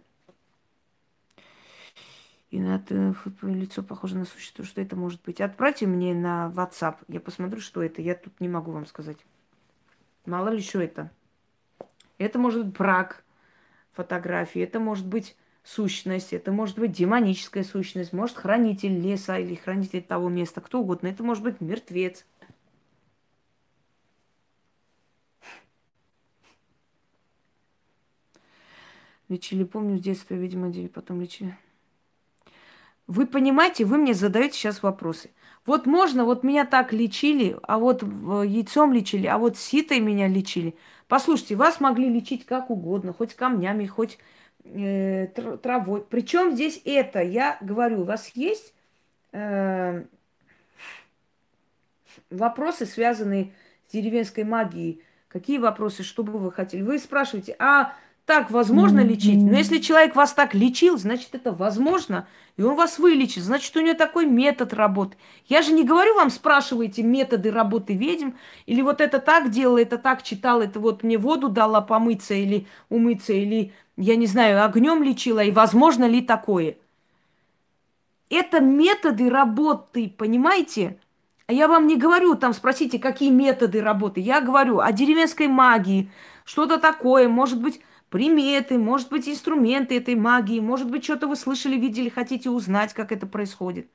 И 2.51 2.61
на 2.61 2.77
это 2.77 3.17
лицо 3.43 3.83
похоже 3.83 4.17
на 4.17 4.25
существо. 4.25 4.65
Что 4.65 4.81
это 4.81 4.95
может 4.95 5.21
быть? 5.25 5.41
Отправьте 5.41 5.87
мне 5.87 6.15
на 6.15 6.53
WhatsApp. 6.55 6.99
Я 7.09 7.19
посмотрю, 7.19 7.61
что 7.61 7.83
это. 7.83 8.01
Я 8.01 8.15
тут 8.15 8.41
не 8.41 8.49
могу 8.49 8.71
вам 8.71 8.87
сказать. 8.87 9.19
Мало 10.25 10.51
ли 10.51 10.61
что 10.61 10.81
это. 10.81 11.11
Это 12.19 12.39
может 12.39 12.65
быть 12.65 12.77
брак 12.79 13.25
фотографии. 13.91 14.63
Это 14.63 14.79
может 14.79 15.05
быть 15.05 15.37
сущность. 15.65 16.33
Это 16.33 16.53
может 16.53 16.79
быть 16.79 16.93
демоническая 16.93 17.65
сущность. 17.65 18.13
Может 18.13 18.37
хранитель 18.37 19.01
леса 19.01 19.37
или 19.37 19.57
хранитель 19.57 20.03
того 20.03 20.29
места. 20.29 20.61
Кто 20.61 20.79
угодно. 20.79 21.09
Это 21.09 21.25
может 21.25 21.43
быть 21.43 21.61
мертвец. 21.61 22.25
Лечили, 29.35 29.65
помню, 29.65 29.99
с 29.99 30.01
детства, 30.01 30.35
видимо, 30.35 30.73
потом 30.91 31.21
лечили. 31.21 31.57
Вы 33.09 33.27
понимаете, 33.27 33.85
вы 33.85 33.99
мне 33.99 34.15
задаете 34.15 34.55
сейчас 34.55 34.81
вопросы. 34.81 35.31
Вот 35.67 35.87
можно, 35.87 36.25
вот 36.25 36.45
меня 36.45 36.65
так 36.65 36.93
лечили, 36.93 37.57
а 37.65 37.79
вот 37.79 38.05
яйцом 38.05 38.93
лечили, 38.93 39.27
а 39.27 39.39
вот 39.39 39.59
ситой 39.59 39.99
меня 39.99 40.29
лечили. 40.29 40.77
Послушайте, 41.09 41.57
вас 41.57 41.81
могли 41.81 42.09
лечить 42.09 42.47
как 42.47 42.71
угодно, 42.71 43.13
хоть 43.13 43.35
камнями, 43.35 43.87
хоть 43.87 44.19
э, 44.63 45.27
травой. 45.61 46.05
Причем 46.09 46.53
здесь 46.53 46.81
это? 46.85 47.21
Я 47.21 47.59
говорю, 47.61 48.03
у 48.03 48.05
вас 48.05 48.31
есть 48.37 48.73
э, 49.33 50.05
вопросы, 52.31 52.87
связанные 52.87 53.53
с 53.89 53.93
деревенской 53.93 54.45
магией? 54.45 55.03
Какие 55.27 55.59
вопросы, 55.59 56.05
что 56.05 56.23
бы 56.23 56.39
вы 56.39 56.53
хотели? 56.53 56.83
Вы 56.83 57.01
спрашиваете, 57.01 57.57
а 57.59 57.95
так 58.27 58.51
возможно 58.51 59.01
лечить. 59.01 59.39
Но 59.39 59.57
если 59.57 59.79
человек 59.79 60.17
вас 60.17 60.33
так 60.33 60.55
лечил, 60.55 60.97
значит, 60.97 61.35
это 61.35 61.53
возможно. 61.53 62.27
И 62.57 62.63
он 62.63 62.75
вас 62.75 62.99
вылечит. 62.99 63.45
Значит, 63.45 63.77
у 63.77 63.81
него 63.81 63.95
такой 63.95 64.25
метод 64.25 64.73
работы. 64.73 65.17
Я 65.47 65.61
же 65.61 65.73
не 65.73 65.85
говорю 65.85 66.15
вам, 66.15 66.31
спрашивайте 66.31 67.03
методы 67.03 67.51
работы 67.51 67.95
ведьм. 67.95 68.31
Или 68.65 68.81
вот 68.81 69.03
это 69.03 69.19
так 69.19 69.51
делала, 69.51 69.79
это 69.83 69.99
так 69.99 70.23
читала, 70.23 70.63
это 70.63 70.81
вот 70.81 71.03
мне 71.03 71.19
воду 71.19 71.51
дала 71.51 71.83
помыться 71.83 72.33
или 72.33 72.67
умыться, 72.89 73.35
или, 73.35 73.73
я 73.97 74.17
не 74.17 74.27
знаю, 74.27 74.65
огнем 74.65 75.03
лечила. 75.03 75.41
И 75.41 75.51
возможно 75.51 76.05
ли 76.05 76.23
такое? 76.23 76.77
Это 78.31 78.61
методы 78.61 79.29
работы, 79.29 80.13
понимаете? 80.17 80.99
А 81.47 81.53
я 81.53 81.69
вам 81.69 81.87
не 81.87 81.97
говорю, 81.97 82.37
там 82.37 82.55
спросите, 82.55 82.99
какие 82.99 83.31
методы 83.31 83.83
работы. 83.83 84.21
Я 84.21 84.41
говорю 84.41 84.79
о 84.79 84.91
деревенской 84.93 85.47
магии, 85.47 86.11
что-то 86.47 86.79
такое, 86.79 87.29
может 87.29 87.61
быть, 87.61 87.81
приметы, 88.15 88.79
может 88.79 89.09
быть, 89.09 89.29
инструменты 89.29 89.97
этой 89.97 90.15
магии, 90.15 90.61
может 90.61 90.89
быть, 90.89 91.03
что-то 91.03 91.27
вы 91.27 91.35
слышали, 91.35 91.75
видели, 91.75 92.09
хотите 92.09 92.49
узнать, 92.49 92.95
как 92.95 93.11
это 93.11 93.27
происходит. 93.27 93.89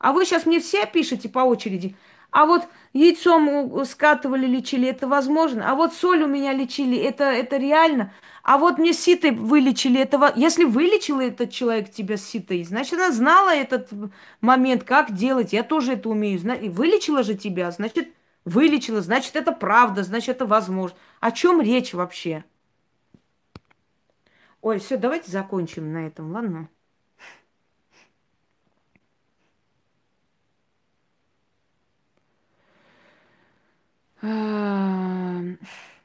А 0.00 0.12
вы 0.12 0.24
сейчас 0.24 0.46
мне 0.46 0.58
все 0.58 0.84
пишете 0.84 1.28
по 1.28 1.38
очереди. 1.38 1.94
А 2.32 2.46
вот 2.46 2.66
яйцом 2.92 3.84
скатывали, 3.84 4.48
лечили, 4.48 4.88
это 4.88 5.06
возможно. 5.06 5.70
А 5.70 5.76
вот 5.76 5.94
соль 5.94 6.24
у 6.24 6.26
меня 6.26 6.52
лечили, 6.52 6.98
это, 6.98 7.22
это 7.22 7.56
реально. 7.56 8.12
А 8.42 8.58
вот 8.58 8.78
мне 8.78 8.92
ситой 8.92 9.30
вылечили, 9.30 10.00
это... 10.00 10.32
Если 10.34 10.64
вылечил 10.64 11.20
этот 11.20 11.52
человек 11.52 11.88
тебя 11.92 12.16
ситой, 12.16 12.64
значит, 12.64 12.94
она 12.94 13.12
знала 13.12 13.54
этот 13.54 13.90
момент, 14.40 14.82
как 14.82 15.14
делать. 15.14 15.52
Я 15.52 15.62
тоже 15.62 15.92
это 15.92 16.08
умею. 16.08 16.40
И 16.60 16.68
вылечила 16.68 17.22
же 17.22 17.36
тебя, 17.36 17.70
значит, 17.70 18.08
вылечила, 18.44 19.02
значит, 19.02 19.36
это 19.36 19.52
правда, 19.52 20.02
значит, 20.02 20.30
это 20.30 20.46
возможно. 20.46 20.98
О 21.20 21.30
чем 21.30 21.60
речь 21.60 21.94
вообще? 21.94 22.42
Ой, 24.62 24.78
все, 24.78 24.96
давайте 24.96 25.30
закончим 25.30 25.92
на 25.92 26.06
этом, 26.06 26.30
ладно? 26.32 26.68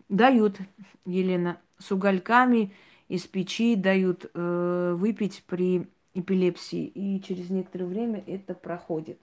Дают, 0.10 0.58
Елена, 1.06 1.62
с 1.78 1.92
угольками 1.92 2.74
из 3.10 3.28
печи 3.28 3.76
дают 3.76 4.30
э, 4.34 4.94
выпить 4.98 5.44
при 5.46 5.88
эпилепсии, 6.16 6.86
и 6.86 7.22
через 7.22 7.50
некоторое 7.52 7.86
время 7.86 8.24
это 8.26 8.56
проходит. 8.56 9.20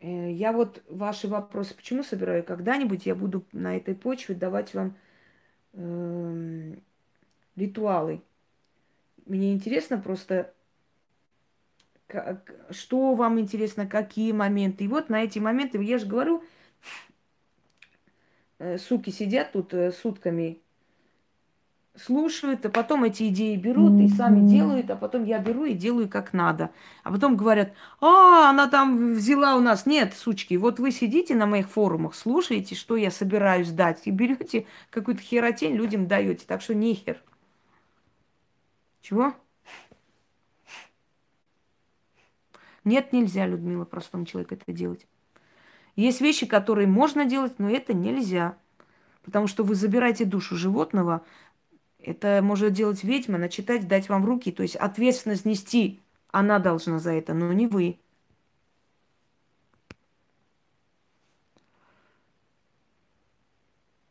Э, 0.00 0.30
я 0.32 0.52
вот 0.52 0.82
ваши 0.88 1.28
вопросы 1.28 1.74
почему 1.74 2.02
собираю? 2.02 2.44
Когда-нибудь 2.44 3.06
я 3.06 3.14
буду 3.14 3.44
на 3.52 3.76
этой 3.76 3.94
почве 3.94 4.34
давать 4.34 4.74
вам 4.74 4.94
э, 5.72 6.76
ритуалы. 7.58 8.22
Мне 9.26 9.52
интересно 9.52 9.98
просто, 9.98 10.54
как, 12.06 12.54
что 12.70 13.14
вам 13.14 13.38
интересно, 13.38 13.86
какие 13.86 14.32
моменты. 14.32 14.84
И 14.84 14.88
вот 14.88 15.10
на 15.10 15.22
эти 15.22 15.38
моменты, 15.38 15.82
я 15.82 15.98
же 15.98 16.06
говорю, 16.06 16.42
э, 18.58 18.78
суки 18.78 19.10
сидят 19.10 19.52
тут 19.52 19.74
э, 19.74 19.92
сутками, 19.92 20.62
слушают, 21.98 22.64
а 22.64 22.70
потом 22.70 23.04
эти 23.04 23.28
идеи 23.28 23.56
берут 23.56 24.00
и 24.00 24.08
сами 24.08 24.46
делают, 24.46 24.90
а 24.90 24.96
потом 24.96 25.24
я 25.24 25.38
беру 25.38 25.64
и 25.64 25.74
делаю 25.74 26.08
как 26.08 26.32
надо. 26.32 26.70
А 27.02 27.10
потом 27.10 27.36
говорят, 27.36 27.72
а, 28.00 28.50
она 28.50 28.68
там 28.68 29.14
взяла 29.14 29.56
у 29.56 29.60
нас. 29.60 29.86
Нет, 29.86 30.14
сучки, 30.14 30.54
вот 30.54 30.78
вы 30.78 30.90
сидите 30.90 31.34
на 31.34 31.46
моих 31.46 31.68
форумах, 31.68 32.14
слушаете, 32.14 32.74
что 32.74 32.96
я 32.96 33.10
собираюсь 33.10 33.70
дать, 33.70 34.02
и 34.06 34.10
берете 34.10 34.66
какую-то 34.90 35.22
херотень, 35.22 35.74
людям 35.74 36.06
даете. 36.06 36.46
Так 36.46 36.62
что 36.62 36.74
нихер. 36.74 37.20
Чего? 39.00 39.34
Нет, 42.84 43.12
нельзя, 43.12 43.46
Людмила, 43.46 43.84
простому 43.84 44.24
человеку 44.24 44.54
это 44.54 44.72
делать. 44.72 45.06
Есть 45.96 46.20
вещи, 46.20 46.46
которые 46.46 46.86
можно 46.86 47.24
делать, 47.24 47.58
но 47.58 47.68
это 47.68 47.92
нельзя. 47.92 48.56
Потому 49.22 49.46
что 49.46 49.64
вы 49.64 49.74
забираете 49.74 50.24
душу 50.24 50.56
животного, 50.56 51.22
это 51.98 52.40
может 52.42 52.72
делать 52.72 53.04
ведьма, 53.04 53.36
начитать, 53.36 53.88
дать 53.88 54.08
вам 54.08 54.22
в 54.22 54.24
руки. 54.24 54.52
То 54.52 54.62
есть 54.62 54.76
ответственность 54.76 55.44
нести 55.44 56.00
она 56.30 56.58
должна 56.58 56.98
за 56.98 57.12
это, 57.12 57.34
но 57.34 57.52
не 57.52 57.66
вы. 57.66 57.98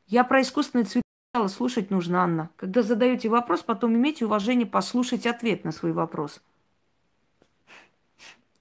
Я 0.07 0.23
про 0.23 0.41
искусственный 0.41 0.85
цвет 1.37 1.51
слушать 1.51 1.91
нужно, 1.91 2.23
Анна. 2.23 2.49
Когда 2.55 2.81
задаете 2.81 3.29
вопрос, 3.29 3.61
потом 3.61 3.95
имейте 3.95 4.25
уважение 4.25 4.65
послушать 4.65 5.25
ответ 5.25 5.63
на 5.63 5.71
свой 5.71 5.91
вопрос. 5.91 6.41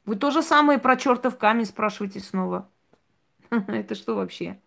Вы 0.05 0.16
то 0.16 0.31
же 0.31 0.43
самое 0.43 0.78
про 0.78 0.97
чертов 0.97 1.36
камень 1.36 1.65
спрашиваете 1.66 2.20
снова. 2.20 2.69
Это 3.51 3.94
что 3.94 4.15
вообще? 4.15 4.59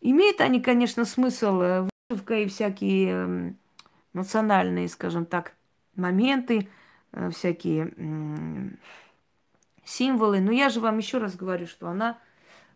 Имеют 0.00 0.40
они, 0.40 0.60
конечно, 0.60 1.04
смысл, 1.04 1.60
э, 1.60 1.88
вышивка 2.08 2.34
и 2.38 2.46
всякие 2.46 3.10
эм, 3.10 3.58
национальные, 4.12 4.88
скажем 4.88 5.26
так, 5.26 5.54
моменты, 5.94 6.68
э, 7.12 7.30
всякие 7.30 7.94
символы. 9.84 10.40
Но 10.40 10.52
я 10.52 10.68
же 10.68 10.80
вам 10.80 10.98
еще 10.98 11.18
раз 11.18 11.36
говорю, 11.36 11.66
что 11.66 11.88
она 11.88 12.18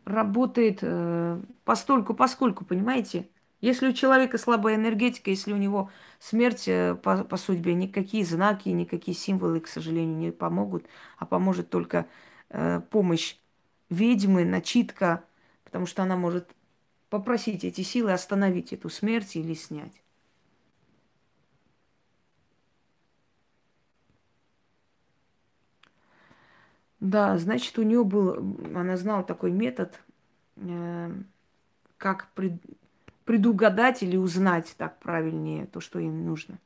работает 0.05 0.81
э, 0.83 1.41
постольку, 1.65 2.15
поскольку, 2.15 2.65
понимаете? 2.65 3.29
Если 3.61 3.89
у 3.89 3.93
человека 3.93 4.39
слабая 4.39 4.77
энергетика, 4.77 5.31
если 5.31 5.53
у 5.53 5.57
него 5.57 5.91
смерть 6.19 6.69
э, 6.69 6.95
по, 6.97 7.25
по 7.25 7.37
судьбе, 7.37 7.75
никакие 7.75 8.25
знаки, 8.25 8.69
никакие 8.69 9.17
символы, 9.17 9.61
к 9.61 9.69
сожалению, 9.69 10.17
не 10.17 10.33
помогут, 10.33 10.87
а 11.19 11.27
поможет 11.27 11.71
только 11.71 12.07
э, 12.51 12.81
помощь 12.91 13.37
ведьмы, 13.91 14.45
начитка, 14.45 15.25
потому 15.65 15.87
что 15.87 16.03
она 16.03 16.17
может 16.17 16.55
попросить 17.11 17.65
эти 17.65 17.83
силы 17.83 18.13
остановить 18.13 18.73
эту 18.73 18.91
смерть 18.91 19.37
или 19.37 19.55
снять. 19.55 20.04
Да, 27.05 27.37
значит, 27.37 27.79
у 27.79 27.83
нее 27.83 28.03
был, 28.03 28.57
она 28.75 28.97
знала 28.97 29.23
такой 29.23 29.51
метод, 29.51 30.01
э, 30.57 31.11
как 31.99 32.29
пред, 32.33 32.55
предугадать 33.27 34.03
или 34.03 34.17
узнать 34.17 34.75
так 34.79 34.99
правильнее 35.01 35.67
то, 35.67 35.81
что 35.81 35.99
им 35.99 36.25
нужно. 36.25 36.59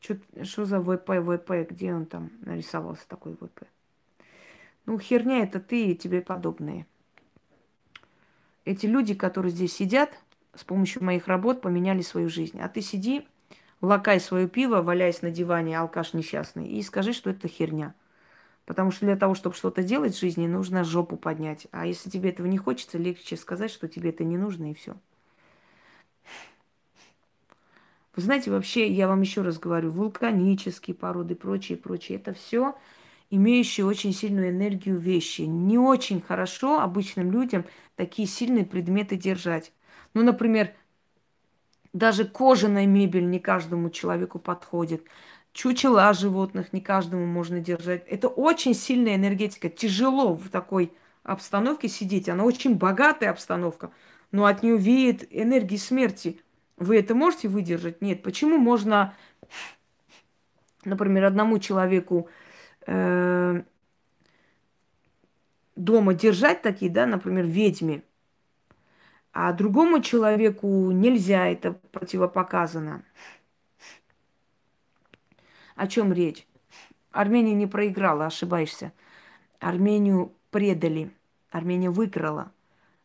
Что 0.00 0.64
за 0.64 0.80
ВП, 0.80 1.20
ВП? 1.20 1.70
Где 1.70 1.94
он 1.94 2.06
там 2.06 2.32
нарисовался 2.40 3.06
такой 3.06 3.36
ВП? 3.36 3.68
Ну, 4.84 4.98
херня 4.98 5.44
это 5.44 5.60
ты 5.60 5.92
и 5.92 5.96
тебе 5.96 6.22
подобные. 6.22 6.86
Эти 8.64 8.86
люди, 8.86 9.14
которые 9.14 9.52
здесь 9.52 9.74
сидят, 9.74 10.10
с 10.56 10.64
помощью 10.64 11.04
моих 11.04 11.28
работ 11.28 11.60
поменяли 11.60 12.02
свою 12.02 12.28
жизнь. 12.28 12.58
А 12.60 12.68
ты 12.68 12.80
сиди 12.80 13.28
лакай 13.80 14.20
свое 14.20 14.48
пиво, 14.48 14.82
валяясь 14.82 15.22
на 15.22 15.30
диване, 15.30 15.78
алкаш 15.78 16.14
несчастный, 16.14 16.68
и 16.68 16.82
скажи, 16.82 17.12
что 17.12 17.30
это 17.30 17.48
херня. 17.48 17.94
Потому 18.66 18.90
что 18.90 19.06
для 19.06 19.16
того, 19.16 19.34
чтобы 19.34 19.56
что-то 19.56 19.82
делать 19.82 20.14
в 20.14 20.20
жизни, 20.20 20.46
нужно 20.46 20.84
жопу 20.84 21.16
поднять. 21.16 21.66
А 21.72 21.86
если 21.86 22.10
тебе 22.10 22.30
этого 22.30 22.46
не 22.46 22.58
хочется, 22.58 22.98
легче 22.98 23.36
сказать, 23.36 23.70
что 23.70 23.88
тебе 23.88 24.10
это 24.10 24.22
не 24.22 24.36
нужно, 24.36 24.70
и 24.70 24.74
все. 24.74 24.94
Вы 28.14 28.22
знаете, 28.22 28.50
вообще, 28.50 28.90
я 28.90 29.08
вам 29.08 29.22
еще 29.22 29.42
раз 29.42 29.58
говорю, 29.58 29.90
вулканические 29.90 30.94
породы, 30.94 31.34
прочее, 31.34 31.78
прочее, 31.78 32.18
это 32.18 32.32
все 32.32 32.76
имеющие 33.30 33.86
очень 33.86 34.12
сильную 34.12 34.50
энергию 34.50 34.98
вещи. 34.98 35.42
Не 35.42 35.78
очень 35.78 36.20
хорошо 36.20 36.80
обычным 36.80 37.30
людям 37.30 37.64
такие 37.96 38.26
сильные 38.28 38.66
предметы 38.66 39.16
держать. 39.16 39.72
Ну, 40.14 40.22
например, 40.22 40.72
даже 41.92 42.24
кожаная 42.24 42.86
мебель 42.86 43.28
не 43.28 43.38
каждому 43.40 43.90
человеку 43.90 44.38
подходит. 44.38 45.04
Чучела 45.52 46.12
животных 46.12 46.72
не 46.72 46.80
каждому 46.80 47.26
можно 47.26 47.60
держать. 47.60 48.06
Это 48.06 48.28
очень 48.28 48.74
сильная 48.74 49.16
энергетика. 49.16 49.68
Тяжело 49.68 50.34
в 50.34 50.48
такой 50.48 50.92
обстановке 51.24 51.88
сидеть. 51.88 52.28
Она 52.28 52.44
очень 52.44 52.76
богатая 52.76 53.30
обстановка, 53.30 53.90
но 54.30 54.46
от 54.46 54.62
нее 54.62 54.76
веет 54.76 55.26
энергии 55.30 55.76
смерти. 55.76 56.40
Вы 56.76 56.98
это 56.98 57.14
можете 57.14 57.48
выдержать? 57.48 58.00
Нет. 58.00 58.22
Почему 58.22 58.58
можно, 58.58 59.14
например, 60.84 61.24
одному 61.24 61.58
человеку 61.58 62.28
э, 62.86 63.62
дома 65.74 66.14
держать 66.14 66.62
такие, 66.62 66.90
да, 66.90 67.06
например, 67.06 67.44
ведьме, 67.44 68.02
а 69.32 69.52
другому 69.52 70.00
человеку 70.00 70.90
нельзя, 70.90 71.46
это 71.46 71.72
противопоказано. 71.72 73.04
О 75.76 75.86
чем 75.86 76.12
речь? 76.12 76.46
Армения 77.12 77.54
не 77.54 77.66
проиграла, 77.66 78.26
ошибаешься. 78.26 78.92
Армению 79.58 80.34
предали, 80.50 81.12
Армения 81.50 81.90
выиграла, 81.90 82.52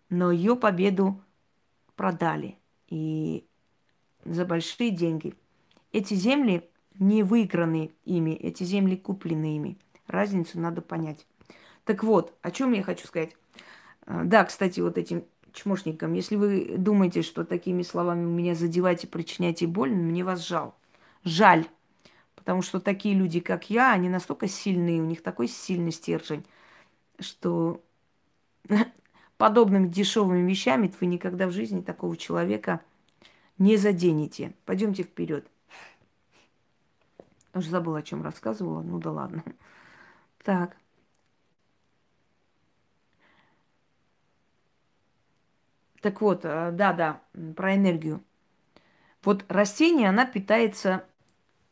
но 0.10 0.32
ее 0.32 0.56
победу 0.56 1.22
продали 1.96 2.58
и 2.88 3.46
за 4.24 4.46
большие 4.46 4.92
деньги. 4.92 5.36
Эти 5.92 6.14
земли 6.14 6.70
не 7.00 7.24
выиграны 7.24 7.92
ими, 8.04 8.32
эти 8.32 8.64
земли 8.64 8.96
куплены 8.96 9.56
ими. 9.56 9.78
Разницу 10.08 10.60
надо 10.60 10.82
понять. 10.82 11.26
Так 11.84 12.04
вот, 12.04 12.34
о 12.42 12.52
чем 12.52 12.74
я 12.74 12.84
хочу 12.84 13.08
сказать. 13.08 13.36
А, 14.06 14.24
да, 14.24 14.44
кстати, 14.44 14.80
вот 14.80 14.98
этим 14.98 15.24
чмошникам. 15.56 16.14
Если 16.14 16.36
вы 16.36 16.76
думаете, 16.78 17.22
что 17.22 17.46
такими 17.46 17.82
словами 17.82 18.26
меня 18.26 18.56
задеваете, 18.56 19.08
причиняете 19.08 19.68
боль, 19.68 19.92
мне 19.92 20.24
вас 20.24 20.46
жал. 20.46 20.76
Жаль. 21.24 21.66
Потому 22.36 22.62
что 22.62 22.80
такие 22.80 23.16
люди, 23.16 23.40
как 23.40 23.70
я, 23.70 23.92
они 23.92 24.10
настолько 24.10 24.48
сильные, 24.48 25.02
у 25.02 25.06
них 25.06 25.24
такой 25.24 25.48
сильный 25.48 25.92
стержень, 25.92 26.46
что 27.20 27.82
подобными 29.38 29.88
дешевыми 29.88 30.48
вещами 30.48 30.94
вы 31.00 31.08
никогда 31.08 31.48
в 31.48 31.52
жизни 31.52 31.82
такого 31.82 32.16
человека 32.16 32.82
не 33.58 33.78
заденете. 33.78 34.54
Пойдемте 34.66 35.04
вперед. 35.04 35.48
Уже 37.54 37.70
забыла, 37.70 38.00
о 38.00 38.04
чем 38.04 38.22
рассказывала. 38.22 38.82
Ну 38.82 39.00
да 39.00 39.12
ладно. 39.12 39.44
Так. 40.44 40.78
Так 46.02 46.22
вот, 46.22 46.42
э, 46.44 46.72
да-да, 46.72 47.22
про 47.56 47.76
энергию. 47.76 48.22
Вот 49.24 49.44
растение, 49.48 50.10
она 50.10 50.26
питается 50.26 51.06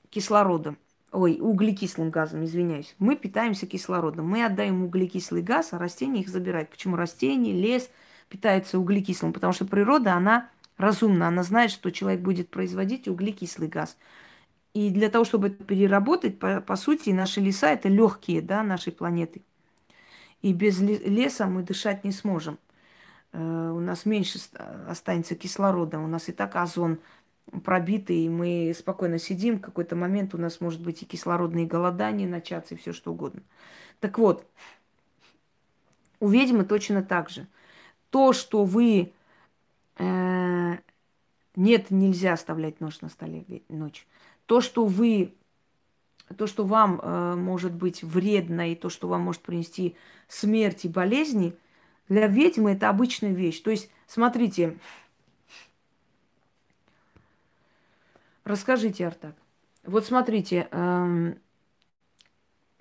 кислородом. 0.09 0.77
Ой, 1.11 1.37
углекислым 1.39 2.09
газом, 2.09 2.43
извиняюсь. 2.43 2.95
Мы 2.97 3.15
питаемся 3.15 3.67
кислородом. 3.67 4.27
Мы 4.27 4.43
отдаем 4.43 4.83
углекислый 4.83 5.43
газ, 5.43 5.71
а 5.71 5.77
растения 5.77 6.21
их 6.21 6.29
забирают. 6.29 6.71
Почему 6.71 6.95
растения, 6.95 7.53
лес 7.53 7.91
питаются 8.29 8.79
углекислым? 8.79 9.31
Потому 9.31 9.53
что 9.53 9.65
природа, 9.65 10.13
она 10.13 10.49
разумна. 10.77 11.27
Она 11.27 11.43
знает, 11.43 11.69
что 11.69 11.91
человек 11.91 12.21
будет 12.21 12.49
производить 12.49 13.07
углекислый 13.07 13.67
газ. 13.67 13.97
И 14.73 14.89
для 14.89 15.09
того, 15.09 15.23
чтобы 15.23 15.49
это 15.49 15.63
переработать, 15.63 16.39
по, 16.39 16.61
по 16.61 16.75
сути, 16.75 17.11
наши 17.11 17.39
леса 17.39 17.69
это 17.71 17.89
легкие 17.89 18.41
да, 18.41 18.63
нашей 18.63 18.91
планеты. 18.91 19.43
И 20.41 20.51
без 20.51 20.79
леса 20.79 21.45
мы 21.45 21.61
дышать 21.61 22.03
не 22.03 22.11
сможем. 22.11 22.57
Э, 23.33 23.71
у 23.71 23.79
нас 23.79 24.05
меньше 24.05 24.39
останется 24.87 25.35
кислорода, 25.35 25.99
у 25.99 26.07
нас 26.07 26.29
и 26.29 26.31
так 26.31 26.55
озон 26.55 26.99
пробитый, 27.65 28.19
и 28.19 28.29
мы 28.29 28.73
спокойно 28.77 29.19
сидим, 29.19 29.57
в 29.57 29.61
какой-то 29.61 29.95
момент 29.95 30.33
у 30.33 30.37
нас 30.37 30.61
может 30.61 30.81
быть 30.81 31.01
и 31.01 31.05
кислородные 31.05 31.65
голодания 31.65 32.27
начаться, 32.27 32.75
и 32.75 32.77
все 32.77 32.93
что 32.93 33.11
угодно. 33.11 33.41
Так 33.99 34.17
вот, 34.17 34.47
у 36.19 36.29
ведьмы 36.29 36.63
точно 36.63 37.03
так 37.03 37.29
же. 37.29 37.47
То, 38.09 38.33
что 38.33 38.63
вы... 38.63 39.11
Э, 39.97 40.77
нет, 41.55 41.91
нельзя 41.91 42.33
оставлять 42.33 42.79
нож 42.79 43.01
на 43.01 43.09
столе 43.09 43.45
ночь. 43.67 44.07
То, 44.45 44.61
что 44.61 44.85
вы... 44.85 45.33
То, 46.37 46.47
что 46.47 46.65
вам 46.65 46.99
э, 47.01 47.35
может 47.35 47.73
быть 47.73 48.03
вредно, 48.03 48.71
и 48.71 48.75
то, 48.75 48.89
что 48.89 49.07
вам 49.07 49.21
может 49.21 49.41
принести 49.41 49.95
смерть 50.27 50.85
и 50.85 50.89
болезни, 50.89 51.57
для 52.09 52.27
ведьмы 52.27 52.71
это 52.73 52.89
обычная 52.89 53.33
вещь. 53.33 53.61
То 53.61 53.71
есть, 53.71 53.89
смотрите, 54.07 54.77
расскажите, 58.43 59.07
Артак. 59.07 59.35
Вот 59.83 60.05
смотрите, 60.05 60.67
эм, 60.71 61.37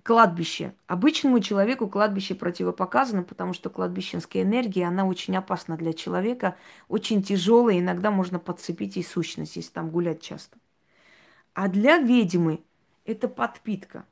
кладбище. 0.03 0.75
Обычному 0.87 1.41
человеку 1.41 1.89
кладбище 1.89 2.35
противопоказано, 2.35 3.23
потому 3.23 3.53
что 3.53 3.71
кладбищенская 3.71 4.43
энергия, 4.43 4.87
она 4.87 5.05
очень 5.07 5.37
опасна 5.37 5.77
для 5.77 5.93
человека, 5.93 6.57
очень 6.89 7.23
тяжелая, 7.23 7.79
иногда 7.79 8.11
можно 8.11 8.39
подцепить 8.39 8.97
и 8.97 9.03
сущность, 9.03 9.57
если 9.57 9.73
там 9.73 9.91
гулять 9.91 10.21
часто. 10.21 10.59
А 11.55 11.69
для 11.69 11.99
ведьмы 11.99 12.63
это 13.05 13.29
подпитка. 13.29 14.05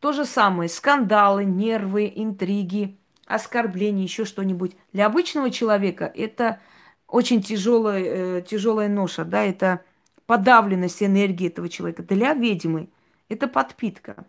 То 0.00 0.12
же 0.12 0.24
самое, 0.24 0.68
скандалы, 0.68 1.44
нервы, 1.44 2.12
интриги, 2.14 2.98
оскорбления, 3.26 4.02
еще 4.02 4.24
что-нибудь. 4.24 4.72
Для 4.92 5.06
обычного 5.06 5.50
человека 5.50 6.10
это 6.14 6.60
очень 7.06 7.42
тяжелая, 7.42 8.04
э, 8.04 8.42
тяжелая 8.42 8.88
ноша, 8.88 9.24
да, 9.24 9.44
это 9.44 9.82
подавленность 10.26 11.02
энергии 11.02 11.48
этого 11.48 11.68
человека. 11.68 12.02
Для 12.02 12.34
ведьмы 12.34 12.88
это 13.28 13.48
подпитка. 13.48 14.26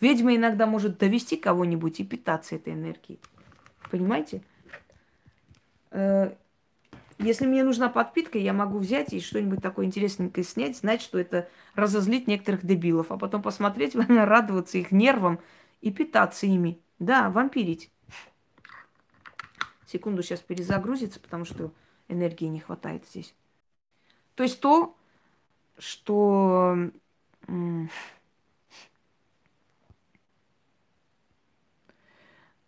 Ведьма 0.00 0.36
иногда 0.36 0.66
может 0.66 0.98
довести 0.98 1.36
кого-нибудь 1.36 2.00
и 2.00 2.04
питаться 2.04 2.56
этой 2.56 2.74
энергией. 2.74 3.20
Понимаете? 3.90 4.42
Э, 5.90 6.34
если 7.18 7.46
мне 7.46 7.62
нужна 7.62 7.88
подпитка, 7.88 8.38
я 8.38 8.52
могу 8.52 8.78
взять 8.78 9.12
и 9.12 9.20
что-нибудь 9.20 9.62
такое 9.62 9.86
интересненькое 9.86 10.44
снять, 10.44 10.76
знать, 10.76 11.00
что 11.00 11.18
это 11.18 11.48
разозлит 11.74 12.26
некоторых 12.26 12.66
дебилов, 12.66 13.12
а 13.12 13.16
потом 13.16 13.40
посмотреть, 13.40 13.94
радоваться 14.08 14.78
их 14.78 14.90
нервам 14.90 15.38
и 15.80 15.92
питаться 15.92 16.46
ими. 16.46 16.80
Да, 16.98 17.30
вампирить. 17.30 17.90
Секунду 19.86 20.22
сейчас 20.22 20.40
перезагрузится, 20.40 21.20
потому 21.20 21.44
что 21.44 21.72
энергии 22.08 22.46
не 22.46 22.60
хватает 22.60 23.06
здесь. 23.06 23.34
То 24.34 24.42
есть 24.42 24.60
то, 24.60 24.96
что 25.78 26.90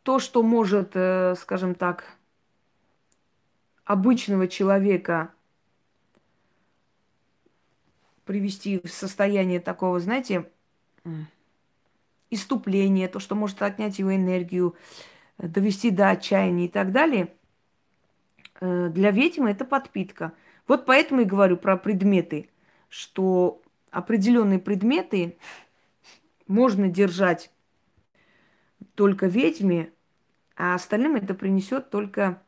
то, 0.03 0.19
что 0.21 0.43
может, 0.43 0.93
э, 0.95 1.35
скажем 1.37 1.75
так, 1.75 2.17
обычного 3.85 4.47
человека 4.47 5.33
привести 8.25 8.81
в 8.81 8.89
состояние 8.89 9.61
такого, 9.61 9.99
знаете, 9.99 10.51
иступления, 12.31 13.09
то, 13.09 13.21
что 13.21 13.35
может 13.35 13.63
отнять 13.63 13.99
его 13.99 14.15
энергию, 14.15 14.75
довести 15.39 15.91
до 15.91 16.11
отчаяния 16.11 16.67
и 16.67 16.69
так 16.69 16.93
далее, 16.93 17.33
э, 18.61 18.89
для 18.89 19.11
ведьмы 19.11 19.51
это 19.51 19.65
подпитка. 19.65 20.33
Вот 20.67 20.87
поэтому 20.87 21.21
и 21.21 21.25
говорю 21.25 21.57
про 21.57 21.77
предметы, 21.77 22.51
что 22.89 23.63
определенные 23.91 24.59
предметы 24.59 25.37
можно 26.47 26.89
держать 26.89 27.51
только 28.95 29.27
ведьме, 29.27 29.93
а 30.57 30.75
остальным 30.75 31.17
это 31.17 31.35
принесет 31.35 31.91
только 31.91 32.43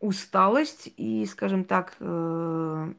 усталость 0.00 0.92
и, 0.96 1.24
скажем 1.26 1.64
так, 1.64 1.96
э... 2.00 2.92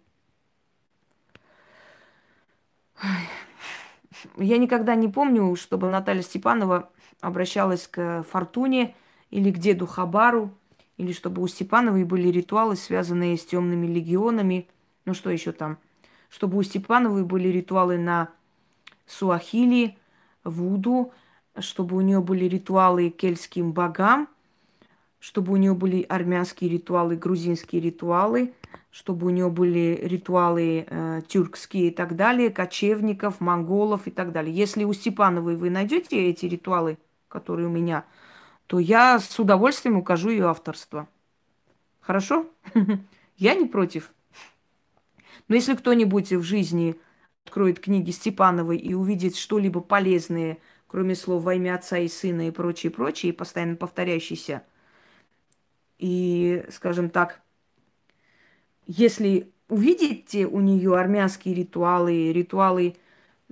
я 4.38 4.58
никогда 4.58 4.95
не 4.95 5.08
помню, 5.08 5.56
чтобы 5.56 5.90
Наталья 5.90 6.22
Степанова 6.22 6.90
обращалась 7.22 7.88
к 7.88 8.24
Фортуне 8.30 8.95
или 9.30 9.52
к 9.52 9.58
деду 9.58 9.88
Хабару, 9.88 10.52
или 10.98 11.12
чтобы 11.12 11.41
у 11.41 11.48
Степановой 11.48 12.04
были 12.04 12.28
ритуалы, 12.30 12.76
связанные 12.76 13.38
с 13.38 13.45
темными 13.45 13.88
легионами. 13.88 14.68
Ну 15.06 15.14
что 15.14 15.30
еще 15.30 15.52
там? 15.52 15.78
Чтобы 16.30 16.58
у 16.58 16.64
Степановой 16.64 17.24
были 17.24 17.48
ритуалы 17.48 17.98
на 17.98 18.30
Суахили, 19.06 19.98
Вуду, 20.44 21.12
чтобы 21.60 21.95
у 21.95 22.02
нее 22.02 22.22
были 22.22 22.45
ритуалы 22.45 23.10
кельтским 23.10 23.72
богам, 23.72 24.28
чтобы 25.20 25.54
у 25.54 25.56
нее 25.56 25.74
были 25.74 26.02
армянские 26.04 26.70
ритуалы, 26.70 27.16
грузинские 27.16 27.82
ритуалы, 27.82 28.54
чтобы 28.91 29.28
у 29.28 29.30
нее 29.30 29.50
были 29.50 30.00
ритуалы 30.04 30.86
э, 30.88 31.22
тюркские 31.28 31.88
и 31.88 31.91
так 31.91 32.16
далее, 32.16 32.50
кочевников, 32.50 33.40
монголов 33.41 34.08
и 34.08 34.12
так 34.12 34.32
далее. 34.32 34.56
Если 34.56 34.84
у 34.84 34.94
Степановой 34.94 35.56
вы 35.56 35.70
найдете 35.70 36.30
эти 36.30 36.45
ритуалы, 36.45 36.98
которые 37.28 37.68
у 37.68 37.72
меня, 37.72 38.06
то 38.68 38.80
я 38.80 39.20
с 39.20 39.40
удовольствием 39.40 39.98
укажу 39.98 40.30
ее 40.30 40.48
авторство. 40.48 41.08
Хорошо? 42.00 42.48
Я 43.38 43.56
не 43.56 43.66
против. 43.66 44.14
Но 45.48 45.56
если 45.56 45.76
кто-нибудь 45.76 46.32
в 46.32 46.44
жизни 46.44 46.95
откроет 47.45 47.80
книги 47.80 48.12
Степановой 48.12 48.78
и 48.78 48.94
увидит 48.94 49.36
что-либо 49.36 49.82
полезное– 49.82 50.58
кроме 50.94 51.16
слов 51.16 51.41
во 51.41 51.56
имя 51.56 51.74
Отца 51.74 51.98
и 51.98 52.08
Сына 52.08 52.48
и 52.48 52.52
прочее, 52.52 52.91
прочее, 52.91 53.34
постоянно 53.34 53.76
повторяющиеся. 53.76 54.62
И, 55.98 56.64
скажем 56.70 57.10
так, 57.10 57.41
если 58.88 59.51
увидите 59.69 60.45
у 60.45 60.60
нее 60.60 60.97
армянские 60.97 61.55
ритуалы, 61.55 62.31
ритуалы 62.31 62.95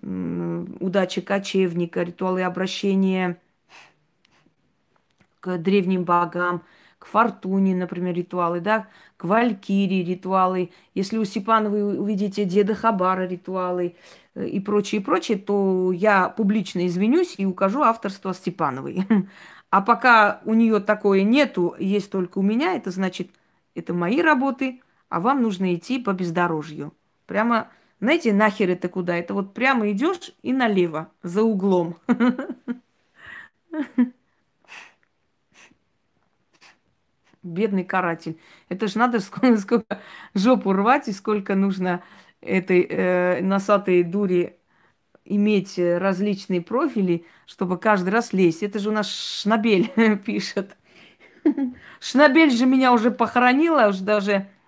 удачи 0.01 1.21
кочевника, 1.21 2.03
ритуалы 2.03 2.41
обращения 2.43 3.39
к 5.39 5.57
древним 5.57 6.03
богам, 6.03 6.63
к 6.97 7.05
фортуне, 7.05 7.75
например, 7.75 8.15
ритуалы, 8.15 8.61
да, 8.61 8.87
к 9.17 9.25
валькирии 9.25 10.03
ритуалы. 10.03 10.71
Если 10.95 11.17
у 11.17 11.25
Степановой 11.25 11.99
увидите 11.99 12.45
Деда 12.45 12.73
Хабара 12.73 13.27
ритуалы, 13.27 13.95
Э, 14.35 14.47
и 14.47 14.59
прочее, 14.59 15.01
прочее, 15.01 15.37
то 15.37 15.91
я 15.91 16.29
публично 16.29 16.85
извинюсь 16.87 17.35
и 17.37 17.45
укажу 17.45 17.81
авторство 17.81 18.33
Степановой. 18.33 19.05
А 19.71 19.81
пока 19.81 20.41
у 20.43 20.53
нее 20.53 20.81
такое 20.81 21.23
нету, 21.23 21.75
есть 21.79 22.11
только 22.11 22.39
у 22.39 22.41
меня, 22.41 22.75
это 22.75 22.91
значит, 22.91 23.29
это 23.73 23.93
мои 23.93 24.21
работы, 24.21 24.81
а 25.11 25.19
вам 25.19 25.41
нужно 25.41 25.75
идти 25.75 25.99
по 25.99 26.13
бездорожью. 26.13 26.93
Прямо, 27.27 27.69
знаете, 27.99 28.31
нахер 28.33 28.69
это 28.69 28.88
куда? 28.88 29.17
Это 29.17 29.33
вот 29.33 29.53
прямо 29.53 29.91
идешь 29.91 30.31
и 30.41 30.53
налево, 30.53 31.11
за 31.21 31.43
углом. 31.43 31.97
Бедный 37.43 37.83
каратель. 37.83 38.39
Это 38.69 38.88
ж 38.88 38.95
надо 38.95 39.19
сколько, 39.19 39.57
сколько 39.61 39.99
жопу 40.33 40.71
рвать 40.71 41.09
и 41.09 41.11
сколько 41.11 41.55
нужно 41.55 42.01
этой 42.39 42.88
э, 42.89 43.41
носатой 43.41 44.03
дури 44.03 44.59
иметь 45.25 45.77
различные 45.77 46.61
профили, 46.61 47.25
чтобы 47.45 47.77
каждый 47.77 48.11
раз 48.11 48.31
лезть. 48.31 48.63
Это 48.63 48.79
же 48.79 48.89
у 48.89 48.93
нас 48.93 49.09
Шнабель 49.09 49.89
пишет. 50.25 50.77
Шнабель 51.99 52.51
же 52.51 52.65
меня 52.65 52.93
уже 52.93 53.11
похоронила, 53.11 53.89
уже 53.89 54.03
даже 54.05 54.31
э, 54.31 54.60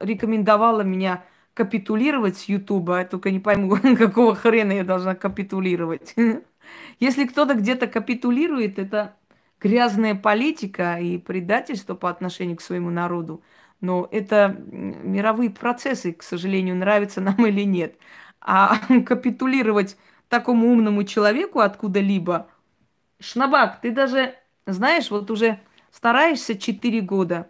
рекомендовала 0.00 0.82
меня 0.82 1.24
капитулировать 1.54 2.36
с 2.36 2.44
Ютуба. 2.44 2.98
Я 3.00 3.04
только 3.04 3.30
не 3.30 3.40
пойму, 3.40 3.76
какого 3.96 4.34
хрена 4.34 4.72
я 4.72 4.84
должна 4.84 5.14
капитулировать. 5.14 6.14
Если 7.00 7.26
кто-то 7.26 7.54
где-то 7.54 7.86
капитулирует, 7.86 8.78
это 8.78 9.16
грязная 9.60 10.14
политика 10.14 10.98
и 10.98 11.18
предательство 11.18 11.94
по 11.94 12.10
отношению 12.10 12.56
к 12.56 12.62
своему 12.62 12.90
народу. 12.90 13.42
Но 13.80 14.08
это 14.10 14.56
мировые 14.70 15.50
процессы, 15.50 16.12
к 16.12 16.22
сожалению, 16.22 16.76
нравятся 16.76 17.20
нам 17.20 17.46
или 17.46 17.62
нет. 17.62 17.96
А 18.40 18.78
капитулировать 19.06 19.96
такому 20.28 20.72
умному 20.72 21.04
человеку 21.04 21.60
откуда-либо, 21.60 22.48
Шнабак, 23.20 23.80
ты 23.80 23.90
даже, 23.90 24.34
знаешь, 24.66 25.10
вот 25.10 25.30
уже 25.30 25.60
стараешься 25.90 26.58
4 26.58 27.00
года, 27.00 27.48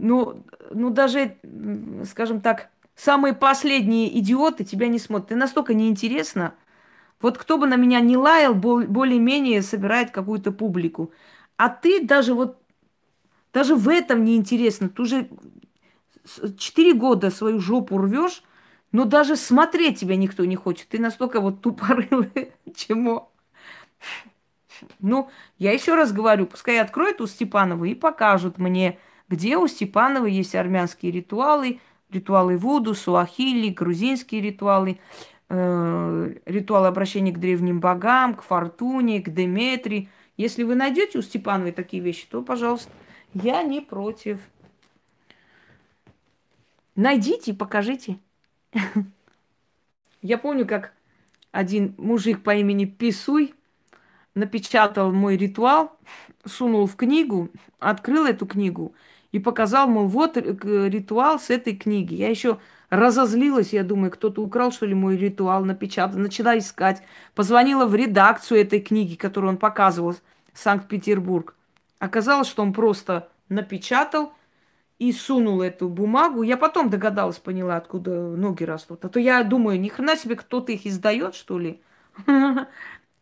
ну, 0.00 0.44
ну 0.70 0.90
даже, 0.90 1.36
скажем 2.04 2.40
так, 2.40 2.70
самые 2.94 3.34
последние 3.34 4.18
идиоты 4.18 4.64
тебя 4.64 4.88
не 4.88 4.98
смотрят. 4.98 5.28
Ты 5.28 5.36
настолько 5.36 5.74
неинтересно. 5.74 6.54
Вот 7.20 7.36
кто 7.36 7.58
бы 7.58 7.66
на 7.66 7.76
меня 7.76 8.00
не 8.00 8.16
лаял, 8.16 8.54
более-менее 8.54 9.62
собирает 9.62 10.10
какую-то 10.10 10.52
публику. 10.52 11.12
А 11.56 11.68
ты 11.68 12.02
даже 12.04 12.34
вот, 12.34 12.58
даже 13.52 13.74
в 13.74 13.88
этом 13.88 14.24
неинтересно. 14.24 14.88
Ты 14.88 15.02
уже 15.02 15.28
четыре 16.56 16.94
года 16.94 17.30
свою 17.30 17.60
жопу 17.60 17.98
рвешь, 17.98 18.42
но 18.92 19.04
даже 19.04 19.36
смотреть 19.36 20.00
тебя 20.00 20.16
никто 20.16 20.44
не 20.46 20.56
хочет. 20.56 20.88
Ты 20.88 20.98
настолько 20.98 21.40
вот 21.40 21.60
тупорылый, 21.60 22.52
чему. 22.74 23.28
Ну, 24.98 25.28
я 25.58 25.72
еще 25.72 25.94
раз 25.94 26.12
говорю, 26.12 26.46
пускай 26.46 26.80
откроют 26.80 27.20
у 27.20 27.26
Степанова 27.26 27.84
и 27.84 27.94
покажут 27.94 28.56
мне, 28.56 28.98
где 29.30 29.56
у 29.56 29.66
Степанова 29.68 30.26
есть 30.26 30.54
армянские 30.56 31.12
ритуалы, 31.12 31.80
ритуалы 32.10 32.58
Вуду, 32.58 32.94
Суахили, 32.94 33.70
грузинские 33.70 34.40
ритуалы, 34.40 34.98
э, 35.48 36.34
ритуалы 36.44 36.88
обращения 36.88 37.32
к 37.32 37.38
древним 37.38 37.78
богам, 37.78 38.34
к 38.34 38.42
Фортуне, 38.42 39.22
к 39.22 39.32
Деметри. 39.32 40.08
Если 40.36 40.64
вы 40.64 40.74
найдете 40.74 41.18
у 41.18 41.22
Степановой 41.22 41.70
такие 41.70 42.02
вещи, 42.02 42.26
то, 42.28 42.42
пожалуйста, 42.42 42.90
я 43.32 43.62
не 43.62 43.80
против. 43.80 44.40
Найдите 46.96 47.54
покажите. 47.54 48.18
Я 50.22 50.36
помню, 50.36 50.66
как 50.66 50.92
один 51.52 51.94
мужик 51.96 52.42
по 52.42 52.54
имени 52.54 52.84
Писуй 52.84 53.54
напечатал 54.34 55.12
мой 55.12 55.36
ритуал, 55.36 55.96
сунул 56.44 56.86
в 56.86 56.96
книгу, 56.96 57.48
открыл 57.78 58.26
эту 58.26 58.46
книгу 58.46 58.92
и 59.32 59.38
показал, 59.38 59.88
мол, 59.88 60.06
вот 60.06 60.36
ритуал 60.36 61.38
с 61.38 61.50
этой 61.50 61.76
книги. 61.76 62.14
Я 62.14 62.28
еще 62.28 62.58
разозлилась, 62.88 63.72
я 63.72 63.84
думаю, 63.84 64.10
кто-то 64.10 64.42
украл, 64.42 64.72
что 64.72 64.86
ли, 64.86 64.94
мой 64.94 65.16
ритуал, 65.16 65.64
напечатал, 65.64 66.18
начала 66.18 66.58
искать. 66.58 67.02
Позвонила 67.34 67.86
в 67.86 67.94
редакцию 67.94 68.60
этой 68.60 68.80
книги, 68.80 69.14
которую 69.14 69.52
он 69.52 69.58
показывал, 69.58 70.16
Санкт-Петербург. 70.52 71.54
Оказалось, 72.00 72.48
что 72.48 72.62
он 72.62 72.72
просто 72.72 73.28
напечатал 73.48 74.32
и 74.98 75.12
сунул 75.12 75.62
эту 75.62 75.88
бумагу. 75.88 76.42
Я 76.42 76.56
потом 76.56 76.90
догадалась, 76.90 77.38
поняла, 77.38 77.76
откуда 77.76 78.36
ноги 78.36 78.64
растут. 78.64 79.04
А 79.04 79.08
то 79.08 79.20
я 79.20 79.42
думаю, 79.44 79.80
ни 79.80 79.88
хрена 79.88 80.16
себе 80.16 80.34
кто-то 80.34 80.72
их 80.72 80.86
издает, 80.86 81.34
что 81.34 81.58
ли? 81.58 81.80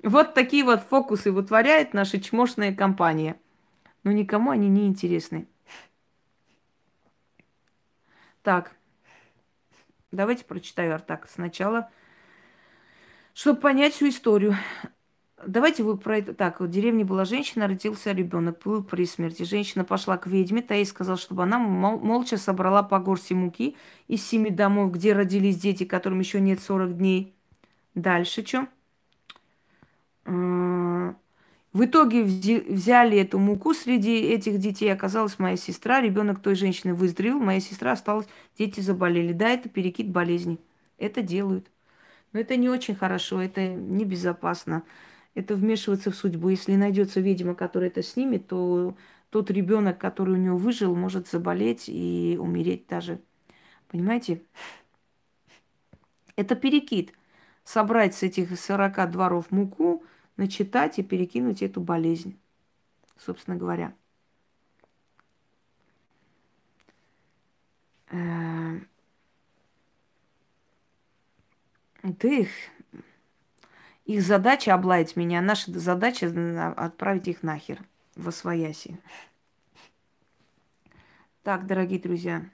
Вот 0.05 0.32
такие 0.32 0.62
вот 0.62 0.82
фокусы 0.82 1.32
вытворяет 1.32 1.93
наша 1.93 2.20
чмошная 2.20 2.72
компания. 2.72 3.35
Но 4.05 4.12
никому 4.12 4.51
они 4.52 4.68
не 4.68 4.86
интересны. 4.86 5.48
Так, 8.43 8.77
давайте 10.10 10.44
прочитаю 10.44 10.94
Артак 10.94 11.28
сначала, 11.28 11.90
чтобы 13.35 13.60
понять 13.60 13.94
всю 13.94 14.09
историю. 14.09 14.56
Давайте 15.47 15.85
вы 15.85 15.97
про 15.97 16.19
это 16.19 16.35
так. 16.35 16.60
В 16.60 16.69
деревне 16.69 17.05
была 17.05 17.24
женщина, 17.24 17.69
родился 17.69 18.10
ребенок, 18.12 18.60
был 18.65 18.82
при 18.82 19.06
смерти. 19.06 19.44
Женщина 19.44 19.85
пошла 19.85 20.19
к 20.19 20.27
ведьме, 20.27 20.62
та 20.62 20.74
ей 20.74 20.85
сказала, 20.86 21.16
чтобы 21.16 21.44
она 21.44 21.59
мол- 21.59 22.01
молча 22.01 22.36
собрала 22.36 22.82
по 22.82 22.98
горсти 22.98 23.35
муки 23.35 23.77
из 24.09 24.27
семи 24.27 24.51
домов, 24.51 24.93
где 24.93 25.12
родились 25.12 25.59
дети, 25.60 25.85
которым 25.85 26.19
еще 26.20 26.40
нет 26.40 26.60
40 26.60 26.97
дней. 26.97 27.35
Дальше 27.94 28.44
что? 28.47 28.66
В 31.73 31.85
итоге 31.85 32.23
взяли 32.23 33.19
эту 33.19 33.39
муку 33.39 33.74
среди 33.74 34.20
этих 34.20 34.59
детей. 34.59 34.93
Оказалась 34.93 35.39
моя 35.39 35.57
сестра. 35.57 36.01
Ребенок 36.01 36.40
той 36.40 36.55
женщины 36.55 36.95
выздоровел. 36.95 37.39
Моя 37.39 37.61
сестра 37.61 37.93
осталась. 37.93 38.27
Дети 38.59 38.81
заболели. 38.81 39.32
Да, 39.32 39.49
это 39.51 39.69
перекид 39.69 40.11
болезни. 40.11 40.59
Это 40.97 41.23
делают. 41.23 41.70
Но 42.32 42.40
это 42.40 42.57
не 42.57 42.69
очень 42.69 42.95
хорошо. 42.95 43.40
Это 43.40 43.69
небезопасно 43.69 44.82
это 45.39 45.55
вмешиваться 45.55 46.11
в 46.11 46.16
судьбу. 46.16 46.49
Если 46.49 46.74
найдется 46.74 47.20
ведьма, 47.20 47.55
которая 47.55 47.90
это 47.90 48.03
снимет, 48.03 48.49
то 48.49 48.97
тот 49.31 49.51
ребенок, 49.51 49.99
который 49.99 50.35
у 50.35 50.36
него 50.36 50.57
выжил, 50.57 50.97
может 50.97 51.28
заболеть 51.28 51.85
и 51.86 52.36
умереть 52.40 52.89
даже. 52.89 53.20
Понимаете? 53.89 54.43
Это 56.35 56.57
перекид. 56.57 57.12
Собрать 57.62 58.15
с 58.15 58.23
этих 58.23 58.59
40 58.59 59.11
дворов 59.11 59.51
муку, 59.51 60.03
начитать 60.39 60.98
и 60.98 61.02
перекинуть 61.02 61.62
эту 61.62 61.82
болезнь, 61.82 62.39
собственно 63.19 63.56
говоря. 63.56 63.94
Э, 68.10 68.78
ты 72.19 72.48
их 74.06 74.23
задача 74.23 74.73
облаять 74.73 75.16
меня, 75.16 75.43
наша 75.43 75.70
задача 75.78 76.73
отправить 76.77 77.28
их 77.28 77.43
нахер 77.43 77.85
во 78.15 78.32
свояси. 78.32 78.98
Так, 81.43 81.66
дорогие 81.66 82.01
друзья. 82.01 82.48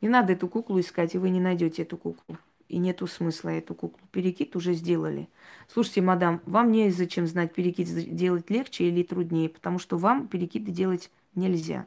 Не 0.00 0.08
надо 0.08 0.32
эту 0.32 0.48
куклу 0.48 0.80
искать, 0.80 1.14
и 1.14 1.18
вы 1.18 1.30
не 1.30 1.40
найдете 1.40 1.82
эту 1.82 1.96
куклу. 1.96 2.38
И 2.72 2.78
нету 2.78 3.06
смысла 3.06 3.50
эту 3.50 3.74
куклу. 3.74 4.00
Перекид 4.12 4.56
уже 4.56 4.72
сделали. 4.72 5.28
Слушайте, 5.68 6.00
мадам, 6.00 6.40
вам 6.46 6.72
не 6.72 6.90
зачем 6.90 7.26
знать, 7.26 7.52
перекид 7.52 7.86
делать 8.16 8.48
легче 8.48 8.88
или 8.88 9.02
труднее, 9.02 9.50
потому 9.50 9.78
что 9.78 9.98
вам 9.98 10.26
перекиды 10.26 10.72
делать 10.72 11.10
нельзя. 11.34 11.84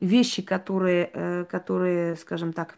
Вещи, 0.00 0.42
которые, 0.42 1.10
э, 1.12 1.44
которые 1.44 2.16
скажем 2.16 2.52
так, 2.52 2.76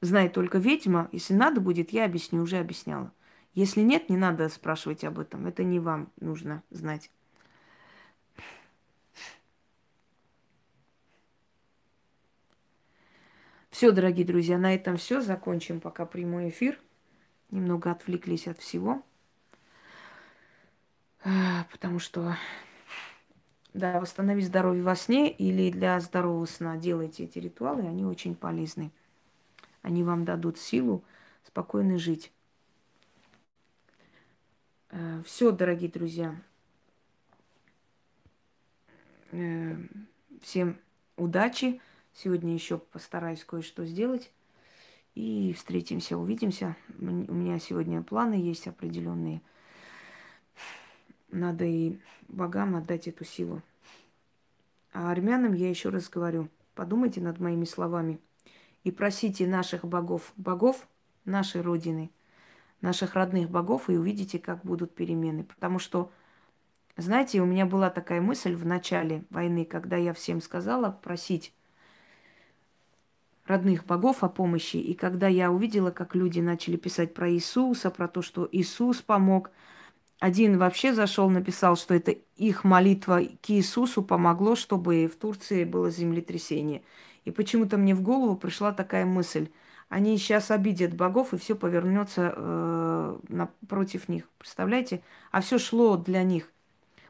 знает 0.00 0.32
только 0.32 0.56
ведьма. 0.56 1.10
Если 1.12 1.34
надо 1.34 1.60
будет, 1.60 1.90
я 1.90 2.06
объясню, 2.06 2.40
уже 2.40 2.56
объясняла. 2.56 3.12
Если 3.52 3.82
нет, 3.82 4.08
не 4.08 4.16
надо 4.16 4.48
спрашивать 4.48 5.04
об 5.04 5.18
этом. 5.18 5.46
Это 5.46 5.64
не 5.64 5.80
вам 5.80 6.08
нужно 6.18 6.62
знать. 6.70 7.10
Все, 13.80 13.92
дорогие 13.92 14.26
друзья, 14.26 14.58
на 14.58 14.74
этом 14.74 14.98
все. 14.98 15.22
Закончим 15.22 15.80
пока 15.80 16.04
прямой 16.04 16.50
эфир. 16.50 16.78
Немного 17.50 17.90
отвлеклись 17.90 18.46
от 18.46 18.58
всего. 18.58 19.02
Потому 21.72 21.98
что, 21.98 22.36
да, 23.72 23.98
восстановить 23.98 24.48
здоровье 24.48 24.82
во 24.82 24.94
сне 24.94 25.32
или 25.32 25.70
для 25.70 25.98
здорового 25.98 26.44
сна 26.44 26.76
делайте 26.76 27.24
эти 27.24 27.38
ритуалы, 27.38 27.88
они 27.88 28.04
очень 28.04 28.34
полезны. 28.34 28.92
Они 29.80 30.02
вам 30.02 30.26
дадут 30.26 30.58
силу 30.58 31.02
спокойно 31.42 31.98
жить. 31.98 32.30
Э, 34.90 35.22
Все, 35.24 35.52
дорогие 35.52 35.90
друзья. 35.90 36.36
Э, 39.32 39.74
всем 40.42 40.78
удачи. 41.16 41.80
Сегодня 42.14 42.54
еще 42.54 42.78
постараюсь 42.78 43.44
кое-что 43.44 43.84
сделать. 43.84 44.30
И 45.14 45.52
встретимся, 45.56 46.16
увидимся. 46.16 46.76
У 46.98 47.04
меня 47.04 47.58
сегодня 47.58 48.02
планы 48.02 48.34
есть 48.34 48.66
определенные. 48.68 49.42
Надо 51.30 51.64
и 51.64 51.98
богам 52.28 52.76
отдать 52.76 53.08
эту 53.08 53.24
силу. 53.24 53.62
А 54.92 55.10
армянам 55.10 55.52
я 55.52 55.68
еще 55.68 55.88
раз 55.88 56.08
говорю, 56.08 56.48
подумайте 56.74 57.20
над 57.20 57.38
моими 57.38 57.64
словами– 57.64 58.20
и 58.84 58.90
просите 58.90 59.46
наших 59.46 59.84
богов, 59.84 60.32
богов 60.36 60.88
нашей 61.24 61.60
Родины, 61.60 62.10
наших 62.80 63.14
родных 63.14 63.50
богов, 63.50 63.90
и 63.90 63.96
увидите, 63.96 64.38
как 64.38 64.64
будут 64.64 64.94
перемены. 64.94 65.44
Потому 65.44 65.78
что, 65.78 66.10
знаете, 66.96 67.40
у 67.40 67.46
меня 67.46 67.66
была 67.66 67.90
такая 67.90 68.20
мысль 68.20 68.54
в 68.54 68.64
начале 68.64 69.24
войны, 69.30 69.64
когда 69.64 69.96
я 69.96 70.12
всем 70.14 70.40
сказала 70.40 70.90
просить 70.90 71.52
родных 73.50 73.84
богов 73.84 74.22
о 74.22 74.28
помощи. 74.28 74.76
И 74.76 74.94
когда 74.94 75.26
я 75.26 75.50
увидела, 75.50 75.90
как 75.90 76.14
люди 76.14 76.40
начали 76.40 76.76
писать 76.76 77.12
про 77.12 77.30
Иисуса, 77.30 77.90
про 77.90 78.06
то, 78.06 78.22
что 78.22 78.48
Иисус 78.50 79.02
помог, 79.02 79.50
один 80.20 80.56
вообще 80.56 80.94
зашел, 80.94 81.28
написал, 81.28 81.76
что 81.76 81.94
это 81.94 82.12
их 82.36 82.62
молитва 82.62 83.20
к 83.42 83.50
Иисусу 83.50 84.02
помогло, 84.02 84.54
чтобы 84.54 85.10
в 85.12 85.16
Турции 85.16 85.64
было 85.64 85.90
землетрясение. 85.90 86.82
И 87.24 87.32
почему-то 87.32 87.76
мне 87.76 87.94
в 87.94 88.02
голову 88.02 88.36
пришла 88.36 88.72
такая 88.72 89.04
мысль. 89.04 89.48
Они 89.88 90.16
сейчас 90.18 90.52
обидят 90.52 90.94
богов, 90.94 91.34
и 91.34 91.36
все 91.36 91.56
повернется 91.56 92.32
э, 92.36 93.46
против 93.66 94.08
них. 94.08 94.28
Представляете? 94.38 95.02
А 95.32 95.40
все 95.40 95.58
шло 95.58 95.96
для 95.96 96.22
них. 96.22 96.52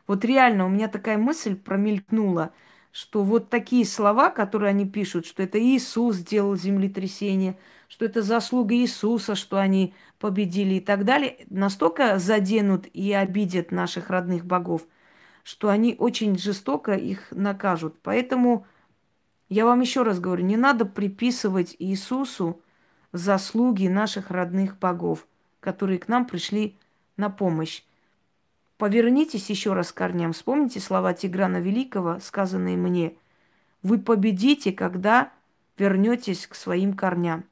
Вот 0.06 0.24
реально 0.24 0.64
у 0.64 0.70
меня 0.70 0.88
такая 0.88 1.18
мысль 1.18 1.54
промелькнула, 1.54 2.52
что 2.92 3.22
вот 3.22 3.50
такие 3.50 3.84
слова, 3.84 4.30
которые 4.30 4.70
они 4.70 4.86
пишут, 4.86 5.26
что 5.26 5.42
это 5.42 5.60
Иисус 5.60 6.16
сделал 6.16 6.56
землетрясение, 6.56 7.56
что 7.88 8.04
это 8.04 8.22
заслуга 8.22 8.74
Иисуса, 8.74 9.34
что 9.34 9.58
они 9.58 9.94
победили 10.18 10.74
и 10.74 10.80
так 10.80 11.04
далее, 11.04 11.46
настолько 11.50 12.18
заденут 12.18 12.86
и 12.92 13.12
обидят 13.12 13.72
наших 13.72 14.10
родных 14.10 14.44
богов, 14.44 14.86
что 15.42 15.68
они 15.68 15.96
очень 15.98 16.38
жестоко 16.38 16.92
их 16.92 17.28
накажут. 17.30 17.96
Поэтому 18.02 18.66
я 19.48 19.64
вам 19.64 19.80
еще 19.80 20.02
раз 20.02 20.20
говорю, 20.20 20.44
не 20.44 20.56
надо 20.56 20.84
приписывать 20.84 21.74
Иисусу 21.78 22.60
заслуги 23.12 23.88
наших 23.88 24.30
родных 24.30 24.78
богов, 24.78 25.26
которые 25.60 25.98
к 25.98 26.08
нам 26.08 26.26
пришли 26.26 26.76
на 27.16 27.30
помощь. 27.30 27.82
Повернитесь 28.80 29.50
еще 29.50 29.74
раз 29.74 29.92
к 29.92 29.96
корням. 29.98 30.32
Вспомните 30.32 30.80
слова 30.80 31.12
Тиграна 31.12 31.58
Великого, 31.58 32.18
сказанные 32.18 32.78
мне. 32.78 33.14
Вы 33.82 33.98
победите, 33.98 34.72
когда 34.72 35.30
вернетесь 35.76 36.46
к 36.46 36.54
своим 36.54 36.94
корням. 36.94 37.44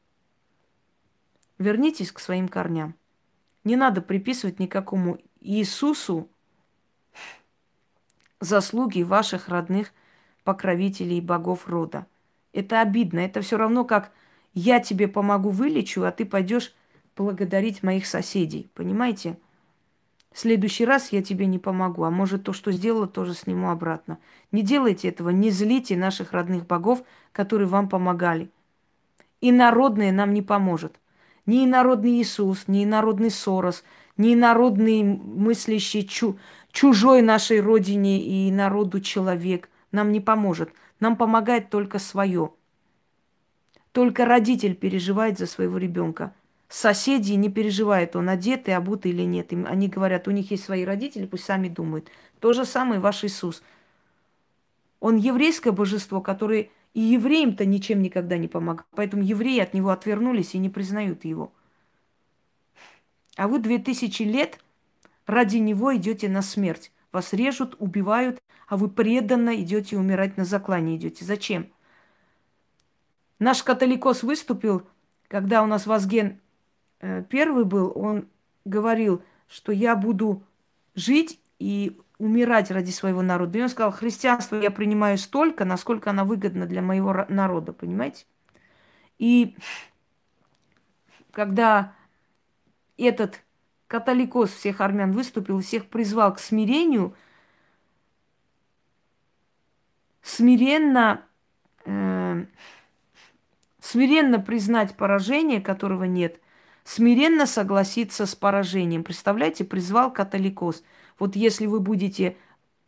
Вернитесь 1.59 2.13
к 2.13 2.19
своим 2.19 2.49
корням. 2.49 2.95
Не 3.63 3.77
надо 3.77 4.01
приписывать 4.01 4.59
никакому 4.59 5.19
Иисусу 5.43 6.31
заслуги 8.41 9.03
ваших 9.03 9.51
родных 9.51 9.93
покровителей 10.45 11.21
богов 11.21 11.69
рода. 11.69 12.07
Это 12.55 12.81
обидно. 12.81 13.19
Это 13.19 13.43
все 13.43 13.59
равно 13.59 13.85
как 13.85 14.13
я 14.55 14.81
тебе 14.81 15.09
помогу 15.09 15.51
вылечу, 15.51 16.05
а 16.05 16.11
ты 16.11 16.25
пойдешь 16.25 16.75
благодарить 17.15 17.83
моих 17.83 18.07
соседей. 18.07 18.71
Понимаете? 18.73 19.37
В 20.33 20.39
следующий 20.39 20.85
раз 20.85 21.11
я 21.11 21.23
тебе 21.23 21.47
не 21.47 21.59
помогу, 21.59 22.05
а 22.05 22.11
может 22.11 22.45
то, 22.45 22.53
что 22.53 22.71
сделала, 22.71 23.07
тоже 23.07 23.35
сниму 23.35 23.71
обратно. 23.71 24.19
Не 24.53 24.63
делайте 24.63 25.09
этого, 25.09 25.31
не 25.31 25.51
злите 25.51 25.97
наших 25.97 26.33
родных 26.33 26.67
богов, 26.67 27.03
которые 27.33 27.69
вам 27.69 27.89
помогали. 27.89 28.51
инородное 29.41 30.13
нам 30.13 30.33
не 30.35 30.43
поможет. 30.43 31.01
Ни 31.47 31.65
инородный 31.65 32.21
Иисус, 32.21 32.69
ни 32.69 32.85
инородный 32.85 33.31
Сорос, 33.31 33.83
ни 34.19 34.35
инородный 34.35 35.03
мыслящий 35.03 36.07
чу, 36.07 36.39
чужой 36.73 37.23
нашей 37.23 37.61
родине 37.61 38.21
и 38.21 38.51
народу 38.53 39.01
человек 39.01 39.71
нам 39.93 40.13
не 40.13 40.21
поможет. 40.21 40.71
Нам 41.01 41.17
помогает 41.17 41.71
только 41.71 41.99
свое. 41.99 42.53
Только 43.93 44.27
родитель 44.27 44.75
переживает 44.75 45.39
за 45.39 45.47
своего 45.47 45.79
ребенка. 45.79 46.35
Соседи 46.69 47.33
не 47.33 47.49
переживают, 47.49 48.15
он 48.15 48.29
одет 48.29 48.69
и 48.69 48.73
обутый 48.73 49.13
или 49.13 49.23
нет. 49.23 49.53
Им, 49.53 49.67
они 49.67 49.89
говорят, 49.89 50.29
у 50.29 50.31
них 50.31 50.51
есть 50.51 50.65
свои 50.65 50.85
родители, 50.85 51.25
пусть 51.27 51.45
сами 51.45 51.69
думают. 51.69 52.11
То 52.41 52.53
же 52.53 52.65
самое 52.65 53.01
ваш 53.01 53.25
Иисус. 53.25 53.63
Он 55.01 55.17
еврейское 55.17 55.73
божество, 55.73 56.21
которое 56.21 56.71
и 56.93 57.01
евреям-то 57.01 57.65
ничем 57.65 58.03
никогда 58.03 58.37
не 58.37 58.49
помогает. 58.49 58.87
Поэтому 58.95 59.23
евреи 59.23 59.61
от 59.61 59.73
него 59.73 59.91
отвернулись 59.91 60.55
и 60.55 60.59
не 60.59 60.69
признают 60.69 61.25
его. 61.25 61.53
А 63.37 63.49
вы 63.49 63.61
две 63.61 63.79
тысячи 63.79 64.25
лет 64.25 64.59
ради 65.27 65.59
него 65.59 65.95
идете 65.97 66.29
на 66.29 66.43
смерть. 66.43 66.93
Вас 67.13 67.33
режут, 67.33 67.77
убивают, 67.79 68.43
а 68.67 68.77
вы 68.77 68.89
преданно 68.91 69.55
идете 69.63 69.97
умирать 69.97 70.37
на 70.37 70.45
заклане 70.45 70.97
идете. 70.97 71.25
Зачем? 71.25 71.71
Наш 73.39 73.63
католикос 73.63 74.23
выступил, 74.23 74.83
когда 75.29 75.63
у 75.63 75.67
нас 75.67 75.87
Вазген 75.87 76.27
э, 76.27 76.37
первый 77.01 77.65
был, 77.65 77.93
он 77.95 78.29
говорил, 78.65 79.23
что 79.49 79.73
я 79.73 79.97
буду 79.97 80.43
жить 80.95 81.41
и 81.59 81.99
умирать 82.19 82.71
ради 82.71 82.91
своего 82.91 83.23
народа. 83.23 83.59
И 83.59 83.63
он 83.63 83.69
сказал, 83.69 83.93
христианство 83.93 84.57
я 84.57 84.71
принимаю 84.71 85.19
столько, 85.19 85.65
насколько 85.65 86.11
оно 86.11 86.25
выгодно 86.25 86.67
для 86.67 86.83
моего 86.83 87.27
народа, 87.29 87.73
понимаете? 87.73 88.27
И 89.19 89.57
когда 91.31 91.95
этот 92.97 93.41
католикос 93.87 94.51
всех 94.51 94.81
армян 94.81 95.13
выступил, 95.13 95.61
всех 95.61 95.87
призвал 95.87 96.35
к 96.35 96.41
смирению, 96.41 97.15
смиренно, 100.23 101.25
э, 101.85 102.45
смиренно 103.81 104.41
признать 104.41 104.97
поражение, 104.97 105.61
которого 105.61 106.05
нет, 106.05 106.41
смиренно 106.89 107.47
согласиться 107.47 108.27
с 108.27 108.35
поражением. 108.35 109.05
Представляете, 109.05 109.65
призвал 109.65 110.13
католикос– 110.13 110.83
вот 111.19 111.37
если 111.37 111.67
вы 111.67 111.81
будете 111.81 112.37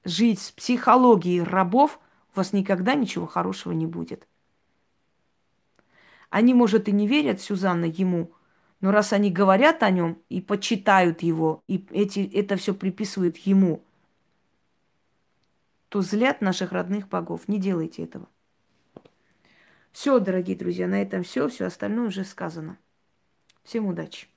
жить 0.05 0.41
с 0.41 0.53
психологией 0.53 1.43
рабов, 1.43 2.01
у 2.33 2.39
вас 2.39 2.53
никогда 2.53 2.95
ничего 2.95 3.27
хорошего 3.27 3.73
не 3.73 3.87
будет. 3.87 4.27
Они, 6.31 6.55
может, 6.55 6.89
и 6.89 6.93
не 6.93 7.09
верят, 7.09 7.41
Сюзанна, 7.41 7.87
ему, 7.87 8.33
но 8.81 8.93
раз 8.93 9.13
они 9.13 9.31
говорят 9.31 9.83
о 9.83 9.91
нем 9.91 10.23
и 10.29 10.41
почитают 10.41 11.23
его, 11.23 11.63
и 11.67 11.85
эти, 11.91 12.21
это 12.21 12.57
все 12.57 12.73
приписывают 12.73 13.37
ему, 13.39 13.83
то 15.89 16.03
злят 16.03 16.41
наших 16.41 16.71
родных 16.71 17.09
богов. 17.09 17.49
Не 17.49 17.59
делайте 17.59 18.05
этого. 18.05 18.29
Все, 19.91 20.21
дорогие 20.21 20.57
друзья, 20.57 20.87
на 20.87 21.03
этом 21.03 21.25
все. 21.25 21.49
Все 21.49 21.65
остальное 21.67 22.07
уже 22.07 22.23
сказано. 22.23 22.79
Всем 23.63 23.87
удачи. 23.87 24.30